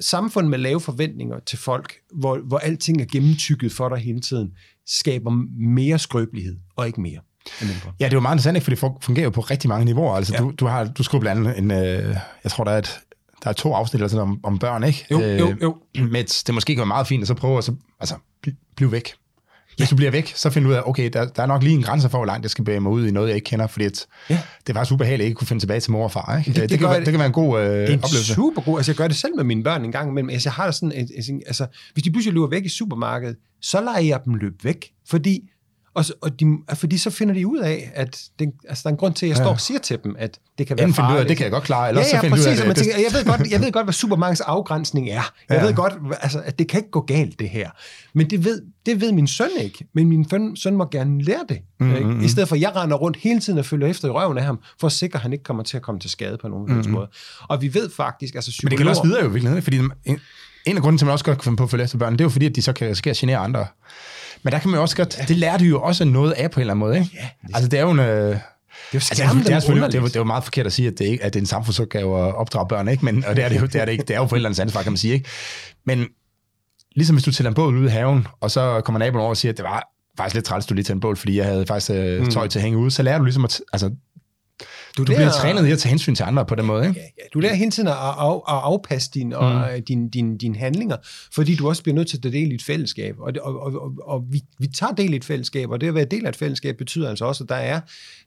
samfund 0.00 0.48
med 0.48 0.58
lave 0.58 0.80
forventninger 0.80 1.38
til 1.46 1.58
folk, 1.58 1.94
hvor, 2.14 2.38
hvor 2.38 2.58
alting 2.58 3.00
er 3.00 3.06
gennemtykket 3.12 3.72
for 3.72 3.88
dig 3.88 3.98
hele 3.98 4.20
tiden, 4.20 4.52
skaber 4.86 5.30
mere 5.58 5.98
skrøbelighed, 5.98 6.56
og 6.76 6.86
ikke 6.86 7.00
mere. 7.00 7.20
Mindre. 7.60 7.92
Ja, 8.00 8.04
det 8.04 8.12
er 8.12 8.16
jo 8.16 8.20
meget 8.20 8.34
interessant, 8.34 8.56
ikke? 8.56 8.64
for 8.64 8.70
det 8.70 8.78
fun- 8.94 8.98
fungerer 9.02 9.24
jo 9.24 9.30
på 9.30 9.40
rigtig 9.40 9.68
mange 9.68 9.84
niveauer. 9.84 10.16
Altså, 10.16 10.32
Ja. 10.34 10.38
ja. 10.38 10.44
du, 10.44 10.52
du, 10.60 10.66
har, 10.66 10.84
du 10.84 11.02
skriver 11.02 11.20
blandt 11.20 11.48
andet 11.48 11.58
en, 11.58 11.70
øh, 11.70 12.16
jeg 12.44 12.52
tror, 12.52 12.64
der 12.64 12.72
er, 12.72 12.78
et, 12.78 12.98
der 13.44 13.48
er 13.50 13.54
to 13.54 13.74
afsnit 13.74 13.94
eller 13.98 14.08
sådan, 14.08 14.22
om, 14.22 14.40
om 14.42 14.58
børn, 14.58 14.84
ikke? 14.84 15.06
Jo, 15.10 15.20
jo, 15.20 15.54
jo. 15.62 15.76
Med, 16.10 16.20
et- 16.20 16.42
det 16.46 16.54
måske 16.54 16.74
kan 16.74 16.78
være 16.80 16.86
meget 16.86 17.06
fint, 17.06 17.22
at 17.22 17.28
så 17.28 17.34
prøve 17.34 17.58
at 17.58 17.64
så, 17.64 17.74
altså, 18.00 18.14
bl- 18.46 18.72
blive 18.76 18.92
væk. 18.92 19.12
Hvis 19.76 19.88
du 19.88 19.96
bliver 19.96 20.10
væk, 20.10 20.32
så 20.36 20.50
finder 20.50 20.68
du 20.68 20.72
ud 20.72 20.76
af, 20.78 20.82
okay, 20.86 21.10
der, 21.12 21.24
der 21.24 21.42
er 21.42 21.46
nok 21.46 21.62
lige 21.62 21.74
en 21.74 21.82
grænse 21.82 22.08
for, 22.08 22.18
hvor 22.18 22.24
langt 22.26 22.42
jeg 22.42 22.50
skal 22.50 22.64
bevæge 22.64 22.80
mig 22.80 22.92
ud 22.92 23.06
i 23.06 23.10
noget, 23.10 23.28
jeg 23.28 23.34
ikke 23.36 23.44
kender, 23.44 23.66
fordi 23.66 23.84
at 23.84 24.06
Ja. 24.30 24.38
det 24.66 24.68
er 24.68 24.74
faktisk 24.74 24.92
ubehageligt 24.94 25.24
at 25.24 25.28
ikke 25.28 25.36
kunne 25.38 25.46
finde 25.48 25.62
tilbage 25.62 25.80
til 25.80 25.92
mor 25.92 26.04
og 26.04 26.12
far. 26.12 26.38
Ikke? 26.38 26.48
Det- 26.48 26.54
Det, 26.56 26.62
det 26.62 26.70
det, 26.70 26.78
kan, 26.78 26.88
være, 26.88 26.96
det. 26.98 27.06
det 27.06 27.12
kan 27.12 27.18
være 27.18 27.26
en 27.26 27.32
god 27.32 27.60
øh, 27.60 27.66
Det 27.66 27.72
er 27.72 27.78
en 27.78 27.84
oplevelse. 28.04 28.34
super 28.34 28.62
god, 28.62 28.78
altså 28.78 28.92
jeg 28.92 28.96
gør 28.96 29.08
det 29.08 29.16
selv 29.16 29.36
med 29.36 29.44
mine 29.44 29.62
børn 29.64 29.84
en 29.84 29.92
gang 29.92 30.10
imellem. 30.10 30.30
Altså 30.30 30.48
jeg 30.48 30.54
har 30.54 30.70
sådan, 30.70 30.92
et, 30.92 31.42
altså 31.46 31.66
hvis 31.92 32.04
de 32.04 32.10
pludselig 32.12 32.34
løber 32.34 32.46
væk 32.48 32.64
i 32.64 32.68
supermarkedet, 32.68 33.36
så 33.62 33.80
lader 33.80 33.98
jeg 33.98 34.20
dem 34.24 34.34
løbe 34.34 34.56
væk, 34.62 34.90
fordi 35.10 35.40
og, 35.94 36.04
så- 36.04 36.12
og 36.22 36.40
de, 36.40 36.46
fordi 36.74 36.98
så 36.98 37.10
finder 37.10 37.34
de 37.34 37.46
ud 37.46 37.58
af, 37.58 37.90
at 37.94 38.22
det, 38.38 38.52
altså, 38.68 38.82
der 38.82 38.88
er 38.88 38.92
en 38.92 38.96
grund 38.98 39.14
til, 39.14 39.26
at 39.26 39.30
jeg 39.30 39.36
står 39.36 39.46
og 39.50 39.60
siger 39.60 39.78
til 39.80 39.98
dem, 40.04 40.16
at 40.18 40.38
det 40.58 40.66
kan 40.66 40.78
være 40.78 40.86
Enten 40.88 41.04
du 41.04 41.06
ud 41.06 41.06
af, 41.06 41.10
farligt. 41.12 41.28
det 41.28 41.36
kan 41.36 41.44
jeg 41.44 41.50
godt 41.52 41.64
klare, 41.64 41.88
eller 41.88 42.00
ja, 42.02 42.08
så 42.08 42.16
ja, 42.16 42.22
finder 42.22 42.36
du 42.36 42.42
ud 42.42 42.46
af, 42.46 42.50
præcis, 42.50 42.60
og 42.60 42.66
man 42.66 42.76
det, 42.76 42.82
tænker, 42.84 42.98
jeg, 42.98 43.12
ved 43.12 43.24
godt, 43.38 43.50
jeg 43.50 43.60
ved 43.60 43.72
godt, 43.72 43.86
hvad 43.86 43.92
supermarkedets 43.94 44.40
afgrænsning 44.40 45.08
er. 45.08 45.12
Jeg 45.14 45.24
Ja. 45.50 45.64
ved 45.66 45.74
godt, 45.74 45.92
altså, 46.20 46.40
at 46.44 46.58
det 46.58 46.68
kan 46.68 46.78
ikke 46.78 46.90
gå 46.90 47.00
galt, 47.00 47.38
det 47.38 47.48
her. 47.48 47.70
Men 48.14 48.30
det 48.30 48.44
ved, 48.44 48.62
det 48.86 49.00
ved 49.00 49.12
min 49.12 49.26
søn 49.26 49.48
ikke. 49.60 49.86
Men 49.94 50.08
min 50.08 50.28
søn, 50.30 50.56
søn 50.56 50.76
må 50.76 50.88
gerne 50.90 51.22
lære 51.22 51.44
det. 51.48 51.58
Mm, 51.80 51.94
Ikke? 51.94 52.06
mm, 52.08 52.20
I 52.20 52.28
stedet 52.28 52.48
for, 52.48 52.54
at 52.56 52.60
jeg 52.62 52.76
render 52.76 52.96
rundt 52.96 53.16
hele 53.16 53.40
tiden 53.40 53.58
og 53.58 53.64
følger 53.66 53.86
efter 53.88 54.08
i 54.08 54.10
røven 54.10 54.38
af 54.38 54.44
ham, 54.44 54.58
for 54.80 54.86
at 54.86 54.92
sikre, 54.92 55.16
at 55.16 55.22
han 55.22 55.32
ikke 55.32 55.44
kommer 55.44 55.62
til 55.62 55.76
at 55.76 55.82
komme 55.82 56.00
til 56.00 56.10
skade 56.10 56.38
på 56.42 56.48
nogen 56.48 56.74
mm. 56.84 56.90
måde. 56.90 57.08
Og 57.48 57.62
vi 57.62 57.74
ved 57.74 57.90
faktisk, 57.96 58.34
altså 58.34 58.50
Men 58.62 58.70
det 58.70 58.78
kan 58.78 58.86
psykologer... 58.86 58.90
også 58.90 59.02
videre 59.02 59.20
jo 59.22 59.28
i 59.28 59.32
virkeligheden, 59.32 59.62
fordi 59.62 59.76
en, 59.78 60.18
en 60.66 60.76
af 60.76 60.82
grunden 60.82 60.98
til, 60.98 61.04
at 61.04 61.06
man 61.06 61.12
også 61.12 61.24
godt 61.24 61.38
kan 61.38 61.44
finde 61.44 61.56
på 61.56 61.62
at 61.64 61.70
følge 61.70 61.84
efter 61.84 61.98
børn, 61.98 62.12
det 62.12 62.20
er 62.20 62.24
jo 62.24 62.28
fordi, 62.28 62.46
at 62.46 62.56
de 62.56 62.62
så 62.62 62.72
kan 62.72 62.88
risikere 62.88 63.10
at 63.10 63.16
genere 63.16 63.38
andre. 63.38 63.66
Men 64.44 64.52
der 64.52 64.58
kan 64.58 64.70
man 64.70 64.76
jo 64.78 64.82
også 64.82 64.96
godt, 64.96 65.18
det 65.28 65.36
lærer 65.36 65.56
de 65.58 65.64
jo 65.64 65.82
også 65.82 66.04
noget 66.04 66.32
af 66.32 66.50
på 66.50 66.60
en 66.60 66.60
eller 66.60 66.74
anden 66.74 66.80
måde, 66.80 66.98
ikke? 66.98 67.10
Ja, 67.14 67.28
det- 67.48 67.54
Altså 67.54 67.68
det 67.68 67.78
er 67.78 67.82
jo 67.82 67.90
en... 67.90 67.98
Øh, 67.98 68.06
Det 68.06 68.14
er 68.14 68.36
jo 68.94 68.96
Altså, 68.96 69.14
det, 69.14 69.20
er, 69.22 69.32
det, 69.32 69.52
er 69.52 69.88
det, 69.88 69.98
er, 69.98 70.02
det 70.04 70.16
er 70.16 70.20
jo 70.20 70.24
meget 70.24 70.44
forkert 70.44 70.66
at 70.66 70.72
sige, 70.72 70.88
at 70.88 70.98
det, 70.98 71.04
ikke, 71.04 71.24
at 71.24 71.32
det 71.34 71.38
er 71.38 71.42
en 71.42 71.46
samfundsopgave 71.46 72.28
at 72.28 72.34
opdrage 72.34 72.68
børn, 72.68 72.88
ikke? 72.88 73.04
Men, 73.04 73.24
og 73.24 73.36
det 73.36 73.44
er 73.44 73.48
det 73.48 73.60
jo, 73.60 73.66
det 73.66 73.74
er 73.80 73.84
det 73.84 73.92
ikke. 73.92 74.04
Det 74.08 74.16
er 74.16 74.20
jo 74.20 74.26
forældrenes 74.26 74.58
ansvar, 74.58 74.82
kan 74.82 74.92
man 74.92 74.96
sige. 74.96 75.14
Ikke? 75.14 75.28
Men 75.86 76.06
ligesom 76.96 77.16
hvis 77.16 77.24
du 77.24 77.32
tæller 77.32 77.50
en 77.50 77.54
bål 77.54 77.76
ude 77.76 77.86
i 77.86 77.90
haven, 77.90 78.26
og 78.40 78.50
så 78.50 78.80
kommer 78.84 78.98
naboen 78.98 79.20
over 79.20 79.30
og 79.30 79.36
siger, 79.36 79.52
at 79.52 79.56
det 79.56 79.64
var 79.64 79.88
faktisk 80.16 80.34
lidt 80.34 80.44
træls, 80.46 80.66
du 80.66 80.74
lige 80.74 80.84
tændte 80.84 80.92
en 80.96 81.00
bål, 81.00 81.16
fordi 81.16 81.36
jeg 81.36 81.44
havde 81.44 81.66
faktisk 81.66 81.90
øh, 81.90 82.26
tøj 82.30 82.48
til 82.48 82.58
at 82.58 82.62
hænge 82.62 82.78
ude, 82.78 82.90
så 82.90 83.02
lærer 83.02 83.18
du 83.18 83.24
ligesom 83.24 83.44
at... 83.44 83.60
Altså, 83.72 83.90
du, 84.98 85.04
du 85.04 85.12
lærer- 85.12 85.18
bliver 85.18 85.30
trænet 85.30 85.68
i 85.68 85.72
at 85.72 85.78
tage 85.78 85.90
hensyn 85.90 86.14
til 86.14 86.22
andre 86.22 86.46
på 86.46 86.54
den 86.54 86.64
måde, 86.64 86.88
ikke? 86.88 87.00
Ja, 87.00 87.06
ja. 87.18 87.22
Du 87.34 87.40
lærer 87.40 87.54
hele 87.54 87.70
tiden 87.70 87.88
at, 87.88 87.94
af, 87.94 88.34
at 88.34 88.40
afpasse 88.46 89.10
din, 89.14 89.26
mm. 89.28 89.32
og, 89.32 89.68
din, 89.88 90.08
din, 90.08 90.38
din 90.38 90.54
handlinger, 90.54 90.96
fordi 91.34 91.54
du 91.54 91.68
også 91.68 91.82
bliver 91.82 91.94
nødt 91.96 92.08
til 92.08 92.16
at 92.16 92.22
tage 92.22 92.32
del 92.32 92.52
i 92.52 92.54
et 92.54 92.62
fællesskab. 92.62 93.14
Og, 93.18 93.32
og, 93.42 93.60
og, 93.60 93.72
og, 93.82 93.92
og 94.02 94.24
vi, 94.30 94.40
vi 94.58 94.66
tager 94.66 94.92
del 94.92 95.12
i 95.12 95.16
et 95.16 95.24
fællesskab, 95.24 95.70
og 95.70 95.80
det 95.80 95.88
at 95.88 95.94
være 95.94 96.04
del 96.04 96.24
af 96.24 96.28
et 96.28 96.36
fællesskab 96.36 96.76
betyder 96.76 97.08
altså 97.10 97.24
også, 97.24 97.44
at 97.44 97.48
der 97.48 97.54
er, 97.54 97.80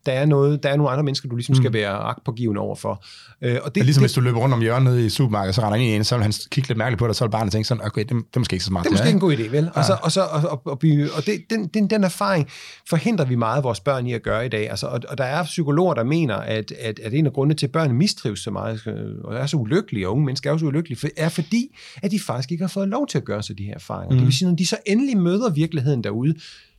der 0.05 0.11
er, 0.11 0.25
noget, 0.25 0.63
der 0.63 0.69
er 0.69 0.75
nogle 0.75 0.91
andre 0.91 1.03
mennesker, 1.03 1.29
du 1.29 1.35
ligesom 1.35 1.55
skal 1.55 1.73
være 1.73 1.89
agtpågivende 1.89 2.61
overfor. 2.61 3.03
Øh, 3.41 3.57
og 3.63 3.65
det, 3.65 3.75
Det, 3.75 3.85
ligesom 3.85 4.01
det, 4.01 4.09
hvis 4.09 4.13
du 4.13 4.21
løber 4.21 4.39
rundt 4.39 4.55
om 4.55 4.61
hjørnet 4.61 4.99
i 4.99 5.09
supermarkedet, 5.09 5.55
så 5.55 5.61
render 5.61 5.75
ind 5.75 5.85
i 5.85 5.95
en, 5.95 6.03
så 6.03 6.15
vil 6.15 6.23
han 6.23 6.33
kigge 6.51 6.67
lidt 6.69 6.77
mærkeligt 6.77 6.99
på 6.99 7.07
dig, 7.07 7.15
så 7.15 7.25
vil 7.25 7.31
barnet 7.31 7.51
tænke 7.51 7.67
sådan, 7.67 7.85
okay, 7.85 8.01
det, 8.01 8.09
det 8.09 8.35
er 8.35 8.39
måske 8.39 8.53
ikke 8.53 8.63
så 8.63 8.67
smart. 8.67 8.83
Det 8.83 8.89
er 8.89 8.93
måske 8.93 9.07
ikke 9.07 9.15
en 9.15 9.19
god 9.19 9.33
idé, 9.33 9.51
vel? 9.51 9.71
Og, 9.73 9.85
så, 9.85 9.97
og, 10.03 10.11
så, 10.11 10.21
og, 10.21 10.41
og, 10.41 10.61
og, 10.65 10.79
og 11.17 11.25
det, 11.25 11.43
den, 11.49 11.67
den, 11.67 11.89
den 11.89 12.03
erfaring 12.03 12.47
forhindrer 12.89 13.25
vi 13.25 13.35
meget 13.35 13.63
vores 13.63 13.79
børn 13.79 14.07
i 14.07 14.13
at 14.13 14.23
gøre 14.23 14.45
i 14.45 14.49
dag. 14.49 14.69
Altså, 14.69 14.87
og, 14.87 14.99
og 15.09 15.17
der 15.17 15.23
er 15.23 15.43
psykologer, 15.43 15.93
der 15.93 16.03
mener, 16.03 16.35
at 16.35 16.57
at, 16.57 16.71
at, 16.79 16.99
at 16.99 17.13
en 17.13 17.25
af 17.25 17.33
grundene 17.33 17.55
til, 17.55 17.65
at 17.65 17.71
børn 17.71 17.91
mistrives 17.91 18.39
så 18.39 18.51
meget, 18.51 18.87
øh, 18.87 18.93
og 19.23 19.35
er 19.35 19.45
så 19.45 19.57
ulykkelige, 19.57 20.07
og 20.07 20.13
unge 20.13 20.25
mennesker 20.25 20.49
er 20.49 20.53
også 20.53 20.65
ulykkelige, 20.65 20.99
for, 20.99 21.07
er 21.17 21.29
fordi, 21.29 21.75
at 22.03 22.11
de 22.11 22.19
faktisk 22.19 22.51
ikke 22.51 22.63
har 22.63 22.69
fået 22.69 22.87
lov 22.87 23.07
til 23.07 23.17
at 23.17 23.25
gøre 23.25 23.43
sig 23.43 23.57
de 23.57 23.63
her 23.63 23.73
erfaringer. 23.73 24.11
Mm. 24.11 24.17
Det 24.17 24.25
vil 24.25 24.35
sige, 24.35 24.49
når 24.49 24.55
de 24.55 24.65
så 24.65 24.77
endelig 24.85 25.17
møder 25.17 25.49
virkeligheden 25.49 26.03
derude, 26.03 26.35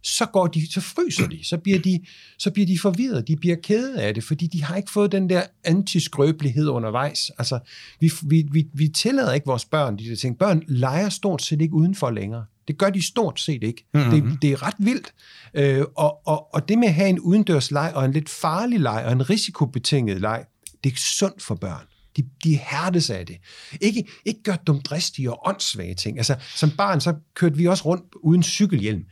så 0.09 0.27
går 0.27 0.47
de, 0.47 0.73
så 0.73 0.81
fryser 0.81 1.27
de, 1.27 1.44
så 1.44 1.59
bliver 1.59 1.79
de, 1.79 2.01
så 2.38 2.51
bliver 2.51 2.66
de 2.66 2.79
forvirret, 2.79 3.29
de 3.29 3.37
bliver 3.37 3.57
kede 3.62 4.03
af 4.03 4.14
det, 4.14 4.25
fordi 4.25 4.47
de 4.47 4.64
har 4.64 4.77
ikke 4.77 4.90
fået 4.90 5.12
den 5.12 5.31
der 5.31 5.42
antiskrøbelighed 5.64 6.68
undervejs. 6.68 7.31
Altså, 7.38 7.59
vi, 8.01 8.12
vi, 8.23 8.44
vi, 8.53 8.66
vi 8.75 8.88
tillader 8.88 9.33
ikke 9.33 9.47
vores 9.47 9.64
børn, 9.64 9.99
de 9.99 10.05
der 10.05 10.16
ting. 10.16 10.38
Børn 10.38 10.62
leger 10.68 11.09
stort 11.09 11.42
set 11.42 11.61
ikke 11.61 11.75
udenfor 11.75 12.11
længere. 12.11 12.44
Det 12.68 12.79
gør 12.79 12.90
de 12.90 13.07
stort 13.07 13.40
set 13.40 13.62
ikke. 13.62 13.85
Mm-hmm. 13.94 14.11
Det, 14.11 14.42
det 14.42 14.53
er 14.53 14.62
ret 14.62 14.75
vildt. 14.79 15.14
Øh, 15.55 15.85
og, 15.97 16.27
og, 16.27 16.55
og 16.55 16.68
det 16.68 16.79
med 16.79 16.88
at 16.88 16.94
have 16.94 17.09
en 17.09 17.21
udendørs 17.21 17.71
leg, 17.71 17.92
og 17.94 18.05
en 18.05 18.12
lidt 18.12 18.29
farlig 18.29 18.81
leg, 18.81 19.03
og 19.07 19.12
en 19.12 19.31
risikobetinget 19.31 20.21
leg, 20.21 20.44
det 20.85 20.92
er 20.92 20.97
sundt 20.97 21.42
for 21.42 21.55
børn. 21.55 21.85
De, 22.16 22.23
de 22.44 22.57
hærdes 22.57 23.11
af 23.11 23.27
det. 23.27 23.37
Ikke, 23.81 24.05
ikke 24.25 24.42
gør 24.42 24.57
dumdristige 24.57 25.33
og 25.33 25.49
åndssvage 25.49 25.94
ting. 25.94 26.18
Altså, 26.18 26.37
som 26.57 26.71
barn, 26.71 27.01
så 27.01 27.14
kørte 27.35 27.57
vi 27.57 27.66
også 27.66 27.85
rundt 27.85 28.05
uden 28.23 28.42
cykelhjelm 28.42 29.05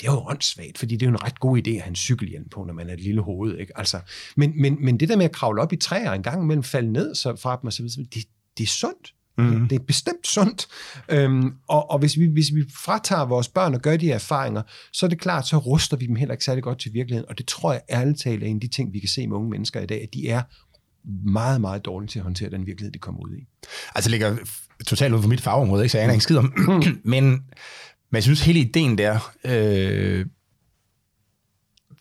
det 0.00 0.08
er 0.08 0.12
jo 0.12 0.22
åndssvagt, 0.26 0.78
fordi 0.78 0.96
det 0.96 1.06
er 1.06 1.10
jo 1.10 1.16
en 1.16 1.24
ret 1.24 1.40
god 1.40 1.58
idé 1.58 1.70
at 1.70 1.80
have 1.80 1.88
en 1.88 1.96
cykelhjelm 1.96 2.48
på, 2.48 2.64
når 2.64 2.74
man 2.74 2.88
er 2.88 2.92
et 2.92 3.00
lille 3.00 3.22
hoved. 3.22 3.58
Ikke? 3.58 3.78
Altså, 3.78 4.00
men, 4.36 4.52
men, 4.62 4.84
men 4.84 5.00
det 5.00 5.08
der 5.08 5.16
med 5.16 5.24
at 5.24 5.32
kravle 5.32 5.62
op 5.62 5.72
i 5.72 5.76
træer 5.76 6.12
en 6.12 6.22
gang 6.22 6.42
imellem, 6.42 6.62
falde 6.62 6.92
ned 6.92 7.14
så 7.14 7.36
fra 7.36 7.56
dem 7.62 7.66
og 7.66 7.72
så 7.72 7.82
videre, 7.82 8.06
det, 8.14 8.24
det 8.58 8.64
er 8.64 8.68
sundt. 8.68 9.14
Mm. 9.38 9.68
Det 9.68 9.80
er 9.80 9.84
bestemt 9.84 10.26
sundt. 10.26 10.66
Øhm, 11.08 11.52
og 11.68 11.90
og 11.90 11.98
hvis, 11.98 12.18
vi, 12.18 12.26
hvis 12.26 12.54
vi 12.54 12.64
fratager 12.84 13.24
vores 13.24 13.48
børn 13.48 13.74
og 13.74 13.80
gør 13.80 13.96
de 13.96 14.10
erfaringer, 14.10 14.62
så 14.92 15.06
er 15.06 15.10
det 15.10 15.20
klart, 15.20 15.48
så 15.48 15.58
ruster 15.58 15.96
vi 15.96 16.06
dem 16.06 16.16
heller 16.16 16.34
ikke 16.34 16.44
særlig 16.44 16.62
godt 16.62 16.80
til 16.80 16.94
virkeligheden. 16.94 17.28
Og 17.28 17.38
det 17.38 17.46
tror 17.46 17.72
jeg 17.72 17.82
ærligt 17.90 18.20
talt 18.20 18.42
er 18.42 18.46
en 18.46 18.56
af 18.56 18.60
de 18.60 18.68
ting, 18.68 18.92
vi 18.92 18.98
kan 18.98 19.08
se 19.08 19.26
med 19.26 19.36
unge 19.36 19.50
mennesker 19.50 19.80
i 19.80 19.86
dag, 19.86 20.02
at 20.02 20.14
de 20.14 20.28
er 20.28 20.42
meget, 21.24 21.60
meget 21.60 21.84
dårlige 21.84 22.08
til 22.08 22.18
at 22.18 22.22
håndtere 22.22 22.50
den 22.50 22.66
virkelighed, 22.66 22.92
de 22.92 22.98
kommer 22.98 23.20
ud 23.20 23.36
i. 23.36 23.46
Altså, 23.94 24.08
det 24.08 24.10
ligger 24.10 24.36
totalt 24.86 25.14
ud 25.14 25.22
for 25.22 25.28
mit 25.28 25.40
fagområde, 25.40 25.82
ikke? 25.82 25.92
så 25.92 25.98
jeg 25.98 26.04
aner 26.04 26.12
ikke 26.12 26.24
skid 26.24 26.36
om. 26.36 26.52
men, 27.04 27.44
men 28.14 28.16
jeg 28.16 28.22
synes, 28.22 28.40
hele 28.40 28.60
ideen 28.60 28.98
der 28.98 29.32
øh, 29.44 30.26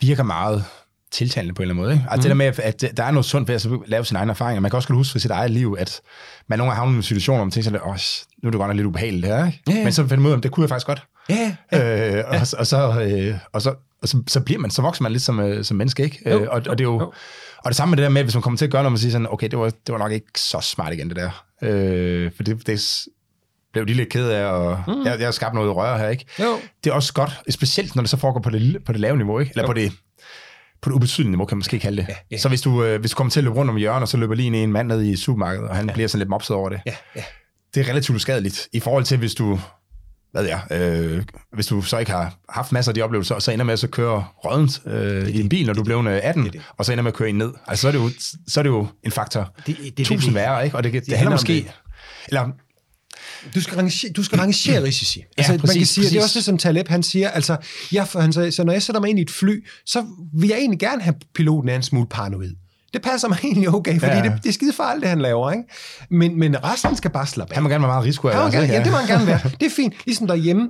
virker 0.02 0.24
meget 0.24 0.66
tiltalende 1.12 1.54
på 1.54 1.62
en 1.62 1.70
eller 1.70 1.74
anden 1.74 1.84
måde. 1.84 1.94
Ikke? 1.94 2.06
Altså 2.10 2.16
mm. 2.18 2.22
det 2.22 2.30
der 2.30 2.64
med, 2.64 2.86
at 2.86 2.98
der 2.98 3.04
er 3.04 3.12
noget 3.12 3.26
sundt 3.26 3.48
ved 3.48 3.56
at 3.56 3.68
lave 3.90 4.06
sine 4.06 4.20
egne 4.20 4.32
erfaringer. 4.32 4.62
Man 4.62 4.72
kan 4.72 4.78
også 4.78 4.94
huske 4.94 5.12
for 5.12 5.20
sit 5.20 5.32
eget 5.32 5.52
liv, 5.52 5.76
at 5.80 6.02
man 6.48 6.60
nogle 6.60 6.72
gange 6.72 6.80
havner 6.80 6.94
i 6.94 6.98
en 6.98 7.04
situation, 7.04 7.36
hvor 7.36 7.46
man 7.46 7.52
tænker 7.52 7.64
sådan, 7.64 7.82
nu 8.44 8.48
er 8.48 8.52
det 8.52 8.60
godt 8.60 8.70
nok 8.70 8.76
lidt 8.76 8.88
ubehageligt 8.88 9.26
her, 9.26 9.46
ikke? 9.46 9.64
Ja. 9.70 9.84
men 9.84 9.94
så 9.94 10.02
finder 10.02 10.18
man 10.18 10.26
ud 10.26 10.32
af, 10.32 10.42
det 10.42 10.52
kunne 10.52 10.62
jeg 10.62 10.70
faktisk 10.70 10.88
godt. 10.88 11.04
Ja, 11.30 11.56
ja. 11.72 12.18
Øh, 12.18 12.24
og, 12.28 12.36
og, 12.60 12.68
så, 12.68 13.02
øh, 13.02 13.38
og, 13.54 13.62
så, 13.62 13.76
og 14.02 14.08
så, 14.08 14.24
så 14.28 14.40
bliver 14.40 14.60
man, 14.60 14.72
så 14.72 14.82
vokser 14.82 15.04
man 15.04 15.12
lidt 15.12 15.24
som, 15.24 15.40
øh, 15.40 15.64
som 15.64 15.78
menneske, 15.78 16.04
ikke? 16.04 16.30
Jo, 16.30 16.40
øh, 16.40 16.48
og, 16.52 16.62
og 16.70 16.78
det 16.78 16.80
er 16.80 16.84
jo, 16.84 17.02
jo. 17.02 17.14
Og 17.58 17.70
det 17.70 17.76
samme 17.76 17.92
med 17.92 17.98
det 17.98 18.04
der 18.04 18.10
med, 18.10 18.24
hvis 18.24 18.36
man 18.36 18.42
kommer 18.42 18.58
til 18.58 18.66
at 18.66 18.72
gøre 18.72 18.84
noget, 18.84 18.92
man 18.92 19.00
siger 19.00 19.12
sådan, 19.12 19.28
okay, 19.30 19.48
det 19.48 19.60
var, 19.60 19.66
det 19.66 19.92
var 19.94 19.98
nok 19.98 20.12
ikke 20.12 20.40
så 20.40 20.60
smart 20.62 20.94
igen, 20.94 21.10
det 21.10 21.16
der. 21.16 21.46
Øh, 21.62 22.32
for 22.36 22.44
det, 22.44 22.68
det, 22.68 23.06
blev 23.74 23.88
de 23.88 23.94
lidt 23.94 24.10
ked 24.10 24.30
af, 24.30 24.46
og 24.46 24.84
mm. 24.88 25.06
jeg, 25.06 25.20
jeg 25.20 25.28
har 25.28 25.32
skabt 25.32 25.56
noget 25.56 25.76
røre 25.76 25.98
her, 25.98 26.10
ikke? 26.10 26.26
Jo. 26.40 26.60
Det 26.84 26.90
er 26.90 26.94
også 26.94 27.14
godt, 27.14 27.40
specielt 27.50 27.96
når 27.96 28.04
det 28.04 28.10
så 28.10 28.18
foregår 28.18 28.40
på 28.40 28.50
det, 28.50 28.84
på 28.86 28.92
det 28.92 29.00
lave 29.00 29.18
niveau, 29.18 29.40
ikke? 29.40 29.52
Eller 29.52 29.64
jo. 29.64 29.68
på 29.68 29.74
det, 29.74 29.92
på 30.82 30.90
det 30.90 30.96
ubetydelige 30.96 31.32
niveau, 31.32 31.46
kan 31.46 31.56
man 31.56 31.60
måske 31.60 31.80
kalde 31.80 31.98
det. 31.98 32.10
Ja, 32.10 32.16
ja. 32.32 32.38
Så 32.38 32.50
hvis 32.50 32.62
du, 32.62 32.84
øh, 32.84 33.00
hvis 33.00 33.12
du 33.12 33.16
kommer 33.16 33.32
til 33.32 33.40
at 33.40 33.44
løbe 33.44 33.56
rundt 33.56 33.72
om 33.72 33.78
hjørnet, 33.78 34.02
og 34.02 34.08
så 34.08 34.18
løber 34.18 34.36
lige 34.36 34.64
en 34.64 34.72
mand 34.72 34.88
ned 34.88 35.02
i 35.04 35.16
supermarkedet, 35.16 35.70
og 35.70 35.76
han 35.76 35.88
ja. 35.88 35.94
bliver 35.94 36.08
sådan 36.08 36.20
lidt 36.20 36.30
mopset 36.30 36.56
over 36.56 36.70
det. 36.70 36.82
Ja, 36.86 36.96
ja. 37.16 37.24
Det 37.74 37.82
er 37.82 37.90
relativt 37.90 38.16
uskadeligt, 38.16 38.68
i 38.74 38.80
forhold 38.80 39.04
til, 39.04 39.18
hvis 39.18 39.34
du 39.34 39.60
hvad 40.34 40.46
jeg, 40.46 40.62
øh, 40.72 41.24
hvis 41.54 41.68
du 41.68 41.82
så 41.82 41.98
ikke 41.98 42.12
har 42.12 42.36
haft 42.50 42.72
masser 42.72 42.92
af 42.92 42.96
de 42.96 43.02
oplevelser, 43.02 43.40
så 43.40 43.52
ender 43.52 43.66
med 43.66 43.74
at 43.74 43.80
så 43.80 43.88
køre 43.88 44.26
rådent 44.46 44.82
øh, 44.86 45.30
i 45.30 45.42
en 45.42 45.50
bil, 45.50 45.66
når 45.66 45.74
du 45.74 45.84
bliver 45.84 46.20
18, 46.24 46.44
det, 46.44 46.54
det. 46.54 46.62
og 46.78 46.86
så 46.86 46.92
ender 46.92 47.04
med 47.04 47.12
at 47.12 47.18
køre 47.18 47.30
ind 47.30 47.38
ned. 47.38 47.52
Altså, 47.68 47.82
så 47.82 47.88
er 47.88 47.92
det 47.92 48.00
jo, 48.00 48.10
så 48.48 48.60
er 48.60 48.64
det 48.64 48.70
jo 48.70 48.88
en 49.04 49.12
faktor 49.12 49.54
det, 49.68 49.78
det, 49.78 49.98
det, 49.98 50.06
tusind 50.06 50.34
værre, 50.34 50.66
ikke? 50.66 50.78
Og 50.78 50.84
det, 50.84 50.94
det, 50.94 51.06
det 51.06 51.18
handler 51.18 51.32
måske... 51.32 51.72
Eller 52.28 52.50
du 53.56 53.62
skal 53.62 53.76
rangere, 53.76 54.12
du 54.12 54.24
skal 54.24 54.40
rangere 54.40 54.84
risici. 54.84 55.20
Ja, 55.20 55.24
altså, 55.38 55.58
præcis, 55.58 55.76
man 55.76 55.80
kan 55.80 55.86
sige, 55.86 56.10
det 56.10 56.18
er 56.18 56.24
også 56.24 56.40
det, 56.40 56.46
som 56.46 56.58
Taleb 56.58 56.88
han 56.88 57.04
siger. 57.04 57.30
Altså, 57.30 57.58
jeg, 57.92 58.08
han 58.14 58.34
sagde, 58.34 58.52
så 58.52 58.64
når 58.64 58.74
jeg 58.74 58.82
sætter 58.82 59.02
mig 59.02 59.10
ind 59.10 59.20
i 59.20 59.22
et 59.22 59.32
fly, 59.32 59.66
så 59.86 60.06
vil 60.34 60.50
jeg 60.50 60.58
egentlig 60.58 60.80
gerne 60.80 61.02
have 61.02 61.16
piloten 61.36 61.70
af 61.70 61.76
en 61.76 61.84
smule 61.84 62.08
paranoid. 62.10 62.52
Det 62.94 63.02
passer 63.02 63.28
mig 63.28 63.38
egentlig 63.44 63.70
okay, 63.70 64.00
fordi 64.00 64.16
ja. 64.16 64.24
det, 64.24 64.40
det 64.44 64.50
er 64.50 64.54
skide 64.54 64.74
farligt, 64.74 65.02
det 65.02 65.10
han 65.10 65.22
laver. 65.22 65.52
Ikke? 65.52 65.64
Men, 66.10 66.40
men 66.40 66.64
resten 66.64 66.96
skal 66.96 67.12
bare 67.12 67.28
slappe 67.28 67.54
af. 67.54 67.56
Han 67.56 67.64
må 67.64 67.70
gerne 67.70 67.82
være 67.82 67.92
meget 67.92 68.06
risiko. 68.06 68.28
Ja, 68.28 68.46
ja, 68.46 68.84
det 68.84 68.92
må 68.92 68.98
han 68.98 69.08
gerne 69.08 69.28
være. 69.28 69.40
Det 69.60 69.66
er 69.66 69.70
fint. 69.76 69.94
Ligesom 70.06 70.28
derhjemme, 70.28 70.70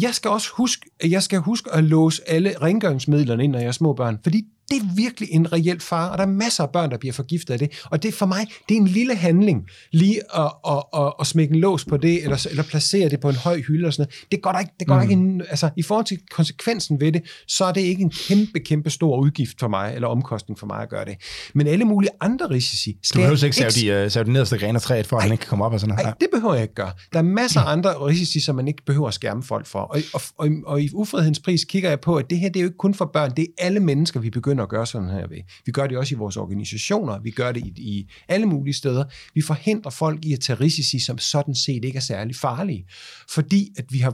jeg 0.00 0.14
skal 0.14 0.30
også 0.30 0.48
huske, 0.54 0.90
jeg 1.04 1.22
skal 1.22 1.38
huske 1.38 1.72
at 1.72 1.84
låse 1.84 2.22
alle 2.26 2.54
rengøringsmidlerne 2.62 3.44
ind, 3.44 3.52
når 3.52 3.58
jeg 3.58 3.68
er 3.68 3.72
små 3.72 3.92
børn, 3.92 4.18
fordi 4.22 4.44
det 4.70 4.76
er 4.76 4.94
virkelig 4.96 5.28
en 5.32 5.52
reel 5.52 5.80
far, 5.80 6.08
og 6.08 6.18
der 6.18 6.24
er 6.24 6.28
masser 6.28 6.64
af 6.64 6.70
børn, 6.70 6.90
der 6.90 6.98
bliver 6.98 7.12
forgiftet 7.12 7.54
af 7.54 7.58
det. 7.58 7.82
Og 7.84 8.02
det 8.02 8.14
for 8.14 8.26
mig, 8.26 8.46
det 8.68 8.76
er 8.76 8.80
en 8.80 8.88
lille 8.88 9.14
handling, 9.14 9.66
lige 9.92 10.20
at, 10.36 10.52
at, 10.68 10.82
at, 10.96 11.12
at 11.20 11.26
smække 11.26 11.54
en 11.54 11.60
lås 11.60 11.84
på 11.84 11.96
det, 11.96 12.22
eller, 12.22 12.46
eller 12.50 12.62
placere 12.62 13.08
det 13.08 13.20
på 13.20 13.28
en 13.28 13.34
høj 13.34 13.60
hylde 13.60 13.86
og 13.86 13.92
sådan 13.92 14.02
noget. 14.02 14.30
Det 14.32 14.42
går 14.42 14.52
der 14.52 14.58
ikke, 14.58 14.72
det 14.80 14.86
går 14.86 14.94
mm. 14.94 14.98
der 14.98 15.02
ikke 15.02 15.12
en, 15.12 15.42
altså, 15.48 15.70
i 15.76 15.82
forhold 15.82 16.06
til 16.06 16.18
konsekvensen 16.30 17.00
ved 17.00 17.12
det, 17.12 17.22
så 17.48 17.64
er 17.64 17.72
det 17.72 17.80
ikke 17.80 18.02
en 18.02 18.10
kæmpe, 18.10 18.60
kæmpe 18.60 18.90
stor 18.90 19.18
udgift 19.18 19.60
for 19.60 19.68
mig, 19.68 19.94
eller 19.94 20.08
omkostning 20.08 20.58
for 20.58 20.66
mig 20.66 20.82
at 20.82 20.88
gøre 20.88 21.04
det. 21.04 21.16
Men 21.54 21.66
alle 21.66 21.84
mulige 21.84 22.10
andre 22.20 22.50
risici... 22.50 22.98
Skal 23.02 23.18
du 23.18 23.22
behøver 23.22 23.44
ikke 23.44 23.56
save 23.56 24.00
de, 24.00 24.04
uh, 24.04 24.10
save 24.10 24.24
de 24.24 24.32
nederste 24.32 24.58
grene 24.58 24.76
af 24.76 24.82
træet, 24.82 25.06
for 25.06 25.16
at 25.16 25.22
han 25.22 25.32
ikke 25.32 25.42
kan 25.42 25.48
komme 25.48 25.64
op 25.64 25.72
og 25.72 25.80
sådan 25.80 25.94
noget. 25.94 26.04
Nej, 26.04 26.14
det 26.20 26.28
behøver 26.32 26.54
jeg 26.54 26.62
ikke 26.62 26.74
gøre. 26.74 26.92
Der 27.12 27.18
er 27.18 27.22
masser 27.22 27.60
af 27.60 27.72
andre 27.72 28.06
risici, 28.06 28.40
som 28.40 28.56
man 28.56 28.68
ikke 28.68 28.82
behøver 28.86 29.08
at 29.08 29.14
skærme 29.14 29.42
folk 29.42 29.66
for. 29.66 29.80
Og, 29.80 29.98
og, 30.14 30.20
og, 30.38 30.48
og 30.66 30.82
i 30.82 30.90
ufrihedens 30.92 31.40
pris 31.40 31.64
kigger 31.64 31.88
jeg 31.88 32.00
på, 32.00 32.16
at 32.16 32.30
det 32.30 32.38
her, 32.38 32.48
det 32.48 32.56
er 32.56 32.60
jo 32.60 32.66
ikke 32.66 32.78
kun 32.78 32.94
for 32.94 33.10
børn, 33.12 33.32
det 33.36 33.42
er 33.42 33.64
alle 33.64 33.80
mennesker, 33.80 34.20
vi 34.20 34.30
begynder 34.30 34.55
at 34.62 34.68
gøre 34.68 34.86
sådan 34.86 35.10
her 35.10 35.26
ved. 35.26 35.38
Vi 35.66 35.72
gør 35.72 35.86
det 35.86 35.98
også 35.98 36.14
i 36.14 36.18
vores 36.18 36.36
organisationer, 36.36 37.18
vi 37.18 37.30
gør 37.30 37.52
det 37.52 37.66
i, 37.66 37.72
i 37.76 38.10
alle 38.28 38.46
mulige 38.46 38.74
steder. 38.74 39.04
Vi 39.34 39.42
forhindrer 39.42 39.90
folk 39.90 40.24
i 40.24 40.32
at 40.32 40.40
tage 40.40 40.60
risici, 40.60 40.98
som 40.98 41.18
sådan 41.18 41.54
set 41.54 41.84
ikke 41.84 41.96
er 41.96 42.00
særlig 42.00 42.36
farlige, 42.36 42.86
fordi, 43.30 43.72
at 43.78 43.84
vi, 43.90 43.98
har, 43.98 44.10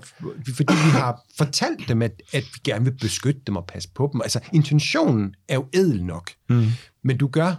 fordi 0.57 0.75
vi 0.85 0.91
har 0.91 1.21
fortalt 1.39 1.89
dem, 1.89 2.03
at, 2.03 2.23
at 2.33 2.45
vi 2.55 2.61
gerne 2.65 2.85
vil 2.85 2.95
beskytte 3.01 3.41
dem 3.47 3.57
og 3.57 3.67
passe 3.67 3.89
på 3.95 4.11
dem. 4.13 4.21
Altså, 4.21 4.41
intentionen 4.53 5.35
er 5.49 5.55
jo 5.55 5.67
edel 5.73 6.05
nok, 6.05 6.31
mm. 6.49 6.67
men 7.05 7.19
du 7.19 7.29
gør 7.29 7.55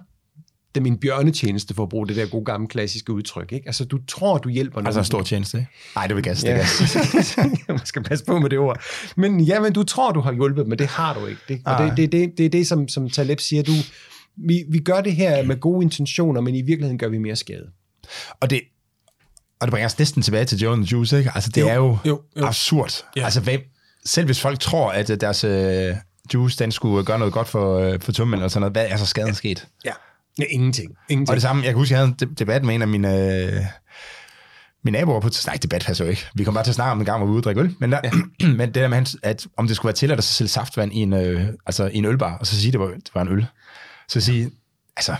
dem 0.75 0.85
en 0.85 0.97
bjørnetjeneste, 0.97 1.73
for 1.73 1.83
at 1.83 1.89
bruge 1.89 2.07
det 2.07 2.15
der 2.15 2.25
gode 2.25 2.45
gamle 2.45 2.67
klassiske 2.67 3.13
udtryk. 3.13 3.51
Ikke? 3.51 3.67
Altså, 3.67 3.85
du 3.85 3.99
tror, 4.07 4.37
du 4.37 4.49
hjælper 4.49 4.75
nogen. 4.75 4.87
Altså 4.87 4.99
en 4.99 5.05
stor 5.05 5.21
tjeneste, 5.21 5.57
ikke? 5.57 5.69
Nej, 5.95 6.07
det 6.07 6.15
vil 6.15 6.23
gas, 6.23 6.41
det 6.41 6.49
ja. 6.49 6.57
gas. 6.57 7.37
Man 7.67 7.85
skal 7.85 8.03
passe 8.03 8.25
på 8.25 8.39
med 8.39 8.49
det 8.49 8.59
ord. 8.59 8.83
Men 9.15 9.39
ja, 9.39 9.59
men 9.59 9.73
du 9.73 9.83
tror, 9.83 10.11
du 10.11 10.21
har 10.21 10.33
hjulpet, 10.33 10.67
men 10.67 10.79
det 10.79 10.87
har 10.87 11.13
du 11.13 11.25
ikke. 11.25 11.41
Det, 11.47 11.61
og 11.65 11.83
det, 11.83 11.97
det, 11.97 12.11
det, 12.11 12.37
det 12.37 12.45
er 12.45 12.49
det, 12.49 12.67
som, 12.67 12.87
som 12.87 13.09
Taleb 13.09 13.39
siger. 13.39 13.63
Du, 13.63 13.73
vi, 14.47 14.63
vi 14.69 14.79
gør 14.79 15.01
det 15.01 15.15
her 15.15 15.45
med 15.45 15.59
gode 15.59 15.83
intentioner, 15.83 16.41
men 16.41 16.55
i 16.55 16.61
virkeligheden 16.61 16.97
gør 16.97 17.07
vi 17.07 17.17
mere 17.17 17.35
skade. 17.35 17.65
Og 18.39 18.49
det, 18.49 18.61
og 19.59 19.67
det 19.67 19.71
bringer 19.71 19.85
os 19.85 19.99
næsten 19.99 20.21
tilbage 20.21 20.45
til 20.45 20.57
Joe 20.57 20.73
and 20.73 20.85
the 20.85 20.95
Juice, 20.95 21.17
ikke? 21.17 21.31
Altså, 21.35 21.49
det 21.55 21.61
jo, 21.61 21.67
er 21.67 21.73
jo, 21.75 21.97
jo, 22.05 22.21
jo. 22.39 22.45
absurd. 22.45 23.05
Ja. 23.15 23.23
Altså, 23.23 23.41
hvem, 23.41 23.61
selv 24.05 24.25
hvis 24.25 24.41
folk 24.41 24.59
tror, 24.59 24.91
at 24.91 25.21
deres 25.21 25.43
uh, 25.43 25.97
juice, 26.33 26.59
den 26.59 26.71
skulle 26.71 27.05
gøre 27.05 27.19
noget 27.19 27.33
godt 27.33 27.47
for, 27.47 27.93
uh, 27.93 27.99
for 28.01 28.11
tummen 28.11 28.33
eller 28.33 28.47
sådan 28.47 28.61
noget, 28.61 28.73
hvad 28.73 28.85
er 28.89 28.97
så 28.97 29.05
skaden 29.05 29.27
ja. 29.27 29.33
sket? 29.33 29.67
Ja. 29.85 29.91
Ja, 30.39 30.43
ingenting. 30.49 30.91
ingenting. 31.09 31.29
Og 31.29 31.35
det 31.35 31.41
samme, 31.41 31.63
jeg 31.63 31.69
kan 31.69 31.77
huske, 31.77 31.93
jeg 31.93 31.99
havde 31.99 32.15
en 32.21 32.33
debat 32.33 32.63
med 32.63 32.75
en 32.75 32.81
af 32.81 32.87
mine, 32.87 33.37
øh, 33.45 33.61
mine 34.83 34.97
naboer 34.97 35.19
på... 35.19 35.29
Nej, 35.45 35.57
debat 35.61 35.83
passer 35.85 36.05
jo 36.05 36.09
ikke. 36.09 36.25
Vi 36.35 36.43
kom 36.43 36.53
bare 36.53 36.63
til 36.63 36.71
at 36.71 36.75
snakke 36.75 36.91
om 36.91 36.99
en 36.99 37.05
gang, 37.05 37.17
hvor 37.17 37.27
vi 37.27 37.31
ude 37.31 37.39
og 37.39 37.43
drikke 37.43 37.61
øl. 37.61 37.75
Men, 37.79 37.91
der, 37.91 37.99
ja. 38.03 38.11
men 38.59 38.59
det 38.59 38.75
der 38.75 38.87
med, 38.87 39.15
at 39.23 39.47
om 39.57 39.67
det 39.67 39.75
skulle 39.75 39.89
være 39.89 39.95
tilladt 39.95 40.17
at 40.17 40.23
sælge 40.23 40.49
saftvand 40.49 40.93
i 40.93 40.97
en, 40.97 41.13
øh, 41.13 41.47
altså, 41.65 41.87
i 41.87 41.97
en 41.97 42.05
ølbar, 42.05 42.37
og 42.37 42.47
så 42.47 42.55
sige, 42.55 42.67
at 42.67 42.73
det 42.73 42.79
var, 42.79 42.87
det 42.87 43.11
var 43.13 43.21
en 43.21 43.27
øl. 43.27 43.45
Så 44.07 44.21
sige, 44.21 44.51
altså, 44.97 45.15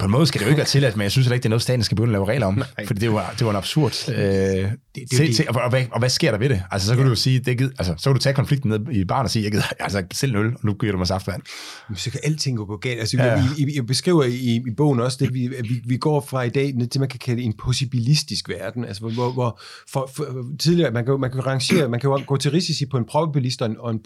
på 0.00 0.06
en 0.06 0.12
måde 0.12 0.26
skal 0.26 0.38
det 0.38 0.44
jo 0.44 0.50
ikke 0.50 0.58
være 0.58 0.66
tilladt, 0.76 0.96
men 0.96 1.02
jeg 1.02 1.10
synes 1.10 1.26
heller 1.26 1.34
ikke, 1.34 1.42
det 1.42 1.48
er 1.48 1.50
noget, 1.50 1.62
staten 1.62 1.82
skal 1.82 1.96
begynde 1.96 2.10
at 2.10 2.12
lave 2.12 2.28
regler 2.28 2.46
om. 2.46 2.54
Nej. 2.54 2.86
Fordi 2.86 3.00
det 3.00 3.12
var, 3.12 3.34
det 3.38 3.44
var 3.44 3.50
en 3.50 3.56
absurd... 3.56 4.08
Øh, 4.08 4.16
det, 4.16 4.70
det, 4.94 5.10
til. 5.10 5.34
Til, 5.34 5.48
og, 5.48 5.54
og, 5.54 5.70
hvad, 5.70 5.84
og 5.92 5.98
hvad 5.98 6.08
sker 6.08 6.30
der 6.30 6.38
ved 6.38 6.48
det? 6.48 6.62
Altså, 6.70 6.88
så 6.88 6.94
kan 6.94 7.00
ja. 7.00 7.04
du 7.04 7.10
jo 7.10 7.14
sige, 7.14 7.38
det 7.38 7.58
gider, 7.58 7.70
altså, 7.78 7.94
så 7.98 8.10
kan 8.10 8.14
du 8.14 8.20
tage 8.20 8.34
konflikten 8.34 8.70
ned 8.70 8.80
i 8.92 9.04
barn 9.04 9.24
og 9.24 9.30
sige, 9.30 9.42
jeg 9.42 9.52
gider 9.52 9.64
altså, 9.80 10.04
selv 10.12 10.32
en 10.32 10.38
øl, 10.38 10.46
og 10.46 10.60
nu 10.62 10.74
giver 10.74 10.92
du 10.92 10.98
mig 10.98 11.06
saftvand. 11.06 11.42
Men 11.88 11.96
så 11.96 12.10
kan 12.10 12.20
alting 12.24 12.56
gå 12.56 12.76
galt. 12.76 13.00
Altså, 13.00 13.16
ja. 13.16 13.44
I, 13.58 13.62
I, 13.62 13.76
I, 13.76 13.80
beskriver 13.80 14.24
i, 14.24 14.56
i 14.56 14.74
bogen 14.76 15.00
også, 15.00 15.16
det, 15.20 15.34
vi, 15.34 15.48
vi, 15.48 15.80
vi 15.86 15.96
går 15.96 16.20
fra 16.20 16.42
i 16.42 16.48
dag 16.48 16.72
ned 16.72 16.86
til, 16.86 17.00
man 17.00 17.08
kan 17.08 17.18
kalde 17.18 17.42
en 17.42 17.52
possibilistisk 17.52 18.48
verden. 18.48 18.84
Altså, 18.84 19.08
hvor, 19.08 19.32
hvor 19.32 19.60
for, 19.92 20.10
for, 20.16 20.44
tidligere, 20.60 20.90
man 20.90 21.04
kan, 21.04 21.20
man 21.20 21.30
kan 21.30 21.46
rangere, 21.46 21.88
man 21.88 22.00
kan 22.00 22.10
gå 22.26 22.36
til 22.36 22.50
risici 22.50 22.86
på 22.86 22.96
en 22.96 23.04
probabilist 23.04 23.62
og 23.62 23.70
en, 23.70 23.76
og 23.78 23.90
en 23.90 24.00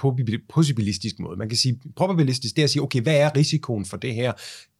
possibilistisk 0.54 1.14
måde. 1.20 1.38
Man 1.38 1.48
kan 1.48 1.58
sige, 1.58 1.78
probabilistisk, 1.96 2.56
det 2.56 2.62
er 2.62 2.64
at 2.64 2.70
sige, 2.70 2.82
okay, 2.82 3.00
hvad 3.00 3.16
er 3.16 3.36
risikoen 3.36 3.84
for 3.84 3.96
det 3.96 4.14
her? 4.14 4.32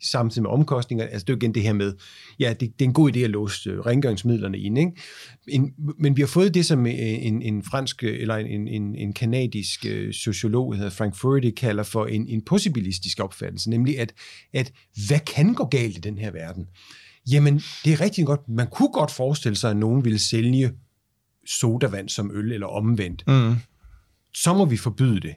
samtidig 0.05 0.42
med 0.42 0.50
omkostninger. 0.50 1.03
Altså 1.12 1.24
det 1.24 1.32
er 1.32 1.36
igen 1.36 1.54
det 1.54 1.62
her 1.62 1.72
med, 1.72 1.92
ja, 2.38 2.54
det, 2.60 2.60
det 2.60 2.84
er 2.84 2.88
en 2.88 2.92
god 2.92 3.16
idé 3.16 3.18
at 3.18 3.30
låse 3.30 3.70
øh, 3.70 3.80
rengøringsmidlerne 3.80 4.58
ind. 4.58 4.78
Ikke? 4.78 4.92
En, 5.48 5.74
men 5.98 6.16
vi 6.16 6.22
har 6.22 6.26
fået 6.26 6.54
det, 6.54 6.66
som 6.66 6.86
øh, 6.86 6.92
en, 6.96 7.42
en 7.42 7.62
fransk 7.62 8.04
øh, 8.04 8.20
eller 8.20 8.36
en, 8.36 8.68
en, 8.68 8.94
en 8.94 9.12
kanadisk 9.12 9.87
sociolog, 10.12 10.72
der 10.72 10.76
hedder 10.76 10.90
Frank 10.90 11.16
Furedy, 11.16 11.50
kalder 11.50 11.83
for 11.83 12.06
en, 12.06 12.29
en 12.29 12.42
possibilistisk 12.42 13.20
opfattelse, 13.20 13.70
nemlig 13.70 13.98
at, 13.98 14.12
at 14.52 14.72
hvad 15.06 15.20
kan 15.20 15.54
gå 15.54 15.64
galt 15.64 15.96
i 15.96 16.00
den 16.00 16.18
her 16.18 16.31
verden? 16.31 16.66
Jamen, 17.31 17.62
det 17.85 17.92
er 17.92 18.00
rigtig 18.00 18.26
godt. 18.26 18.40
Man 18.48 18.66
kunne 18.66 18.92
godt 18.92 19.10
forestille 19.10 19.56
sig, 19.56 19.70
at 19.70 19.76
nogen 19.76 20.04
ville 20.04 20.18
sælge 20.18 20.72
sodavand 21.46 22.08
som 22.08 22.31
øl 22.35 22.52
eller 22.52 22.66
omvendt. 22.66 23.24
Mm. 23.26 23.54
Så 24.35 24.54
må 24.54 24.64
vi 24.64 24.76
forbyde 24.76 25.20
det. 25.20 25.35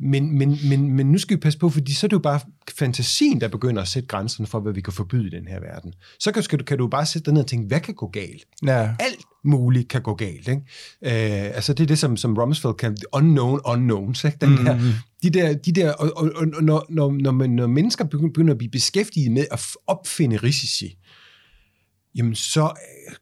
Men, 0.00 0.38
men, 0.38 0.58
men, 0.68 0.92
men 0.92 1.12
nu 1.12 1.18
skal 1.18 1.36
vi 1.36 1.40
passe 1.40 1.58
på, 1.58 1.70
fordi 1.70 1.94
så 1.94 2.06
er 2.06 2.08
det 2.08 2.12
jo 2.12 2.18
bare 2.18 2.40
fantasien, 2.78 3.40
der 3.40 3.48
begynder 3.48 3.82
at 3.82 3.88
sætte 3.88 4.06
grænserne 4.06 4.46
for, 4.46 4.60
hvad 4.60 4.72
vi 4.72 4.80
kan 4.80 4.92
forbyde 4.92 5.26
i 5.26 5.30
den 5.30 5.48
her 5.48 5.60
verden. 5.60 5.92
Så 6.20 6.32
kan, 6.32 6.42
kan, 6.42 6.58
du, 6.58 6.64
kan 6.64 6.78
du 6.78 6.88
bare 6.88 7.06
sætte 7.06 7.26
dig 7.26 7.34
ned 7.34 7.42
og 7.42 7.48
tænke, 7.48 7.66
hvad 7.66 7.80
kan 7.80 7.94
gå 7.94 8.08
galt? 8.08 8.44
Ja. 8.66 8.94
Alt 8.98 9.24
muligt 9.44 9.88
kan 9.88 10.02
gå 10.02 10.14
galt. 10.14 10.48
Ikke? 10.48 10.62
Øh, 11.02 11.56
altså 11.56 11.72
det 11.72 11.82
er 11.82 11.86
det, 11.86 11.98
som, 11.98 12.16
som 12.16 12.34
Rumsfeld 12.34 12.74
kan 12.74 12.96
unknown 13.12 13.60
unknowns. 13.64 14.24
Ikke? 14.24 14.38
Den 14.40 14.56
der, 14.56 14.80
de 15.22 15.30
der, 15.30 15.54
de 15.54 15.72
der, 15.72 15.92
og, 15.92 16.12
og, 16.16 16.32
og 16.36 16.62
når, 16.62 16.86
når, 16.90 17.12
når, 17.12 17.30
man, 17.30 17.50
når 17.50 17.66
mennesker 17.66 18.04
begynder 18.04 18.52
at 18.52 18.58
blive 18.58 18.70
beskæftiget 18.70 19.32
med 19.32 19.46
at 19.50 19.60
opfinde 19.86 20.36
risici, 20.36 20.98
jamen 22.14 22.34
så 22.34 22.72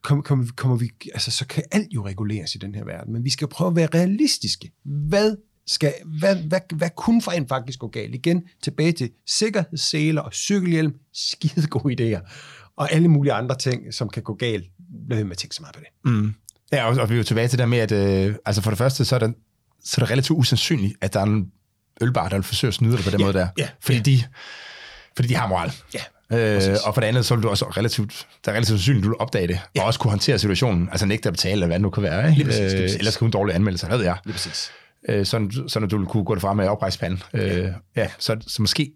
kommer, 0.01 0.21
kommer, 0.21 0.45
kommer 0.55 0.77
vi, 0.77 0.89
altså 1.13 1.31
så 1.31 1.47
kan 1.47 1.63
alt 1.71 1.87
jo 1.93 2.05
reguleres 2.05 2.55
i 2.55 2.57
den 2.57 2.75
her 2.75 2.85
verden, 2.85 3.13
men 3.13 3.23
vi 3.23 3.29
skal 3.29 3.47
prøve 3.47 3.69
at 3.69 3.75
være 3.75 3.87
realistiske. 3.93 4.71
Hvad 4.83 5.35
skal, 5.67 5.93
hvad, 6.19 6.35
hvad, 6.35 6.59
hvad 6.75 6.89
kunne 6.97 7.21
for 7.21 7.31
en 7.31 7.47
faktisk 7.47 7.79
gå 7.79 7.87
galt? 7.87 8.15
Igen, 8.15 8.43
tilbage 8.63 8.91
til 8.91 9.09
sikkerhedsseler 9.27 10.21
og 10.21 10.33
cykelhjelm, 10.33 10.93
skide 11.13 11.67
gode 11.67 12.15
idéer. 12.17 12.21
Og 12.77 12.91
alle 12.91 13.07
mulige 13.07 13.33
andre 13.33 13.55
ting, 13.57 13.93
som 13.93 14.09
kan 14.09 14.23
gå 14.23 14.33
galt, 14.33 14.65
bliver 15.09 15.23
med 15.23 15.31
at 15.31 15.37
tænke 15.37 15.55
så 15.55 15.61
meget 15.61 15.75
på 15.75 15.81
det. 15.81 16.11
Mm. 16.11 16.33
Ja, 16.71 16.85
og, 16.89 16.97
og 16.97 17.09
vi 17.09 17.13
er 17.13 17.17
jo 17.17 17.23
tilbage 17.23 17.47
til 17.47 17.59
det 17.59 17.69
med, 17.69 17.77
at 17.77 17.91
øh, 17.91 18.35
altså 18.45 18.61
for 18.61 18.71
det 18.71 18.77
første, 18.77 19.05
så 19.05 19.15
er, 19.15 19.19
det, 19.19 19.33
så 19.83 19.95
er 20.01 20.05
det 20.05 20.11
relativt 20.11 20.39
usandsynligt, 20.39 20.93
at 21.01 21.13
der 21.13 21.19
er 21.19 21.23
en 21.23 21.51
ølbar, 22.01 22.29
der 22.29 22.35
vil 22.35 22.43
forsøge 22.43 22.69
at 22.69 22.73
snyde 22.73 22.95
dig 22.97 23.03
på 23.03 23.09
den 23.09 23.19
Ja, 23.19 23.25
måde 23.25 23.37
der. 23.37 23.47
ja, 23.57 23.67
fordi, 23.81 23.97
ja. 23.97 24.01
De, 24.03 24.23
fordi 25.15 25.27
de 25.27 25.35
har 25.35 25.47
moral. 25.47 25.71
Ja, 25.93 25.99
Øh, 26.31 26.55
præcis. 26.55 26.77
og 26.77 26.93
for 26.93 27.01
det 27.01 27.07
andet, 27.07 27.25
så 27.25 27.35
vil 27.35 27.43
du 27.43 27.49
også 27.49 27.65
relativt, 27.65 28.27
der 28.45 28.51
er 28.51 28.55
relativt 28.55 28.79
sandsynligt, 28.79 29.01
at 29.01 29.03
du 29.03 29.09
vil 29.09 29.17
opdage 29.19 29.47
det, 29.47 29.59
ja. 29.75 29.81
og 29.81 29.87
også 29.87 29.99
kunne 29.99 30.11
håndtere 30.11 30.39
situationen, 30.39 30.89
altså 30.91 31.05
nægte 31.05 31.29
at 31.29 31.33
betale, 31.33 31.53
eller 31.53 31.65
hvad 31.67 31.75
det 31.75 31.81
nu 31.81 31.89
kan 31.89 32.03
være, 32.03 32.29
ikke? 32.29 32.37
Lige 32.37 32.45
præcis, 32.45 32.71
lige 32.71 32.81
præcis. 32.83 32.97
ellers 32.97 33.13
skal 33.13 33.25
hun 33.25 33.31
dårlige 33.31 33.55
anmeldelser, 33.55 33.87
hvad 33.87 33.97
ved 33.97 34.05
jeg. 34.05 34.17
lige 34.25 34.33
præcis. 34.33 34.71
Øh, 35.09 35.25
sådan, 35.25 35.51
sådan 35.67 35.85
at 35.85 35.91
du 35.91 36.05
kunne 36.05 36.25
gå 36.25 36.35
derfra 36.35 36.53
med 36.53 36.67
oprejst 36.67 36.99
pande. 36.99 37.17
Øh, 37.33 37.67
ja, 37.95 38.09
så, 38.19 38.37
så 38.47 38.61
måske 38.61 38.91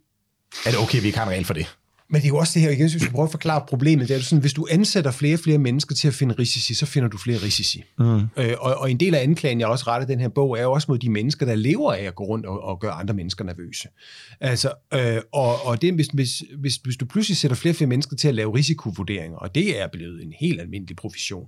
er 0.66 0.70
det 0.72 0.80
okay, 0.80 1.02
vi 1.02 1.06
ikke 1.08 1.18
har 1.18 1.26
en 1.26 1.32
regel 1.32 1.46
for 1.46 1.54
det. 1.54 1.76
Men 2.12 2.22
det 2.22 2.26
er 2.26 2.30
jo 2.30 2.38
også 2.38 2.54
det 2.54 2.62
her, 2.62 2.70
igen, 2.70 2.84
hvis 2.84 2.94
vi 2.94 3.00
skal 3.00 3.12
prøve 3.12 3.26
at 3.26 3.32
forklare 3.32 3.66
problemet, 3.68 4.08
det 4.08 4.14
er 4.14 4.18
jo 4.18 4.24
sådan, 4.24 4.42
hvis 4.42 4.54
du 4.54 4.68
ansætter 4.72 5.12
flere 5.12 5.36
og 5.36 5.40
flere 5.40 5.58
mennesker 5.58 5.96
til 5.96 6.08
at 6.08 6.14
finde 6.14 6.36
risici, 6.40 6.74
så 6.74 6.86
finder 6.86 7.10
du 7.10 7.18
flere 7.18 7.38
risici. 7.38 7.84
Mm. 8.00 8.22
Øh, 8.38 8.56
og, 8.60 8.76
og 8.76 8.92
en 8.92 9.00
del 9.00 9.16
af 9.16 9.24
anklagen, 9.24 9.60
jeg 9.60 9.68
også 9.68 9.86
retter 9.88 10.08
den 10.08 10.20
her 10.20 10.28
bog, 10.28 10.58
er 10.58 10.62
jo 10.62 10.72
også 10.72 10.86
mod 10.92 10.98
de 10.98 11.10
mennesker, 11.10 11.46
der 11.46 11.56
lever 11.56 11.94
af 11.94 12.04
at 12.04 12.16
gå 12.16 12.24
rundt 12.24 12.46
og, 12.46 12.64
og 12.64 12.80
gøre 12.80 12.92
andre 12.92 13.14
mennesker 13.14 13.44
nervøse. 13.44 13.88
Altså, 14.40 14.74
øh, 14.94 15.22
og, 15.32 15.66
og 15.66 15.82
det, 15.82 15.94
hvis, 15.94 16.08
hvis, 16.08 16.44
hvis, 16.58 16.76
hvis 16.76 16.98
du 16.98 17.06
pludselig 17.06 17.38
sætter 17.38 17.56
flere 17.56 17.72
og 17.72 17.76
flere 17.76 17.90
mennesker 17.90 18.16
til 18.16 18.28
at 18.28 18.36
lave 18.36 18.56
risikovurderinger, 18.56 19.38
og 19.38 19.56
det 19.56 19.82
er 19.82 19.88
blevet 19.88 20.24
en 20.24 20.34
helt 20.40 20.62
almindelig 20.62 20.96
profession, 20.96 21.48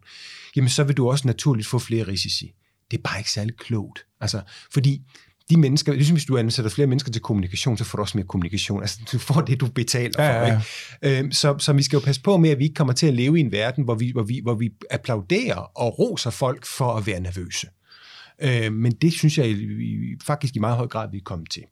jamen 0.55 0.69
så 0.69 0.83
vil 0.83 0.97
du 0.97 1.09
også 1.09 1.27
naturligt 1.27 1.67
få 1.67 1.79
flere 1.79 2.07
risici. 2.07 2.53
Det 2.91 2.97
er 2.97 3.01
bare 3.01 3.19
ikke 3.19 3.31
særlig 3.31 3.57
klogt. 3.57 4.05
Altså, 4.21 4.41
fordi 4.73 5.01
de 5.49 5.57
mennesker, 5.57 5.93
ligesom 5.93 6.15
hvis 6.15 6.25
du 6.25 6.37
ansætter 6.37 6.71
flere 6.71 6.87
mennesker 6.87 7.11
til 7.11 7.21
kommunikation, 7.21 7.77
så 7.77 7.83
får 7.83 7.95
du 7.97 8.01
også 8.01 8.17
mere 8.17 8.27
kommunikation. 8.27 8.81
Altså, 8.81 8.99
du 9.11 9.19
får 9.19 9.41
det, 9.41 9.59
du 9.59 9.67
betaler 9.67 10.23
Ja, 10.23 10.41
for. 10.41 10.45
ja, 10.45 10.53
ja. 10.53 10.61
Ikke? 11.03 11.19
Øhm, 11.19 11.31
så, 11.31 11.55
så 11.59 11.73
vi 11.73 11.83
skal 11.83 11.97
jo 11.97 12.01
passe 12.05 12.21
på 12.21 12.37
med, 12.37 12.49
at 12.49 12.57
vi 12.59 12.63
ikke 12.63 12.73
kommer 12.75 12.93
til 12.93 13.07
at 13.07 13.13
leve 13.13 13.37
i 13.37 13.41
en 13.41 13.51
verden, 13.51 13.83
hvor 13.83 13.95
vi, 13.95 14.11
hvor 14.11 14.23
vi, 14.23 14.39
hvor 14.43 14.53
vi 14.55 14.71
applauderer 14.91 15.55
og 15.55 15.99
roser 15.99 16.29
folk 16.29 16.65
for 16.65 16.93
at 16.95 17.07
være 17.07 17.19
nervøse. 17.19 17.67
Øhm, 18.41 18.73
men 18.73 18.91
det 18.91 19.13
synes 19.13 19.37
jeg 19.37 19.57
faktisk 20.23 20.55
i 20.55 20.59
meget 20.59 20.77
høj 20.77 20.87
grad, 20.87 21.11
vi 21.11 21.17
er 21.17 21.21
kommet 21.25 21.49
til. 21.49 21.63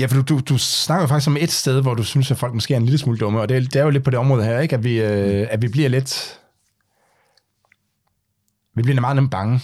Ja, 0.00 0.06
for 0.06 0.14
du, 0.14 0.22
du, 0.22 0.40
du 0.48 0.58
snakker 0.58 1.06
faktisk 1.06 1.28
om 1.28 1.36
et 1.36 1.50
sted, 1.52 1.82
hvor 1.82 1.94
du 1.94 2.04
synes, 2.04 2.30
at 2.30 2.36
folk 2.38 2.54
måske 2.54 2.74
er 2.74 2.78
en 2.78 2.84
lille 2.84 2.98
smule 2.98 3.18
dumme, 3.18 3.40
og 3.40 3.48
det, 3.48 3.56
er- 3.56 3.60
det 3.60 3.76
er 3.76 3.82
jo 3.84 3.90
lidt 3.90 4.04
på 4.04 4.10
det 4.10 4.18
område 4.18 4.44
her, 4.44 4.60
ikke? 4.60 4.74
At 4.76 4.84
vi, 4.84 5.00
øh, 5.00 5.46
at 5.50 5.62
vi 5.62 5.68
bliver 5.68 5.88
lidt... 5.88 6.40
Vi 8.76 8.82
bliver 8.82 9.00
meget 9.00 9.16
nemt 9.16 9.30
bange. 9.30 9.60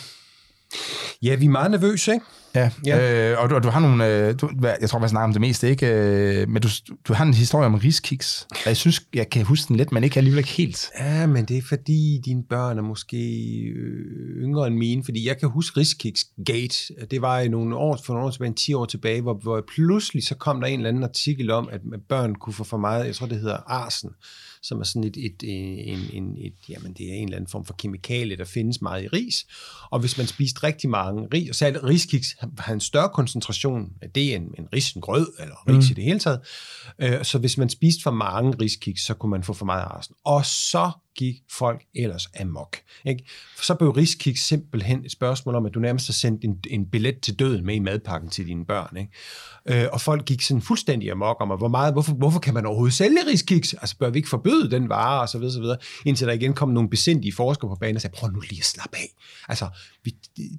Ja, 1.22 1.34
vi 1.34 1.44
er 1.44 1.50
meget 1.50 1.70
nervøse, 1.70 2.12
ikke? 2.12 2.24
Ja, 2.54 2.70
Ja. 2.86 3.30
Øh, 3.32 3.42
og, 3.42 3.50
du, 3.50 3.54
og 3.54 3.62
du 3.62 3.68
har 3.68 3.80
nogle... 3.80 4.06
Øh, 4.06 4.34
du, 4.40 4.50
jeg 4.80 4.90
tror, 4.90 5.00
jeg 5.00 5.10
snakker 5.10 5.24
om 5.24 5.32
det 5.32 5.40
meste, 5.40 5.70
ikke? 5.70 5.86
Øh, 5.86 6.48
men 6.48 6.62
du, 6.62 6.68
du 7.08 7.12
har 7.12 7.24
en 7.24 7.34
historie 7.34 7.66
om 7.66 7.74
riskiks, 7.74 8.46
og 8.50 8.66
jeg 8.66 8.76
synes, 8.76 9.02
jeg 9.14 9.30
kan 9.30 9.44
huske 9.44 9.68
den 9.68 9.76
lidt, 9.76 9.92
men 9.92 10.04
ikke 10.04 10.16
alligevel 10.16 10.38
ikke 10.38 10.50
helt. 10.50 10.90
Ja, 11.00 11.26
men 11.26 11.44
det 11.44 11.58
er 11.58 11.62
fordi, 11.62 12.20
dine 12.24 12.42
børn 12.42 12.78
er 12.78 12.82
måske 12.82 13.16
øh, 13.76 14.42
yngre 14.42 14.66
end 14.66 14.76
mine, 14.76 15.04
fordi 15.04 15.26
jeg 15.28 15.38
kan 15.38 15.48
huske 15.48 15.80
Riskiks 15.80 16.24
Gate. 16.46 17.06
Det 17.10 17.22
var 17.22 17.40
i 17.40 17.48
nogle 17.48 17.76
år, 17.76 17.98
for 18.04 18.12
nogle 18.12 18.26
år 18.26 18.30
tilbage, 18.30 18.48
en 18.48 18.54
10 18.54 18.74
år 18.74 18.84
tilbage, 18.84 19.20
hvor, 19.20 19.34
hvor 19.34 19.64
pludselig 19.74 20.26
så 20.26 20.34
kom 20.34 20.60
der 20.60 20.66
en 20.66 20.78
eller 20.78 20.88
anden 20.88 21.04
artikel 21.04 21.50
om, 21.50 21.68
at 21.72 21.80
børn 22.08 22.34
kunne 22.34 22.52
få 22.52 22.64
for 22.64 22.76
meget, 22.76 23.06
jeg 23.06 23.14
tror 23.14 23.26
det 23.26 23.40
hedder 23.40 23.58
arsen, 23.66 24.10
som 24.64 24.80
er 24.80 24.84
sådan 24.84 25.04
et, 25.04 25.16
et, 25.16 25.42
en, 25.42 25.98
en, 26.12 26.36
et, 26.38 26.54
jamen 26.68 26.92
det 26.92 27.10
er 27.10 27.14
en 27.14 27.24
eller 27.24 27.36
anden 27.36 27.50
form 27.50 27.64
for 27.64 27.74
kemikalie, 27.74 28.36
der 28.36 28.44
findes 28.44 28.82
meget 28.82 29.04
i 29.04 29.08
ris. 29.08 29.46
Og 29.90 30.00
hvis 30.00 30.18
man 30.18 30.26
spiste 30.26 30.62
rigtig 30.62 30.90
mange 30.90 31.28
ris, 31.34 31.48
og 31.48 31.54
særligt 31.54 31.84
riskiks 31.84 32.36
har 32.58 32.72
en 32.72 32.80
større 32.80 33.08
koncentration 33.08 33.92
af 34.02 34.10
det 34.10 34.34
end 34.34 34.50
en 34.58 34.68
ris, 34.72 34.92
en 34.92 35.00
grød, 35.00 35.32
eller 35.40 35.68
ris 35.68 35.88
mm. 35.88 35.92
i 35.92 35.94
det 35.94 36.04
hele 36.04 36.18
taget. 36.18 36.40
Øh, 36.98 37.24
så 37.24 37.38
hvis 37.38 37.58
man 37.58 37.68
spiste 37.68 38.02
for 38.02 38.10
mange 38.10 38.56
riskiks, 38.60 39.06
så 39.06 39.14
kunne 39.14 39.30
man 39.30 39.42
få 39.42 39.52
for 39.52 39.64
meget 39.64 39.84
arsen. 39.84 40.14
Og 40.24 40.46
så 40.46 40.90
gik 41.16 41.36
folk 41.50 41.82
ellers 41.94 42.28
amok. 42.40 42.76
Ikke? 43.04 43.24
Så 43.62 43.74
blev 43.74 43.90
riskiks 43.90 44.40
simpelthen 44.40 45.04
et 45.04 45.12
spørgsmål 45.12 45.54
om, 45.54 45.66
at 45.66 45.74
du 45.74 45.80
nærmest 45.80 46.06
har 46.06 46.12
sendt 46.12 46.44
en, 46.44 46.58
en 46.70 46.86
billet 46.90 47.20
til 47.20 47.38
døden 47.38 47.66
med 47.66 47.74
i 47.74 47.78
madpakken 47.78 48.30
til 48.30 48.46
dine 48.46 48.64
børn. 48.64 48.96
Ikke? 48.96 49.82
Øh, 49.82 49.88
og 49.92 50.00
folk 50.00 50.24
gik 50.24 50.42
sådan 50.42 50.62
fuldstændig 50.62 51.10
amok 51.10 51.36
om, 51.40 51.50
at 51.50 51.58
hvor 51.58 51.68
meget, 51.68 51.92
hvorfor, 51.92 52.12
hvorfor 52.12 52.38
kan 52.38 52.54
man 52.54 52.66
overhovedet 52.66 52.94
sælge 52.94 53.18
riskiks? 53.26 53.74
Altså 53.74 53.96
bør 53.98 54.10
vi 54.10 54.18
ikke 54.18 54.28
forbyde 54.28 54.70
den 54.70 54.88
vare, 54.88 55.20
og 55.20 55.28
så 55.28 55.38
videre, 55.38 55.52
så 55.52 55.60
videre. 55.60 55.76
Indtil 56.04 56.26
der 56.26 56.32
igen 56.32 56.54
kom 56.54 56.68
nogle 56.68 56.90
besindige 56.90 57.32
forskere 57.32 57.68
på 57.68 57.74
banen 57.74 57.96
og 57.96 58.02
sagde, 58.02 58.16
prøv 58.16 58.30
nu 58.30 58.40
lige 58.40 58.58
at 58.58 58.64
slappe 58.64 58.96
af. 58.96 59.14
Altså, 59.48 59.68
vi, 60.04 60.14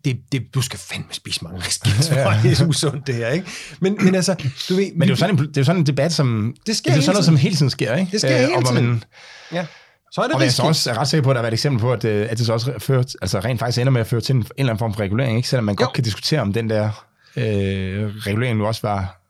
det, 0.06 0.18
det, 0.32 0.44
du 0.54 0.62
skal 0.62 0.80
fandme 0.80 1.08
spise 1.12 1.44
mange 1.44 1.66
riskiks, 1.66 2.10
for 2.24 2.32
det 2.44 2.62
er 2.62 2.68
usundt 2.68 3.08
det 3.08 3.16
her. 3.16 3.30
Ikke? 3.30 3.48
Men, 3.80 3.98
men 4.02 4.16
altså, 4.16 4.34
du 4.70 4.76
ved... 4.76 4.92
Men 4.92 5.02
det 5.02 5.08
er 5.08 5.10
jo 5.10 5.16
sådan 5.16 5.40
en, 5.40 5.48
det 5.48 5.58
er 5.58 5.64
sådan 5.64 5.82
en 5.82 5.88
debat, 5.88 6.14
som... 6.14 6.56
Det 6.66 6.76
sker 6.76 6.92
det 6.92 6.98
er 6.98 7.02
sådan 7.02 7.14
noget, 7.14 7.26
som 7.26 7.36
hele 7.36 7.56
tiden 7.56 7.70
sker, 7.70 7.96
ikke? 7.96 8.12
Det 8.12 8.22
sker 8.22 8.42
Øh, 8.42 8.48
hele 8.50 8.64
tiden. 8.64 8.86
Man, 8.86 9.04
Ja. 9.52 9.66
Så 10.12 10.22
er 10.22 10.26
det 10.26 10.36
og 10.36 10.42
jeg 10.42 10.48
er 10.48 10.52
så 10.52 10.64
også 10.64 10.94
ret 10.94 11.08
sikker 11.08 11.24
på, 11.24 11.30
at 11.30 11.36
der 11.36 11.40
har 11.40 11.44
været 11.44 11.54
et 11.54 11.58
eksempel 11.58 11.82
på, 11.82 11.94
at, 11.94 12.06
øh, 12.06 12.28
at 12.32 12.38
det 12.38 12.46
så 12.46 12.54
også 12.54 12.74
fører, 12.80 13.04
altså 13.22 13.40
rent 13.40 13.60
faktisk 13.60 13.80
ender 13.80 13.92
med 13.92 14.02
at 14.02 14.08
føre 14.08 14.22
til 14.22 14.36
en, 14.36 14.42
en 14.42 14.46
eller 14.58 14.70
anden 14.70 14.80
form 14.80 14.94
for 14.94 15.02
regulering, 15.02 15.38
ikke? 15.38 15.50
selvom 15.50 15.64
man 15.64 15.76
Jo. 15.80 15.86
godt 15.86 15.94
kan 15.96 16.04
diskutere, 16.04 16.42
om 16.42 16.54
den 16.54 16.70
der 16.70 17.06
øh, 17.36 17.44
regulering 18.16 18.58
nu 18.58 18.66
også 18.66 18.82
var, 18.84 19.22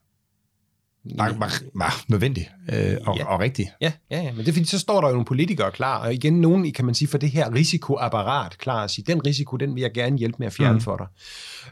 var, 1.18 1.36
var, 1.40 1.62
var 1.74 2.04
nødvendig 2.08 2.50
øh, 2.74 2.98
og, 3.06 3.18
Ja. 3.18 3.26
og 3.26 3.40
rigtig. 3.40 3.72
Ja, 3.82 3.92
ja, 4.12 4.22
ja, 4.22 4.32
men 4.32 4.40
det 4.40 4.48
er 4.48 4.54
fordi, 4.54 4.66
så 4.66 4.80
står 4.80 5.02
der 5.02 5.08
jo 5.08 5.14
nogle 5.14 5.26
politikere 5.26 5.72
klar, 5.72 6.00
og 6.00 6.14
igen 6.14 6.42
nogen, 6.42 6.72
kan 6.72 6.86
man 6.86 6.96
sige, 6.96 7.08
for 7.08 7.18
det 7.18 7.30
her 7.32 7.54
risikoapparat 7.56 8.58
klar 8.58 8.84
at 8.84 8.92
sige, 8.92 9.06
den 9.08 9.26
risiko, 9.26 9.58
den 9.58 9.76
vil 9.76 9.82
jeg 9.82 9.94
gerne 9.94 10.18
hjælpe 10.18 10.36
med 10.40 10.48
at 10.48 10.54
fjerne 10.54 10.74
mm. 10.74 10.82
for 10.82 10.98
dig. 10.98 11.08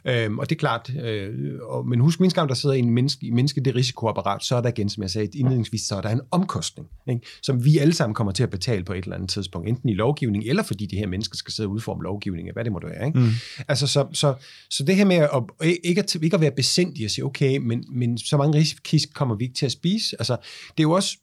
Øhm, 0.05 0.39
og 0.39 0.49
det 0.49 0.55
er 0.55 0.59
klart, 0.59 0.91
øh, 1.03 1.29
og, 1.69 1.87
men 1.87 1.99
husk 1.99 2.19
mindst 2.19 2.35
gang, 2.35 2.49
der 2.49 2.55
sidder 2.55 2.75
en 2.75 2.89
menneske, 2.89 3.31
menneske 3.31 3.61
det 3.61 3.75
risikoapparat, 3.75 4.43
så 4.43 4.55
er 4.55 4.61
der 4.61 4.69
igen, 4.69 4.89
som 4.89 5.03
jeg 5.03 5.09
sagde 5.09 5.27
indledningsvis, 5.33 5.81
så 5.81 5.95
er 5.95 6.01
der 6.01 6.09
en 6.09 6.21
omkostning, 6.31 6.87
ikke? 7.09 7.21
som 7.41 7.65
vi 7.65 7.77
alle 7.77 7.93
sammen 7.93 8.15
kommer 8.15 8.33
til 8.33 8.43
at 8.43 8.49
betale 8.49 8.83
på 8.83 8.93
et 8.93 9.03
eller 9.03 9.15
andet 9.15 9.29
tidspunkt, 9.29 9.69
enten 9.69 9.89
i 9.89 9.93
lovgivning, 9.93 10.43
eller 10.43 10.63
fordi 10.63 10.85
de 10.85 10.95
her 10.95 11.07
mennesker 11.07 11.37
skal 11.37 11.53
sidde 11.53 11.67
og 11.67 11.71
udforme 11.71 12.03
lovgivning, 12.03 12.49
hvad 12.53 12.63
det 12.63 12.71
må 12.71 12.79
være. 12.83 13.07
Ikke? 13.07 13.19
Mm. 13.19 13.29
Altså, 13.67 13.87
så, 13.87 14.07
så, 14.13 14.33
så 14.69 14.83
det 14.83 14.95
her 14.95 15.05
med 15.05 15.15
at, 15.15 15.69
ikke, 15.83 16.01
at, 16.01 16.15
ikke 16.15 16.35
at 16.35 16.41
være 16.41 16.51
besindig 16.51 17.05
og 17.05 17.11
sige, 17.11 17.25
okay, 17.25 17.57
men, 17.57 17.85
men 17.91 18.17
så 18.17 18.37
mange 18.37 18.57
risikisk 18.59 19.13
kommer 19.23 19.35
vi 19.35 19.43
ikke 19.43 19.55
til 19.55 19.65
at 19.65 19.71
spise. 19.71 20.15
Altså, 20.19 20.37
det 20.67 20.79
er 20.79 20.83
jo 20.83 20.91
også, 20.91 21.17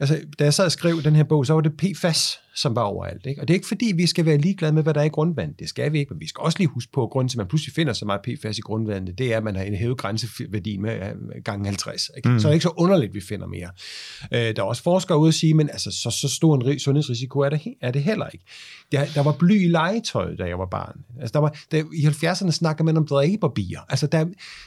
altså, 0.00 0.20
da 0.38 0.44
jeg 0.44 0.54
sad 0.54 0.64
og 0.64 0.72
skrev 0.72 1.02
den 1.02 1.16
her 1.16 1.24
bog, 1.24 1.46
så 1.46 1.52
var 1.52 1.60
det 1.60 1.76
PFAS, 1.76 2.40
som 2.56 2.76
var 2.76 2.82
overalt. 2.82 3.26
Ikke? 3.26 3.40
Og 3.40 3.48
det 3.48 3.54
er 3.54 3.56
ikke 3.56 3.68
fordi, 3.68 3.92
vi 3.96 4.06
skal 4.06 4.26
være 4.26 4.36
ligeglade 4.38 4.72
med, 4.72 4.82
hvad 4.82 4.94
der 4.94 5.00
er 5.00 5.04
i 5.04 5.08
grundvandet. 5.08 5.58
Det 5.60 5.68
skal 5.68 5.92
vi 5.92 5.98
ikke, 5.98 6.14
men 6.14 6.20
vi 6.20 6.28
skal 6.28 6.40
også 6.40 6.58
lige 6.58 6.68
huske 6.68 6.92
på, 6.92 7.02
at 7.02 7.10
grunden 7.10 7.28
til, 7.28 7.36
at 7.36 7.38
man 7.38 7.46
pludselig 7.46 7.74
finder 7.74 7.92
så 7.92 8.04
meget 8.04 8.20
PFAS 8.20 8.58
i 8.58 8.60
grundvandet, 8.60 9.18
det 9.18 9.32
er, 9.32 9.36
at 9.36 9.44
man 9.44 9.56
har 9.56 9.76
hævet 9.76 9.96
grænseværdien 9.98 10.82
med 10.82 10.92
øh, 10.92 11.42
gange 11.44 11.66
50. 11.66 12.10
Ikke? 12.16 12.28
Mm. 12.28 12.38
Så 12.38 12.48
er 12.48 12.50
det 12.50 12.54
ikke 12.54 12.62
så 12.62 12.72
underligt, 12.76 13.08
at 13.10 13.14
vi 13.14 13.20
finder 13.20 13.46
mere. 13.46 13.68
Øh, 14.32 14.56
der 14.56 14.62
er 14.62 14.66
også 14.66 14.82
forskere 14.82 15.18
ude 15.18 15.28
at 15.28 15.34
sige, 15.34 15.54
men 15.54 15.70
altså, 15.70 15.90
så, 15.90 16.10
så 16.10 16.28
stor 16.28 16.54
en 16.54 16.62
ri- 16.62 16.78
sundhedsrisiko 16.78 17.40
er 17.40 17.48
det, 17.48 17.60
er 17.82 17.90
det 17.90 18.02
heller 18.02 18.26
ikke. 18.28 18.44
Der, 18.92 19.04
der 19.14 19.22
var 19.22 19.32
bly 19.32 19.64
i 19.64 19.68
legetøj, 19.68 20.34
da 20.36 20.44
jeg 20.44 20.58
var 20.58 20.68
barn. 20.70 21.00
Altså, 21.20 21.32
der 21.32 21.38
var, 21.38 21.56
der, 21.72 21.84
I 21.94 22.06
70'erne 22.06 22.50
snakker 22.50 22.84
man 22.84 22.96
om 22.96 23.06
dræberbier. 23.06 23.80
Altså, 23.88 24.06
der, 24.06 24.24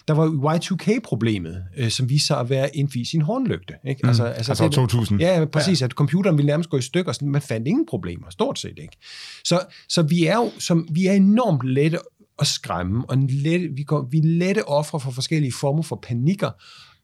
der 0.08 0.14
var 0.14 0.56
Y2K-problemet, 0.56 1.64
øh, 1.78 1.90
som 1.90 2.10
viste 2.10 2.28
sig 2.28 2.40
at 2.40 2.50
være 2.50 2.78
en 2.78 2.90
fis 2.90 3.14
i 3.14 3.16
en 3.16 3.22
hornlygte. 3.22 3.74
Ikke? 3.88 4.02
Mm. 4.04 4.10
Altså 4.10 4.64
år 4.64 4.70
2000. 4.70 5.20
Ja, 5.20 5.46
præcis. 5.46 5.82
Ja. 5.82 5.86
At 5.86 5.92
computeren 5.92 6.38
ville 6.38 6.48
nærmest 6.48 6.70
gå 6.70 6.78
i 6.78 6.82
stykker, 6.82 7.12
så 7.12 7.26
man 7.26 7.42
fandt 7.42 7.68
ingen 7.68 7.77
problemer, 7.86 8.30
stort 8.30 8.60
set 8.60 8.80
ikke. 8.82 8.98
Så, 9.44 9.62
så 9.90 10.02
vi 10.02 10.26
er 10.26 10.36
jo 10.36 10.52
som, 10.60 10.88
vi 10.92 11.06
er 11.06 11.14
enormt 11.14 11.70
lette 11.70 12.00
at 12.40 12.48
skræmme, 12.48 13.10
og 13.10 13.18
lette, 13.18 13.68
vi, 13.76 13.84
går, 13.84 14.08
vi 14.12 14.18
er 14.18 14.26
lette 14.26 14.68
ofre 14.68 15.00
for 15.00 15.12
forskellige 15.12 15.52
former 15.52 15.84
for 15.84 16.00
panikker, 16.04 16.52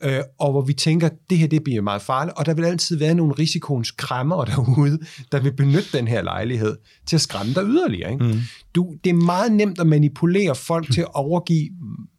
øh, 0.04 0.20
og 0.40 0.52
hvor 0.52 0.62
vi 0.62 0.74
tænker, 0.74 1.10
det 1.30 1.38
her 1.38 1.48
det 1.48 1.64
bliver 1.64 1.82
meget 1.82 2.02
farligt, 2.02 2.38
og 2.38 2.46
der 2.46 2.54
vil 2.54 2.66
altid 2.66 2.98
være 2.98 3.16
nogle 3.16 3.34
risikoens 3.34 3.92
krammer 3.92 4.46
derude, 4.46 5.00
der 5.32 5.40
vil 5.40 5.54
benytte 5.54 5.98
den 5.98 6.08
her 6.08 6.22
lejlighed 6.22 6.78
til 7.06 7.16
at 7.16 7.22
skræmme 7.22 7.54
dig 7.54 7.64
yderligere. 7.64 8.12
Ikke? 8.12 8.24
Mm. 8.24 8.40
Du, 8.76 8.96
det 9.04 9.10
er 9.10 9.14
meget 9.14 9.52
nemt 9.52 9.80
at 9.80 9.88
manipulere 9.88 10.56
folk 10.56 10.94
til 10.94 11.02
at 11.02 11.14
overgive 11.14 11.70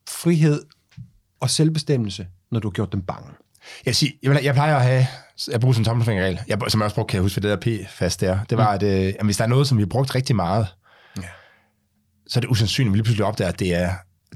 frihed 0.09 0.63
og 1.41 1.51
selvbestemmelse, 1.51 2.27
når 2.51 2.61
du 2.61 2.69
har 2.69 2.73
gjort 2.73 2.93
dem 2.93 3.03
bange. 3.03 3.31
Jeg, 3.87 3.95
siger, 3.97 4.13
jeg, 4.23 4.45
jeg 4.45 4.55
plejer 4.55 4.77
at 4.77 4.83
have, 4.83 5.07
jeg 5.51 5.61
bruger 5.61 5.73
sådan 5.73 5.81
en 5.81 5.85
tommelfingerregel, 5.85 6.41
jeg, 6.49 6.59
som 6.69 6.81
jeg 6.81 6.85
også 6.85 6.95
brugte, 6.95 7.11
kan 7.11 7.17
jeg 7.17 7.23
huske, 7.23 7.41
hvad 7.41 7.51
det 7.51 7.67
der 7.67 7.85
P-fast 7.87 8.21
der, 8.21 8.39
det 8.51 8.59
var, 8.59 8.71
mm. 8.71 8.87
at, 8.87 9.07
øh, 9.09 9.15
hvis 9.25 9.37
der 9.37 9.45
er 9.45 9.49
noget, 9.49 9.69
som 9.69 9.79
vi 9.79 9.83
har 9.83 9.87
brugt 9.89 10.15
rigtig 10.15 10.37
meget, 10.37 10.67
Ja. 11.19 11.23
så 12.29 12.39
er 12.39 12.41
det 12.41 12.49
usandsynligt, 12.49 12.91
at 12.91 12.93
vi 12.93 12.97
lige 12.99 13.05
pludselig 13.05 13.25
opdager, 13.27 13.49
at 13.49 13.59
det 13.59 13.75
er 13.75 13.91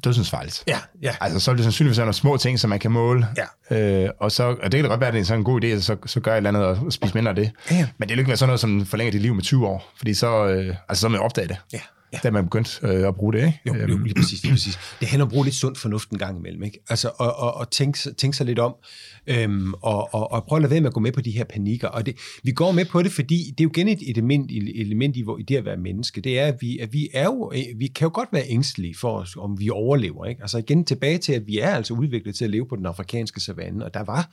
dødsensfarligt. 0.05 0.65
Ja, 0.67 0.79
ja. 1.03 1.15
Altså, 1.21 1.41
så 1.41 1.51
er 1.51 1.55
det 1.55 1.65
sandsynligvis 1.65 1.99
nogle 1.99 2.13
små 2.13 2.37
ting, 2.37 2.59
som 2.61 2.71
man 2.71 2.79
kan 2.79 2.91
måle. 2.91 3.27
Ja. 3.71 4.05
Øh, 4.05 4.11
og, 4.21 4.33
så, 4.33 4.45
og 4.63 4.73
det 4.73 4.81
kan 4.81 4.89
godt 4.89 5.01
være, 5.01 5.09
at 5.09 5.15
det 5.15 5.21
er 5.21 5.25
sådan 5.25 5.41
en 5.41 5.45
god 5.45 5.65
idé, 5.65 5.67
at 5.67 5.85
så, 5.85 5.97
så 6.07 6.21
gør 6.21 6.31
jeg 6.31 6.37
et 6.37 6.47
eller 6.47 6.61
andet 6.69 6.85
og 6.87 6.93
spise 6.93 7.15
mindre 7.15 7.31
af 7.31 7.37
det. 7.37 7.51
Ja. 7.71 7.87
Men 7.99 8.09
det 8.09 8.15
vil 8.15 8.19
ikke 8.19 8.29
være 8.29 8.37
sådan 8.37 8.49
noget, 8.49 8.61
som 8.61 8.87
forlænger 8.87 9.13
dit 9.13 9.23
liv 9.23 9.35
med 9.35 9.43
20 9.43 9.67
år. 9.67 9.93
Fordi 9.97 10.15
så, 10.15 10.47
øh, 10.47 10.75
altså, 10.89 11.01
så 11.01 11.09
man 11.09 11.21
opdaget 11.21 11.49
det. 11.49 11.57
Ja, 11.73 11.81
ja. 12.13 12.19
Da 12.23 12.31
man 12.31 12.45
begyndt 12.45 12.81
øh, 12.83 13.09
at 13.09 13.15
bruge 13.15 13.33
det, 13.33 13.39
ikke? 13.39 13.61
Jo, 13.67 13.75
jo, 13.75 13.99
lige 13.99 14.15
præcis, 14.15 14.43
lige 14.43 14.53
præcis. 14.53 14.79
Det 15.01 15.09
handler 15.09 15.25
om 15.25 15.29
at 15.29 15.33
bruge 15.33 15.45
lidt 15.45 15.55
sund 15.55 15.77
fornuft 15.77 16.11
en 16.11 16.19
gang 16.19 16.39
imellem, 16.39 16.63
ikke? 16.63 16.79
Altså, 16.89 17.11
og, 17.17 17.37
og, 17.37 17.55
og 17.55 17.71
tænke, 17.71 18.15
tænke 18.15 18.37
sig 18.37 18.47
lidt 18.47 18.59
om, 18.59 18.75
øhm, 19.27 19.75
og, 19.75 20.15
og, 20.15 20.33
og 20.33 20.45
prøve 20.45 20.57
at 20.59 20.63
lade 20.63 20.71
være 20.71 20.81
med 20.81 20.89
at 20.89 20.95
gå 20.95 21.01
med 21.01 21.13
på 21.13 21.21
de 21.21 21.31
her 21.31 21.45
panikker. 21.45 21.89
Og 21.89 22.07
det, 22.07 22.17
vi 22.43 22.53
går 22.53 22.73
med 22.73 22.85
på 22.85 23.03
det, 23.03 23.13
fordi 23.13 23.55
det 23.59 23.61
er 23.61 23.65
jo 23.65 23.71
igen 23.77 23.89
et 23.89 24.11
element, 24.11 24.51
element 24.75 25.17
i, 25.17 25.23
hvor, 25.23 25.39
i 25.39 25.43
det 25.43 25.57
at 25.57 25.65
være 25.65 25.77
menneske. 25.77 26.21
Det 26.21 26.39
er, 26.39 26.47
at 26.47 26.57
vi, 26.61 26.79
at 26.79 26.93
vi 26.93 27.09
er 27.15 27.25
jo, 27.25 27.53
vi 27.77 27.87
kan 27.87 28.07
jo 28.07 28.11
godt 28.15 28.29
være 28.33 28.45
ængstelige 28.49 28.95
for 28.95 29.19
os, 29.19 29.37
om 29.37 29.61
vi 29.61 29.71
overlever, 29.71 30.27
ikke? 30.27 30.43
Altså 30.43 30.59
igen 30.59 30.85
tilbage 30.85 31.19
til, 31.19 31.33
at 31.33 31.47
vi 31.47 31.59
er 31.59 31.71
altså 31.71 31.95
udviklet 31.95 32.35
til 32.35 32.45
at 32.45 32.51
leve 32.51 32.67
på 32.69 32.77
den 32.77 32.87
afrikanske 32.87 33.41
savanne, 33.41 33.85
og 33.85 33.95
der 33.95 34.05
var 34.05 34.31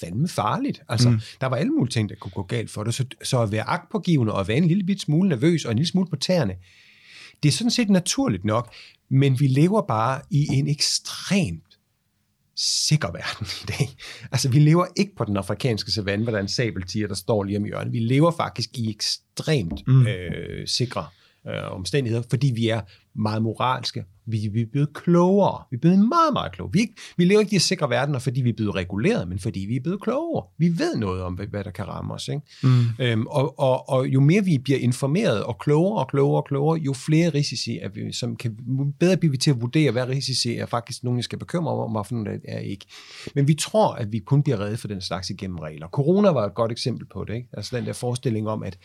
fandme 0.00 0.28
farligt. 0.28 0.82
Altså, 0.88 1.10
mm. 1.10 1.20
der 1.40 1.46
var 1.46 1.56
alle 1.56 1.72
mulige 1.72 1.90
ting, 1.90 2.08
der 2.08 2.14
kunne 2.14 2.32
gå 2.32 2.42
galt 2.42 2.70
for 2.70 2.84
dig. 2.84 2.94
Så, 2.94 3.04
så 3.22 3.42
at 3.42 3.52
være 3.52 3.62
agtpågivende 3.62 4.32
og 4.32 4.48
være 4.48 4.56
en 4.56 4.68
lille 4.68 4.84
bit 4.84 5.00
smule 5.00 5.28
nervøs 5.28 5.64
og 5.64 5.70
en 5.70 5.78
lille 5.78 5.88
smule 5.88 6.06
på 6.10 6.16
tæerne, 6.16 6.54
det 7.42 7.48
er 7.48 7.52
sådan 7.52 7.70
set 7.70 7.90
naturligt 7.90 8.44
nok, 8.44 8.74
men 9.08 9.40
vi 9.40 9.46
lever 9.46 9.82
bare 9.82 10.20
i 10.30 10.46
en 10.52 10.68
ekstremt 10.68 11.78
sikker 12.56 13.12
verden 13.12 13.46
i 13.62 13.66
dag. 13.66 13.96
Altså, 14.32 14.48
vi 14.48 14.58
lever 14.58 14.86
ikke 14.96 15.16
på 15.16 15.24
den 15.24 15.36
afrikanske 15.36 15.92
savanne, 15.92 16.22
hvor 16.22 16.30
der 16.30 16.38
er 16.38 16.42
en 16.42 16.48
sabeltiger, 16.48 17.08
der 17.08 17.14
står 17.14 17.44
lige 17.44 17.56
om 17.56 17.64
hjørnet. 17.64 17.92
Vi 17.92 17.98
lever 17.98 18.30
faktisk 18.30 18.78
i 18.78 18.90
ekstremt 18.90 19.86
mm. 19.86 20.06
øh, 20.06 20.68
sikre 20.68 21.06
øh, 21.46 21.72
omstændigheder, 21.72 22.22
fordi 22.30 22.52
vi 22.54 22.68
er 22.68 22.80
meget 23.14 23.42
moralske. 23.42 24.04
Vi, 24.26 24.48
vi 24.52 24.60
er 24.60 24.66
blevet 24.72 24.92
klogere. 24.94 25.62
Vi 25.70 25.76
er 25.76 25.80
blevet 25.80 25.98
meget, 25.98 26.32
meget 26.32 26.52
klogere. 26.52 26.72
Vi, 26.72 26.80
ikke, 26.80 26.94
vi 27.16 27.24
lever 27.24 27.40
ikke 27.40 27.56
i 27.56 27.58
sikre 27.58 27.90
verdener, 27.90 28.18
fordi 28.18 28.40
vi 28.40 28.48
er 28.48 28.52
blevet 28.56 28.74
reguleret, 28.74 29.28
men 29.28 29.38
fordi 29.38 29.60
vi 29.60 29.76
er 29.76 29.80
blevet 29.80 30.02
klogere. 30.02 30.46
Vi 30.58 30.68
ved 30.78 30.96
noget 30.96 31.22
om, 31.22 31.34
hvad, 31.34 31.64
der 31.64 31.70
kan 31.70 31.88
ramme 31.88 32.14
os. 32.14 32.28
Ikke? 32.28 32.42
Mm. 32.62 32.84
Øhm, 32.98 33.26
og, 33.26 33.58
og, 33.58 33.88
og 33.88 34.06
jo 34.06 34.20
mere 34.20 34.44
vi 34.44 34.58
bliver 34.58 34.78
informeret 34.78 35.44
og 35.44 35.58
klogere 35.58 36.00
og 36.00 36.08
klogere 36.08 36.40
og 36.40 36.44
klogere, 36.44 36.80
jo 36.80 36.92
flere 36.92 37.28
risici 37.28 37.78
er 37.78 37.88
vi, 37.88 38.12
som 38.12 38.36
kan 38.36 38.56
bedre 39.00 39.16
blive 39.16 39.30
vi 39.30 39.36
til 39.36 39.50
at 39.50 39.60
vurdere, 39.60 39.92
hvad 39.92 40.08
risici 40.08 40.56
er 40.56 40.66
faktisk 40.66 41.04
nogen, 41.04 41.18
jeg 41.18 41.24
skal 41.24 41.38
bekymre 41.38 41.76
mig 41.76 41.84
om, 41.84 41.96
og 41.96 42.06
for 42.06 42.24
er 42.44 42.58
ikke. 42.58 42.86
Men 43.34 43.48
vi 43.48 43.54
tror, 43.54 43.92
at 43.92 44.12
vi 44.12 44.18
kun 44.18 44.42
bliver 44.42 44.60
reddet 44.60 44.78
for 44.78 44.88
den 44.88 45.00
slags 45.00 45.30
igennem 45.30 45.58
regler. 45.58 45.88
Corona 45.88 46.28
var 46.28 46.46
et 46.46 46.54
godt 46.54 46.72
eksempel 46.72 47.06
på 47.12 47.24
det. 47.24 47.34
Ikke? 47.34 47.48
Altså 47.52 47.76
den 47.76 47.86
der 47.86 47.92
forestilling 47.92 48.48
om, 48.48 48.62
at, 48.62 48.78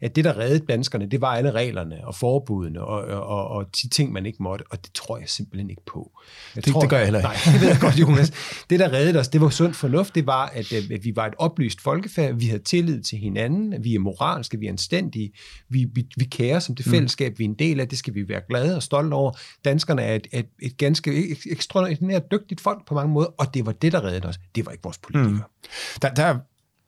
at 0.00 0.16
det, 0.16 0.24
der 0.24 0.38
reddede 0.38 0.66
danskerne, 0.66 1.06
det 1.06 1.20
var 1.20 1.28
alle 1.28 1.50
reglerne 1.50 2.06
og 2.06 2.14
forbudene 2.14 2.84
og, 2.84 3.02
og, 3.22 3.48
og 3.48 3.73
de 3.82 3.88
ting, 3.88 4.12
man 4.12 4.26
ikke 4.26 4.42
måtte, 4.42 4.64
og 4.70 4.84
det 4.84 4.92
tror 4.92 5.18
jeg 5.18 5.28
simpelthen 5.28 5.70
ikke 5.70 5.82
på. 5.86 6.20
Jeg 6.54 6.64
det, 6.64 6.72
tror, 6.72 6.80
det 6.80 6.90
gør 6.90 6.96
jeg 6.96 7.06
heller 7.06 7.20
ikke. 7.20 7.28
Nej, 7.28 7.52
det 7.52 7.60
ved 7.60 7.68
jeg 7.68 7.80
godt, 7.80 7.98
Jonas. 8.02 8.32
Det, 8.70 8.80
der 8.80 8.92
reddede 8.92 9.18
os, 9.18 9.28
det 9.28 9.40
var 9.40 9.48
sund 9.48 9.74
fornuft, 9.74 10.14
det 10.14 10.26
var, 10.26 10.46
at, 10.46 10.72
at 10.72 11.04
vi 11.04 11.12
var 11.16 11.26
et 11.26 11.34
oplyst 11.38 11.80
folkefærd, 11.80 12.34
vi 12.34 12.46
havde 12.46 12.62
tillid 12.62 13.02
til 13.02 13.18
hinanden, 13.18 13.84
vi 13.84 13.94
er 13.94 13.98
moralske, 13.98 14.58
vi 14.58 14.66
er 14.66 14.70
anstændige, 14.70 15.32
vi, 15.68 15.86
vi, 15.94 16.06
vi 16.16 16.24
kærer 16.24 16.58
som 16.58 16.74
det 16.74 16.86
fællesskab, 16.86 17.38
vi 17.38 17.44
er 17.44 17.48
en 17.48 17.54
del 17.54 17.80
af, 17.80 17.88
det 17.88 17.98
skal 17.98 18.14
vi 18.14 18.28
være 18.28 18.40
glade 18.48 18.76
og 18.76 18.82
stolte 18.82 19.14
over. 19.14 19.32
Danskerne 19.64 20.02
er 20.02 20.14
et, 20.14 20.26
et, 20.32 20.46
et 20.62 20.76
ganske 20.76 21.36
ekstraordinært 21.50 22.22
dygtigt 22.30 22.60
folk 22.60 22.86
på 22.86 22.94
mange 22.94 23.12
måder, 23.12 23.28
og 23.38 23.54
det 23.54 23.66
var 23.66 23.72
det, 23.72 23.92
der 23.92 24.04
reddede 24.04 24.28
os. 24.28 24.38
Det 24.54 24.66
var 24.66 24.72
ikke 24.72 24.84
vores 24.84 24.98
politikere. 24.98 25.32
Mm. 25.32 25.98
Der, 26.02 26.14
der, 26.14 26.38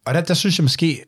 og 0.06 0.14
der, 0.14 0.20
der 0.20 0.34
synes 0.34 0.58
jeg 0.58 0.64
måske, 0.64 1.04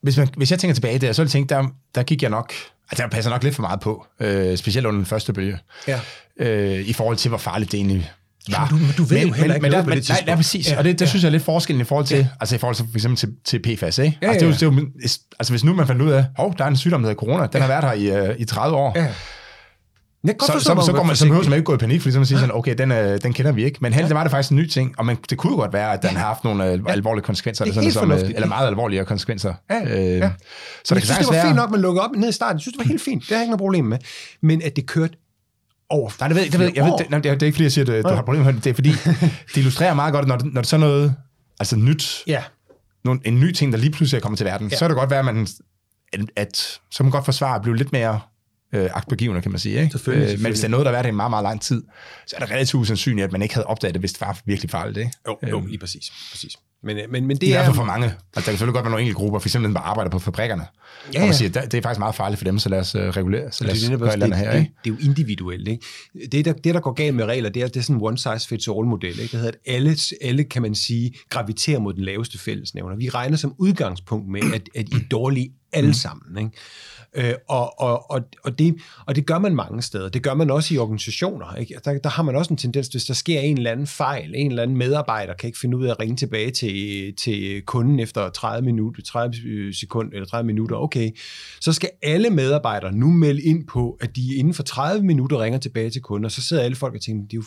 hvis, 0.00 0.16
man, 0.16 0.28
hvis 0.36 0.50
jeg 0.50 0.58
tænker 0.58 0.74
tilbage 0.74 0.98
der, 0.98 1.12
så 1.12 1.22
vil 1.22 1.26
jeg 1.26 1.30
tænke, 1.30 1.48
der, 1.54 1.68
der 1.94 2.02
gik 2.02 2.22
jeg 2.22 2.30
nok 2.30 2.52
Altså, 2.90 3.02
der 3.02 3.08
passer 3.08 3.30
nok 3.30 3.42
lidt 3.42 3.54
for 3.54 3.62
meget 3.62 3.80
på, 3.80 4.06
øh, 4.20 4.56
specielt 4.56 4.86
under 4.86 4.98
den 4.98 5.06
første 5.06 5.32
bølge, 5.32 5.58
ja. 5.88 6.00
øh, 6.40 6.88
i 6.88 6.92
forhold 6.92 7.16
til, 7.16 7.28
hvor 7.28 7.38
farligt 7.38 7.72
det 7.72 7.78
egentlig 7.78 8.12
var. 8.50 8.68
Du, 8.68 8.76
du 8.98 9.04
ved 9.04 9.18
men, 9.18 9.28
jo 9.28 9.32
heller 9.32 9.46
men, 9.46 9.54
ikke 9.54 9.62
men, 9.62 9.70
noget 9.70 9.84
der, 9.84 9.90
men, 9.90 9.98
det 9.98 10.08
nej, 10.08 10.22
nej, 10.26 10.36
præcis, 10.36 10.70
ja, 10.70 10.78
og 10.78 10.84
det, 10.84 10.98
det 10.98 11.04
ja. 11.04 11.08
synes 11.08 11.22
jeg 11.22 11.28
er 11.28 11.32
lidt 11.32 11.42
forskellen 11.42 11.80
i 11.80 11.84
forhold 11.84 12.06
til, 12.06 12.18
ja. 12.18 12.26
altså 12.40 12.54
i 12.54 12.58
forhold 12.58 12.76
til 12.76 12.84
for 12.90 12.98
eksempel 12.98 13.16
til, 13.16 13.28
til 13.44 13.76
PFAS, 13.76 13.98
ikke? 13.98 14.18
Ja, 14.22 14.28
altså, 14.28 14.46
det 14.46 14.62
er 14.62 14.66
jo, 14.66 14.72
det 14.72 14.78
er 14.78 14.82
jo, 14.82 15.08
altså 15.38 15.52
hvis 15.52 15.64
nu 15.64 15.74
man 15.74 15.86
fandt 15.86 16.02
ud 16.02 16.10
af, 16.10 16.24
hov, 16.36 16.54
der 16.58 16.64
er 16.64 16.68
en 16.68 16.76
sygdom, 16.76 17.02
der 17.02 17.08
hedder 17.08 17.20
corona, 17.20 17.42
den 17.42 17.50
ja. 17.54 17.60
har 17.60 17.68
været 17.68 17.84
her 17.84 18.24
i, 18.24 18.30
uh, 18.30 18.36
i 18.40 18.44
30 18.44 18.76
år, 18.76 18.92
ja. 18.96 19.06
Så, 20.26 20.34
så, 20.40 20.60
så, 20.60 20.82
så, 20.86 20.92
går 20.92 21.02
man, 21.02 21.16
så 21.16 21.24
behøver 21.26 21.44
man 21.44 21.52
ikke 21.52 21.64
gå 21.64 21.74
i 21.74 21.76
panik, 21.76 22.00
fordi 22.00 22.12
så 22.12 22.18
man 22.18 22.26
siger 22.26 22.38
sådan, 22.38 22.54
okay, 22.54 22.74
den, 22.78 22.92
øh, 22.92 23.20
den 23.22 23.32
kender 23.32 23.52
vi 23.52 23.64
ikke. 23.64 23.78
Men 23.80 23.92
heldigvis 23.92 24.10
ja. 24.10 24.14
var 24.16 24.22
det 24.22 24.30
faktisk 24.30 24.50
en 24.50 24.56
ny 24.56 24.66
ting, 24.68 24.94
og 24.98 25.06
man, 25.06 25.16
det 25.30 25.38
kunne 25.38 25.56
godt 25.56 25.72
være, 25.72 25.92
at 25.92 26.02
den 26.02 26.10
har 26.10 26.26
haft 26.26 26.44
nogle 26.44 26.72
øh, 26.72 26.78
alvorlige 26.88 27.24
konsekvenser, 27.24 27.64
Det 27.64 27.76
er 27.76 27.80
eller, 27.80 27.92
sådan, 27.92 28.18
som, 28.18 28.28
øh, 28.28 28.34
eller 28.34 28.48
meget 28.48 28.66
alvorlige 28.66 29.04
konsekvenser. 29.04 29.54
Ja, 29.70 29.80
Øh, 29.84 30.18
ja. 30.18 30.30
Så 30.84 30.94
det 30.94 31.00
jeg 31.00 31.00
kan 31.00 31.00
synes, 31.02 31.18
det 31.18 31.26
var 31.26 31.32
være... 31.32 31.44
fint 31.46 31.56
nok, 31.56 31.70
man 31.70 31.80
lukkede 31.80 32.04
op 32.04 32.10
ned 32.16 32.28
i 32.28 32.32
starten. 32.32 32.56
Jeg 32.56 32.60
synes, 32.60 32.72
det 32.72 32.78
var 32.78 32.88
helt 32.88 33.02
fint. 33.02 33.22
Det 33.22 33.28
har 33.28 33.36
jeg 33.36 33.42
ikke 33.42 33.50
noget 33.50 33.60
problem 33.60 33.84
med. 33.84 33.98
Men 34.42 34.62
at 34.62 34.76
det 34.76 34.86
kørte 34.86 35.14
over 35.90 36.10
Nej, 36.20 36.28
det 36.28 36.36
ved, 36.36 36.44
det 36.50 36.58
ved, 36.60 36.70
jeg 36.74 36.84
ved, 36.84 36.92
det, 36.98 37.10
nej, 37.10 37.18
det, 37.20 37.30
er, 37.30 37.34
det 37.34 37.42
er 37.42 37.46
ikke 37.46 37.56
fordi, 37.56 37.64
jeg 37.64 37.72
siger, 37.72 37.98
at 37.98 38.04
du 38.04 38.08
har 38.08 38.22
problemer 38.22 38.44
med 38.44 38.54
det. 38.54 38.64
Det 38.64 38.70
er 38.70 38.74
fordi, 38.74 38.90
det 39.54 39.56
illustrerer 39.56 39.94
meget 39.94 40.12
godt, 40.14 40.28
når, 40.28 40.36
det- 40.36 40.44
når 40.54 40.60
det 40.60 40.66
er 40.66 40.68
sådan 40.68 40.80
noget, 40.86 41.14
altså 41.60 41.76
nyt, 41.76 42.22
Ja, 42.26 42.42
nogle, 43.04 43.20
en 43.24 43.40
ny 43.40 43.52
ting, 43.52 43.72
der 43.72 43.78
lige 43.78 43.90
pludselig 43.90 44.18
er 44.18 44.22
kommet 44.22 44.38
til 44.38 44.44
verden, 44.46 44.68
Ja. 44.68 44.76
så 44.76 44.84
er 44.84 44.88
det 44.88 44.96
godt 44.96 45.10
være, 45.10 45.18
at 45.18 45.24
man, 45.24 45.46
at, 46.12 46.20
at 46.36 46.56
så 46.90 47.02
man 47.02 47.12
godt 47.12 47.24
forsvare 47.24 47.54
at 47.56 47.62
blive 47.62 47.76
lidt 47.76 47.92
mere 47.92 48.20
øh, 48.72 48.90
agtpågivende, 48.94 49.42
kan 49.42 49.50
man 49.50 49.58
sige. 49.60 49.80
Ikke? 49.80 49.90
Selvfølgelig, 49.90 50.22
Øh, 50.22 50.24
men 50.24 50.30
selvfølgelig. 50.30 50.50
hvis 50.52 50.60
det 50.60 50.64
er 50.64 50.70
noget, 50.70 50.86
der 50.86 50.92
har 50.92 51.02
været 51.02 51.12
i 51.12 51.16
meget, 51.16 51.30
meget 51.30 51.42
lang 51.42 51.60
tid, 51.60 51.82
så 52.26 52.36
er 52.36 52.40
det 52.40 52.50
relativt 52.50 52.80
usandsynligt, 52.80 53.24
at 53.24 53.32
man 53.32 53.42
ikke 53.42 53.54
havde 53.54 53.66
opdaget 53.66 53.94
det, 53.94 54.02
hvis 54.02 54.12
det 54.12 54.20
var 54.20 54.40
virkelig 54.44 54.70
farligt. 54.70 54.98
Ikke? 54.98 55.12
jo, 55.28 55.38
jo 55.50 55.66
lige 55.66 55.78
præcis. 55.78 56.12
præcis. 56.30 56.56
Men, 56.82 56.96
men, 57.10 57.26
men 57.26 57.30
Det 57.30 57.40
det 57.40 57.46
er 57.46 57.50
i 57.50 57.52
hvert 57.52 57.60
er... 57.60 57.64
fald 57.66 57.76
for 57.76 57.84
mange. 57.84 58.06
Altså, 58.06 58.18
der 58.34 58.40
kan 58.40 58.44
selvfølgelig 58.44 58.74
godt 58.74 58.84
være 58.84 58.90
nogle 58.90 59.02
enkelte 59.02 59.18
grupper, 59.18 59.38
for 59.38 59.48
eksempel 59.48 59.64
dem, 59.66 59.74
der 59.74 59.80
arbejder 59.80 60.10
på 60.10 60.18
fabrikkerne. 60.18 60.66
Ja, 61.14 61.22
Ja, 61.22 61.28
og 61.28 61.34
siger, 61.34 61.48
det, 61.48 61.74
er 61.74 61.82
faktisk 61.82 61.98
meget 61.98 62.14
farligt 62.14 62.38
for 62.38 62.44
dem, 62.44 62.58
så 62.58 62.68
lad 62.68 62.78
os 62.78 62.94
uh, 62.94 63.00
regulere, 63.02 63.52
så 63.52 63.64
lad 63.64 63.72
os 63.72 63.80
det, 63.80 63.98
gøre 63.98 64.16
det, 64.16 64.36
her. 64.36 64.50
det, 64.52 64.58
Ikke? 64.58 64.72
det 64.84 64.90
er 64.90 64.94
jo 64.94 65.08
individuelt. 65.08 65.68
Ikke? 65.68 65.84
Det, 66.32 66.44
der, 66.44 66.52
det, 66.52 66.74
der 66.74 66.80
går 66.80 66.92
galt 66.92 67.14
med 67.14 67.24
regler, 67.24 67.48
det 67.50 67.62
er, 67.62 67.66
det 67.68 67.76
er 67.76 67.80
sådan 67.80 67.96
en 67.96 68.02
one-size-fits-all-model. 68.02 69.10
Ikke? 69.10 69.22
Det 69.22 69.30
hedder, 69.30 69.48
at 69.48 69.74
alle, 69.74 69.96
alle, 70.22 70.44
kan 70.44 70.62
man 70.62 70.74
sige, 70.74 71.14
graviterer 71.30 71.78
mod 71.78 71.94
den 71.94 72.04
laveste 72.04 72.38
fællesnævner. 72.38 72.96
Vi 72.96 73.08
regner 73.08 73.36
som 73.36 73.54
udgangspunkt 73.58 74.28
med, 74.28 74.40
at, 74.54 74.62
at 74.74 74.88
I 74.88 74.94
er 74.94 75.08
dårlige 75.10 75.50
alle 75.72 75.94
sammen. 75.94 76.38
Ikke? 76.38 76.50
Øh, 77.14 77.34
og, 77.48 77.80
og, 77.80 78.10
og, 78.10 78.20
og, 78.44 78.58
det, 78.58 78.76
og 79.06 79.16
det 79.16 79.26
gør 79.26 79.38
man 79.38 79.54
mange 79.54 79.82
steder. 79.82 80.08
Det 80.08 80.22
gør 80.22 80.34
man 80.34 80.50
også 80.50 80.74
i 80.74 80.78
organisationer. 80.78 81.54
Ikke? 81.54 81.80
Der, 81.84 81.98
der 81.98 82.08
har 82.08 82.22
man 82.22 82.36
også 82.36 82.52
en 82.54 82.56
tendens, 82.56 82.88
hvis 82.88 83.04
der 83.04 83.14
sker 83.14 83.40
en 83.40 83.56
eller 83.56 83.70
anden 83.70 83.86
fejl, 83.86 84.32
en 84.34 84.50
eller 84.50 84.62
anden 84.62 84.76
medarbejder 84.76 85.34
kan 85.34 85.46
ikke 85.46 85.58
finde 85.58 85.76
ud 85.76 85.86
af 85.86 85.90
at 85.90 86.00
ringe 86.00 86.16
tilbage 86.16 86.50
til, 86.50 87.14
til 87.16 87.62
kunden 87.62 88.00
efter 88.00 88.30
30 88.30 88.64
minutter, 88.64 89.02
30 89.02 89.34
øh, 89.44 89.74
sekunder 89.74 90.12
eller 90.12 90.26
30 90.26 90.46
minutter, 90.46 90.76
okay, 90.76 91.10
så 91.60 91.72
skal 91.72 91.90
alle 92.02 92.30
medarbejdere 92.30 92.92
nu 92.92 93.10
melde 93.10 93.42
ind 93.42 93.66
på, 93.66 93.96
at 94.00 94.16
de 94.16 94.34
inden 94.34 94.54
for 94.54 94.62
30 94.62 95.06
minutter 95.06 95.42
ringer 95.42 95.58
tilbage 95.58 95.90
til 95.90 96.02
kunden, 96.02 96.24
og 96.24 96.30
så 96.30 96.42
sidder 96.42 96.62
alle 96.62 96.76
folk 96.76 96.94
og 96.94 97.00
tænker, 97.00 97.22
det 97.22 97.32
er 97.32 97.36
jo 97.36 97.44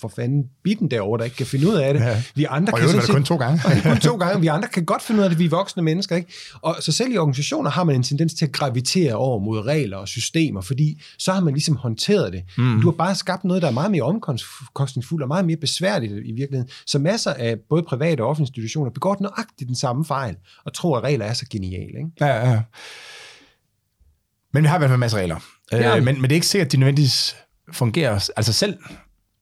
for 0.00 0.08
fanden 0.08 0.44
bitten 0.64 0.90
derovre, 0.90 1.18
der 1.18 1.24
ikke 1.24 1.36
kan 1.36 1.46
finde 1.46 1.68
ud 1.68 1.74
af 1.74 1.94
det. 1.94 2.00
Ja. 2.00 2.22
Vi 2.34 2.44
andre 2.44 2.72
Og 2.72 2.78
kan 2.78 2.88
var 2.88 3.00
det 3.00 3.10
kun 3.10 3.24
to 3.24 3.36
gange. 3.36 3.60
og 3.66 3.72
kun 3.82 3.96
to 3.96 4.16
gange. 4.24 4.40
Vi 4.40 4.46
andre 4.46 4.68
kan 4.68 4.84
godt 4.84 5.02
finde 5.02 5.18
ud 5.18 5.24
af 5.24 5.30
det, 5.30 5.38
vi 5.38 5.44
er 5.44 5.48
voksne 5.48 5.82
mennesker. 5.82 6.16
Ikke? 6.16 6.32
Og 6.62 6.76
så 6.80 6.92
selv 6.92 7.12
i 7.12 7.16
organisationer 7.16 7.70
har 7.70 7.84
man 7.84 7.94
en 7.94 8.02
tendens 8.02 8.34
til 8.34 8.44
at 8.44 8.52
gravitere 8.52 9.14
over 9.14 9.38
mod 9.38 9.66
regler 9.66 9.96
og 9.96 10.08
systemer, 10.08 10.60
fordi 10.60 11.02
så 11.18 11.32
har 11.32 11.40
man 11.40 11.54
ligesom 11.54 11.76
håndteret 11.76 12.32
det. 12.32 12.42
Mm. 12.58 12.80
Du 12.80 12.90
har 12.90 12.96
bare 12.96 13.14
skabt 13.14 13.44
noget, 13.44 13.62
der 13.62 13.68
er 13.68 13.72
meget 13.72 13.90
mere 13.90 14.02
omkostningsfuldt 14.02 15.22
og 15.22 15.28
meget 15.28 15.44
mere 15.44 15.56
besværligt 15.56 16.12
i 16.12 16.32
virkeligheden. 16.32 16.68
Så 16.86 16.98
masser 16.98 17.32
af 17.32 17.56
både 17.68 17.82
private 17.82 18.20
og 18.20 18.28
offentlige 18.28 18.48
institutioner 18.48 18.90
begår 18.90 19.16
nøjagtigt 19.20 19.68
den 19.68 19.76
samme 19.76 20.04
fejl, 20.04 20.36
og 20.64 20.72
tror, 20.72 20.98
at 20.98 21.04
regler 21.04 21.26
er 21.26 21.32
så 21.32 21.46
geniale. 21.50 21.98
Ikke? 21.98 22.10
Ja, 22.20 22.26
ja, 22.26 22.50
ja. 22.50 22.62
Men 24.52 24.62
vi 24.62 24.68
har 24.68 24.76
i 24.76 24.78
hvert 24.78 24.88
fald 24.88 24.96
en 24.96 25.00
masse 25.00 25.16
regler. 25.16 25.36
vi. 25.72 25.78
Øh, 25.78 26.04
men, 26.04 26.04
men 26.04 26.22
det 26.22 26.32
er 26.32 26.34
ikke 26.34 26.46
sikkert, 26.46 26.66
at 26.66 26.72
de 26.72 26.76
nødvendigvis 26.76 27.36
fungerer. 27.72 28.30
Altså 28.36 28.52
selv, 28.52 28.76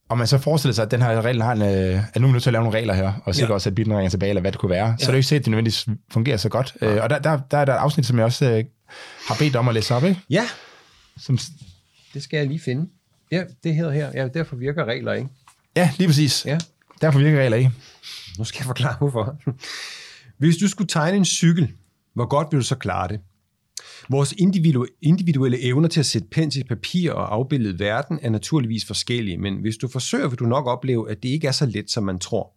om 0.09 0.19
man 0.19 0.27
så 0.27 0.39
forestiller 0.39 0.75
sig, 0.75 0.85
at 0.85 0.91
den 0.91 1.03
her 1.03 1.23
regel 1.23 1.43
har 1.43 1.53
en, 1.53 1.63
øh, 1.63 2.03
at 2.15 2.21
nu 2.21 2.27
er 2.27 2.29
vi 2.29 2.33
nødt 2.33 2.43
til 2.43 2.51
at 2.51 2.53
lave 2.53 2.65
nogle 2.65 2.79
regler 2.79 2.95
her, 2.95 3.13
og 3.25 3.35
sikkert 3.35 3.49
Ja. 3.49 3.53
ja. 3.53 3.55
også, 3.55 3.69
at 3.69 3.75
bilen 3.75 3.97
ringer 3.97 4.11
tilbage, 4.11 4.29
eller 4.31 4.41
hvad 4.41 4.53
det 4.53 4.61
kunne 4.61 4.71
være, 4.71 4.87
ja. 4.87 4.95
så 4.99 5.03
Ja. 5.03 5.05
er 5.05 5.07
det 5.07 5.13
jo 5.13 5.17
ikke 5.17 5.29
sikkert, 5.29 5.43
at 5.43 5.47
de 5.47 5.51
nødvendigvis 5.51 5.87
fungerer 6.11 6.37
så 6.37 6.49
godt. 6.49 6.75
Øh, 6.81 7.03
og 7.03 7.11
der, 7.11 7.19
der, 7.19 7.41
der 7.51 7.59
er 7.59 7.65
der 7.65 7.75
et 7.75 7.79
afsnit, 7.79 8.07
som 8.07 8.17
jeg 8.17 8.25
også 8.25 8.51
øh, 8.51 8.65
har 9.29 9.37
bedt 9.39 9.57
om 9.57 9.69
at 9.69 9.75
læse 9.75 9.95
op, 9.95 10.05
ikke? 10.05 10.21
Ja, 10.31 10.45
Som, 11.19 11.39
det 12.15 12.23
skal 12.23 12.37
jeg 12.37 12.47
lige 12.47 12.61
finde. 12.61 12.89
Ja, 13.33 13.43
det 13.65 13.75
hedder 13.75 13.93
her. 13.93 14.11
Ja, 14.15 14.29
derfor 14.29 14.57
virker 14.57 14.85
regler, 14.85 15.13
ikke? 15.13 15.29
ja, 15.77 15.91
lige 15.99 16.09
præcis. 16.09 16.47
Ja. 16.47 16.59
Derfor 17.01 17.19
virker 17.19 17.41
regler 17.41 17.57
ikke. 17.57 17.73
Nu 18.39 18.45
skal 18.45 18.59
jeg 18.59 18.67
forklare, 18.67 18.95
hvorfor. 18.99 19.37
Hvis 20.39 20.57
du 20.57 20.69
skulle 20.69 20.89
tegne 20.89 21.17
en 21.17 21.25
cykel, 21.25 21.73
hvor 22.15 22.27
godt 22.27 22.49
vil 22.51 22.61
du 22.61 22.65
så 22.65 22.75
klare 22.75 23.09
det? 23.09 23.21
Vores 24.11 24.33
individu- 24.33 24.99
individuelle 25.03 25.63
evner 25.63 25.89
til 25.89 26.01
at 26.01 26.07
sætte 26.07 26.29
pen 26.29 26.51
til 26.51 26.65
papir 26.65 27.13
og 27.13 27.35
afbillede 27.35 27.79
verden 27.79 28.19
er 28.23 28.31
naturligvis 28.31 28.85
forskellige, 28.85 29.39
men 29.39 29.57
hvis 29.57 29.77
du 29.77 29.89
forsøger, 29.89 30.29
vil 30.29 30.39
du 30.39 30.47
nok 30.47 30.67
opleve, 30.67 31.11
at 31.11 31.23
det 31.23 31.29
ikke 31.29 31.47
er 31.47 31.53
så 31.53 31.67
let, 31.67 31.91
som 31.91 32.05
man 32.05 32.19
tror. 32.19 32.53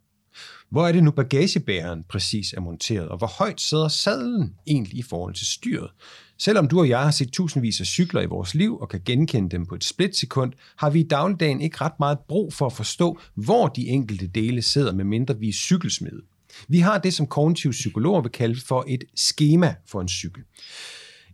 Hvor 0.70 0.86
er 0.86 0.92
det 0.92 1.04
nu 1.04 1.10
bagagebæreren 1.10 2.04
præcis 2.08 2.52
er 2.52 2.60
monteret, 2.60 3.08
og 3.08 3.18
hvor 3.18 3.26
højt 3.26 3.60
sidder 3.60 3.88
sadlen 3.88 4.54
egentlig 4.66 4.98
i 4.98 5.02
forhold 5.02 5.34
til 5.34 5.46
styret? 5.46 5.90
Selvom 6.38 6.68
du 6.68 6.78
og 6.78 6.88
jeg 6.88 7.00
har 7.00 7.10
set 7.10 7.30
tusindvis 7.30 7.80
af 7.80 7.86
cykler 7.86 8.20
i 8.20 8.26
vores 8.26 8.54
liv 8.54 8.78
og 8.78 8.88
kan 8.88 9.00
genkende 9.04 9.50
dem 9.50 9.66
på 9.66 9.74
et 9.74 9.84
splitsekund, 9.84 10.52
har 10.76 10.90
vi 10.90 11.00
i 11.00 11.08
dagligdagen 11.08 11.60
ikke 11.60 11.76
ret 11.80 11.98
meget 11.98 12.18
brug 12.28 12.52
for 12.52 12.66
at 12.66 12.72
forstå, 12.72 13.18
hvor 13.34 13.68
de 13.68 13.88
enkelte 13.88 14.26
dele 14.26 14.62
sidder, 14.62 14.92
med 14.92 15.04
mindre 15.04 15.38
vi 15.38 15.48
er 15.48 15.52
cykelsmede. 15.52 16.22
Vi 16.68 16.78
har 16.78 16.98
det, 16.98 17.14
som 17.14 17.26
kognitive 17.26 17.70
psykologer 17.70 18.22
vil 18.22 18.30
kalde 18.30 18.60
for 18.60 18.84
et 18.88 19.04
schema 19.16 19.74
for 19.86 20.00
en 20.00 20.08
cykel. 20.08 20.42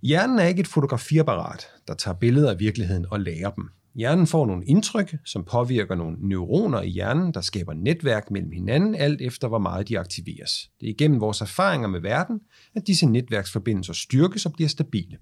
Hjernen 0.07 0.39
er 0.39 0.45
ikke 0.45 0.61
et 0.61 0.67
fotografiapparat, 0.69 1.67
der 1.89 1.95
tager 1.95 2.15
billeder 2.15 2.51
af 2.51 2.59
virkeligheden 2.59 3.07
og 3.11 3.21
lærer 3.21 3.51
dem. 3.51 3.65
Hjernen 3.95 4.27
får 4.27 4.47
nogle 4.47 4.65
indtryk, 4.65 5.17
som 5.25 5.45
påvirker 5.45 5.95
nogle 5.95 6.17
neuroner 6.21 6.83
i 6.83 6.89
hjernen, 6.89 7.35
der 7.35 7.41
skaber 7.41 7.73
netværk 7.75 8.31
mellem 8.31 8.53
hinanden, 8.53 8.95
alt 8.95 9.21
efter 9.21 9.49
hvor 9.49 9.59
meget 9.59 9.89
de 9.89 9.99
aktiveres. 9.99 10.71
Det 10.81 10.87
er 10.87 10.91
igennem 10.91 11.21
vores 11.21 11.41
erfaringer 11.41 11.89
med 11.89 12.01
verden, 12.01 12.41
at 12.75 12.87
disse 12.87 13.07
netværksforbindelser 13.07 13.93
styrkes 13.93 14.47
og 14.47 14.53
bliver 14.53 14.69
stabile. 14.69 15.17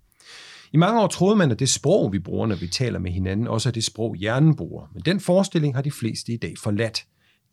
I 0.72 0.76
mange 0.76 1.00
år 1.00 1.06
troede 1.06 1.36
man, 1.36 1.50
at 1.50 1.58
det 1.58 1.68
sprog, 1.68 2.12
vi 2.12 2.18
bruger, 2.18 2.46
når 2.46 2.56
vi 2.56 2.68
taler 2.68 2.98
med 2.98 3.10
hinanden, 3.10 3.48
også 3.48 3.68
er 3.68 3.72
det 3.72 3.84
sprog, 3.84 4.14
hjernen 4.14 4.56
bruger. 4.56 4.90
Men 4.94 5.02
den 5.02 5.20
forestilling 5.20 5.74
har 5.74 5.82
de 5.82 5.92
fleste 5.92 6.32
i 6.32 6.36
dag 6.36 6.54
forladt. 6.58 7.04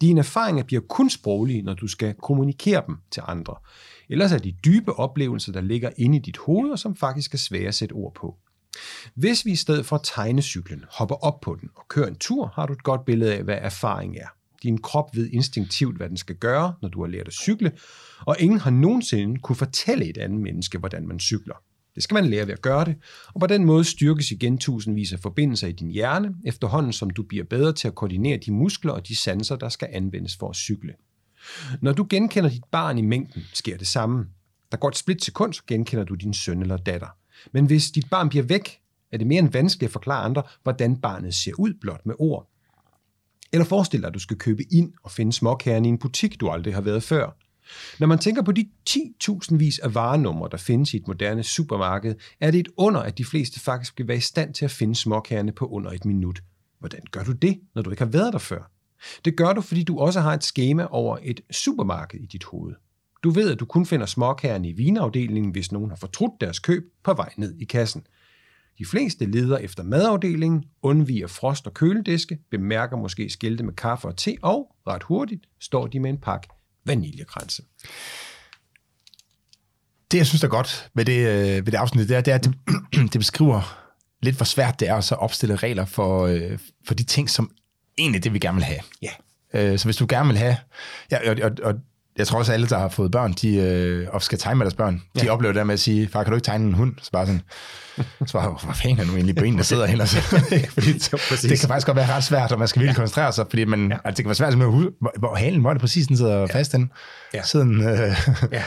Dine 0.01 0.19
erfaringer 0.19 0.63
bliver 0.63 0.81
kun 0.89 1.09
sproglige, 1.09 1.61
når 1.61 1.73
du 1.73 1.87
skal 1.87 2.13
kommunikere 2.13 2.83
dem 2.87 2.97
til 3.11 3.23
andre. 3.27 3.55
Ellers 4.11 4.31
er 4.31 4.37
de 4.37 4.51
dybe 4.65 4.93
oplevelser, 4.93 5.51
der 5.51 5.61
ligger 5.61 5.89
inde 5.97 6.17
i 6.17 6.21
dit 6.21 6.37
hoved, 6.37 6.71
og 6.71 6.79
som 6.79 6.95
faktisk 6.95 7.33
er 7.33 7.37
svære 7.37 7.67
at 7.67 7.75
sætte 7.75 7.93
ord 7.93 8.13
på. 8.13 8.35
Hvis 9.15 9.45
vi 9.45 9.51
i 9.51 9.55
stedet 9.55 9.85
for 9.85 9.95
at 9.95 10.01
tegne 10.03 10.41
cyklen, 10.41 10.85
hopper 10.91 11.15
op 11.15 11.41
på 11.41 11.57
den 11.61 11.69
og 11.75 11.87
kører 11.87 12.07
en 12.07 12.15
tur, 12.15 12.51
har 12.55 12.65
du 12.65 12.73
et 12.73 12.83
godt 12.83 13.05
billede 13.05 13.35
af, 13.35 13.43
hvad 13.43 13.57
erfaring 13.61 14.17
er. 14.17 14.27
Din 14.63 14.77
krop 14.77 15.15
ved 15.15 15.29
instinktivt, 15.29 15.97
hvad 15.97 16.09
den 16.09 16.17
skal 16.17 16.35
gøre, 16.35 16.73
når 16.81 16.89
du 16.89 17.01
har 17.01 17.07
lært 17.07 17.27
at 17.27 17.33
cykle, 17.33 17.71
og 18.25 18.35
ingen 18.39 18.59
har 18.59 18.71
nogensinde 18.71 19.39
kunne 19.39 19.55
fortælle 19.55 20.05
et 20.05 20.17
andet 20.17 20.39
menneske, 20.39 20.77
hvordan 20.77 21.07
man 21.07 21.19
cykler. 21.19 21.55
Det 21.95 22.03
skal 22.03 22.15
man 22.15 22.25
lære 22.25 22.47
ved 22.47 22.53
at 22.53 22.61
gøre 22.61 22.85
det, 22.85 22.95
og 23.33 23.39
på 23.39 23.47
den 23.47 23.65
måde 23.65 23.83
styrkes 23.83 24.31
igen 24.31 24.57
tusindvis 24.57 25.13
af 25.13 25.19
forbindelser 25.19 25.67
i 25.67 25.71
din 25.71 25.91
hjerne, 25.91 26.35
efterhånden 26.45 26.93
som 26.93 27.09
du 27.09 27.23
bliver 27.23 27.43
bedre 27.43 27.73
til 27.73 27.87
at 27.87 27.95
koordinere 27.95 28.37
de 28.45 28.51
muskler 28.51 28.93
og 28.93 29.07
de 29.07 29.15
sanser, 29.15 29.55
der 29.55 29.69
skal 29.69 29.87
anvendes 29.91 30.37
for 30.37 30.49
at 30.49 30.55
cykle. 30.55 30.93
Når 31.81 31.93
du 31.93 32.07
genkender 32.09 32.49
dit 32.49 32.63
barn 32.71 32.97
i 32.97 33.01
mængden, 33.01 33.43
sker 33.53 33.77
det 33.77 33.87
samme. 33.87 34.27
Der 34.71 34.77
går 34.77 34.87
et 34.87 34.97
split 34.97 35.23
sekund, 35.23 35.53
så 35.53 35.61
genkender 35.67 36.05
du 36.05 36.15
din 36.15 36.33
søn 36.33 36.61
eller 36.61 36.77
datter. 36.77 37.07
Men 37.51 37.65
hvis 37.65 37.91
dit 37.91 38.09
barn 38.09 38.29
bliver 38.29 38.43
væk, 38.43 38.79
er 39.11 39.17
det 39.17 39.27
mere 39.27 39.39
end 39.39 39.51
vanskeligt 39.51 39.89
at 39.89 39.93
forklare 39.93 40.23
andre, 40.23 40.43
hvordan 40.63 40.97
barnet 40.97 41.35
ser 41.35 41.51
ud 41.57 41.73
blot 41.81 42.05
med 42.05 42.15
ord. 42.19 42.47
Eller 43.53 43.65
forestil 43.65 44.01
dig, 44.01 44.07
at 44.07 44.13
du 44.13 44.19
skal 44.19 44.37
købe 44.37 44.63
ind 44.73 44.93
og 45.03 45.11
finde 45.11 45.33
småkærne 45.33 45.87
i 45.87 45.89
en 45.89 45.97
butik, 45.97 46.39
du 46.39 46.49
aldrig 46.49 46.73
har 46.73 46.81
været 46.81 47.03
før. 47.03 47.37
Når 47.99 48.07
man 48.07 48.19
tænker 48.19 48.41
på 48.41 48.51
de 48.51 48.69
10.000 48.89 49.55
vis 49.55 49.79
af 49.79 49.95
varenumre, 49.95 50.49
der 50.51 50.57
findes 50.57 50.93
i 50.93 50.97
et 50.97 51.07
moderne 51.07 51.43
supermarked, 51.43 52.15
er 52.39 52.51
det 52.51 52.59
et 52.59 52.67
under, 52.77 53.01
at 53.01 53.17
de 53.17 53.25
fleste 53.25 53.59
faktisk 53.59 53.91
skal 53.91 54.07
være 54.07 54.17
i 54.17 54.21
stand 54.21 54.53
til 54.53 54.65
at 54.65 54.71
finde 54.71 54.95
småkærne 54.95 55.51
på 55.51 55.65
under 55.65 55.91
et 55.91 56.05
minut. 56.05 56.43
Hvordan 56.79 57.01
gør 57.11 57.23
du 57.23 57.31
det, 57.31 57.59
når 57.75 57.81
du 57.81 57.89
ikke 57.89 58.03
har 58.03 58.11
været 58.11 58.33
der 58.33 58.39
før? 58.39 58.71
Det 59.25 59.37
gør 59.37 59.53
du, 59.53 59.61
fordi 59.61 59.83
du 59.83 59.99
også 59.99 60.21
har 60.21 60.33
et 60.33 60.43
schema 60.43 60.87
over 60.89 61.17
et 61.21 61.41
supermarked 61.51 62.19
i 62.19 62.25
dit 62.25 62.43
hoved. 62.43 62.73
Du 63.23 63.29
ved, 63.29 63.51
at 63.51 63.59
du 63.59 63.65
kun 63.65 63.85
finder 63.85 64.05
småkærne 64.05 64.69
i 64.69 64.71
vinafdelingen, 64.71 65.51
hvis 65.51 65.71
nogen 65.71 65.89
har 65.89 65.97
fortrudt 65.97 66.41
deres 66.41 66.59
køb 66.59 66.83
på 67.03 67.13
vej 67.13 67.33
ned 67.37 67.55
i 67.59 67.65
kassen. 67.65 68.03
De 68.77 68.85
fleste 68.85 69.25
leder 69.25 69.57
efter 69.57 69.83
madafdelingen, 69.83 70.63
undviger 70.81 71.27
frost- 71.27 71.67
og 71.67 71.73
kølediske, 71.73 72.39
bemærker 72.51 72.97
måske 72.97 73.29
skilte 73.29 73.63
med 73.63 73.73
kaffe 73.73 74.07
og 74.07 74.17
te, 74.17 74.35
og 74.41 74.75
ret 74.87 75.03
hurtigt 75.03 75.45
står 75.59 75.87
de 75.87 75.99
med 75.99 76.09
en 76.09 76.17
pakke 76.17 76.47
vaniljekranse. 76.85 77.63
Det, 80.11 80.17
jeg 80.17 80.27
synes 80.27 80.43
er 80.43 80.47
godt 80.47 80.89
ved 80.93 81.05
det, 81.05 81.17
øh, 81.17 81.65
ved 81.65 81.71
det 81.71 81.75
afsnit, 81.75 82.09
det 82.09 82.17
er, 82.17 82.21
det, 82.21 82.31
er, 82.31 82.35
at 82.35 82.43
det, 82.43 82.53
det 83.13 83.19
beskriver 83.19 83.77
lidt, 84.21 84.35
hvor 84.35 84.43
svært 84.43 84.79
det 84.79 84.87
er 84.87 84.95
at 84.95 85.03
så 85.03 85.15
opstille 85.15 85.55
regler 85.55 85.85
for, 85.85 86.25
øh, 86.25 86.59
for 86.87 86.93
de 86.93 87.03
ting, 87.03 87.29
som 87.29 87.51
egentlig 87.97 88.23
det, 88.23 88.33
vi 88.33 88.39
gerne 88.39 88.55
vil 88.55 88.63
have. 88.63 88.79
Ja. 89.01 89.11
Øh, 89.53 89.79
så 89.79 89.85
hvis 89.85 89.95
du 89.95 90.05
gerne 90.09 90.27
vil 90.27 90.37
have... 90.37 90.57
Ja, 91.11 91.31
og, 91.31 91.37
og, 91.43 91.51
og 91.63 91.73
jeg 92.17 92.27
tror 92.27 92.39
også, 92.39 92.51
at 92.51 92.53
alle, 92.53 92.67
der 92.67 92.79
har 92.79 92.89
fået 92.89 93.11
børn, 93.11 93.33
de 93.33 93.55
øh, 93.55 94.07
og 94.11 94.21
skal 94.21 94.37
tegne 94.37 94.57
med 94.57 94.65
deres 94.65 94.73
børn, 94.73 95.01
ja. 95.15 95.21
de 95.21 95.29
oplever 95.29 95.51
det 95.51 95.57
der 95.57 95.63
med 95.63 95.73
at 95.73 95.79
sige, 95.79 96.07
far, 96.07 96.23
kan 96.23 96.31
du 96.31 96.35
ikke 96.35 96.45
tegne 96.45 96.65
en 96.65 96.73
hund? 96.73 96.93
Så 97.01 97.11
bare 97.11 97.25
sådan, 97.25 97.41
så 98.27 98.33
bare, 98.33 98.57
hvor 98.63 98.73
fanden 98.73 98.99
er 98.99 99.05
nu 99.05 99.13
egentlig 99.13 99.35
benene, 99.35 99.57
der 99.57 99.63
sidder 99.63 99.85
hen? 99.85 99.99
fordi 101.27 101.47
det 101.47 101.59
kan 101.59 101.67
faktisk 101.67 101.87
godt 101.87 101.97
være 101.97 102.15
ret 102.15 102.23
svært, 102.23 102.51
og 102.51 102.59
man 102.59 102.67
skal 102.67 102.79
virkelig 102.79 102.95
koncentrere 102.95 103.33
sig, 103.33 103.45
fordi 103.49 103.65
man, 103.65 103.91
ja. 103.91 103.97
altså, 104.05 104.09
det 104.09 104.15
kan 104.15 104.25
være 104.25 104.35
svært 104.35 104.53
at 104.53 104.65
huske, 104.65 104.91
hvor, 105.01 105.13
hvor 105.19 105.35
halen, 105.35 105.61
hvor 105.61 105.69
er 105.69 105.73
det 105.73 105.81
præcis, 105.81 106.07
den 106.07 106.17
sidder 106.17 106.39
ja. 106.39 106.45
fast 106.45 106.71
den. 106.71 106.91
Ja. 107.33 107.43
Siden, 107.43 107.81
øh, 107.81 108.15
ja. 108.51 108.63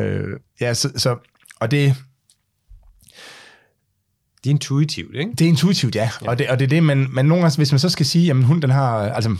øh, 0.00 0.40
ja, 0.60 0.74
så, 0.74 0.90
så, 0.96 1.16
og 1.60 1.70
det, 1.70 1.94
det 4.44 4.50
er 4.50 4.54
intuitivt, 4.54 5.16
ikke? 5.16 5.30
Det 5.30 5.40
er 5.40 5.48
intuitivt, 5.48 5.94
ja. 5.94 6.10
ja. 6.22 6.28
Og, 6.28 6.38
det, 6.38 6.48
og 6.48 6.58
det 6.58 6.64
er 6.64 6.68
det, 6.68 6.82
man, 6.82 7.06
man 7.10 7.26
nogle 7.26 7.42
gange, 7.42 7.56
hvis 7.56 7.72
man 7.72 7.78
så 7.78 7.88
skal 7.88 8.06
sige, 8.06 8.26
jamen 8.26 8.42
hun, 8.42 8.62
den 8.62 8.70
har, 8.70 9.10
altså, 9.10 9.36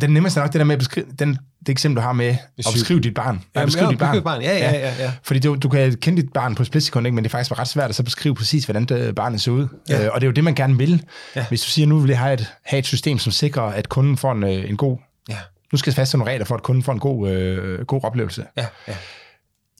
den 0.00 0.10
nemmeste 0.10 0.40
nok, 0.40 0.52
det 0.52 0.58
der 0.58 0.64
med 0.64 0.74
at 0.74 0.78
beskrive, 0.78 1.06
den, 1.18 1.38
det 1.60 1.68
eksempel, 1.68 1.96
du 1.96 2.00
har 2.00 2.12
med 2.12 2.36
at 2.58 2.64
beskrive 2.74 3.00
dit 3.00 3.14
barn. 3.14 3.44
Ja, 3.54 3.64
beskrive 3.64 3.86
ja, 3.86 3.90
dit 3.90 3.98
barn. 3.98 4.22
barn. 4.22 4.42
Ja, 4.42 4.58
ja, 4.58 4.70
ja, 4.70 4.94
ja. 4.98 5.12
Fordi 5.22 5.40
du, 5.40 5.54
du 5.54 5.68
kan 5.68 5.96
kende 5.96 6.22
dit 6.22 6.32
barn 6.32 6.54
på 6.54 6.62
et 6.62 6.66
splitsekund, 6.66 7.06
ikke? 7.06 7.14
men 7.14 7.24
det 7.24 7.30
er 7.30 7.30
faktisk 7.30 7.58
ret 7.58 7.68
svært 7.68 7.88
at 7.90 7.96
så 7.96 8.02
beskrive 8.02 8.34
præcis, 8.34 8.64
hvordan 8.64 8.84
det, 8.84 9.14
barnet 9.14 9.40
ser 9.40 9.52
ud. 9.52 9.68
Ja. 9.88 10.04
Øh, 10.04 10.10
og 10.12 10.20
det 10.20 10.26
er 10.26 10.28
jo 10.28 10.32
det, 10.32 10.44
man 10.44 10.54
gerne 10.54 10.78
vil. 10.78 11.04
Ja. 11.36 11.46
Hvis 11.48 11.62
du 11.62 11.68
siger, 11.68 11.86
nu 11.86 11.98
vil 11.98 12.08
jeg 12.08 12.18
have 12.18 12.34
et, 12.34 12.52
have 12.64 12.78
et 12.78 12.86
system, 12.86 13.18
som 13.18 13.32
sikrer, 13.32 13.62
at 13.62 13.88
kunden 13.88 14.16
får 14.16 14.32
en, 14.32 14.42
øh, 14.42 14.70
en 14.70 14.76
god... 14.76 14.98
Ja. 15.28 15.38
Nu 15.72 15.78
skal 15.78 15.90
jeg 15.90 15.94
fastsætte 15.96 16.18
nogle 16.18 16.32
regler 16.32 16.44
for, 16.44 16.54
at 16.54 16.62
kunden 16.62 16.82
får 16.84 16.92
en 16.92 16.98
god, 16.98 17.30
øh, 17.30 17.84
god 17.84 18.00
oplevelse. 18.04 18.44
Ja. 18.56 18.66
Ja. 18.88 18.94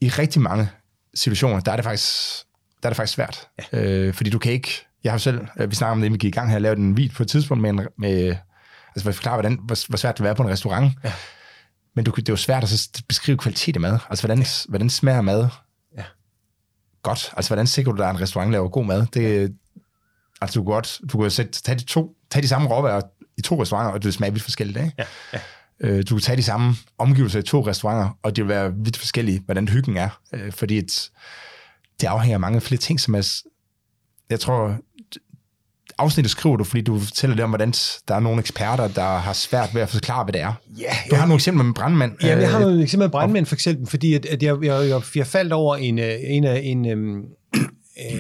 I 0.01 0.09
rigtig 0.09 0.43
mange 0.43 0.69
situationer, 1.15 1.61
der 1.61 1.73
er 1.73 1.77
det 1.77 1.85
faktisk, 1.85 2.13
der 2.83 2.89
er 2.89 2.91
det 2.91 2.97
faktisk 2.97 3.15
svært. 3.15 3.49
Ja. 3.73 3.83
Øh, 3.83 4.15
fordi 4.15 4.31
du 4.31 4.39
kan 4.39 4.53
ikke... 4.53 4.87
Jeg 5.05 5.13
har 5.13 5.19
selv, 5.19 5.47
øh, 5.57 5.71
vi 5.71 5.75
snakker 5.75 5.93
om 5.93 6.01
det, 6.01 6.13
vi 6.13 6.17
gik 6.17 6.35
i 6.35 6.39
gang 6.39 6.51
her, 6.51 6.59
lavet 6.59 6.79
en 6.79 6.97
video 6.97 7.13
på 7.17 7.23
et 7.23 7.29
tidspunkt 7.29 7.63
med, 7.63 7.71
en, 7.71 7.81
med 7.99 8.37
altså 8.97 9.03
for 9.03 9.09
at 9.09 9.15
forklare, 9.15 9.35
hvordan, 9.35 9.59
hvor, 9.63 9.89
hvor 9.89 9.97
svært 9.97 10.19
det 10.19 10.27
er 10.27 10.35
på 10.35 10.43
en 10.43 10.49
restaurant. 10.49 10.93
Ja. 11.05 11.13
Men 11.97 12.05
du, 12.05 12.11
det 12.11 12.29
er 12.29 12.33
jo 12.33 12.37
svært 12.37 12.63
at 12.63 12.69
så 12.69 13.03
beskrive 13.09 13.39
kvalitet 13.39 13.77
af 13.77 13.81
mad. 13.81 13.99
Altså, 14.11 14.27
hvordan, 14.27 14.39
ja. 14.39 14.47
hvordan 14.69 14.91
smager 14.91 15.21
mad 15.21 15.49
ja. 15.97 16.05
godt? 17.03 17.33
Altså, 17.37 17.49
hvordan 17.49 17.67
sikrer 17.67 17.93
du, 17.93 18.03
at 18.03 18.11
en 18.11 18.21
restaurant 18.21 18.51
laver 18.51 18.69
god 18.69 18.85
mad? 18.85 19.07
Det, 19.07 19.41
ja. 19.43 19.49
Altså, 20.41 20.61
du 20.61 20.65
kan 20.65 20.73
godt 20.73 21.01
du 21.13 21.19
kan 21.19 21.31
sætte, 21.31 21.63
tage, 21.63 21.79
de 21.79 21.85
to, 21.85 22.17
tage 22.31 22.43
de 22.43 22.49
samme 22.49 22.69
råvarer 22.69 23.01
i 23.39 23.41
to 23.41 23.63
restauranter, 23.63 23.93
og 23.93 24.03
det 24.03 24.15
smager 24.15 24.33
vidt 24.33 24.43
forskelligt, 24.43 24.79
ikke? 24.79 24.93
Ja. 24.99 25.05
Ja. 25.33 25.41
Øh, 25.81 26.05
du 26.09 26.15
kan 26.15 26.23
tage 26.23 26.37
de 26.37 26.43
samme 26.43 26.75
omgivelser 26.99 27.39
i 27.39 27.43
to 27.43 27.67
restauranter, 27.67 28.19
og 28.23 28.37
det 28.37 28.45
vil 28.45 28.49
være 28.49 28.73
vidt 28.75 28.97
forskelligt, 28.97 29.45
hvordan 29.45 29.69
hyggen 29.69 29.97
er. 29.97 30.21
Øh, 30.33 30.53
fordi 30.53 30.79
et, 30.79 31.11
det 32.01 32.07
afhænger 32.07 32.37
af 32.37 32.41
mange 32.41 32.61
flere 32.61 32.81
ting, 32.81 33.01
som 33.01 33.15
er... 33.15 33.43
Jeg 34.31 34.41
tror, 34.41 34.79
afsnittet 35.99 36.31
skriver 36.31 36.57
du, 36.57 36.65
fordi 36.65 36.83
du 36.83 36.99
fortæller 36.99 37.37
det 37.37 37.45
om, 37.45 37.51
hvordan 37.51 37.71
der 38.09 38.15
er 38.15 38.21
nogle 38.21 38.41
eksperter, 38.41 38.89
der 38.89 39.19
har 39.19 39.33
svært 39.33 39.75
ved 39.75 39.83
at 39.83 39.89
forklare, 39.89 40.25
hvad 40.25 40.33
det 40.33 40.41
er. 40.41 40.53
Ja, 40.79 40.93
du 41.11 41.15
har 41.15 41.27
nogle 41.27 41.35
eksempler 41.35 41.65
med 41.65 41.75
brandmænd. 41.75 42.13
Ja, 42.23 42.39
jeg 42.39 42.51
har 42.51 42.61
nogle 42.61 42.83
eksempler 42.83 43.07
med 43.07 43.13
brandmænd, 43.13 43.47
for 43.47 43.55
eksempel, 43.55 43.87
fordi 43.87 44.15
at, 44.15 44.27
at 44.27 44.43
jeg, 44.43 44.57
jeg, 44.63 44.89
jeg, 44.89 45.03
jeg 45.15 45.27
faldt 45.27 45.53
over 45.53 45.77
en, 45.77 45.99
øh, 45.99 46.15
en, 46.23 46.45
en, 46.45 46.85
en 46.85 46.87
øhm, 46.87 47.23
øh, 48.05 48.17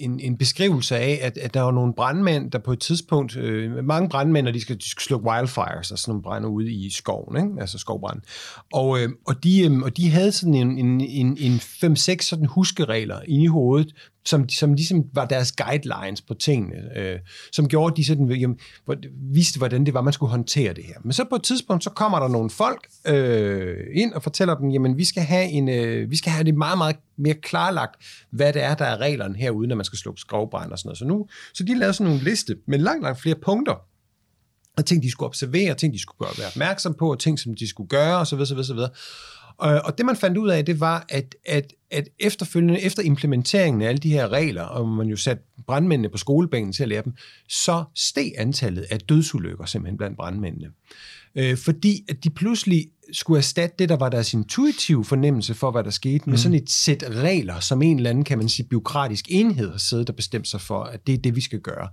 en, 0.00 0.20
en 0.20 0.36
beskrivelse 0.36 0.96
af, 0.96 1.18
at, 1.22 1.38
at 1.38 1.54
der 1.54 1.60
var 1.60 1.70
nogle 1.70 1.94
brandmænd, 1.94 2.50
der 2.50 2.58
på 2.58 2.72
et 2.72 2.80
tidspunkt, 2.80 3.36
øh, 3.36 3.84
mange 3.84 4.08
brandmænd, 4.08 4.48
og 4.48 4.54
de 4.54 4.60
skal, 4.60 4.78
de 4.78 4.88
skal 4.88 5.02
slukke 5.02 5.28
wildfires, 5.28 5.90
altså 5.90 6.10
nogle 6.10 6.22
brænder 6.22 6.48
ude 6.48 6.72
i 6.72 6.90
skoven, 6.90 7.36
ikke? 7.36 7.60
altså 7.60 7.78
skovbrand. 7.78 8.20
Og, 8.72 9.00
øh, 9.00 9.08
og, 9.26 9.44
de, 9.44 9.60
øh, 9.60 9.78
og 9.78 9.96
de 9.96 10.10
havde 10.10 10.32
sådan 10.32 10.54
en, 10.54 10.78
en, 10.78 11.00
en, 11.00 11.36
en 11.40 11.56
5-6 11.56 12.16
sådan 12.20 12.46
huskeregler 12.46 13.20
inde 13.28 13.44
i 13.44 13.46
hovedet, 13.46 13.94
som, 14.30 14.48
som 14.48 14.74
ligesom 14.74 15.04
var 15.12 15.24
deres 15.24 15.52
guidelines 15.52 16.22
på 16.22 16.34
tingene, 16.34 16.98
øh, 16.98 17.18
som 17.52 17.68
gjorde, 17.68 17.92
at 17.92 17.96
de 17.96 18.04
sådan, 18.04 18.30
jamen, 18.30 18.58
vidste, 19.32 19.58
hvordan 19.58 19.86
det 19.86 19.94
var, 19.94 20.00
man 20.00 20.12
skulle 20.12 20.30
håndtere 20.30 20.74
det 20.74 20.84
her. 20.84 20.94
Men 21.04 21.12
så 21.12 21.24
på 21.30 21.36
et 21.36 21.42
tidspunkt, 21.42 21.84
så 21.84 21.90
kommer 21.90 22.18
der 22.18 22.28
nogle 22.28 22.50
folk 22.50 22.88
øh, 23.06 23.76
ind 23.94 24.12
og 24.12 24.22
fortæller 24.22 24.54
dem, 24.54 24.70
jamen 24.70 24.98
vi 24.98 25.04
skal 25.04 25.22
have 25.22 25.44
en, 25.44 25.68
øh, 25.68 26.10
vi 26.10 26.16
skal 26.16 26.32
have 26.32 26.44
det 26.44 26.54
meget, 26.54 26.78
meget 26.78 26.96
mere 27.18 27.34
klarlagt, 27.34 27.94
hvad 28.30 28.52
det 28.52 28.62
er, 28.62 28.74
der 28.74 28.84
er 28.84 28.96
reglerne 28.96 29.36
herude, 29.36 29.68
når 29.68 29.76
man 29.76 29.84
skal 29.84 29.98
slukke 29.98 30.20
skovbrand 30.20 30.72
og 30.72 30.78
sådan 30.78 30.88
noget. 30.88 30.98
Så, 30.98 31.04
nu, 31.04 31.26
så 31.54 31.64
de 31.64 31.78
lavede 31.78 31.94
sådan 31.94 32.10
nogle 32.12 32.24
liste 32.24 32.56
med 32.66 32.78
langt, 32.78 33.02
langt 33.02 33.20
flere 33.20 33.36
punkter, 33.42 33.74
og 34.76 34.86
ting, 34.86 35.02
de 35.02 35.10
skulle 35.10 35.28
observere, 35.28 35.74
ting, 35.74 35.94
de 35.94 35.98
skulle 36.00 36.18
gøre, 36.18 36.38
være 36.38 36.46
opmærksom 36.46 36.94
på, 36.94 37.10
og 37.10 37.18
ting, 37.18 37.38
som 37.38 37.54
de 37.54 37.68
skulle 37.68 37.88
gøre, 37.88 38.16
osv. 38.16 38.40
osv., 38.40 38.58
osv. 38.58 38.78
Og, 39.60 39.80
og 39.84 39.98
det 39.98 40.06
man 40.06 40.16
fandt 40.16 40.38
ud 40.38 40.48
af, 40.48 40.64
det 40.64 40.80
var, 40.80 41.06
at, 41.08 41.34
at, 41.46 41.72
at 41.90 42.08
efterfølgende, 42.18 42.80
efter 42.80 43.02
implementeringen 43.02 43.82
af 43.82 43.88
alle 43.88 43.98
de 43.98 44.10
her 44.10 44.28
regler, 44.28 44.62
og 44.62 44.88
man 44.88 45.06
jo 45.06 45.16
satte 45.16 45.42
brandmændene 45.66 46.08
på 46.08 46.18
skolebænken 46.18 46.72
til 46.72 46.82
at 46.82 46.88
lære 46.88 47.02
dem, 47.02 47.12
så 47.48 47.84
steg 47.94 48.32
antallet 48.36 48.86
af 48.90 48.98
dødsulykker 49.00 49.64
simpelthen 49.64 49.98
blandt 49.98 50.16
brandmændene. 50.16 50.70
Øh, 51.36 51.56
fordi 51.56 52.04
at 52.08 52.24
de 52.24 52.30
pludselig 52.30 52.86
skulle 53.12 53.38
erstatte 53.38 53.76
det, 53.78 53.88
der 53.88 53.96
var 53.96 54.08
deres 54.08 54.34
intuitive 54.34 55.04
fornemmelse 55.04 55.54
for, 55.54 55.70
hvad 55.70 55.84
der 55.84 55.90
skete, 55.90 56.24
mm. 56.26 56.30
med 56.30 56.38
sådan 56.38 56.54
et 56.54 56.70
sæt 56.70 57.04
regler, 57.10 57.60
som 57.60 57.82
en 57.82 57.96
eller 57.96 58.10
anden, 58.10 58.24
kan 58.24 58.38
man 58.38 58.48
sige, 58.48 58.66
byråkratisk 58.66 59.24
enhed 59.28 59.70
har 59.70 59.78
siddet 59.78 60.10
og 60.10 60.16
bestemt 60.16 60.48
sig 60.48 60.60
for, 60.60 60.82
at 60.82 61.06
det 61.06 61.14
er 61.14 61.18
det, 61.18 61.36
vi 61.36 61.40
skal 61.40 61.60
gøre. 61.60 61.88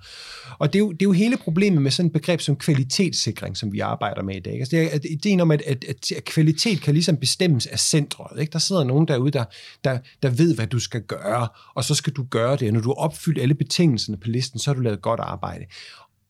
Og 0.60 0.74
det 0.74 0.80
er 0.80 0.84
jo, 0.84 0.92
det 0.92 1.02
er 1.02 1.06
jo 1.06 1.12
hele 1.12 1.38
problemet 1.38 1.82
med 1.82 1.92
sådan 1.92 2.08
et 2.08 2.14
begreb 2.14 2.42
som 2.42 2.56
kvalitetssikring, 2.56 3.58
som 3.58 3.74
vi 3.74 3.80
arbejder 3.80 4.24
med 4.24 4.36
i 4.36 4.40
dag. 4.40 4.54
Altså 4.54 4.76
det 4.76 4.96
er 4.96 5.00
ideen 5.10 5.40
om, 5.40 5.52
at, 5.52 5.62
at, 5.68 5.86
at 6.18 6.26
kvalitet 6.26 6.82
kan 6.82 6.94
ligesom 6.94 7.18
bestemmes 7.18 7.66
af 7.66 7.80
centret. 7.80 8.42
Ikke? 8.42 8.52
Der 8.52 8.60
sidder 8.60 8.84
nogen 8.84 9.08
derude, 9.08 9.32
der, 9.32 9.46
der, 9.84 10.00
der 10.24 10.30
ved, 10.30 10.56
hvad 10.56 10.68
du 10.68 10.80
skal 10.80 11.02
gøre, 11.02 11.48
og 11.76 11.84
så 11.84 11.96
skal 11.96 12.14
du 12.14 12.24
gøre 12.24 12.56
det. 12.56 12.68
Og 12.68 12.74
når 12.74 12.82
du 12.82 12.90
har 12.90 12.96
opfyldt 12.96 13.42
alle 13.42 13.54
betingelserne 13.54 14.18
på 14.18 14.28
listen, 14.28 14.60
så 14.60 14.70
har 14.70 14.76
du 14.76 14.82
lavet 14.82 15.02
godt 15.02 15.20
arbejde. 15.20 15.66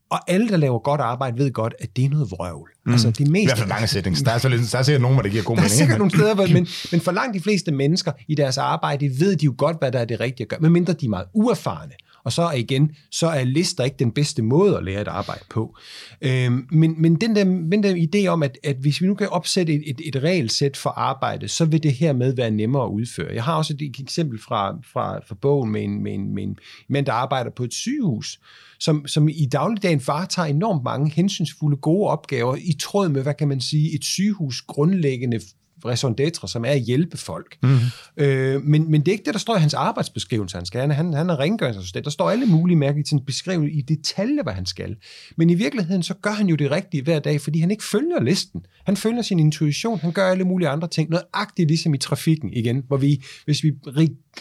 Og 0.10 0.32
alle, 0.32 0.50
der 0.50 0.58
laver 0.58 0.80
godt 0.80 1.02
arbejde, 1.02 1.38
ved 1.38 1.52
godt, 1.52 1.74
at 1.80 1.96
det 1.96 2.06
er 2.06 2.10
noget 2.10 2.32
vrøvl. 2.32 2.70
Mm. 2.86 2.92
Altså, 2.92 3.12
det 3.12 3.28
mest... 3.28 3.44
I 3.44 3.46
hvert 3.46 3.58
fald 3.58 3.70
mange 3.70 3.88
settings. 3.88 4.22
Der 4.22 4.32
er, 4.32 4.38
så 4.38 4.50
lidt, 4.50 4.72
der 4.72 4.78
er 4.78 4.84
sikkert 4.84 5.02
nogen, 5.02 5.16
hvor 5.16 5.22
det 5.22 5.32
giver 5.32 5.44
god 5.44 5.56
mening. 5.56 5.70
Der 5.70 5.76
er 5.76 5.78
sikkert 5.78 5.98
nogle 5.98 6.12
steder, 6.12 6.36
hvor, 6.36 6.48
men, 6.48 6.68
men 6.92 7.02
for 7.02 7.12
langt 7.12 7.34
de 7.34 7.40
fleste 7.40 7.72
mennesker 7.72 8.12
i 8.28 8.36
deres 8.36 8.58
arbejde, 8.58 9.20
ved 9.20 9.36
de 9.36 9.46
jo 9.46 9.54
godt, 9.58 9.78
hvad 9.80 9.92
der 9.92 10.00
er 10.00 10.06
det 10.06 10.20
rigtige 10.20 10.46
at 10.46 10.50
gøre, 10.50 10.60
medmindre 10.60 10.94
de 10.94 11.06
er 11.06 11.10
meget 11.10 11.26
uerfarne. 11.34 11.92
Og 12.28 12.34
så 12.34 12.52
igen, 12.52 12.92
så 13.12 13.28
er 13.28 13.44
lister 13.44 13.84
ikke 13.84 13.96
den 14.00 14.12
bedste 14.12 14.42
måde 14.42 14.78
at 14.78 14.84
lære 14.84 15.00
at 15.00 15.08
arbejde 15.08 15.44
på. 15.50 15.78
Øhm, 16.22 16.68
men, 16.72 17.02
men 17.02 17.16
den 17.16 17.36
der, 17.36 17.44
den 17.44 17.84
der 17.84 18.08
idé 18.08 18.28
om, 18.28 18.44
at, 18.44 18.58
at 18.64 18.76
hvis 18.76 19.02
vi 19.02 19.08
nu 19.08 19.16
kan 19.16 19.30
opsætte 19.30 19.74
et, 19.74 19.84
et, 19.86 20.02
et 20.06 20.24
regelsæt 20.24 20.78
for 20.78 20.90
arbejde, 20.90 21.48
så 21.48 21.66
vil 21.66 21.84
det 21.84 21.94
her 21.94 22.14
med 22.14 22.36
være 22.36 22.52
nemmere 22.52 22.84
at 22.84 22.90
udføre. 22.90 23.34
Jeg 23.34 23.44
har 23.44 23.56
også 23.56 23.74
et 23.74 23.96
eksempel 24.00 24.42
fra, 24.42 24.78
fra, 24.94 25.20
fra 25.28 25.36
bogen 25.42 25.72
med 25.72 25.84
en, 25.84 26.04
med, 26.04 26.14
en, 26.14 26.34
med 26.34 26.44
en 26.44 26.58
mand, 26.90 27.06
der 27.06 27.14
arbejder 27.14 27.52
på 27.52 27.64
et 27.64 27.74
sygehus, 27.74 28.40
som, 28.80 29.08
som 29.08 29.30
i 29.30 29.46
dagligdagen 29.52 30.02
varetager 30.08 30.46
enormt 30.46 30.84
mange 30.84 31.12
hensynsfulde 31.12 31.78
gode 31.78 32.10
opgaver 32.10 32.56
i 32.56 32.74
tråd 32.80 33.10
med, 33.10 33.22
hvad 33.24 33.34
kan 33.34 33.48
man 33.48 33.62
sige, 33.62 33.96
et 33.96 34.04
sygehus 34.04 34.62
grundlæggende 34.62 35.40
raison 35.86 36.16
d'etre, 36.22 36.48
som 36.48 36.66
er 36.66 36.70
at 36.70 36.82
hjælpe 36.82 37.18
folk. 37.18 37.58
Mm. 37.64 37.78
Øh, 38.18 38.62
men, 38.62 38.92
men 38.92 39.02
det 39.02 39.08
er 39.08 39.12
ikke 39.12 39.26
det, 39.26 39.34
der 39.34 39.40
står 39.40 39.56
i 39.56 39.60
hans 39.60 39.74
arbejdsbeskrivelse, 39.74 40.58
han 40.58 40.66
skal. 40.66 40.92
Han, 40.92 41.14
han 41.14 41.30
er 41.30 41.40
rengøringsassistent. 41.40 42.06
Der 42.06 42.12
står 42.12 42.30
alle 42.30 42.46
mulige 42.46 42.78
mærker 42.78 43.00
i 43.00 43.20
beskrive 43.26 43.72
i 43.72 43.82
detaljer, 43.82 44.44
hvad 44.44 44.54
han 44.54 44.66
skal. 44.66 44.96
Men 45.38 45.50
i 45.50 45.54
virkeligheden, 45.54 46.04
så 46.04 46.14
gør 46.14 46.32
han 46.32 46.48
jo 46.48 46.56
det 46.56 46.72
rigtige 46.72 47.04
hver 47.04 47.20
dag, 47.20 47.42
fordi 47.42 47.60
han 47.60 47.72
ikke 47.72 47.84
følger 47.84 48.22
listen. 48.22 48.66
Han 48.86 48.98
følger 48.98 49.22
sin 49.22 49.40
intuition, 49.40 50.00
han 50.00 50.12
gør 50.12 50.32
alle 50.32 50.44
mulige 50.44 50.70
andre 50.70 50.88
ting. 50.88 51.10
Noget 51.10 51.26
agtigt 51.34 51.68
ligesom 51.68 51.94
i 51.94 51.98
trafikken 51.98 52.54
igen, 52.54 52.84
hvor 52.88 52.98
vi, 52.98 53.24
hvis 53.46 53.64
vi 53.64 53.72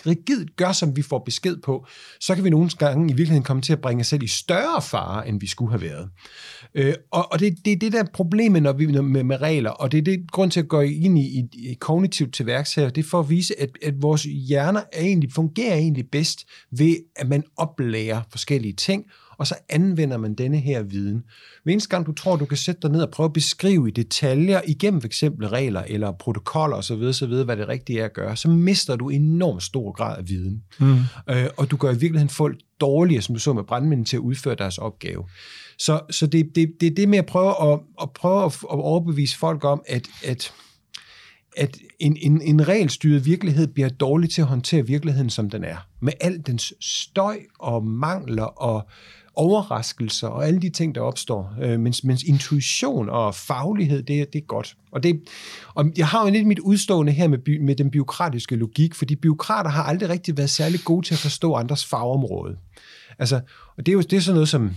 rigidt 0.07 0.57
gør, 0.57 0.73
som 0.73 0.97
vi 0.97 1.03
får 1.03 1.19
besked 1.19 1.57
på, 1.65 1.87
så 2.21 2.35
kan 2.35 2.45
vi 2.45 2.51
nogle 2.51 2.71
gange 2.79 3.05
i 3.05 3.13
virkeligheden 3.13 3.43
komme 3.43 3.63
til 3.63 3.73
at 3.73 3.81
bringe 3.81 4.01
os 4.01 4.07
selv 4.07 4.23
i 4.23 4.27
større 4.27 4.83
fare, 4.83 5.29
end 5.29 5.41
vi 5.41 5.47
skulle 5.47 5.71
have 5.71 5.83
været. 5.83 6.09
Øh, 6.77 6.95
og 7.11 7.33
og 7.33 7.41
det, 7.41 7.55
det 7.65 7.73
er 7.73 7.77
det 7.77 7.93
der 7.93 8.05
problemet 8.13 8.63
når 8.63 8.73
vi, 8.73 8.87
med, 8.87 9.23
med 9.23 9.41
regler, 9.41 9.71
og 9.71 9.93
det 9.93 9.99
er 9.99 10.03
det 10.03 10.31
grund 10.33 10.51
til 10.51 10.61
at 10.61 10.69
gå 10.69 10.81
ind 10.81 11.19
i, 11.19 11.23
i, 11.23 11.71
i 11.71 11.75
kognitivt 11.75 12.35
til 12.35 12.47
værks 12.47 12.75
her, 12.75 12.89
det 12.89 13.05
er 13.05 13.09
for 13.09 13.21
at 13.21 13.31
vise, 13.31 13.61
at, 13.61 13.71
at 13.83 14.03
vores 14.03 14.23
hjerner 14.23 14.81
er 14.93 15.01
egentlig, 15.01 15.33
fungerer 15.33 15.75
egentlig 15.75 16.11
bedst 16.13 16.47
ved, 16.71 16.97
at 17.17 17.29
man 17.29 17.45
oplærer 17.57 18.23
forskellige 18.31 18.73
ting, 18.73 19.05
og 19.39 19.47
så 19.47 19.55
anvender 19.69 20.17
man 20.17 20.35
denne 20.35 20.59
her 20.59 20.83
viden. 20.83 21.23
Hver 21.63 21.73
eneste 21.73 21.89
gang 21.89 22.07
du 22.07 22.13
tror, 22.13 22.37
du 22.37 22.45
kan 22.45 22.57
sætte 22.57 22.81
dig 22.81 22.91
ned 22.91 23.03
og 23.03 23.11
prøve 23.11 23.25
at 23.25 23.33
beskrive 23.33 23.89
i 23.89 23.91
detaljer 23.91 24.61
igennem 24.67 25.01
for 25.01 25.07
eksempel 25.07 25.49
regler 25.49 25.83
eller 25.87 26.13
protokoller 26.13 26.77
osv., 26.77 27.03
osv., 27.03 27.35
hvad 27.45 27.57
det 27.57 27.69
rigtige 27.69 28.01
er 28.01 28.05
at 28.05 28.13
gøre, 28.13 28.37
så 28.37 28.49
mister 28.49 28.97
du 28.97 29.09
enormt 29.09 29.63
stor 29.63 29.93
grad 29.93 30.19
af 30.19 30.29
viden. 30.29 30.63
Mm. 30.81 30.97
Øh, 31.31 31.47
og 31.57 31.71
du 31.71 31.77
gør 31.77 31.91
i 31.91 31.99
virkeligheden 31.99 32.29
folk 32.29 32.59
dårligere, 32.81 33.23
som 33.23 33.35
du 33.35 33.41
så 33.41 33.53
med 33.53 33.65
brandmændene, 33.65 34.05
til 34.05 34.17
at 34.17 34.21
udføre 34.21 34.55
deres 34.55 34.79
opgave. 34.79 35.25
Så, 35.79 36.01
så 36.11 36.27
det, 36.27 36.51
det, 36.55 36.73
det 36.81 36.87
er 36.87 36.95
det 36.95 37.09
med 37.09 37.19
at 37.19 37.27
prøve 37.27 37.73
at, 37.73 37.81
at, 38.03 38.11
prøve 38.11 38.45
at 38.45 38.65
overbevise 38.71 39.39
folk 39.39 39.65
om, 39.65 39.83
at, 39.87 40.09
at 40.25 40.53
at 41.57 41.79
en, 41.99 42.17
en, 42.21 42.43
en 42.43 42.69
regelstyret 42.69 43.27
virkelighed 43.27 43.67
bliver 43.67 43.89
dårlig 43.89 44.31
til 44.31 44.41
at 44.41 44.47
håndtere 44.47 44.87
virkeligheden, 44.87 45.31
som 45.31 45.51
den 45.51 45.65
er. 45.65 45.77
Med 46.01 46.13
al 46.21 46.43
dens 46.47 46.75
støj 46.81 47.39
og 47.59 47.85
mangler 47.85 48.45
og 48.45 48.89
overraskelser 49.35 50.29
og 50.29 50.47
alle 50.47 50.61
de 50.61 50.71
ting, 50.71 50.95
der 50.95 51.01
opstår. 51.01 51.55
Øh, 51.63 51.81
mens, 51.81 52.05
mens 52.05 52.23
intuition 52.23 53.09
og 53.09 53.35
faglighed, 53.35 54.03
det, 54.03 54.33
det 54.33 54.39
er 54.39 54.47
godt. 54.47 54.77
Og, 54.93 55.03
det, 55.03 55.21
og 55.75 55.93
jeg 55.97 56.07
har 56.07 56.25
jo 56.25 56.33
lidt 56.33 56.47
mit 56.47 56.59
udstående 56.59 57.13
her 57.13 57.29
med, 57.29 57.39
by, 57.39 57.59
med 57.61 57.77
den 57.77 57.91
byråkratiske 57.91 58.57
logik, 58.57 58.95
fordi 58.95 59.17
byråkrater 59.17 59.71
har 59.71 59.83
aldrig 59.83 60.09
rigtig 60.09 60.37
været 60.37 60.51
særlig 60.51 60.81
gode 60.85 61.07
til 61.07 61.15
at 61.15 61.19
forstå 61.19 61.55
andres 61.55 61.87
fagområde. 61.87 62.57
Altså, 63.19 63.41
og 63.77 63.87
det 63.87 63.89
er 63.89 63.93
jo 63.93 64.01
det 64.01 64.13
er 64.13 64.21
sådan 64.21 64.35
noget 64.35 64.49
som 64.49 64.71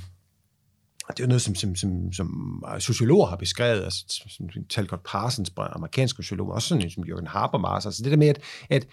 det 1.18 1.24
er 1.24 1.28
noget, 1.28 1.42
som, 1.42 1.56
som, 1.56 1.76
som, 1.76 2.14
som 2.14 2.64
sociologer 2.80 3.28
har 3.28 3.36
beskrevet, 3.36 3.84
altså 3.84 4.04
som 4.28 4.50
Talcott 4.70 5.04
Parsons, 5.04 5.52
amerikanske 5.58 6.16
sociologer, 6.16 6.54
også 6.54 6.68
sådan 6.68 6.90
som 6.90 7.04
Jürgen 7.04 7.28
Habermas, 7.28 7.86
altså 7.86 8.04
det 8.04 8.12
der 8.12 8.18
med, 8.18 8.28
at, 8.28 8.42
at 8.70 8.88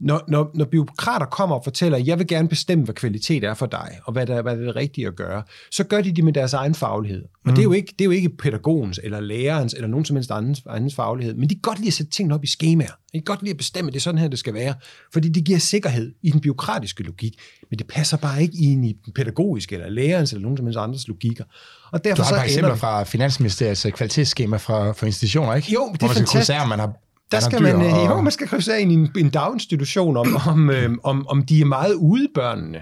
når, 0.00 0.24
når, 0.28 0.50
når 0.54 0.64
byråkrater 0.64 1.26
kommer 1.26 1.56
og 1.56 1.64
fortæller, 1.64 1.98
jeg 1.98 2.18
vil 2.18 2.26
gerne 2.26 2.48
bestemme, 2.48 2.84
hvad 2.84 2.94
kvalitet 2.94 3.44
er 3.44 3.54
for 3.54 3.66
dig, 3.66 3.98
og 4.04 4.12
hvad 4.12 4.26
der, 4.26 4.42
hvad 4.42 4.56
der 4.56 4.62
er 4.62 4.66
det 4.66 4.76
rigtige 4.76 5.06
at 5.06 5.16
gøre, 5.16 5.42
så 5.70 5.84
gør 5.84 6.00
de 6.00 6.12
det 6.12 6.24
med 6.24 6.32
deres 6.32 6.52
egen 6.52 6.74
faglighed. 6.74 7.22
Og 7.22 7.28
mm. 7.44 7.52
det, 7.52 7.58
er 7.58 7.64
jo 7.64 7.72
ikke, 7.72 7.94
det 7.98 8.00
er 8.00 8.04
jo 8.04 8.10
ikke 8.10 8.36
pædagogens, 8.36 9.00
eller 9.02 9.20
lærerens, 9.20 9.74
eller 9.74 9.88
nogen 9.88 10.04
som 10.04 10.16
helst 10.16 10.30
andens, 10.30 10.62
andens 10.70 10.94
faglighed, 10.94 11.34
men 11.34 11.50
de 11.50 11.54
kan 11.54 11.60
godt 11.62 11.78
lide 11.78 11.88
at 11.88 11.92
sætte 11.92 12.12
tingene 12.12 12.34
op 12.34 12.44
i 12.44 12.46
skemaer. 12.46 12.88
De 12.88 13.18
kan 13.18 13.22
godt 13.22 13.42
lide 13.42 13.50
at 13.50 13.56
bestemme, 13.56 13.88
at 13.88 13.92
det 13.92 14.00
er 14.00 14.02
sådan 14.02 14.18
her, 14.18 14.28
det 14.28 14.38
skal 14.38 14.54
være, 14.54 14.74
fordi 15.12 15.28
det 15.28 15.44
giver 15.44 15.58
sikkerhed 15.58 16.12
i 16.22 16.30
den 16.30 16.40
byråkratiske 16.40 17.02
logik, 17.02 17.34
men 17.70 17.78
det 17.78 17.86
passer 17.86 18.16
bare 18.16 18.42
ikke 18.42 18.58
ind 18.62 18.86
i 18.86 18.96
den 19.04 19.12
pædagogiske, 19.12 19.74
eller 19.74 19.88
lærerens, 19.88 20.32
eller 20.32 20.42
nogen 20.42 20.56
som 20.56 20.66
helst 20.66 20.78
andres 20.78 21.08
logikker. 21.08 21.44
Og 21.92 22.04
derfor 22.04 22.22
du 22.22 22.22
har 22.22 22.36
bare 22.36 22.44
eksempler 22.44 22.74
fra 22.74 23.02
Finansministeriets 23.02 23.86
kvalitetsskema 23.94 24.56
fra, 24.56 24.92
for 24.92 25.06
institutioner, 25.06 25.54
ikke? 25.54 25.72
Jo, 25.72 25.90
det 25.92 26.02
er 26.02 26.08
fantastisk. 26.08 26.68
man 26.68 26.78
har 26.78 26.92
der 27.32 27.40
skal 27.40 27.62
man, 27.62 27.82
øh, 27.82 27.94
og... 27.94 28.06
jo, 28.06 28.20
man 28.20 28.32
skal 28.32 28.48
krydse 28.48 28.74
af 28.74 28.80
i 28.80 28.82
en, 28.82 29.10
en 29.18 29.30
daginstitution, 29.30 30.16
om, 30.16 30.36
om, 30.48 30.70
øh, 30.70 30.90
om, 31.02 31.26
om 31.28 31.42
de 31.42 31.60
er 31.60 31.64
meget 31.64 31.94
ude, 31.94 32.28
børnene. 32.34 32.78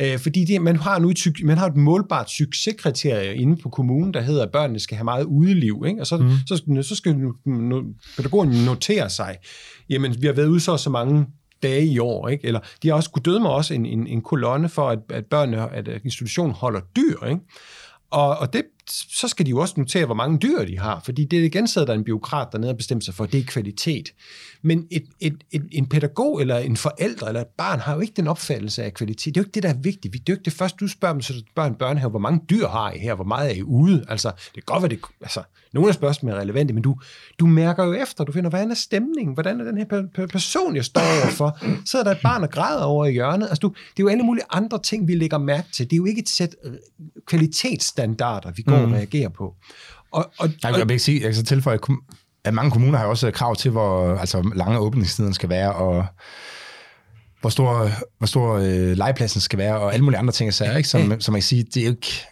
Øh, 0.00 0.18
fordi 0.18 0.44
det, 0.44 0.62
man, 0.62 0.76
har 0.76 0.98
nu 0.98 1.10
et, 1.10 1.26
man 1.44 1.58
har 1.58 1.66
et 1.66 1.76
målbart 1.76 2.30
succeskriterie 2.30 3.34
inde 3.34 3.56
på 3.62 3.68
kommunen, 3.68 4.14
der 4.14 4.20
hedder, 4.20 4.42
at 4.42 4.52
børnene 4.52 4.80
skal 4.80 4.96
have 4.96 5.04
meget 5.04 5.24
udeliv. 5.24 5.84
Ikke? 5.86 6.00
Og 6.00 6.06
så, 6.06 6.16
mm. 6.16 6.30
så, 6.46 6.56
så, 6.56 6.82
så 6.82 6.94
skal 6.94 7.16
no, 7.44 7.82
pædagogen 8.16 8.64
notere 8.64 9.10
sig, 9.10 9.36
jamen 9.90 10.16
vi 10.20 10.26
har 10.26 10.34
været 10.34 10.46
ude 10.46 10.60
så 10.60 10.76
så 10.76 10.90
mange 10.90 11.26
dage 11.62 11.86
i 11.86 11.98
år, 11.98 12.28
ikke? 12.28 12.46
eller 12.46 12.60
de 12.82 12.88
har 12.88 12.94
også 12.94 13.10
kunne 13.10 13.22
døde 13.22 13.40
mig 13.40 13.50
også 13.50 13.74
en, 13.74 13.86
en, 13.86 14.06
en 14.06 14.20
kolonne 14.20 14.68
for, 14.68 14.88
at, 14.90 14.98
at 15.10 15.26
børnene, 15.26 15.72
at 15.72 15.88
institutionen 16.04 16.54
holder 16.54 16.80
dyr. 16.96 17.26
Ikke? 17.26 17.40
Og, 18.10 18.38
og 18.38 18.52
det, 18.52 18.62
så 18.90 19.28
skal 19.28 19.46
de 19.46 19.50
jo 19.50 19.58
også 19.58 19.74
notere, 19.76 20.06
hvor 20.06 20.14
mange 20.14 20.38
dyr 20.38 20.64
de 20.64 20.78
har, 20.78 21.00
fordi 21.04 21.24
det 21.24 21.38
er 21.38 21.44
igen 21.44 21.68
sidder 21.68 21.86
der 21.86 21.94
en 21.94 22.04
biokrat 22.04 22.48
dernede 22.52 22.70
og 22.70 22.76
bestemmer 22.76 23.02
sig 23.02 23.14
for, 23.14 23.24
at 23.24 23.32
det 23.32 23.40
er 23.40 23.44
kvalitet. 23.44 24.12
Men 24.62 24.86
et, 24.90 25.04
et, 25.20 25.44
et, 25.50 25.68
en 25.72 25.86
pædagog 25.86 26.40
eller 26.40 26.58
en 26.58 26.76
forælder 26.76 27.26
eller 27.26 27.40
et 27.40 27.46
barn 27.58 27.80
har 27.80 27.94
jo 27.94 28.00
ikke 28.00 28.12
den 28.16 28.28
opfattelse 28.28 28.84
af 28.84 28.94
kvalitet. 28.94 29.34
Det 29.34 29.40
er 29.40 29.42
jo 29.42 29.46
ikke 29.46 29.54
det, 29.54 29.62
der 29.62 29.68
er 29.68 29.78
vigtigt. 29.82 30.12
Det 30.12 30.18
er 30.18 30.22
jo 30.28 30.34
ikke 30.34 30.44
det 30.44 30.52
første, 30.52 30.76
du 30.80 30.88
spørger 30.88 31.12
dem, 31.12 31.22
så 31.22 31.42
børn 31.54 31.74
børnehave, 31.74 32.10
hvor 32.10 32.18
mange 32.18 32.40
dyr 32.50 32.66
har 32.66 32.92
I 32.92 32.98
her, 32.98 33.14
hvor 33.14 33.24
meget 33.24 33.50
er 33.50 33.54
I 33.54 33.62
ude? 33.62 34.04
Altså, 34.08 34.28
det 34.28 34.54
kan 34.54 34.62
godt 34.66 34.82
være, 34.82 34.90
det, 34.90 35.00
altså, 35.20 35.42
nogle 35.72 35.88
af 35.88 35.94
spørgsmålene 35.94 36.36
er 36.36 36.42
relevante, 36.42 36.74
men 36.74 36.82
du, 36.82 36.96
du 37.38 37.46
mærker 37.46 37.84
jo 37.84 37.92
efter, 37.92 38.24
du 38.24 38.32
finder, 38.32 38.50
hvordan 38.50 38.70
er 38.70 38.74
stemningen? 38.74 39.34
Hvordan 39.34 39.60
er 39.60 39.64
den 39.64 39.78
her 39.78 40.26
person, 40.26 40.76
jeg 40.76 40.84
står 40.84 41.22
overfor? 41.22 41.58
Sidder 41.86 42.04
der 42.04 42.12
et 42.12 42.22
barn 42.22 42.42
og 42.42 42.50
græder 42.50 42.84
over 42.84 43.06
i 43.06 43.12
hjørnet? 43.12 43.46
Altså, 43.46 43.60
du, 43.60 43.68
det 43.68 43.98
er 43.98 44.04
jo 44.04 44.08
alle 44.08 44.22
mulige 44.22 44.44
andre 44.50 44.78
ting, 44.82 45.08
vi 45.08 45.14
lægger 45.14 45.38
mærke 45.38 45.68
til. 45.72 45.90
Det 45.90 45.92
er 45.92 45.98
jo 45.98 46.04
ikke 46.04 46.20
et 46.20 46.28
sæt 46.28 46.56
øh, 46.64 46.72
kvalitetsstandarder, 47.26 48.52
vi 48.56 48.62
går 48.62 48.78
mm. 48.78 48.84
og 48.84 48.92
reagerer 48.92 49.28
på. 49.28 49.54
Og, 50.10 50.32
og, 50.38 50.50
Nej, 50.62 50.72
jeg 50.72 50.88
vil 50.88 50.90
ikke 50.90 51.04
sige, 51.04 51.22
jeg 51.22 51.34
kan 51.34 51.44
tilføje, 51.44 51.78
at 52.44 52.54
mange 52.54 52.70
kommuner 52.70 52.98
har 52.98 53.06
også 53.06 53.30
krav 53.30 53.56
til, 53.56 53.70
hvor 53.70 54.16
altså, 54.16 54.50
lange 54.54 54.78
åbningstiden 54.78 55.34
skal 55.34 55.48
være, 55.48 55.72
og 55.72 56.06
hvor 57.40 57.50
stor, 57.50 57.90
hvor 58.18 58.26
stor 58.26 58.54
øh, 58.54 58.96
legepladsen 58.96 59.40
skal 59.40 59.58
være, 59.58 59.80
og 59.80 59.92
alle 59.92 60.04
mulige 60.04 60.18
andre 60.18 60.32
ting, 60.32 60.54
så, 60.54 60.76
ikke? 60.76 60.88
Som, 60.88 61.20
som 61.20 61.32
man 61.32 61.40
kan 61.40 61.42
sige, 61.42 61.62
det 61.62 61.76
er 61.76 61.84
jo 61.84 61.90
ikke, 61.90 62.26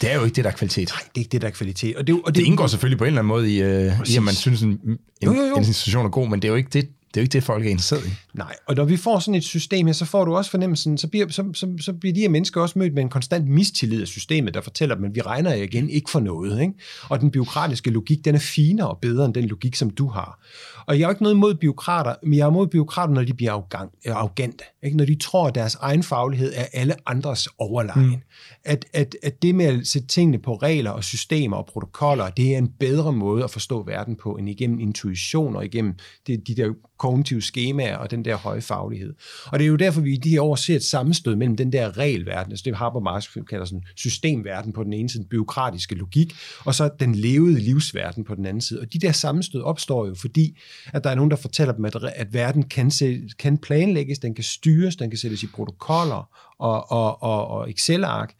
det 0.00 0.10
er 0.10 0.14
jo 0.14 0.24
ikke 0.24 0.34
det, 0.34 0.44
der 0.44 0.50
er 0.50 0.54
kvalitet. 0.54 0.88
Nej, 0.88 1.00
det 1.00 1.16
er 1.16 1.18
ikke 1.18 1.32
det, 1.32 1.42
der 1.42 1.48
er 1.48 1.52
kvalitet. 1.52 1.96
Og 1.96 2.06
det, 2.06 2.14
og 2.24 2.26
det, 2.26 2.36
det 2.36 2.42
indgår 2.42 2.66
selvfølgelig 2.66 2.98
på 2.98 3.04
en 3.04 3.08
eller 3.08 3.20
anden 3.20 3.28
måde 3.28 3.54
i, 3.54 3.62
øh, 3.62 3.92
i 4.06 4.16
at 4.16 4.22
man 4.22 4.34
synes, 4.34 4.62
en, 4.62 4.68
en, 4.68 4.98
jo, 5.24 5.32
jo, 5.34 5.42
jo. 5.42 5.56
en 5.56 5.64
institution 5.64 6.06
er 6.06 6.10
god, 6.10 6.28
men 6.28 6.42
det 6.42 6.48
er 6.48 6.52
jo 6.52 6.56
ikke 6.56 6.70
det, 6.72 6.88
det 7.16 7.20
er 7.20 7.22
jo 7.22 7.24
ikke 7.24 7.32
det, 7.32 7.42
folk 7.42 7.66
er 7.66 7.70
interesseret 7.70 8.06
i. 8.06 8.10
Nej, 8.34 8.54
og 8.66 8.74
når 8.74 8.84
vi 8.84 8.96
får 8.96 9.18
sådan 9.18 9.34
et 9.34 9.44
system 9.44 9.86
her, 9.86 9.92
så 9.92 10.04
får 10.04 10.24
du 10.24 10.36
også 10.36 10.50
fornemmelsen, 10.50 10.98
så 10.98 11.08
bliver, 11.08 11.28
så, 11.28 11.44
så, 11.54 11.74
så 11.80 11.92
bliver 11.92 12.14
de 12.14 12.20
her 12.20 12.28
mennesker 12.28 12.60
også 12.60 12.78
mødt 12.78 12.94
med 12.94 13.02
en 13.02 13.08
konstant 13.08 13.48
mistillid 13.48 14.00
af 14.00 14.08
systemet, 14.08 14.54
der 14.54 14.60
fortæller 14.60 14.94
dem, 14.94 15.04
at 15.04 15.14
vi 15.14 15.20
regner 15.20 15.54
igen 15.54 15.90
ikke 15.90 16.10
for 16.10 16.20
noget. 16.20 16.60
Ikke? 16.60 16.72
Og 17.08 17.20
den 17.20 17.30
byråkratiske 17.30 17.90
logik, 17.90 18.24
den 18.24 18.34
er 18.34 18.38
finere 18.38 18.88
og 18.88 18.98
bedre 19.02 19.24
end 19.24 19.34
den 19.34 19.44
logik, 19.44 19.74
som 19.76 19.90
du 19.90 20.08
har. 20.08 20.40
Og 20.86 20.98
jeg 20.98 21.06
har 21.06 21.10
ikke 21.10 21.22
noget 21.22 21.34
imod 21.34 21.54
byråkrater, 21.54 22.14
men 22.22 22.34
jeg 22.34 22.44
er 22.44 22.50
imod 22.50 22.66
byråkrater, 22.66 23.14
når 23.14 23.24
de 23.24 23.34
bliver 23.34 23.52
arrogant, 23.52 23.92
arrogante. 24.06 24.64
Ikke? 24.82 24.96
Når 24.96 25.04
de 25.04 25.14
tror, 25.14 25.48
at 25.48 25.54
deres 25.54 25.74
egen 25.74 26.02
faglighed 26.02 26.52
er 26.56 26.64
alle 26.72 26.94
andres 27.06 27.48
overlegen. 27.58 28.06
Mm. 28.06 28.16
At, 28.64 28.84
at, 28.92 29.16
at 29.22 29.42
det 29.42 29.54
med 29.54 29.64
at 29.64 29.86
sætte 29.86 30.08
tingene 30.08 30.38
på 30.38 30.54
regler 30.54 30.90
og 30.90 31.04
systemer 31.04 31.56
og 31.56 31.66
protokoller, 31.66 32.30
det 32.30 32.54
er 32.54 32.58
en 32.58 32.68
bedre 32.68 33.12
måde 33.12 33.44
at 33.44 33.50
forstå 33.50 33.82
verden 33.82 34.16
på, 34.16 34.32
end 34.36 34.48
igennem 34.48 34.80
intuition 34.80 35.56
og 35.56 35.64
igennem 35.64 35.94
det, 36.26 36.48
de 36.48 36.54
der 36.54 36.72
kognitive 36.98 37.42
skemaer 37.42 37.96
og 37.96 38.10
den 38.10 38.24
der 38.24 38.36
høje 38.36 38.60
faglighed. 38.60 39.14
Og 39.46 39.58
det 39.58 39.64
er 39.64 39.68
jo 39.68 39.76
derfor, 39.76 40.00
vi 40.00 40.14
i 40.14 40.16
de 40.16 40.30
her 40.30 40.40
år 40.40 40.54
ser 40.54 40.76
et 40.76 40.84
sammenstød 40.84 41.36
mellem 41.36 41.56
den 41.56 41.72
der 41.72 41.98
regelverden, 41.98 42.52
altså 42.52 42.62
det 42.64 42.76
Habermas 42.76 43.28
kalder 43.50 43.64
sådan 43.64 43.82
systemverden 43.96 44.72
på 44.72 44.84
den 44.84 44.92
ene 44.92 45.08
side, 45.08 45.22
den 45.22 45.28
byråkratiske 45.28 45.94
logik, 45.94 46.34
og 46.64 46.74
så 46.74 46.90
den 47.00 47.14
levede 47.14 47.60
livsverden 47.60 48.24
på 48.24 48.34
den 48.34 48.46
anden 48.46 48.60
side. 48.60 48.80
Og 48.80 48.92
de 48.92 48.98
der 48.98 49.12
sammenstød 49.12 49.62
opstår 49.62 50.06
jo, 50.06 50.14
fordi 50.14 50.58
at 50.92 51.04
der 51.04 51.10
er 51.10 51.14
nogen, 51.14 51.30
der 51.30 51.36
fortæller 51.36 51.74
dem, 51.74 51.84
at, 51.84 51.96
at 52.16 52.34
verden 52.34 52.62
kan, 52.62 52.90
se, 52.90 53.22
kan 53.38 53.58
planlægges, 53.58 54.18
den 54.18 54.34
kan 54.34 54.44
styres, 54.44 54.96
den 54.96 55.10
kan 55.10 55.18
sættes 55.18 55.42
i 55.42 55.46
protokoller 55.46 56.28
og, 56.58 56.92
og, 56.92 57.22
og, 57.22 57.48
og 57.48 57.70
Excel-ark, 57.70 58.34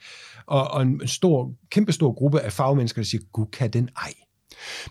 og, 0.46 0.70
og 0.70 0.82
en 0.82 1.08
stor, 1.08 1.52
kæmpestor 1.70 2.12
gruppe 2.12 2.40
af 2.40 2.52
fagmennesker, 2.52 3.02
der 3.02 3.06
siger, 3.06 3.22
gud, 3.32 3.46
kan 3.52 3.70
den 3.70 3.88
ej. 3.96 4.12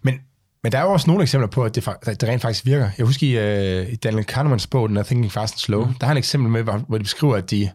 Men 0.03 0.19
men 0.63 0.71
der 0.71 0.77
er 0.77 0.83
jo 0.83 0.93
også 0.93 1.07
nogle 1.07 1.23
eksempler 1.23 1.47
på, 1.47 1.63
at 1.63 1.75
det, 1.75 1.85
det 2.05 2.23
rent 2.23 2.41
faktisk 2.41 2.65
virker. 2.65 2.89
Jeg 2.97 3.05
husker 3.05 3.27
i, 3.27 3.81
uh, 3.81 3.93
i 3.93 3.95
Daniel 3.95 4.25
Kahnemans 4.25 4.67
bog, 4.67 4.89
den 4.89 4.97
er 4.97 5.03
Thinking 5.03 5.31
Fast 5.31 5.53
and 5.53 5.59
Slow, 5.59 5.85
mm. 5.85 5.93
der 5.93 6.05
har 6.05 6.07
han 6.07 6.17
et 6.17 6.21
eksempel 6.21 6.51
med, 6.51 6.63
hvor 6.63 6.97
de 6.97 7.03
beskriver, 7.03 7.35
at 7.35 7.51
de 7.51 7.71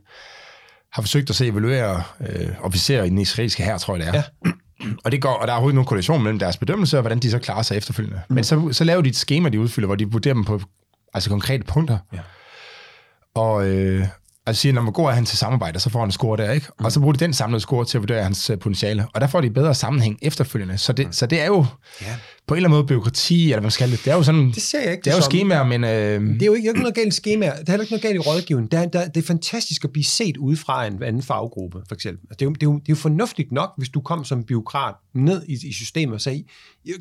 har 0.92 1.02
forsøgt 1.02 1.30
at 1.30 1.36
se 1.36 1.46
evaluere 1.46 2.02
uh, 2.20 2.64
officerer 2.64 3.04
i 3.04 3.08
den 3.08 3.18
israelske 3.18 3.62
her, 3.62 3.78
tror 3.78 3.96
jeg 3.96 4.06
det 4.06 4.14
er. 4.14 4.22
Ja. 4.46 4.50
Og, 5.04 5.12
det 5.12 5.22
går, 5.22 5.30
og 5.30 5.46
der 5.46 5.52
er 5.52 5.56
overhovedet 5.56 5.74
nogen 5.74 5.86
korrelation 5.86 6.22
mellem 6.22 6.38
deres 6.38 6.56
bedømmelse 6.56 6.98
og 6.98 7.00
hvordan 7.00 7.18
de 7.18 7.30
så 7.30 7.38
klarer 7.38 7.62
sig 7.62 7.76
efterfølgende. 7.76 8.20
Mm. 8.28 8.34
Men 8.34 8.44
så, 8.44 8.68
så 8.72 8.84
laver 8.84 9.02
de 9.02 9.08
et 9.08 9.16
schema, 9.16 9.48
de 9.48 9.60
udfylder, 9.60 9.86
hvor 9.86 9.96
de 9.96 10.12
vurderer 10.12 10.34
dem 10.34 10.44
på 10.44 10.60
altså 11.14 11.30
konkrete 11.30 11.64
punkter. 11.64 11.98
Ja. 12.12 12.18
Og, 13.34 13.68
øh, 13.68 14.06
Altså 14.46 14.60
siger, 14.60 14.72
når 14.72 14.82
man 14.82 14.92
går 14.92 15.10
han 15.10 15.26
til 15.26 15.38
samarbejde, 15.38 15.80
så 15.80 15.90
får 15.90 15.98
han 15.98 16.08
en 16.08 16.12
score 16.12 16.36
der, 16.36 16.52
ikke? 16.52 16.66
Mm. 16.78 16.84
Og 16.84 16.92
så 16.92 17.00
bruger 17.00 17.12
de 17.12 17.18
den 17.18 17.32
samlede 17.32 17.60
score 17.60 17.84
til 17.84 17.98
at 17.98 18.02
vurdere 18.02 18.22
hans 18.22 18.50
uh, 18.50 18.58
potentiale. 18.58 19.06
Og 19.14 19.20
der 19.20 19.26
får 19.26 19.40
de 19.40 19.50
bedre 19.50 19.74
sammenhæng 19.74 20.18
efterfølgende. 20.22 20.78
Så 20.78 20.92
det, 20.92 21.06
mm. 21.06 21.12
så 21.12 21.26
det 21.26 21.40
er 21.40 21.46
jo 21.46 21.66
ja. 22.02 22.16
På 22.50 22.54
en 22.54 22.56
eller 22.56 22.68
anden 22.68 22.76
måde 22.76 22.86
byråkrati, 22.86 23.44
eller 23.44 23.60
hvad 23.60 23.70
skal 23.70 23.90
det. 23.90 24.00
Det 24.04 24.10
er 24.10 24.16
jo 24.16 24.22
sådan... 24.22 24.46
Det 24.46 24.62
ser 24.62 24.80
jeg 24.80 24.92
ikke. 24.92 25.02
Det 25.02 25.12
er 25.12 25.16
jo 25.16 25.22
skemaer, 25.22 25.64
men... 25.64 25.84
Øh... 25.84 26.34
Det 26.34 26.42
er 26.42 26.46
jo 26.46 26.54
ikke, 26.54 26.68
ikke 26.68 26.80
noget 26.80 26.94
galt 26.94 27.08
i 27.08 27.16
skemaer. 27.16 27.56
Det 27.56 27.68
er 27.68 27.72
heller 27.72 27.82
ikke 27.82 27.92
noget 27.92 28.02
galt 28.02 28.16
i 28.16 28.18
rådgivning. 28.18 28.72
Det 28.72 28.78
er, 28.78 28.86
der, 28.86 29.08
det 29.08 29.22
er 29.22 29.26
fantastisk 29.26 29.84
at 29.84 29.92
blive 29.92 30.04
set 30.04 30.36
udefra 30.36 30.86
en 30.86 31.02
anden 31.02 31.22
faggruppe, 31.22 31.82
for 31.88 31.94
eksempel. 31.94 32.26
Altså, 32.30 32.36
det, 32.38 32.42
er 32.42 32.46
jo, 32.46 32.52
det, 32.52 32.62
er 32.62 32.66
jo, 32.66 32.72
det 32.72 32.78
er 32.78 32.84
jo 32.88 32.94
fornuftigt 32.94 33.52
nok, 33.52 33.70
hvis 33.76 33.88
du 33.88 34.00
kom 34.00 34.24
som 34.24 34.44
byråkrat 34.44 34.94
ned 35.14 35.42
i, 35.48 35.52
i 35.68 35.72
systemet 35.72 36.14
og 36.14 36.20
sagde, 36.20 36.44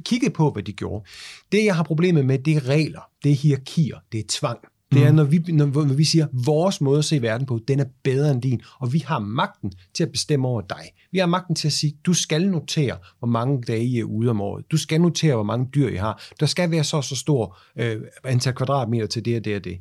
kiggede 0.06 0.32
på, 0.32 0.52
hvad 0.52 0.64
de 0.64 0.74
gjorde. 0.74 1.06
Det, 1.52 1.66
jeg 1.66 1.76
har 1.76 1.84
problemet 1.84 2.26
med, 2.26 2.40
det 2.40 2.56
er 2.56 2.68
regler, 2.68 3.02
det 3.24 3.32
er 3.32 3.36
hierarkier, 3.36 3.98
det 4.12 4.20
er 4.20 4.24
tvang. 4.30 4.60
Det 4.92 5.04
er, 5.04 5.10
mm. 5.10 5.16
når 5.16 5.24
vi, 5.24 5.38
når, 5.48 5.94
vi 5.94 6.04
siger, 6.04 6.28
vores 6.46 6.82
måde 6.82 7.00
at 7.00 7.06
se 7.06 7.22
verden 7.22 7.48
på, 7.48 7.60
den 7.68 7.80
er 7.80 7.86
bedre 8.04 8.32
end 8.32 8.42
din, 8.42 8.62
og 8.80 8.94
vi 8.94 9.00
har 9.00 9.20
magten 9.20 9.72
til 9.94 10.04
at 10.04 10.12
bestemme 10.12 10.48
over 10.48 10.62
dig. 10.62 10.92
Vi 11.12 11.18
har 11.18 11.26
magten 11.26 11.56
til 11.56 11.68
at 11.68 11.74
sige, 11.74 11.94
du 12.06 12.14
skal 12.14 12.48
notere, 12.48 12.98
hvor 13.20 13.28
mange 13.28 13.62
dage 13.62 13.84
I 13.84 14.00
er 14.00 14.04
ude 14.04 14.30
om 14.30 14.42
året. 14.42 14.66
Du 14.72 14.78
skal 14.78 15.02
notere, 15.02 15.36
hvor 15.36 15.44
mange 15.44 15.68
dyr 15.76 15.88
I 15.88 15.96
har. 15.96 16.24
Der 16.40 16.46
skal 16.46 16.72
være 16.72 16.84
så 16.84 17.02
så 17.02 17.16
stor 17.16 17.58
øh, 17.76 18.02
antal 18.24 18.54
kvadratmeter 18.54 19.08
til 19.08 19.26
det 19.26 19.38
og 19.38 19.46
det 19.46 19.56
og 19.56 19.64
det. 19.64 19.80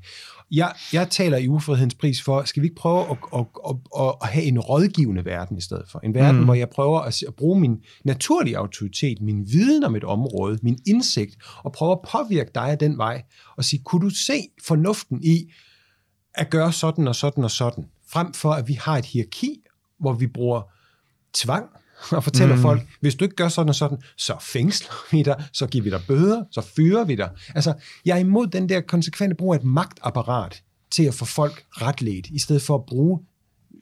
Jeg, 0.51 0.75
jeg 0.93 1.11
taler 1.11 1.39
i 1.39 1.49
ufrihedens 1.49 1.95
pris 1.95 2.23
for, 2.23 2.43
skal 2.45 2.63
vi 2.63 2.67
ikke 2.67 2.81
prøve 2.81 3.01
at, 3.01 3.17
at, 3.35 3.47
at, 3.69 3.77
at, 4.01 4.15
at 4.23 4.29
have 4.29 4.45
en 4.45 4.61
rådgivende 4.61 5.25
verden 5.25 5.59
i 5.59 5.61
stedet 5.61 5.85
for? 5.93 6.01
En 6.01 6.15
verden, 6.15 6.39
mm. 6.41 6.45
hvor 6.45 6.55
jeg 6.55 6.69
prøver 6.69 7.01
at, 7.01 7.23
at 7.23 7.35
bruge 7.35 7.61
min 7.61 7.77
naturlige 8.05 8.59
autoritet, 8.59 9.21
min 9.21 9.47
viden 9.47 9.85
om 9.85 9.97
et 9.97 10.05
område, 10.05 10.59
min 10.63 10.79
indsigt, 10.87 11.37
og 11.65 11.73
prøve 11.73 11.93
at 11.93 11.99
påvirke 12.13 12.51
dig 12.55 12.71
af 12.71 12.79
den 12.79 12.99
vej, 12.99 13.23
og 13.57 13.65
sige, 13.65 13.83
kunne 13.85 14.05
du 14.05 14.11
se 14.11 14.43
fornuften 14.67 15.25
i 15.25 15.53
at 16.35 16.51
gøre 16.51 16.73
sådan 16.73 17.09
og 17.09 17.17
sådan 17.17 17.45
og 17.45 17.51
sådan, 17.51 17.85
frem 18.09 18.33
for 18.33 18.51
at 18.53 18.69
vi 18.69 18.73
har 18.73 18.99
et 18.99 19.05
hierarki, 19.05 19.61
hvor 20.01 20.13
vi 20.13 20.27
bruger 20.27 20.63
tvang, 21.35 21.69
og 22.11 22.25
fortæller 22.25 22.57
mm. 22.57 22.63
folk, 22.63 22.83
hvis 23.01 23.15
du 23.15 23.25
ikke 23.25 23.37
gør 23.37 23.49
sådan 23.49 23.69
og 23.69 23.75
sådan, 23.75 23.99
så 24.17 24.37
fængsler 24.41 24.93
vi 25.17 25.23
dig, 25.23 25.45
så 25.53 25.67
giver 25.67 25.85
vi 25.85 25.91
dig 25.91 26.01
bøder, 26.09 26.45
så 26.51 26.61
fyrer 26.61 27.05
vi 27.05 27.15
dig. 27.15 27.31
Altså, 27.55 27.75
jeg 28.05 28.15
er 28.15 28.21
imod 28.21 28.47
den 28.47 28.69
der 28.69 28.81
konsekvente 28.81 29.37
brug 29.37 29.55
af 29.55 29.59
et 29.59 29.65
magtapparat 29.65 30.63
til 30.91 31.05
at 31.05 31.15
få 31.15 31.25
folk 31.25 31.65
retledt, 31.71 32.27
i 32.27 32.39
stedet 32.39 32.63
for 32.63 32.75
at 32.75 32.87
bruge 32.87 33.21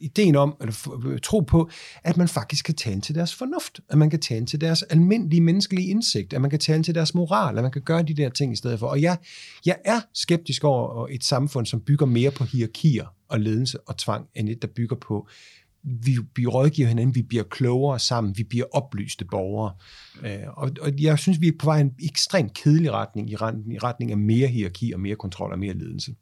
ideen 0.00 0.36
om, 0.36 0.56
eller 0.60 1.18
tro 1.22 1.40
på, 1.40 1.70
at 2.04 2.16
man 2.16 2.28
faktisk 2.28 2.64
kan 2.64 2.74
tale 2.74 3.00
til 3.00 3.14
deres 3.14 3.34
fornuft, 3.34 3.80
at 3.88 3.98
man 3.98 4.10
kan 4.10 4.20
tale 4.20 4.46
til 4.46 4.60
deres 4.60 4.82
almindelige 4.82 5.40
menneskelige 5.40 5.88
indsigt, 5.88 6.32
at 6.32 6.40
man 6.40 6.50
kan 6.50 6.58
tale 6.58 6.82
til 6.82 6.94
deres 6.94 7.14
moral, 7.14 7.56
at 7.56 7.62
man 7.62 7.72
kan 7.72 7.82
gøre 7.82 8.02
de 8.02 8.14
der 8.14 8.28
ting 8.28 8.52
i 8.52 8.56
stedet 8.56 8.78
for. 8.78 8.86
Og 8.86 9.02
jeg, 9.02 9.18
jeg 9.66 9.76
er 9.84 10.00
skeptisk 10.14 10.64
over 10.64 11.08
et 11.10 11.24
samfund, 11.24 11.66
som 11.66 11.80
bygger 11.80 12.06
mere 12.06 12.30
på 12.30 12.44
hierarkier 12.44 13.06
og 13.28 13.40
ledelse 13.40 13.80
og 13.80 13.96
tvang, 13.96 14.26
end 14.34 14.48
et, 14.48 14.62
der 14.62 14.68
bygger 14.76 14.96
på 14.96 15.28
vi, 15.86 16.18
vi 16.36 16.46
rådgiver 16.46 16.88
hinanden, 16.88 17.14
vi 17.14 17.22
bliver 17.22 17.44
klogere 17.44 17.98
sammen, 17.98 18.38
vi 18.38 18.44
bliver 18.44 18.64
oplyste 18.72 19.24
borgere. 19.24 19.72
Øh, 20.24 20.48
og, 20.56 20.70
og 20.80 20.92
jeg 20.98 21.18
synes, 21.18 21.40
vi 21.40 21.48
er 21.48 21.52
på 21.58 21.66
vej 21.66 21.80
en 21.80 21.90
ekstremt 22.02 22.54
kedelig 22.54 22.92
retning, 22.92 23.30
i 23.30 23.36
retning, 23.36 23.74
i 23.74 23.78
retning 23.78 24.10
af 24.10 24.16
mere 24.16 24.48
hierarki 24.48 24.92
og 24.92 25.00
mere 25.00 25.16
kontrol 25.16 25.52
og 25.52 25.58
mere 25.58 25.74
ledelse. 25.74 26.14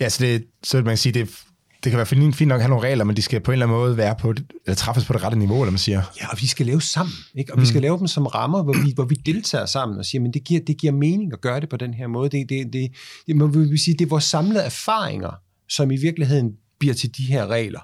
Ja, 0.00 0.08
så, 0.08 0.24
det, 0.24 0.44
så 0.62 0.76
man 0.76 0.84
kan 0.84 0.96
sige, 0.96 1.12
det, 1.12 1.44
det 1.84 1.90
kan 1.90 1.96
være 1.96 2.06
fint, 2.06 2.36
fint 2.36 2.48
nok 2.48 2.56
at 2.56 2.62
have 2.62 2.70
nogle 2.70 2.88
regler, 2.88 3.04
men 3.04 3.16
de 3.16 3.22
skal 3.22 3.40
på 3.40 3.50
en 3.50 3.52
eller 3.52 3.66
anden 3.66 3.78
måde 3.78 3.96
være 3.96 4.14
på, 4.20 4.30
eller 4.66 4.74
træffes 4.76 5.04
på 5.04 5.12
det 5.12 5.24
rette 5.24 5.38
niveau, 5.38 5.62
eller 5.62 5.70
man 5.70 5.78
siger. 5.78 6.02
Ja, 6.20 6.28
og 6.28 6.36
vi 6.40 6.46
skal 6.46 6.66
lave 6.66 6.82
sammen, 6.82 7.14
ikke? 7.34 7.52
og 7.52 7.58
mm. 7.58 7.62
vi 7.62 7.66
skal 7.66 7.82
lave 7.82 7.98
dem 7.98 8.06
som 8.06 8.26
rammer, 8.26 8.62
hvor 8.62 8.72
vi, 8.84 8.92
hvor 8.94 9.04
vi 9.04 9.14
deltager 9.14 9.66
sammen 9.66 9.98
og 9.98 10.04
siger, 10.04 10.22
men 10.22 10.32
det 10.32 10.44
giver, 10.44 10.60
det 10.66 10.76
giver 10.76 10.92
mening 10.92 11.32
at 11.32 11.40
gøre 11.40 11.60
det 11.60 11.68
på 11.68 11.76
den 11.76 11.94
her 11.94 12.06
måde. 12.06 12.30
Det, 12.30 12.48
det, 12.48 12.72
det, 12.72 12.90
det, 13.26 13.36
man 13.36 13.54
vil 13.54 13.78
sige, 13.78 13.96
det 13.98 14.04
er 14.04 14.08
vores 14.08 14.24
samlede 14.24 14.62
erfaringer, 14.62 15.30
som 15.68 15.90
i 15.90 15.96
virkeligheden 15.96 16.52
bliver 16.78 16.94
til 16.94 17.16
de 17.16 17.22
her 17.22 17.46
regler 17.46 17.80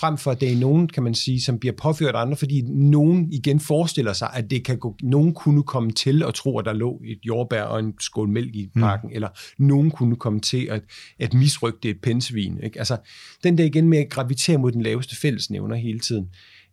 frem 0.00 0.18
for 0.18 0.30
at 0.30 0.40
det 0.40 0.52
er 0.52 0.56
nogen, 0.56 0.88
kan 0.88 1.02
man 1.02 1.14
sige, 1.14 1.40
som 1.40 1.58
bliver 1.58 1.72
påført 1.72 2.14
andre, 2.14 2.36
fordi 2.36 2.62
nogen 2.62 3.32
igen 3.32 3.60
forestiller 3.60 4.12
sig, 4.12 4.30
at 4.34 4.50
det 4.50 4.64
kan 4.64 4.78
gå, 4.78 4.96
nogen 5.02 5.34
kunne 5.34 5.62
komme 5.62 5.92
til 5.92 6.22
at 6.22 6.34
tro, 6.34 6.58
at 6.58 6.64
der 6.64 6.72
lå 6.72 7.00
et 7.04 7.18
jordbær 7.26 7.62
og 7.62 7.80
en 7.80 7.94
skål 8.00 8.28
mælk 8.28 8.54
i 8.54 8.68
parken, 8.80 9.08
mm. 9.08 9.14
eller 9.14 9.28
nogen 9.58 9.90
kunne 9.90 10.16
komme 10.16 10.40
til 10.40 10.66
at, 10.70 10.82
at 11.18 11.34
misrygte 11.34 11.90
et 11.90 12.00
pensvin. 12.02 12.58
Ikke? 12.62 12.78
Altså, 12.78 12.96
den 13.44 13.58
der 13.58 13.64
igen 13.64 13.88
med 13.88 13.98
at 13.98 14.10
gravitere 14.10 14.58
mod 14.58 14.72
den 14.72 14.82
laveste 14.82 15.16
fællesnævner 15.16 15.76
hele 15.76 16.00
tiden, 16.00 16.26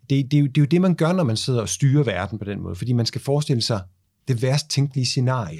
det, 0.10 0.32
det, 0.32 0.38
er 0.38 0.42
jo, 0.42 0.48
det 0.48 0.58
er 0.58 0.62
jo 0.62 0.66
det, 0.66 0.82
man 0.82 0.96
gør, 0.96 1.14
når 1.14 1.24
man 1.24 1.38
sidder 1.38 1.62
og 1.62 1.70
styrer 1.70 2.04
verden 2.04 2.40
på 2.40 2.46
den 2.46 2.62
måde, 2.62 2.76
fordi 2.76 2.94
man 2.94 3.06
skal 3.06 3.22
forestille 3.22 3.62
sig 3.62 3.82
det 4.28 4.42
værst 4.42 4.70
tænkelige 4.70 5.06
scenarie. 5.06 5.60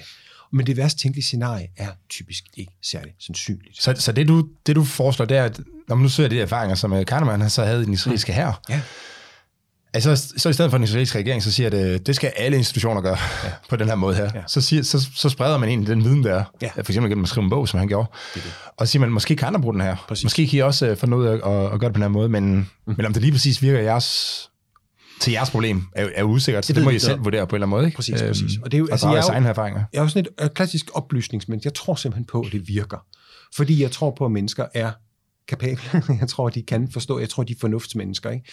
Men 0.54 0.66
det 0.66 0.78
værste 0.78 1.02
tænkelige 1.02 1.24
scenarie 1.24 1.68
er 1.78 1.88
typisk 2.10 2.44
ikke 2.58 2.72
særlig 2.84 3.14
sandsynligt. 3.20 3.84
Så, 3.84 3.96
så 3.98 4.12
det, 4.12 4.28
du, 4.28 4.48
det, 4.66 4.76
du 4.76 4.84
foreslår, 4.84 5.26
det 5.26 5.38
er, 5.38 5.44
at 5.44 5.60
når 5.88 5.96
man 5.96 6.04
nu 6.04 6.10
ser 6.10 6.28
de 6.28 6.42
erfaringer, 6.42 6.76
som 6.76 6.94
øh, 6.94 7.06
Kahneman 7.06 7.50
så 7.50 7.64
havde 7.64 7.82
i 7.82 7.86
den 7.86 7.94
israelske 7.94 8.34
her, 8.34 8.62
mm. 8.70 8.74
ja. 8.74 8.82
Altså, 9.94 10.34
så 10.38 10.50
i 10.50 10.54
stedet 10.54 10.72
for 10.72 10.78
den 10.78 10.84
israelske 10.84 11.20
regering, 11.20 11.44
så 11.44 11.52
siger 11.52 11.70
det, 11.70 12.08
det 12.08 12.16
skal 12.16 12.32
alle 12.36 12.58
institutioner 12.58 13.02
gøre 13.02 13.18
ja. 13.44 13.50
på 13.70 13.76
den 13.76 13.88
her 13.88 13.96
måde 13.96 14.16
her. 14.16 14.32
Ja. 14.36 14.42
Så, 14.48 14.62
siger, 14.62 14.84
så, 14.84 15.08
så 15.16 15.30
spreder 15.30 15.58
man 15.58 15.70
egentlig 15.70 15.90
den 15.90 16.04
viden 16.04 16.24
der. 16.24 16.44
Ja. 16.62 16.70
For 16.76 16.92
eksempel 16.92 17.10
gennem 17.10 17.24
at 17.24 17.30
skrive 17.30 17.44
en 17.44 17.50
bog, 17.50 17.68
som 17.68 17.80
han 17.80 17.88
gjorde. 17.88 18.08
Det 18.36 18.44
det. 18.44 18.54
Og 18.78 18.88
så 18.88 18.92
siger 18.92 19.02
man, 19.02 19.10
måske 19.10 19.36
kan 19.36 19.48
andre 19.48 19.62
bruge 19.62 19.74
den 19.74 19.82
her. 19.82 20.06
Præcis. 20.08 20.24
Måske 20.24 20.48
kan 20.48 20.60
I 20.60 20.62
også 20.62 20.92
uh, 20.92 20.98
få 20.98 21.06
noget 21.06 21.28
at, 21.28 21.34
at, 21.34 21.74
at 21.74 21.80
gøre 21.80 21.90
det 21.90 21.94
på 21.94 21.98
den 21.98 22.02
her 22.02 22.08
måde, 22.08 22.30
men, 22.30 22.56
mm. 22.56 22.94
men 22.98 23.06
om 23.06 23.14
det 23.14 23.22
lige 23.22 23.32
præcis 23.32 23.62
virker 23.62 23.80
jeres 23.80 24.50
til 25.20 25.32
jeres 25.34 25.50
problem 25.50 25.84
er, 25.96 26.08
er 26.16 26.24
usikkert, 26.24 26.66
så 26.66 26.74
det, 26.74 26.76
det 26.76 26.84
må 26.84 26.90
I 26.90 27.00
selv 27.00 27.24
vurdere 27.24 27.48
på 27.48 27.56
en 27.56 27.58
eller 27.58 27.68
anden 27.68 27.78
måde. 27.78 27.86
Ikke? 27.86 27.96
Præcis, 27.96 28.22
øhm, 28.22 28.28
præcis. 28.28 28.52
Og 28.64 28.72
det 28.72 28.78
er 28.78 28.80
jo, 28.80 28.88
altså, 28.92 29.08
jeg, 29.08 29.18
er 29.18 29.42
jo, 29.42 29.50
erfaringer. 29.50 29.84
jeg 29.94 30.00
er 30.00 30.04
jo 30.04 30.10
sådan 30.10 30.26
et 30.38 30.44
uh, 30.44 30.50
klassisk 30.54 30.86
oplysningsmænd. 30.94 31.62
Jeg 31.64 31.74
tror 31.74 31.96
simpelthen 31.96 32.26
på, 32.26 32.42
at 32.42 32.52
det 32.52 32.68
virker. 32.68 33.06
Fordi 33.56 33.82
jeg 33.82 33.92
tror 33.92 34.16
på, 34.18 34.26
at 34.26 34.32
mennesker 34.32 34.66
er 34.74 34.92
kapable. 35.48 35.84
Jeg 36.22 36.28
tror, 36.28 36.50
de 36.50 36.62
kan 36.62 36.88
forstå. 36.88 37.20
Jeg 37.20 37.30
tror, 37.30 37.44
de 37.44 37.54
er 37.54 37.58
fornuftsmennesker. 37.60 38.30
Ikke? 38.30 38.46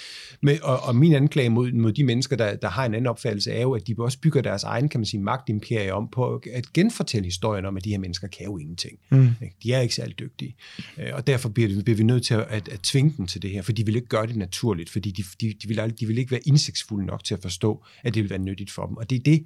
Men, 0.42 0.58
og, 0.62 0.80
og 0.82 0.96
min 0.96 1.14
anklage 1.14 1.50
mod, 1.50 1.72
mod 1.72 1.92
de 1.92 2.04
mennesker, 2.04 2.36
der, 2.36 2.56
der 2.56 2.68
har 2.68 2.84
en 2.84 2.94
anden 2.94 3.06
opfattelse, 3.06 3.52
er 3.52 3.62
jo, 3.62 3.72
at 3.72 3.86
de 3.86 3.94
også 3.98 4.18
bygger 4.18 4.42
deres 4.42 4.62
egen, 4.62 4.88
kan 4.88 5.00
man 5.00 5.06
sige, 5.06 5.20
magtimperie 5.20 5.94
om 5.94 6.08
på 6.12 6.42
at 6.54 6.72
genfortælle 6.72 7.24
historien 7.24 7.64
om, 7.64 7.76
at 7.76 7.84
de 7.84 7.90
her 7.90 7.98
mennesker 7.98 8.28
kan 8.28 8.46
jo 8.46 8.58
ingenting. 8.58 8.98
Mm. 9.10 9.28
De 9.62 9.72
er 9.72 9.80
ikke 9.80 9.94
særlig 9.94 10.18
dygtige. 10.18 10.56
Øh, 10.98 11.10
og 11.12 11.26
derfor 11.26 11.48
bliver, 11.48 11.82
bliver 11.82 11.96
vi 11.96 12.04
nødt 12.04 12.26
til 12.26 12.34
at, 12.34 12.46
at, 12.48 12.68
at 12.68 12.80
tvinge 12.80 13.14
dem 13.16 13.26
til 13.26 13.42
det 13.42 13.50
her, 13.50 13.62
for 13.62 13.72
de 13.72 13.86
vil 13.86 13.96
ikke 13.96 14.08
gøre 14.08 14.26
det 14.26 14.36
naturligt, 14.36 14.90
fordi 14.90 15.10
de, 15.10 15.24
de, 15.40 15.54
de, 15.62 15.68
vil, 15.68 15.80
aldrig, 15.80 16.00
de 16.00 16.06
vil 16.06 16.18
ikke 16.18 16.30
være 16.30 16.40
indsigtsfulde 16.46 17.06
nok 17.06 17.24
til 17.24 17.34
at 17.34 17.42
forstå, 17.42 17.84
at 18.02 18.14
det 18.14 18.22
vil 18.22 18.30
være 18.30 18.38
nyttigt 18.38 18.70
for 18.70 18.86
dem. 18.86 18.96
Og 18.96 19.10
det 19.10 19.16
er 19.16 19.22
det, 19.22 19.44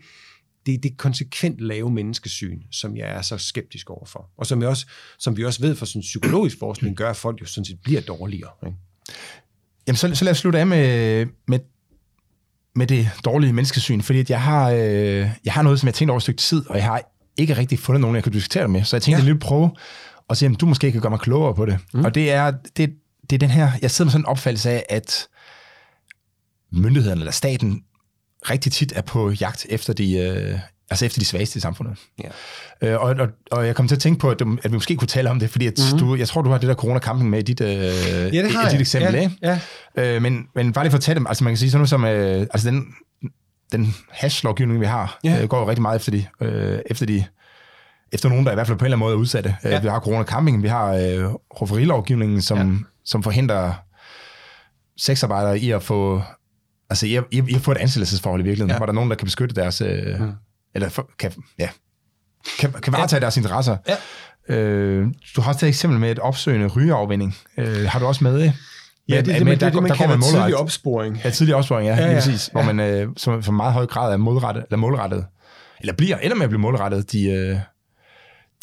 det 0.67 0.75
er 0.75 0.79
det 0.79 0.97
konsekvent 0.97 1.61
lave 1.61 1.91
menneskesyn, 1.91 2.63
som 2.71 2.97
jeg 2.97 3.09
er 3.09 3.23
så 3.23 3.39
skeptisk 3.39 3.91
overfor. 3.91 4.31
Og 4.39 4.47
som, 4.47 4.63
jeg 4.63 4.69
også, 4.69 4.87
som 5.19 5.37
vi 5.37 5.45
også 5.45 5.61
ved 5.61 5.77
fra 5.77 5.87
sådan 5.87 6.03
psykologisk 6.03 6.59
forskning, 6.59 6.97
gør, 6.97 7.11
at 7.11 7.17
folk 7.17 7.41
jo 7.41 7.47
sådan 7.47 7.65
set 7.65 7.79
bliver 7.83 8.01
dårligere. 8.01 8.51
Ikke? 8.67 8.79
Jamen, 9.87 9.97
så, 9.97 10.15
så 10.15 10.25
lad 10.25 10.31
os 10.31 10.39
slutte 10.39 10.59
af 10.59 10.67
med, 10.67 11.27
med, 11.49 11.59
med 12.75 12.87
det 12.87 13.11
dårlige 13.25 13.53
menneskesyn, 13.53 14.01
fordi 14.01 14.25
jeg 14.29 14.43
har, 14.43 14.71
øh, 14.71 15.31
jeg 15.45 15.53
har 15.53 15.63
noget, 15.63 15.81
som 15.81 15.87
jeg 15.87 15.93
har 15.93 15.97
tænkt 15.97 16.11
over 16.11 16.17
et 16.17 16.23
stykke 16.23 16.41
tid, 16.41 16.67
og 16.67 16.77
jeg 16.77 16.85
har 16.85 17.03
ikke 17.37 17.57
rigtig 17.57 17.79
fundet 17.79 18.01
nogen, 18.01 18.17
jeg 18.17 18.23
kan 18.23 18.33
diskutere 18.33 18.63
det 18.63 18.71
med. 18.71 18.85
Så 18.85 18.97
jeg 18.97 19.03
tænkte, 19.03 19.23
ja. 19.23 19.25
at 19.25 19.29
jeg 19.29 19.39
prøve 19.39 19.71
at 20.31 20.37
se, 20.37 20.47
om 20.47 20.55
du 20.55 20.67
måske 20.67 20.93
kan 20.93 21.01
gøre 21.01 21.11
mig 21.11 21.21
klogere 21.21 21.55
på 21.55 21.67
det. 21.67 21.79
Mm. 21.95 22.05
Og 22.05 22.15
det 22.15 22.31
er, 22.31 22.51
det, 22.51 22.95
det 23.31 23.37
er 23.37 23.39
den 23.39 23.51
her, 23.51 23.71
jeg 23.83 23.91
sidder 23.91 24.07
med 24.07 24.13
sådan 24.13 24.23
en 24.23 24.27
opfattelse 24.27 24.71
af, 24.71 24.85
at 24.89 25.29
myndighederne 26.73 27.21
eller 27.21 27.33
staten 27.33 27.83
rigtig 28.51 28.73
tit 28.73 28.93
er 28.97 29.03
på 29.03 29.31
jagt 29.31 29.67
efter 29.71 29.93
de, 29.93 30.19
øh, 30.19 30.59
altså 30.91 31.07
efter 31.07 31.21
de 31.21 31.25
svageste 31.25 31.57
i 31.57 31.61
samfundet. 31.61 31.99
Ja. 32.23 32.29
Øh, 32.89 33.01
og, 33.01 33.15
og, 33.19 33.29
og 33.51 33.67
jeg 33.67 33.77
kom 33.77 33.89
til 33.89 33.95
at 33.95 34.01
tænke 34.01 34.21
på, 34.21 34.31
at, 34.31 34.43
at 34.63 34.71
vi 34.71 34.77
måske 34.77 34.97
kunne 34.97 35.09
tale 35.09 35.31
om 35.31 35.39
det, 35.39 35.51
fordi 35.51 35.67
at 35.67 35.75
mm-hmm. 35.79 36.09
du, 36.09 36.17
jeg 36.17 36.29
tror, 36.29 36.43
du 36.43 36.51
har 36.51 36.59
det 36.59 36.69
der 36.69 36.75
corona-camping 36.75 37.29
med 37.29 37.39
i 37.39 37.43
dit, 37.43 37.61
øh, 37.61 37.69
ja, 37.71 38.43
det 38.43 38.53
har 38.53 38.69
i, 38.69 38.73
dit 38.73 38.81
eksempel. 38.81 39.15
Ja, 39.15 39.21
ikke? 39.21 39.37
Ja. 39.43 39.61
Øh, 39.97 40.23
men, 40.23 40.47
men 40.55 40.73
bare 40.73 40.85
lige 40.85 40.91
for 40.91 40.99
at 40.99 41.03
tage 41.03 41.15
dem, 41.15 41.27
altså 41.27 41.45
man 41.45 41.51
kan 41.51 41.59
sige 41.59 41.71
sådan 41.71 41.79
noget 41.79 41.89
som, 41.89 42.05
øh, 42.05 42.41
altså 42.41 42.71
den, 42.71 42.85
den 43.73 43.95
hash-lovgivning, 44.11 44.81
vi 44.81 44.87
har, 44.87 45.19
ja. 45.25 45.43
øh, 45.43 45.49
går 45.49 45.59
jo 45.59 45.69
rigtig 45.69 45.83
meget 45.83 45.97
efter 45.97 46.13
de, 46.13 46.27
øh, 46.41 46.79
efter 46.87 47.07
de 47.07 47.25
efter 48.13 48.29
nogen, 48.29 48.45
der 48.45 48.53
i 48.53 48.55
hvert 48.55 48.67
fald 48.67 48.79
på 48.79 48.83
en 48.83 48.87
eller 48.87 48.97
anden 48.97 49.07
måde 49.07 49.15
er 49.15 49.19
udsatte. 49.19 49.57
Øh, 49.65 49.73
ja. 49.73 49.81
Vi 49.81 49.89
har 49.89 50.01
corona-camping, 50.01 50.63
vi 50.63 50.69
har 50.69 50.93
øh, 50.95 51.25
rufferilovgivningen, 51.61 52.43
som, 52.43 52.59
ja. 52.59 52.85
som 53.05 53.23
forhindrer 53.23 53.73
sexarbejdere 54.97 55.59
i 55.59 55.71
at 55.71 55.83
få 55.83 56.23
Altså, 56.91 57.07
I, 57.07 57.21
I 57.31 57.53
har 57.53 57.61
fået 57.61 57.77
et 57.77 57.81
ansættelsesforhold 57.81 58.41
i 58.41 58.45
virkeligheden, 58.45 58.71
ja. 58.71 58.77
hvor 58.77 58.87
der 58.87 58.93
er 58.93 58.95
nogen, 58.95 59.11
der 59.11 59.17
kan 59.17 59.25
beskytte 59.25 59.55
deres... 59.55 59.81
Øh, 59.81 60.21
mm. 60.21 60.33
Eller 60.75 60.89
for, 60.89 61.11
kan, 61.19 61.33
ja, 61.59 61.69
kan, 62.59 62.73
kan 62.73 62.93
varetage 62.93 63.17
ja. 63.17 63.21
deres 63.21 63.37
interesser. 63.37 63.77
Ja. 63.89 64.55
Øh, 64.55 65.07
du 65.37 65.41
har 65.41 65.53
også 65.53 65.67
et 65.67 65.69
eksempel 65.69 66.01
med 66.01 66.11
et 66.11 66.19
opsøgende 66.19 66.67
rygeafvinding. 66.67 67.37
Øh, 67.59 67.85
har 67.89 67.99
du 67.99 68.07
også 68.07 68.25
med 68.25 68.39
det? 68.39 68.53
Ja, 69.09 69.17
det, 69.17 69.27
det, 69.27 69.35
det, 69.35 69.47
det, 69.47 69.61
der, 69.61 69.71
det, 69.71 69.83
man 69.83 69.91
der 69.91 69.97
kalder 69.97 70.21
tidlig 70.21 70.57
opsporing. 70.57 71.21
Ja, 71.25 71.31
tidlig 71.31 71.55
opsporing, 71.55 71.89
ja, 71.89 71.97
ja, 71.97 72.09
ja 72.09 72.15
præcis. 72.15 72.49
Ja. 72.49 72.53
Hvor 72.53 72.73
man 72.73 72.81
øh, 72.81 73.09
som, 73.17 73.43
for 73.43 73.53
meget 73.53 73.73
høj 73.73 73.87
grad 73.87 74.13
er 74.13 74.17
målrettet, 74.17 74.65
eller 74.65 74.77
målrettet, 74.77 75.27
eller 75.81 75.93
bliver, 75.93 76.17
eller 76.17 76.37
med 76.37 76.45
at 76.45 76.51
blive 76.51 76.61
målrettet, 76.61 77.13
de, 77.13 77.25
øh, 77.31 77.59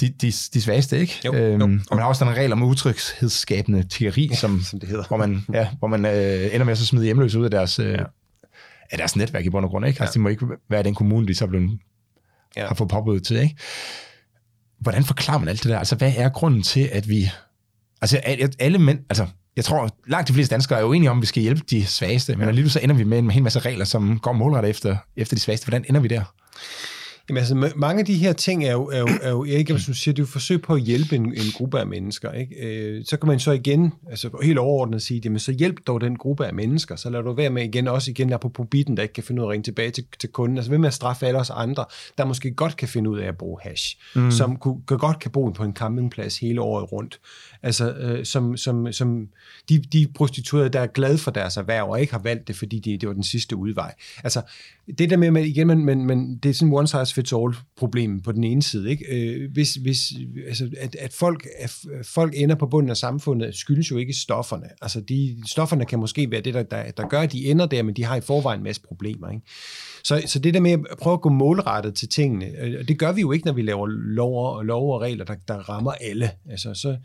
de, 0.01 0.09
de, 0.09 0.31
de 0.53 0.61
svageste, 0.61 0.99
ikke? 0.99 1.21
Jo, 1.25 1.33
øhm, 1.33 1.59
jo. 1.59 1.79
Og 1.89 1.95
man 1.95 1.99
har 1.99 2.05
også 2.05 2.25
den 2.25 2.33
regel 2.33 2.51
om 2.51 2.63
utryghedsskabende 2.63 3.83
ja, 4.01 4.35
som, 4.35 4.61
som 4.61 4.79
det 4.79 4.89
hedder. 4.89 5.03
hvor 5.07 5.17
man, 5.17 5.45
ja, 5.53 5.69
hvor 5.79 5.87
man 5.87 6.05
øh, 6.05 6.53
ender 6.53 6.63
med 6.63 6.71
at 6.71 6.77
så 6.77 6.85
smide 6.85 7.05
hjemløse 7.05 7.39
ud 7.39 7.45
af 7.45 7.51
deres, 7.51 7.79
øh, 7.79 7.91
ja. 7.91 8.03
af 8.91 8.97
deres 8.97 9.15
netværk 9.15 9.45
i 9.45 9.49
bund 9.49 9.65
og 9.65 9.71
grund. 9.71 9.85
Ikke? 9.85 10.01
Altså, 10.01 10.11
ja. 10.11 10.13
det 10.13 10.21
må 10.21 10.29
ikke 10.29 10.45
være 10.69 10.83
den 10.83 10.95
kommune, 10.95 11.27
de 11.27 11.35
så 11.35 11.47
blevet, 11.47 11.79
ja. 12.55 12.67
har 12.67 12.75
fået 12.75 12.89
påbud 12.89 13.19
til. 13.19 13.37
Ikke? 13.37 13.55
Hvordan 14.79 15.03
forklarer 15.03 15.39
man 15.39 15.47
alt 15.47 15.63
det 15.63 15.71
der? 15.71 15.79
Altså, 15.79 15.95
hvad 15.95 16.13
er 16.17 16.29
grunden 16.29 16.63
til, 16.63 16.89
at 16.91 17.09
vi... 17.09 17.29
Altså, 18.01 18.17
alle 18.59 18.77
mænd, 18.77 18.99
altså, 19.09 19.27
jeg 19.55 19.65
tror, 19.65 19.89
langt 20.07 20.27
de 20.27 20.33
fleste 20.33 20.53
danskere 20.53 20.79
er 20.79 20.83
jo 20.83 20.93
enige 20.93 21.11
om, 21.11 21.17
at 21.17 21.21
vi 21.21 21.27
skal 21.27 21.43
hjælpe 21.43 21.61
de 21.69 21.85
svageste, 21.85 22.35
men 22.35 22.47
alligevel 22.47 22.71
så 22.71 22.79
ender 22.79 22.95
vi 22.95 23.03
med 23.03 23.19
en 23.19 23.31
hel 23.31 23.43
masse 23.43 23.59
regler, 23.59 23.85
som 23.85 24.19
går 24.19 24.33
målrettet 24.33 24.69
efter, 24.69 24.97
efter 25.15 25.35
de 25.35 25.39
svageste. 25.41 25.65
Hvordan 25.65 25.85
ender 25.89 26.01
vi 26.01 26.07
der? 26.07 26.23
Jamen 27.29 27.37
altså, 27.37 27.55
ma- 27.55 27.75
mange 27.75 27.99
af 27.99 28.05
de 28.05 28.13
her 28.13 28.33
ting 28.33 28.65
er 28.65 28.71
jo, 28.71 28.85
er 28.93 28.99
jo, 28.99 29.07
er 29.21 29.29
jo 29.29 29.43
ikke, 29.43 29.79
som 29.79 29.93
du 29.93 29.97
siger, 29.97 30.13
det 30.13 30.21
er 30.21 30.23
jo 30.23 30.27
forsøg 30.27 30.61
på 30.61 30.73
at 30.73 30.81
hjælpe 30.81 31.15
en, 31.15 31.25
en 31.25 31.51
gruppe 31.53 31.79
af 31.79 31.87
mennesker. 31.87 32.31
Ikke? 32.31 32.55
Øh, 32.55 33.05
så 33.05 33.17
kan 33.17 33.27
man 33.27 33.39
så 33.39 33.51
igen, 33.51 33.93
altså 34.09 34.29
helt 34.43 34.57
overordnet 34.57 35.01
sige, 35.01 35.21
jamen 35.23 35.39
så 35.39 35.51
hjælp 35.51 35.75
dog 35.87 36.01
den 36.01 36.15
gruppe 36.15 36.45
af 36.45 36.53
mennesker, 36.53 36.95
så 36.95 37.09
lad 37.09 37.23
du 37.23 37.33
være 37.33 37.49
med 37.49 37.63
igen, 37.63 37.87
også 37.87 38.11
igen 38.11 38.29
der 38.29 38.37
på 38.37 38.63
bitten, 38.71 38.97
der 38.97 39.03
ikke 39.03 39.13
kan 39.13 39.23
finde 39.23 39.41
ud 39.41 39.45
af 39.45 39.49
at 39.49 39.51
ringe 39.51 39.63
tilbage 39.63 39.91
til, 39.91 40.05
til 40.19 40.29
kunden. 40.29 40.57
Altså 40.57 40.71
ved 40.71 40.77
med 40.77 40.87
at 40.87 40.93
straffe 40.93 41.27
alle 41.27 41.39
os 41.39 41.49
andre, 41.49 41.85
der 42.17 42.25
måske 42.25 42.51
godt 42.51 42.77
kan 42.77 42.87
finde 42.87 43.09
ud 43.09 43.19
af 43.19 43.27
at 43.27 43.37
bruge 43.37 43.59
hash, 43.63 43.97
mm. 44.15 44.31
som 44.31 44.55
kunne, 44.55 44.81
godt 44.87 45.19
kan 45.19 45.31
bo 45.31 45.49
på 45.49 45.63
en 45.63 45.73
campingplads 45.75 46.37
hele 46.37 46.61
året 46.61 46.91
rundt. 46.91 47.19
Altså, 47.63 47.93
øh, 47.93 48.25
som, 48.25 48.57
som, 48.57 48.91
som 48.91 49.27
de, 49.69 49.79
de 49.93 50.07
prostituerede, 50.15 50.69
der 50.69 50.79
er 50.79 50.87
glade 50.87 51.17
for 51.17 51.31
deres 51.31 51.57
erhverv, 51.57 51.89
og 51.89 52.01
ikke 52.01 52.13
har 52.13 52.21
valgt 52.21 52.47
det, 52.47 52.55
fordi 52.55 52.79
de, 52.79 52.97
det 52.97 53.07
var 53.07 53.13
den 53.13 53.23
sidste 53.23 53.55
udvej. 53.55 53.93
Altså, 54.23 54.41
det 54.97 55.09
der 55.09 55.17
med, 55.17 55.31
med 55.31 55.43
igen, 55.43 55.67
men, 55.67 55.85
men, 55.85 56.05
men 56.05 56.37
det 56.37 56.49
er 56.49 56.53
sådan 56.53 56.73
one 56.73 56.87
size 56.87 57.13
fits 57.13 57.33
all 57.33 57.55
problem 57.77 58.21
på 58.21 58.31
den 58.31 58.43
ene 58.43 58.63
side. 58.63 58.89
Ikke? 58.89 59.05
Øh, 59.05 59.51
hvis, 59.53 59.75
hvis, 59.75 59.99
altså, 60.47 60.69
at, 60.77 60.95
at, 60.95 61.13
folk, 61.13 61.47
at 61.59 61.77
folk 62.03 62.33
ender 62.37 62.55
på 62.55 62.67
bunden 62.67 62.89
af 62.89 62.97
samfundet, 62.97 63.55
skyldes 63.55 63.91
jo 63.91 63.97
ikke 63.97 64.13
stofferne. 64.13 64.67
Altså, 64.81 65.01
de, 65.01 65.37
stofferne 65.45 65.85
kan 65.85 65.99
måske 65.99 66.31
være 66.31 66.41
det, 66.41 66.53
der, 66.53 66.63
der, 66.63 66.91
der 66.91 67.07
gør, 67.07 67.21
at 67.21 67.31
de 67.31 67.45
ender 67.45 67.65
der, 67.65 67.83
men 67.83 67.95
de 67.95 68.03
har 68.03 68.15
i 68.15 68.21
forvejen 68.21 68.59
en 68.59 68.63
masse 68.63 68.81
problemer. 68.81 69.29
Ikke? 69.29 69.45
Så, 70.03 70.23
så 70.25 70.39
det 70.39 70.53
der 70.53 70.59
med 70.59 70.71
at 70.71 70.97
prøve 71.01 71.13
at 71.13 71.21
gå 71.21 71.29
målrettet 71.29 71.95
til 71.95 72.09
tingene, 72.09 72.45
øh, 72.45 72.87
det 72.87 72.99
gør 72.99 73.11
vi 73.11 73.21
jo 73.21 73.31
ikke, 73.31 73.45
når 73.45 73.53
vi 73.53 73.61
laver 73.61 73.87
lov 73.87 74.55
og, 74.55 74.65
lov 74.65 74.93
og 74.93 75.01
regler, 75.01 75.25
der, 75.25 75.35
der 75.47 75.55
rammer 75.55 75.91
alle. 75.91 76.29
Altså, 76.49 76.73
så, 76.73 76.97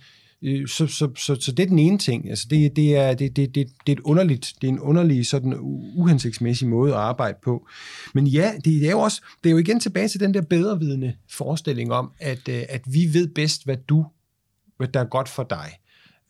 så, 0.66 0.86
så, 0.86 1.10
så, 1.16 1.34
så 1.40 1.52
det 1.52 1.62
er 1.62 1.66
den 1.66 1.78
ene 1.78 1.98
ting. 1.98 2.30
Altså 2.30 2.46
det, 2.50 2.76
det, 2.76 2.96
er, 2.96 3.14
det, 3.14 3.36
det, 3.36 3.54
det, 3.54 3.66
det 3.86 3.92
er 3.92 3.96
et 3.96 4.00
underligt, 4.00 4.54
det 4.60 4.68
er 4.68 4.72
en 4.72 4.80
underlig 4.80 5.26
sådan 5.26 5.56
uhensigtsmæssig 5.94 6.68
måde 6.68 6.92
at 6.92 6.98
arbejde 6.98 7.38
på. 7.42 7.68
Men 8.14 8.26
ja, 8.26 8.52
det 8.64 8.86
er 8.86 8.90
jo 8.90 9.00
også, 9.00 9.22
det 9.44 9.50
er 9.50 9.52
jo 9.52 9.58
igen 9.58 9.80
tilbage 9.80 10.08
til 10.08 10.20
den 10.20 10.34
der 10.34 10.40
bedrevidende 10.40 11.14
forestilling 11.30 11.92
om, 11.92 12.12
at, 12.18 12.48
øh, 12.48 12.62
at 12.68 12.82
vi 12.86 13.08
ved 13.12 13.28
bedst, 13.34 13.64
hvad 13.64 13.76
du, 13.76 14.06
hvad 14.76 14.88
der 14.88 15.00
er 15.00 15.04
godt 15.04 15.28
for 15.28 15.42
dig. 15.42 15.72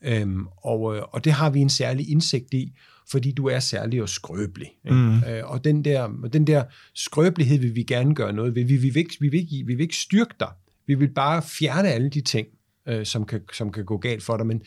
Øhm, 0.03 0.47
og, 0.57 0.95
øh, 0.95 1.01
og 1.11 1.23
det 1.23 1.33
har 1.33 1.49
vi 1.49 1.59
en 1.59 1.69
særlig 1.69 2.09
indsigt 2.09 2.53
i, 2.53 2.73
fordi 3.11 3.31
du 3.31 3.45
er 3.45 3.59
særlig 3.59 4.01
og 4.01 4.09
skrøbelig. 4.09 4.69
Mm. 4.85 5.17
Øh, 5.17 5.43
og 5.43 5.63
den 5.63 5.85
der, 5.85 6.27
den 6.33 6.47
der 6.47 6.63
skrøbelighed 6.95 7.59
vil 7.59 7.75
vi 7.75 7.83
gerne 7.83 8.15
gøre 8.15 8.33
noget 8.33 8.55
ved. 8.55 8.63
Vi, 8.63 8.75
vi, 8.75 8.89
vil 8.89 8.97
ikke, 8.97 9.17
vi, 9.19 9.29
vil 9.29 9.39
ikke, 9.39 9.65
vi 9.65 9.75
vil 9.75 9.83
ikke 9.83 9.95
styrke 9.95 10.33
dig. 10.39 10.49
Vi 10.87 10.93
vil 10.93 11.09
bare 11.13 11.41
fjerne 11.41 11.89
alle 11.89 12.09
de 12.09 12.21
ting, 12.21 12.47
øh, 12.87 13.05
som, 13.05 13.25
kan, 13.25 13.41
som 13.53 13.71
kan 13.71 13.85
gå 13.85 13.97
galt 13.97 14.23
for 14.23 14.37
dig. 14.37 14.47
Men, 14.47 14.61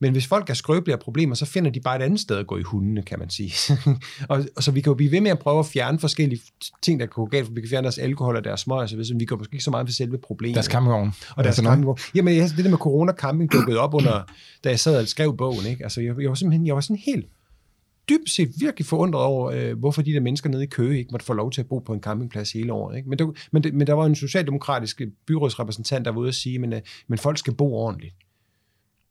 men 0.00 0.12
hvis 0.12 0.26
folk 0.26 0.50
er 0.50 0.54
skrøbelige 0.54 0.94
af 0.94 1.00
problemer, 1.00 1.34
så 1.34 1.46
finder 1.46 1.70
de 1.70 1.80
bare 1.80 1.96
et 1.96 2.02
andet 2.02 2.20
sted 2.20 2.36
at 2.36 2.46
gå 2.46 2.56
i 2.58 2.62
hundene, 2.62 3.02
kan 3.02 3.18
man 3.18 3.30
sige. 3.30 3.52
og, 4.30 4.44
og 4.56 4.62
så 4.62 4.70
vi 4.70 4.80
kan 4.80 4.90
jo 4.90 4.94
blive 4.94 5.10
ved 5.10 5.20
med 5.20 5.30
at 5.30 5.38
prøve 5.38 5.58
at 5.58 5.66
fjerne 5.66 5.98
forskellige 5.98 6.42
ting, 6.82 7.00
der 7.00 7.06
kan 7.06 7.12
gå 7.12 7.26
galt, 7.26 7.46
for 7.46 7.54
vi 7.54 7.60
kan 7.60 7.70
fjerne 7.70 7.84
deres 7.84 7.98
alkohol 7.98 8.36
og 8.36 8.44
deres 8.44 8.60
smøg 8.60 8.78
og 8.78 8.88
så 8.88 8.94
videre, 8.94 9.06
så 9.06 9.14
vi 9.18 9.24
går 9.24 9.36
måske 9.36 9.54
ikke 9.54 9.64
så 9.64 9.70
meget 9.70 9.86
ved 9.86 9.92
selve 9.92 10.18
problemet. 10.18 10.54
Deres 10.54 10.66
campingvogn. 10.66 11.12
Og 11.36 11.44
deres 11.44 11.56
campingvogn. 11.56 11.98
Jamen, 12.14 12.42
det 12.42 12.64
der 12.64 12.70
med 12.70 12.78
corona 12.78 13.12
camping 13.12 13.52
dukkede 13.52 13.78
op 13.78 13.94
under, 13.94 14.22
da 14.64 14.68
jeg 14.68 14.80
sad 14.80 15.00
og 15.00 15.08
skrev 15.08 15.36
bogen, 15.36 15.66
ikke? 15.66 15.84
Altså, 15.84 16.00
jeg, 16.00 16.20
jeg 16.20 16.28
var 16.28 16.34
simpelthen, 16.34 16.66
jeg 16.66 16.74
var 16.74 16.80
sådan 16.80 17.02
helt, 17.06 17.26
dybt 18.08 18.30
set 18.30 18.50
virkelig 18.60 18.86
forundret 18.86 19.22
over, 19.22 19.50
øh, 19.50 19.78
hvorfor 19.78 20.02
de 20.02 20.12
der 20.12 20.20
mennesker 20.20 20.50
nede 20.50 20.64
i 20.64 20.66
Køge 20.66 20.98
ikke 20.98 21.10
måtte 21.10 21.26
få 21.26 21.32
lov 21.32 21.50
til 21.50 21.60
at 21.60 21.68
bo 21.68 21.78
på 21.78 21.92
en 21.92 22.00
campingplads 22.00 22.52
hele 22.52 22.72
året. 22.72 22.96
Ikke? 22.96 23.08
Men, 23.08 23.18
der, 23.18 23.32
men, 23.52 23.64
det, 23.64 23.74
men 23.74 23.86
der 23.86 23.92
var 23.92 24.06
en 24.06 24.14
socialdemokratisk 24.14 25.02
byrådsrepræsentant, 25.26 26.04
der 26.04 26.10
var 26.10 26.20
ude 26.20 26.28
at 26.28 26.34
sige, 26.34 26.58
men, 26.58 26.72
øh, 26.72 26.80
men 27.08 27.18
folk 27.18 27.38
skal 27.38 27.54
bo 27.54 27.74
ordentligt. 27.74 28.14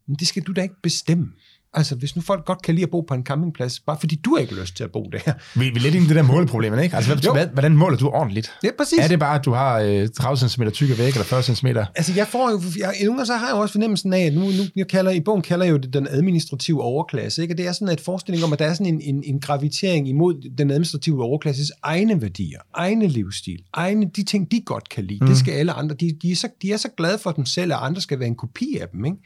Men 0.07 0.15
det 0.15 0.27
skal 0.27 0.43
du 0.43 0.51
da 0.51 0.61
ikke 0.61 0.81
bestemme. 0.83 1.31
Altså, 1.75 1.95
hvis 1.95 2.15
nu 2.15 2.21
folk 2.21 2.45
godt 2.45 2.61
kan 2.61 2.75
lide 2.75 2.83
at 2.83 2.89
bo 2.89 3.01
på 3.01 3.13
en 3.13 3.23
campingplads, 3.23 3.79
bare 3.79 3.97
fordi 3.99 4.15
du 4.15 4.37
ikke 4.37 4.53
har 4.53 4.61
lyst 4.61 4.77
til 4.77 4.83
at 4.83 4.91
bo 4.91 5.09
der. 5.11 5.33
Vi, 5.59 5.69
vi 5.69 5.75
er 5.75 5.79
lidt 5.79 5.95
inde 5.95 6.05
i 6.05 6.07
det 6.07 6.15
der 6.15 6.23
måleproblem, 6.23 6.79
ikke? 6.79 6.95
Altså, 6.95 7.15
hvad, 7.15 7.33
hvad, 7.33 7.47
hvordan 7.47 7.77
måler 7.77 7.97
du 7.97 8.09
ordentligt? 8.09 8.51
Ja, 8.63 8.69
præcis. 8.77 8.99
Er 8.99 9.07
det 9.07 9.19
bare, 9.19 9.39
at 9.39 9.45
du 9.45 9.51
har 9.51 9.79
øh, 9.79 10.09
30 10.09 10.49
cm 10.49 10.63
tykke 10.63 10.97
væg, 10.97 11.07
eller 11.07 11.23
40 11.23 11.43
cm? 11.43 11.67
Altså, 11.95 12.13
jeg 12.15 12.27
får 12.27 12.51
jo, 12.51 12.61
jeg, 12.79 12.93
nogle 13.03 13.17
gange 13.17 13.25
så 13.25 13.33
har 13.33 13.47
jeg 13.47 13.55
jo 13.55 13.61
også 13.61 13.71
fornemmelsen 13.71 14.13
af, 14.13 14.25
at 14.25 14.33
nu, 14.33 14.41
nu 14.41 14.63
jeg 14.75 14.87
kalder, 14.87 15.11
i 15.11 15.19
bogen 15.19 15.41
kalder 15.41 15.65
jeg 15.65 15.71
jo 15.71 15.77
det 15.77 15.93
den 15.93 16.07
administrative 16.07 16.81
overklasse, 16.81 17.41
ikke? 17.41 17.53
Og 17.53 17.57
det 17.57 17.67
er 17.67 17.71
sådan 17.71 17.89
et 17.89 18.01
forestilling 18.01 18.43
om, 18.43 18.53
at 18.53 18.59
der 18.59 18.65
er 18.65 18.73
sådan 18.73 18.93
en, 18.93 19.01
en, 19.01 19.23
en 19.25 19.39
gravitering 19.39 20.09
imod 20.09 20.55
den 20.57 20.71
administrative 20.71 21.23
overklasses 21.23 21.71
egne 21.83 22.21
værdier, 22.21 22.59
egne 22.73 23.07
livsstil, 23.07 23.59
egne, 23.73 24.09
de 24.15 24.23
ting, 24.23 24.51
de 24.51 24.61
godt 24.65 24.89
kan 24.89 25.03
lide. 25.03 25.19
Mm. 25.21 25.27
Det 25.27 25.37
skal 25.37 25.51
alle 25.51 25.71
andre, 25.71 25.95
de, 25.95 26.17
de, 26.21 26.31
er 26.31 26.35
så, 26.35 26.47
de 26.61 26.71
er 26.71 26.77
så 26.77 26.89
glade 26.97 27.17
for 27.17 27.31
dem 27.31 27.45
selv, 27.45 27.73
at 27.73 27.79
andre 27.81 28.01
skal 28.01 28.19
være 28.19 28.27
en 28.27 28.35
kopi 28.35 28.77
af 28.81 28.87
dem, 28.89 29.05
ikke? 29.05 29.17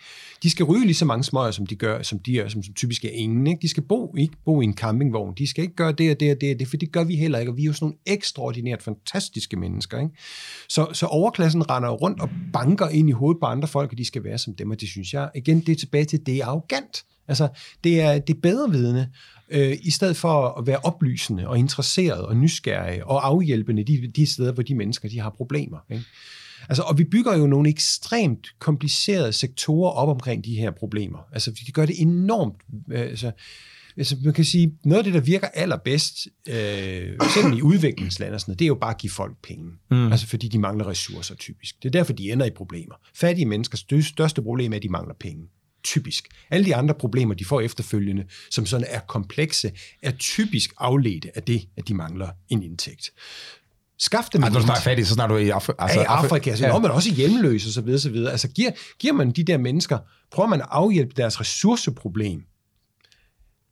De 0.43 0.49
skal 0.49 0.65
ryge 0.65 0.85
lige 0.85 0.95
så 0.95 1.05
mange 1.05 1.23
smøger, 1.23 1.51
som 1.51 1.65
de 1.65 1.75
gør, 1.75 2.03
som 2.03 2.19
de 2.19 2.38
familier, 2.39 2.49
som, 2.49 2.63
som 2.63 2.73
typisk 2.73 3.05
er 3.05 3.09
ingen. 3.09 3.47
Ikke? 3.47 3.61
De 3.61 3.69
skal 3.69 3.83
bo, 3.83 4.15
ikke 4.17 4.33
bo 4.45 4.61
i 4.61 4.63
en 4.63 4.73
campingvogn. 4.73 5.33
De 5.37 5.47
skal 5.47 5.61
ikke 5.61 5.75
gøre 5.75 5.91
det 5.91 6.11
og 6.11 6.19
det 6.19 6.31
og 6.31 6.41
det 6.41 6.53
og 6.53 6.59
det, 6.59 6.67
for 6.67 6.77
det 6.77 6.91
gør 6.91 7.03
vi 7.03 7.15
heller 7.15 7.39
ikke. 7.39 7.51
Og 7.51 7.57
vi 7.57 7.61
er 7.61 7.65
jo 7.65 7.73
sådan 7.73 7.85
nogle 7.85 7.97
ekstraordinært 8.05 8.83
fantastiske 8.83 9.57
mennesker. 9.57 9.99
Ikke? 9.99 10.11
Så, 10.69 10.87
så 10.93 11.05
overklassen 11.05 11.69
render 11.69 11.89
rundt 11.89 12.21
og 12.21 12.29
banker 12.53 12.87
ind 12.87 13.09
i 13.09 13.11
hovedet 13.11 13.39
på 13.39 13.45
andre 13.45 13.67
folk, 13.67 13.91
og 13.91 13.97
de 13.97 14.05
skal 14.05 14.23
være 14.23 14.37
som 14.37 14.55
dem, 14.55 14.71
og 14.71 14.81
det 14.81 14.89
synes 14.89 15.13
jeg, 15.13 15.29
igen, 15.35 15.59
det 15.59 15.69
er 15.69 15.75
tilbage 15.75 16.05
til, 16.05 16.25
det 16.25 16.37
er 16.37 16.45
arrogant. 16.45 17.03
Altså, 17.27 17.47
det 17.83 18.01
er, 18.01 18.19
det 18.19 18.35
er 18.35 18.39
bedrevidende, 18.41 19.09
øh, 19.49 19.77
i 19.81 19.91
stedet 19.91 20.17
for 20.17 20.59
at 20.59 20.67
være 20.67 20.77
oplysende 20.77 21.47
og 21.47 21.57
interesseret 21.57 22.25
og 22.25 22.37
nysgerrige 22.37 23.05
og 23.05 23.27
afhjælpende 23.27 23.83
de, 23.83 24.11
de 24.15 24.25
steder, 24.25 24.51
hvor 24.51 24.63
de 24.63 24.75
mennesker 24.75 25.09
de 25.09 25.19
har 25.19 25.29
problemer. 25.29 25.77
Ikke? 25.89 26.05
Altså, 26.69 26.83
og 26.83 26.97
vi 26.97 27.03
bygger 27.03 27.37
jo 27.37 27.47
nogle 27.47 27.69
ekstremt 27.69 28.47
komplicerede 28.59 29.33
sektorer 29.33 29.91
op 29.91 30.09
omkring 30.09 30.45
de 30.45 30.55
her 30.55 30.71
problemer. 30.71 31.19
Altså, 31.33 31.51
de 31.67 31.71
gør 31.71 31.85
det 31.85 32.01
enormt... 32.01 32.55
Øh, 32.91 32.99
altså, 32.99 33.31
altså, 33.97 34.17
man 34.23 34.33
kan 34.33 34.45
sige, 34.45 34.77
noget 34.85 34.97
af 34.97 35.03
det, 35.03 35.13
der 35.13 35.19
virker 35.19 35.47
allerbedst, 35.47 36.27
øh, 36.47 37.17
selv 37.33 37.57
i 37.57 37.61
udviklingslande 37.61 38.35
og 38.35 38.41
sådan 38.41 38.51
noget, 38.51 38.59
det 38.59 38.65
er 38.65 38.67
jo 38.67 38.75
bare 38.75 38.93
at 38.93 38.97
give 38.97 39.11
folk 39.11 39.37
penge. 39.43 39.71
Mm. 39.91 40.11
Altså, 40.11 40.27
fordi 40.27 40.47
de 40.47 40.59
mangler 40.59 40.87
ressourcer 40.87 41.35
typisk. 41.35 41.75
Det 41.83 41.85
er 41.89 41.91
derfor, 41.91 42.13
de 42.13 42.31
ender 42.31 42.45
i 42.45 42.51
problemer. 42.55 42.95
Fattige 43.15 43.45
menneskers 43.45 43.85
største 44.01 44.41
problem 44.41 44.71
er, 44.73 44.77
at 44.77 44.83
de 44.83 44.89
mangler 44.89 45.15
penge 45.19 45.47
typisk. 45.83 46.27
Alle 46.49 46.65
de 46.65 46.75
andre 46.75 46.93
problemer, 46.93 47.33
de 47.33 47.45
får 47.45 47.61
efterfølgende, 47.61 48.25
som 48.51 48.65
sådan 48.65 48.87
er 48.89 48.99
komplekse, 48.99 49.71
er 50.01 50.11
typisk 50.11 50.73
afledte 50.77 51.37
af 51.37 51.43
det, 51.43 51.67
at 51.77 51.87
de 51.87 51.93
mangler 51.93 52.29
en 52.49 52.63
indtægt. 52.63 53.09
Skaf 53.99 54.29
dem 54.33 54.43
altså, 54.43 54.59
du 54.59 54.67
er 54.67 54.75
fattig, 54.75 55.07
så 55.07 55.13
snart 55.13 55.29
du 55.29 55.37
i 55.37 55.49
Afri- 55.49 55.73
altså, 55.79 55.99
ja, 55.99 56.03
i 56.03 56.05
Afrika. 56.07 56.49
Altså, 56.49 56.67
ja. 56.67 56.79
men 56.79 56.91
også 56.91 57.13
hjemløse 57.13 57.69
og 57.69 57.73
så 57.73 57.81
videre, 57.81 57.99
så 57.99 58.09
videre. 58.09 58.31
Altså, 58.31 58.47
giver, 58.47 58.71
giver 58.99 59.13
man 59.13 59.31
de 59.31 59.43
der 59.43 59.57
mennesker, 59.57 59.97
prøver 60.31 60.49
man 60.49 60.61
at 60.61 60.67
afhjælpe 60.69 61.13
deres 61.17 61.41
ressourceproblem, 61.41 62.43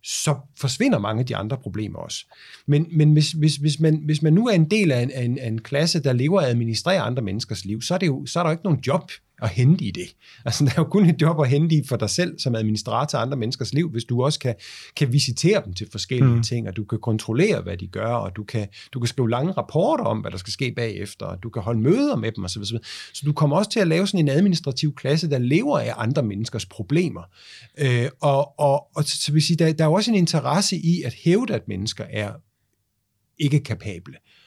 så 0.04 0.36
forsvinder 0.60 1.00
mange 1.00 1.20
af 1.20 1.26
de 1.26 1.36
andre 1.36 1.58
problemer 1.58 2.00
også. 2.00 2.26
Men, 2.66 2.88
men 2.92 3.14
hvis, 3.14 3.32
hvis, 3.32 3.56
hvis, 3.56 3.80
man, 3.80 4.02
hvis 4.06 4.22
man 4.22 4.34
nu 4.34 4.48
er 4.48 4.54
en 4.54 4.72
del 4.72 4.92
af 4.92 5.02
en, 5.02 5.12
af, 5.12 5.24
en, 5.24 5.40
af 5.40 5.48
en 5.48 5.62
klasse, 5.62 6.04
der 6.04 6.14
lever 6.14 6.42
og 6.42 6.48
administrerer 6.48 7.02
andre 7.02 7.24
menneskers 7.24 7.66
liv, 7.66 7.82
så 7.82 7.94
er, 7.94 7.98
det 7.98 8.08
jo, 8.08 8.26
så 8.26 8.40
er 8.40 8.44
der 8.44 8.50
jo 8.50 8.52
ikke 8.52 8.64
nogen 8.64 8.80
job 8.88 9.12
at 9.42 9.50
hente 9.50 9.86
i 9.86 9.92
det. 9.92 10.16
Altså, 10.46 10.66
der 10.66 10.72
er 10.72 10.76
jo 10.78 10.84
kun 10.84 11.10
et 11.10 11.22
job 11.22 11.42
at 11.42 11.50
hente 11.50 11.76
i 11.76 11.84
for 11.88 11.96
dig 11.96 12.10
selv 12.10 12.40
som 12.40 12.56
administrator 12.56 13.18
af 13.18 13.22
andre 13.22 13.38
menneskers 13.38 13.74
liv, 13.74 13.90
hvis 13.90 14.04
du 14.04 14.24
også 14.24 14.40
kan, 14.40 14.56
kan 14.96 15.14
visitere 15.14 15.62
dem 15.66 15.74
til 15.74 15.88
forskellige 15.92 16.36
mm. 16.36 16.44
ting, 16.44 16.68
og 16.68 16.76
du 16.76 16.84
kan 16.84 17.00
kontrollere, 17.00 17.62
hvad 17.62 17.78
de 17.78 17.88
gør, 17.88 18.14
og 18.14 18.36
du 18.36 18.44
kan, 18.44 18.68
du 18.94 19.00
kan 19.00 19.08
skrive 19.08 19.30
lange 19.30 19.52
rapporter 19.52 20.04
om, 20.04 20.20
hvad 20.20 20.32
der 20.32 20.38
skal 20.38 20.54
ske 20.54 20.74
bagefter, 20.76 21.26
og 21.26 21.44
du 21.44 21.50
kan 21.50 21.62
holde 21.62 21.80
møder 21.80 22.16
med 22.16 22.32
dem 22.32 22.44
osv. 22.44 22.64
Så, 22.64 22.80
så 23.14 23.24
du 23.26 23.34
kommer 23.34 23.58
også 23.58 23.70
til 23.70 23.80
at 23.80 23.88
lave 23.88 24.08
sådan 24.08 24.20
en 24.20 24.30
administrativ 24.30 24.96
klasse, 24.96 25.30
der 25.30 25.38
lever 25.38 25.80
af 25.80 25.94
andre 25.98 26.24
menneskers 26.24 26.66
problemer. 26.66 27.22
Øh, 27.78 28.10
og, 28.22 28.60
og, 28.60 28.88
og 28.96 29.04
så 29.04 29.32
vil 29.32 29.42
sige, 29.42 29.58
der, 29.58 29.74
der 29.74 29.84
er 29.84 29.90
også 29.90 30.12
en 30.12 30.18
interesse 30.18 30.76
i 30.76 31.02
at 31.06 31.14
hævde, 31.14 31.54
at 31.54 31.68
mennesker 31.68 32.04
er 32.10 32.32
ikke 33.40 33.60
kapable 33.60 34.14
øh, 34.14 34.47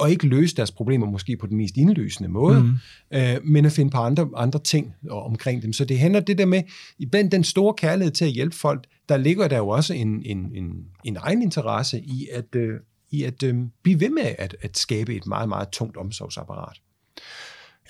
og 0.00 0.10
ikke 0.10 0.26
løse 0.26 0.56
deres 0.56 0.70
problemer 0.70 1.06
måske 1.06 1.36
på 1.36 1.46
den 1.46 1.56
mest 1.56 1.76
indløsende 1.76 2.28
måde, 2.28 2.60
mm. 2.60 3.18
øh, 3.18 3.44
men 3.44 3.64
at 3.64 3.72
finde 3.72 3.90
på 3.90 3.98
andre, 3.98 4.28
andre 4.36 4.58
ting 4.58 4.94
omkring 5.10 5.62
dem. 5.62 5.72
Så 5.72 5.84
det 5.84 5.98
handler 5.98 6.20
det 6.20 6.38
der 6.38 6.46
med, 6.46 6.62
i 6.98 7.04
den 7.04 7.44
store 7.44 7.74
kærlighed 7.74 8.12
til 8.12 8.24
at 8.24 8.30
hjælpe 8.30 8.56
folk, 8.56 8.86
der 9.08 9.16
ligger 9.16 9.48
der 9.48 9.56
jo 9.56 9.68
også 9.68 9.94
en, 9.94 10.22
en, 10.24 10.38
en, 10.54 10.72
en 11.04 11.16
egen 11.16 11.42
interesse 11.42 12.00
i 12.00 12.28
at, 12.32 12.54
øh, 12.54 12.80
i 13.10 13.22
at 13.22 13.42
øh, 13.42 13.54
blive 13.82 14.00
ved 14.00 14.10
med 14.10 14.34
at, 14.38 14.56
at 14.62 14.78
skabe 14.78 15.14
et 15.14 15.26
meget, 15.26 15.48
meget 15.48 15.68
tungt 15.68 15.96
omsorgsapparat. 15.96 16.80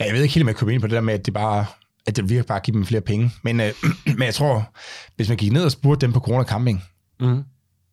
Ja, 0.00 0.04
jeg 0.04 0.14
ved 0.14 0.22
ikke 0.22 0.34
helt, 0.34 0.44
om 0.44 0.48
jeg 0.48 0.56
kommer 0.56 0.72
ind 0.72 0.80
på 0.80 0.86
det 0.86 0.94
der 0.94 1.00
med, 1.00 1.14
at 1.14 1.26
det 1.26 1.34
bare 1.34 1.66
at 2.06 2.16
det 2.16 2.28
virker 2.28 2.42
bare 2.42 2.58
at 2.58 2.64
give 2.64 2.74
dem 2.74 2.86
flere 2.86 3.00
penge. 3.00 3.30
Men, 3.42 3.60
øh, 3.60 3.72
men 4.18 4.22
jeg 4.22 4.34
tror, 4.34 4.72
hvis 5.16 5.28
man 5.28 5.38
gik 5.38 5.52
ned 5.52 5.64
og 5.64 5.72
spurgte 5.72 6.06
dem 6.06 6.12
på 6.12 6.20
Corona 6.20 6.44
Camping, 6.44 6.82
mm. 7.20 7.42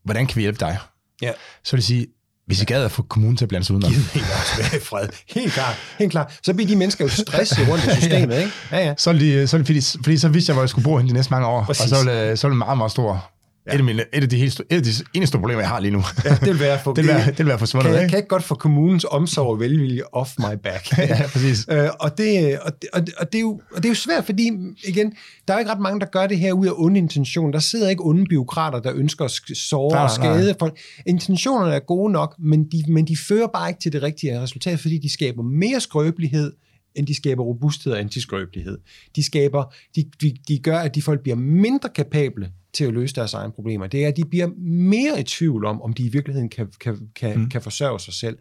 hvordan 0.03 0.27
kan 0.27 0.35
vi 0.35 0.41
hjælpe 0.41 0.59
dig? 0.59 0.77
Ja. 1.21 1.31
Så 1.63 1.75
vil 1.75 1.81
de 1.81 1.85
sige, 1.85 2.07
hvis 2.49 2.61
I 2.61 2.65
gad 2.65 2.83
at 2.83 2.91
få 2.91 3.01
kommunen 3.01 3.37
til 3.37 3.45
at 3.45 3.49
blande 3.49 3.65
sig 3.65 3.75
udenom. 3.75 3.91
Giv 3.91 4.21
mig 4.21 4.31
også 4.31 4.85
fred. 4.85 5.07
Helt 5.29 5.53
klart. 5.53 5.75
Helt 5.99 6.11
klart. 6.11 6.39
Så 6.43 6.53
bliver 6.53 6.67
de 6.67 6.75
mennesker 6.75 7.05
jo 7.05 7.09
stresset 7.09 7.67
rundt 7.69 7.85
i 7.85 7.89
systemet, 8.01 8.37
ikke? 8.37 8.51
Ja, 8.71 8.85
ja. 8.85 8.93
Så, 8.97 9.13
de, 9.13 9.47
så, 9.47 9.57
fordi, 9.57 9.81
fordi 10.03 10.17
så 10.17 10.29
vidste 10.29 10.49
jeg, 10.49 10.53
hvor 10.53 10.61
jeg 10.63 10.69
skulle 10.69 10.83
bo 10.83 10.97
hen 10.97 11.07
de 11.07 11.13
næste 11.13 11.31
mange 11.31 11.47
år. 11.47 11.63
Præcis. 11.63 11.83
Og 11.83 11.89
så 11.89 12.03
ville, 12.05 12.37
så 12.37 12.47
ville 12.47 12.57
meget, 12.57 12.77
meget 12.77 12.91
stor 12.91 13.29
Ja. 13.69 13.75
Et, 13.75 13.79
af 13.79 13.83
mine, 13.83 14.03
et, 14.13 14.23
af 14.23 14.29
de 14.29 14.37
helt, 14.37 14.59
et 14.59 14.75
af 14.75 14.83
de 14.83 14.91
eneste 15.13 15.37
problemer, 15.37 15.61
jeg 15.61 15.69
har 15.69 15.79
lige 15.79 15.91
nu. 15.91 16.03
Ja, 16.25 16.29
det 16.29 16.47
vil 16.47 16.59
være, 16.59 16.79
for, 16.83 16.93
det 16.93 17.03
vil 17.03 17.13
være, 17.13 17.25
det 17.25 17.37
vil 17.37 17.47
være 17.47 17.59
forsvundet. 17.59 17.91
Kan, 17.91 18.01
jeg 18.01 18.09
kan 18.09 18.17
ikke 18.17 18.29
godt 18.29 18.43
få 18.43 18.55
kommunens 18.55 19.05
omsorg 19.11 19.47
og 19.47 19.59
velvilje 19.59 20.01
off 20.11 20.31
my 20.39 20.55
back. 20.63 20.97
ja, 20.97 21.21
præcis. 21.33 21.65
Øh, 21.71 21.89
og, 21.99 22.17
det, 22.17 22.59
og, 22.59 22.71
det, 22.81 22.89
og, 22.93 23.07
det, 23.07 23.15
og, 23.15 23.31
det 23.31 23.37
er 23.37 23.41
jo, 23.41 23.61
og 23.71 23.77
det 23.77 23.85
er 23.85 23.89
jo 23.89 23.95
svært, 23.95 24.25
fordi 24.25 24.51
igen, 24.83 25.13
der 25.47 25.53
er 25.53 25.59
ikke 25.59 25.71
ret 25.71 25.79
mange, 25.79 25.99
der 25.99 26.05
gør 26.05 26.27
det 26.27 26.39
her 26.39 26.53
ud 26.53 26.67
af 26.67 26.71
onde 26.75 26.97
intention. 26.97 27.53
Der 27.53 27.59
sidder 27.59 27.89
ikke 27.89 28.05
onde 28.05 28.25
byråkrater, 28.29 28.79
der 28.79 28.91
ønsker 28.95 29.25
at 29.25 29.31
såre 29.57 29.93
nej, 29.93 30.03
og 30.03 30.11
skade 30.11 30.55
folk. 30.59 30.79
Intentionerne 31.05 31.75
er 31.75 31.79
gode 31.79 32.11
nok, 32.11 32.35
men 32.39 32.63
de, 32.63 32.83
men 32.87 33.07
de 33.07 33.17
fører 33.17 33.47
bare 33.47 33.69
ikke 33.69 33.81
til 33.81 33.91
det 33.91 34.03
rigtige 34.03 34.41
resultat, 34.41 34.79
fordi 34.79 34.97
de 34.97 35.13
skaber 35.13 35.43
mere 35.43 35.79
skrøbelighed, 35.79 36.53
end 36.95 37.07
de 37.07 37.15
skaber 37.15 37.43
robusthed 37.43 37.93
og 37.93 37.99
antiskrøbelighed. 37.99 38.77
De 39.15 39.23
skaber, 39.23 39.73
de, 39.95 40.03
de, 40.21 40.33
de 40.47 40.59
gør, 40.59 40.79
at 40.79 40.95
de 40.95 41.01
folk 41.01 41.21
bliver 41.21 41.35
mindre 41.35 41.89
kapable 41.89 42.51
til 42.73 42.85
at 42.85 42.93
løse 42.93 43.15
deres 43.15 43.33
egne 43.33 43.51
problemer. 43.51 43.87
Det 43.87 44.03
er, 44.03 44.07
at 44.07 44.17
de 44.17 44.23
bliver 44.25 44.47
mere 44.57 45.19
i 45.19 45.23
tvivl 45.23 45.65
om, 45.65 45.81
om 45.81 45.93
de 45.93 46.03
i 46.03 46.09
virkeligheden 46.09 46.49
kan, 46.49 46.67
kan, 46.81 46.97
kan, 47.15 47.37
mm. 47.37 47.49
kan 47.49 47.61
forsørge 47.61 47.99
sig 47.99 48.13
selv. 48.13 48.37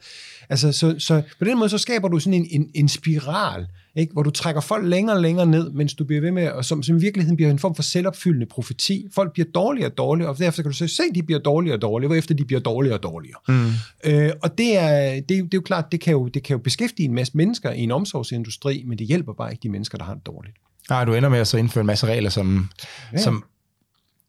Altså, 0.48 0.72
så, 0.72 0.94
så 0.98 1.22
på 1.38 1.44
den 1.44 1.58
måde, 1.58 1.68
så 1.68 1.78
skaber 1.78 2.08
du 2.08 2.18
sådan 2.18 2.34
en, 2.34 2.46
en, 2.50 2.70
en 2.74 2.88
spiral, 2.88 3.66
ikke? 3.96 4.12
hvor 4.12 4.22
du 4.22 4.30
trækker 4.30 4.60
folk 4.60 4.86
længere 4.86 5.16
og 5.16 5.22
længere 5.22 5.46
ned, 5.46 5.70
mens 5.70 5.94
du 5.94 6.04
bliver 6.04 6.20
ved 6.20 6.30
med, 6.30 6.48
og 6.48 6.64
som, 6.64 6.82
som 6.82 6.96
i 6.96 7.00
virkeligheden 7.00 7.36
bliver 7.36 7.50
en 7.50 7.58
form 7.58 7.74
for 7.74 7.82
selvopfyldende 7.82 8.46
profeti. 8.46 9.06
Folk 9.14 9.32
bliver 9.32 9.48
dårligere 9.54 9.90
og 9.90 9.98
dårligere, 9.98 10.30
og 10.30 10.38
derfor 10.38 10.62
kan 10.62 10.70
du 10.70 10.76
så 10.76 10.86
se, 10.86 11.02
at 11.02 11.14
de 11.14 11.22
bliver 11.22 11.40
dårligere 11.40 11.76
og 11.76 11.82
dårligere, 11.82 12.08
hvorefter 12.08 12.34
de 12.34 12.44
bliver 12.44 12.60
dårligere 12.60 12.96
og 12.96 13.02
dårligere. 13.02 13.38
Mm. 13.48 13.70
Øh, 14.04 14.30
og 14.42 14.58
det 14.58 14.78
er, 14.78 15.14
det, 15.14 15.28
det 15.28 15.38
er 15.38 15.48
jo 15.54 15.60
klart, 15.60 15.92
det 15.92 16.00
kan 16.00 16.12
jo, 16.12 16.28
det 16.28 16.42
kan 16.42 16.54
jo 16.54 16.62
beskæftige 16.62 17.08
en 17.08 17.14
masse 17.14 17.36
mennesker 17.36 17.72
i 17.72 17.80
en 17.80 17.90
omsorgsindustri, 17.90 18.84
men 18.86 18.98
det 18.98 19.06
hjælper 19.06 19.32
bare 19.32 19.50
ikke 19.50 19.62
de 19.62 19.68
mennesker, 19.68 19.98
der 19.98 20.04
har 20.04 20.14
det 20.14 20.26
dårligt. 20.26 20.56
Nej, 20.90 21.04
du 21.04 21.14
ender 21.14 21.28
med 21.28 21.38
at 21.38 21.46
så 21.46 21.56
indføre 21.56 21.80
en 21.80 21.86
masse 21.86 22.06
regler, 22.06 22.30
som, 22.30 22.68
ja. 23.12 23.18
som 23.18 23.44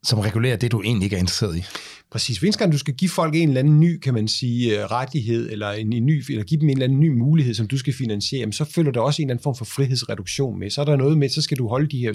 som 0.03 0.19
regulerer 0.19 0.57
det, 0.57 0.71
du 0.71 0.81
egentlig 0.81 1.03
ikke 1.05 1.15
er 1.15 1.19
interesseret 1.19 1.57
i. 1.57 1.63
Præcis. 2.11 2.37
Hvis 2.37 2.57
gang 2.57 2.71
du 2.71 2.77
skal 2.77 2.93
give 2.93 3.09
folk 3.09 3.35
en 3.35 3.47
eller 3.47 3.59
anden 3.59 3.79
ny, 3.79 3.99
kan 3.99 4.13
man 4.13 4.27
sige, 4.27 4.79
øh, 4.79 4.85
rettighed, 4.85 5.49
eller, 5.51 5.71
en, 5.71 5.93
en 5.93 6.05
ny, 6.05 6.23
eller 6.29 6.43
give 6.43 6.61
dem 6.61 6.69
en 6.69 6.75
eller 6.75 6.83
anden 6.83 6.99
ny 6.99 7.09
mulighed, 7.09 7.53
som 7.53 7.67
du 7.67 7.77
skal 7.77 7.93
finansiere, 7.93 8.51
så 8.51 8.65
følger 8.65 8.91
der 8.91 9.01
også 9.01 9.21
en 9.21 9.25
eller 9.25 9.33
anden 9.33 9.43
form 9.43 9.55
for 9.55 9.65
frihedsreduktion 9.65 10.59
med. 10.59 10.69
Så 10.69 10.81
er 10.81 10.85
der 10.85 10.95
noget 10.95 11.17
med, 11.17 11.29
så 11.29 11.41
skal 11.41 11.57
du 11.57 11.67
holde 11.67 11.87
de 11.87 11.99
her 11.99 12.13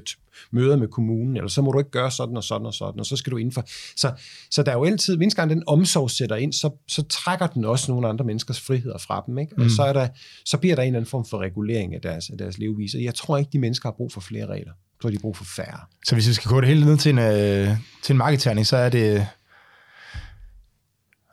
møder 0.50 0.76
med 0.76 0.88
kommunen, 0.88 1.36
eller 1.36 1.48
så 1.48 1.62
må 1.62 1.72
du 1.72 1.78
ikke 1.78 1.90
gøre 1.90 2.10
sådan 2.10 2.36
og 2.36 2.44
sådan 2.44 2.66
og 2.66 2.74
sådan, 2.74 3.00
og 3.00 3.06
så 3.06 3.16
skal 3.16 3.30
du 3.30 3.36
indfor. 3.36 3.64
Så, 3.96 4.12
så 4.50 4.62
der 4.62 4.72
er 4.72 4.76
jo 4.76 4.84
altid, 4.84 5.16
hvis 5.16 5.34
gang 5.34 5.50
den 5.50 5.62
omsorg 5.66 6.10
sætter 6.10 6.36
ind, 6.36 6.52
så, 6.52 6.70
så 6.88 7.02
trækker 7.02 7.46
den 7.46 7.64
også 7.64 7.92
nogle 7.92 8.08
andre 8.08 8.24
menneskers 8.24 8.60
friheder 8.60 8.98
fra 8.98 9.24
dem. 9.26 9.38
Ikke? 9.38 9.52
Og 9.56 9.62
mm. 9.62 9.70
så, 9.70 9.82
er 9.82 9.92
der, 9.92 10.08
så 10.44 10.58
bliver 10.58 10.74
der 10.76 10.82
en 10.82 10.86
eller 10.86 10.98
anden 10.98 11.10
form 11.10 11.24
for 11.24 11.38
regulering 11.38 11.94
af 11.94 12.00
deres, 12.00 12.30
af 12.30 12.38
deres 12.38 12.58
levevis. 12.58 12.94
Og 12.94 13.02
jeg 13.02 13.14
tror 13.14 13.38
ikke, 13.38 13.50
de 13.52 13.58
mennesker 13.58 13.88
har 13.88 13.94
brug 13.96 14.12
for 14.12 14.20
flere 14.20 14.46
regler 14.46 14.72
de 15.10 15.16
har 15.16 15.20
brug 15.20 15.36
for 15.36 15.44
færre. 15.44 15.80
Så 16.06 16.14
hvis 16.14 16.28
vi 16.28 16.32
skal 16.32 16.50
gå 16.50 16.60
det 16.60 16.68
hele 16.68 16.84
ned 16.84 16.96
til 16.96 17.10
en, 17.10 17.18
øh, 17.18 17.76
til 18.02 18.12
en 18.12 18.18
markedterning, 18.18 18.66
så 18.66 18.76
er 18.76 18.88
det... 18.88 19.26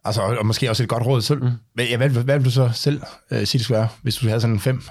Altså, 0.05 0.21
og 0.21 0.45
måske 0.45 0.69
også 0.69 0.83
et 0.83 0.89
godt 0.89 1.05
råd 1.05 1.21
selv. 1.21 1.43
Mm. 1.43 1.51
Ja, 1.77 1.97
hvad, 1.97 2.09
hvad 2.09 2.37
vil 2.37 2.45
du 2.45 2.51
så 2.51 2.71
selv 2.73 3.01
øh, 3.31 3.47
sige, 3.47 3.59
det 3.59 3.61
skulle 3.61 3.77
være, 3.77 3.87
hvis 4.01 4.15
du 4.15 4.27
havde 4.27 4.41
sådan 4.41 4.59
fem 4.59 4.81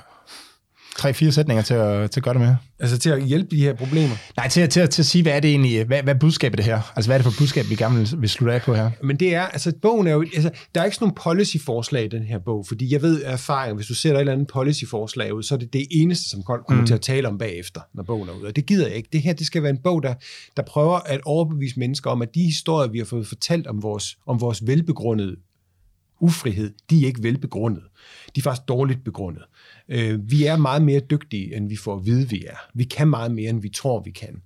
tre-fire 1.00 1.32
sætninger 1.32 1.62
til 1.62 1.74
at, 1.74 2.10
til 2.10 2.20
at 2.20 2.24
gøre 2.24 2.34
det 2.34 2.40
med? 2.40 2.54
Altså 2.78 2.98
til 2.98 3.10
at 3.10 3.22
hjælpe 3.22 3.56
de 3.56 3.62
her 3.62 3.74
problemer? 3.74 4.16
Nej, 4.36 4.48
til, 4.48 4.68
til, 4.68 4.88
til 4.88 5.02
at 5.02 5.06
sige, 5.06 5.22
hvad 5.22 5.32
er 5.32 5.40
det 5.40 5.50
egentlig, 5.50 5.84
hvad, 5.84 6.02
hvad 6.02 6.14
er 6.14 6.18
budskabet 6.18 6.58
det 6.58 6.64
her? 6.64 6.92
Altså 6.96 7.08
hvad 7.08 7.16
er 7.16 7.22
det 7.22 7.32
for 7.32 7.38
budskab, 7.38 7.64
vi 7.70 7.74
gerne 7.74 7.96
vil, 7.96 8.08
vil 8.18 8.28
slutte 8.28 8.54
af 8.54 8.62
på 8.62 8.74
her? 8.74 8.90
Men 9.02 9.16
det 9.16 9.34
er, 9.34 9.42
altså 9.42 9.72
bogen 9.82 10.06
er 10.06 10.12
jo, 10.12 10.20
altså 10.20 10.50
der 10.74 10.80
er 10.80 10.84
ikke 10.84 10.96
sådan 10.96 11.04
nogle 11.04 11.36
policy-forslag 11.36 12.04
i 12.04 12.08
den 12.08 12.22
her 12.22 12.38
bog, 12.38 12.64
fordi 12.68 12.92
jeg 12.92 13.02
ved 13.02 13.22
af 13.22 13.32
erfaring, 13.32 13.76
hvis 13.76 13.86
du 13.86 13.94
sætter 13.94 14.18
et 14.18 14.20
eller 14.20 14.32
andet 14.32 14.46
policy-forslag 14.46 15.34
ud, 15.34 15.42
så 15.42 15.54
er 15.54 15.58
det 15.58 15.72
det 15.72 15.86
eneste, 15.90 16.30
som 16.30 16.42
folk 16.46 16.66
kommer 16.66 16.82
mm. 16.82 16.86
til 16.86 16.94
at 16.94 17.00
tale 17.00 17.28
om 17.28 17.38
bagefter, 17.38 17.80
når 17.94 18.02
bogen 18.02 18.28
er 18.28 18.32
ude. 18.32 18.46
Og 18.46 18.56
det 18.56 18.66
gider 18.66 18.86
jeg 18.86 18.96
ikke. 18.96 19.08
Det 19.12 19.22
her, 19.22 19.32
det 19.32 19.46
skal 19.46 19.62
være 19.62 19.70
en 19.70 19.82
bog, 19.84 20.02
der, 20.02 20.14
der 20.56 20.62
prøver 20.62 20.98
at 20.98 21.20
overbevise 21.24 21.78
mennesker 21.78 22.10
om, 22.10 22.22
at 22.22 22.34
de 22.34 22.42
historier, 22.42 22.90
vi 22.90 22.98
har 22.98 23.04
fået 23.04 23.26
fortalt 23.26 23.66
om 23.66 23.82
vores, 23.82 24.16
om 24.26 24.40
vores 24.40 24.66
velbegrundede 24.66 25.36
ufrihed, 26.20 26.72
de 26.90 27.02
er 27.02 27.06
ikke 27.06 27.22
velbegrundet. 27.22 27.82
De 28.36 28.40
er 28.40 28.42
faktisk 28.42 28.68
dårligt 28.68 29.04
begrundet. 29.04 29.42
Øh, 29.90 30.30
vi 30.30 30.44
er 30.44 30.56
meget 30.56 30.82
mere 30.82 31.00
dygtige, 31.00 31.56
end 31.56 31.68
vi 31.68 31.76
får 31.76 31.96
at 31.96 32.06
vide, 32.06 32.28
vi 32.28 32.44
er. 32.46 32.56
Vi 32.74 32.84
kan 32.84 33.08
meget 33.08 33.34
mere, 33.34 33.50
end 33.50 33.62
vi 33.62 33.68
tror, 33.68 34.02
vi 34.02 34.10
kan. 34.10 34.42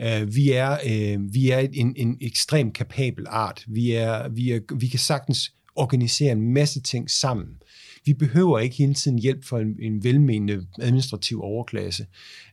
Øh, 0.00 0.34
vi 0.34 0.52
er, 0.52 0.72
øh, 0.86 1.34
vi 1.34 1.50
er 1.50 1.58
en, 1.58 1.94
en 1.96 2.18
ekstremt 2.20 2.74
kapabel 2.74 3.26
art. 3.28 3.64
Vi, 3.66 3.92
er, 3.92 4.28
vi, 4.28 4.50
er, 4.50 4.60
vi 4.74 4.86
kan 4.86 4.98
sagtens 4.98 5.52
organisere 5.76 6.32
en 6.32 6.52
masse 6.52 6.80
ting 6.80 7.10
sammen. 7.10 7.48
Vi 8.04 8.14
behøver 8.14 8.58
ikke 8.58 8.76
hele 8.76 8.94
tiden 8.94 9.18
hjælp 9.18 9.44
fra 9.44 9.60
en, 9.60 9.76
en 9.82 10.04
velmenende 10.04 10.66
administrativ 10.80 11.40
overklasse. 11.42 12.06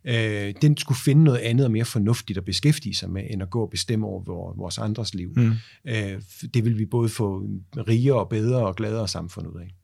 Øh, 0.05 0.53
den 0.61 0.77
skulle 0.77 0.97
finde 1.05 1.23
noget 1.23 1.39
andet 1.39 1.65
og 1.65 1.71
mere 1.71 1.85
fornuftigt 1.85 2.37
at 2.37 2.45
beskæftige 2.45 2.95
sig 2.95 3.09
med, 3.09 3.23
end 3.29 3.41
at 3.41 3.49
gå 3.49 3.61
og 3.61 3.69
bestemme 3.69 4.07
over 4.07 4.53
vores 4.57 4.77
andres 4.77 5.13
liv. 5.13 5.33
Mm. 5.35 5.51
Øh, 5.87 6.21
det 6.53 6.65
vil 6.65 6.79
vi 6.79 6.85
både 6.85 7.09
få 7.09 7.47
rigere 7.87 8.19
og 8.19 8.29
bedre 8.29 8.67
og 8.67 8.75
gladere 8.75 9.07
samfund 9.07 9.47
ud 9.47 9.59
af. 9.61 9.75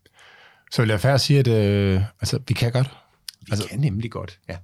Så 0.72 0.82
vil 0.82 0.90
jeg 0.90 1.00
færre 1.00 1.20
sige, 1.20 1.40
at 1.40 1.48
øh, 1.48 2.02
altså, 2.22 2.40
vi 2.48 2.54
kan 2.54 2.72
godt. 2.72 2.90
Vi 3.42 3.52
altså, 3.52 3.68
kan 3.68 3.80
nemlig 3.80 4.12
godt, 4.12 4.40
ja. 4.50 4.58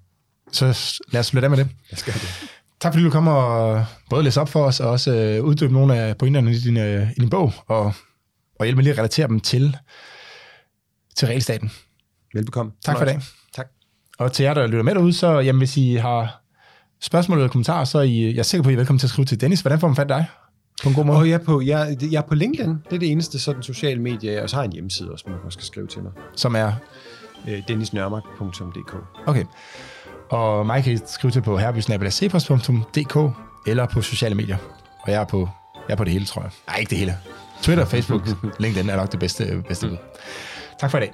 Så 0.51 0.65
lad 1.11 1.19
os 1.19 1.25
slutte 1.25 1.45
af 1.45 1.49
med 1.49 1.57
det. 1.57 1.67
Jeg 1.91 1.99
skal 1.99 2.13
det. 2.13 2.49
Tak 2.79 2.93
fordi 2.93 3.03
du 3.03 3.09
kommer 3.09 3.31
og 3.31 3.85
både 4.09 4.23
læse 4.23 4.41
op 4.41 4.49
for 4.49 4.65
os, 4.65 4.79
og 4.79 4.89
også 4.89 5.11
øh, 5.11 5.43
uddybe 5.43 5.73
nogle 5.73 5.95
af 5.95 6.17
pointerne 6.17 6.51
i 6.51 6.59
din, 6.59 6.77
øh, 6.77 7.11
i 7.11 7.19
din 7.19 7.29
bog, 7.29 7.53
og, 7.67 7.93
og 8.59 8.65
hjælpe 8.65 8.75
med 8.75 8.83
lige 8.83 8.93
at 8.93 8.97
relatere 8.97 9.27
dem 9.27 9.39
til, 9.39 9.77
til 11.15 11.27
regelstaten. 11.27 11.71
Velbekomme. 12.33 12.71
Tak 12.85 12.97
for 12.97 13.03
i 13.03 13.07
dag. 13.07 13.21
Tak. 13.53 13.67
Og 14.17 14.33
til 14.33 14.43
jer, 14.43 14.53
der 14.53 14.67
lytter 14.67 14.83
med 14.83 14.95
derude, 14.95 15.13
så 15.13 15.39
jamen, 15.39 15.57
hvis 15.57 15.77
I 15.77 15.95
har 15.95 16.41
spørgsmål 17.01 17.37
eller 17.37 17.49
kommentarer, 17.49 17.85
så 17.85 17.97
er 17.97 18.03
I, 18.03 18.25
jeg 18.25 18.37
er 18.39 18.43
sikker 18.43 18.63
på, 18.63 18.69
at 18.69 18.71
I 18.71 18.75
er 18.75 18.77
velkommen 18.77 18.99
til 18.99 19.07
at 19.07 19.11
skrive 19.11 19.25
til 19.25 19.41
Dennis. 19.41 19.61
Hvordan 19.61 19.79
får 19.79 19.87
man 19.87 19.95
fat 19.95 20.09
dig? 20.09 20.25
På 20.83 20.89
en 20.89 20.95
god 20.95 21.05
måde? 21.05 21.17
Og 21.17 21.29
jeg, 21.29 21.33
er 21.33 21.45
på, 21.45 21.61
jeg, 21.61 21.97
jeg 22.11 22.17
er 22.17 22.27
på 22.27 22.35
LinkedIn. 22.35 22.69
Det 22.69 22.93
er 22.95 22.99
det 22.99 23.11
eneste 23.11 23.39
sådan 23.39 23.63
sociale 23.63 24.01
medie. 24.01 24.43
Og 24.43 24.49
så 24.49 24.55
har 24.55 24.63
jeg 24.63 24.67
en 24.67 24.73
hjemmeside 24.73 25.11
også, 25.11 25.25
man 25.27 25.37
også 25.45 25.57
kan 25.57 25.65
skrive 25.65 25.87
til 25.87 26.03
mig. 26.03 26.11
Som 26.35 26.55
er? 26.55 26.71
Øh, 27.47 27.63
dennisnørmark.dk 27.67 28.95
Okay. 29.27 29.45
Og 30.29 30.65
mig 30.65 30.83
kan 30.83 30.93
I 30.93 30.97
skrive 31.05 31.31
til 31.31 31.41
på 31.41 31.57
herbysnabelasepos.dk 31.57 33.17
eller 33.67 33.85
på 33.85 34.01
sociale 34.01 34.35
medier. 34.35 34.57
Og 35.01 35.11
jeg 35.11 35.21
er 35.21 35.25
på, 35.25 35.49
jeg 35.87 35.93
er 35.93 35.97
på 35.97 36.03
det 36.03 36.13
hele, 36.13 36.25
tror 36.25 36.41
jeg. 36.41 36.51
Nej, 36.67 36.77
ikke 36.79 36.89
det 36.89 36.97
hele. 36.97 37.17
Twitter, 37.61 37.85
Facebook, 37.85 38.27
LinkedIn 38.59 38.89
er 38.89 38.95
nok 38.95 39.11
det 39.11 39.19
bedste, 39.19 39.63
bedste 39.67 39.87
bud. 39.87 39.97
Tak 40.79 40.91
for 40.91 40.97
i 40.97 41.01
dag. 41.01 41.13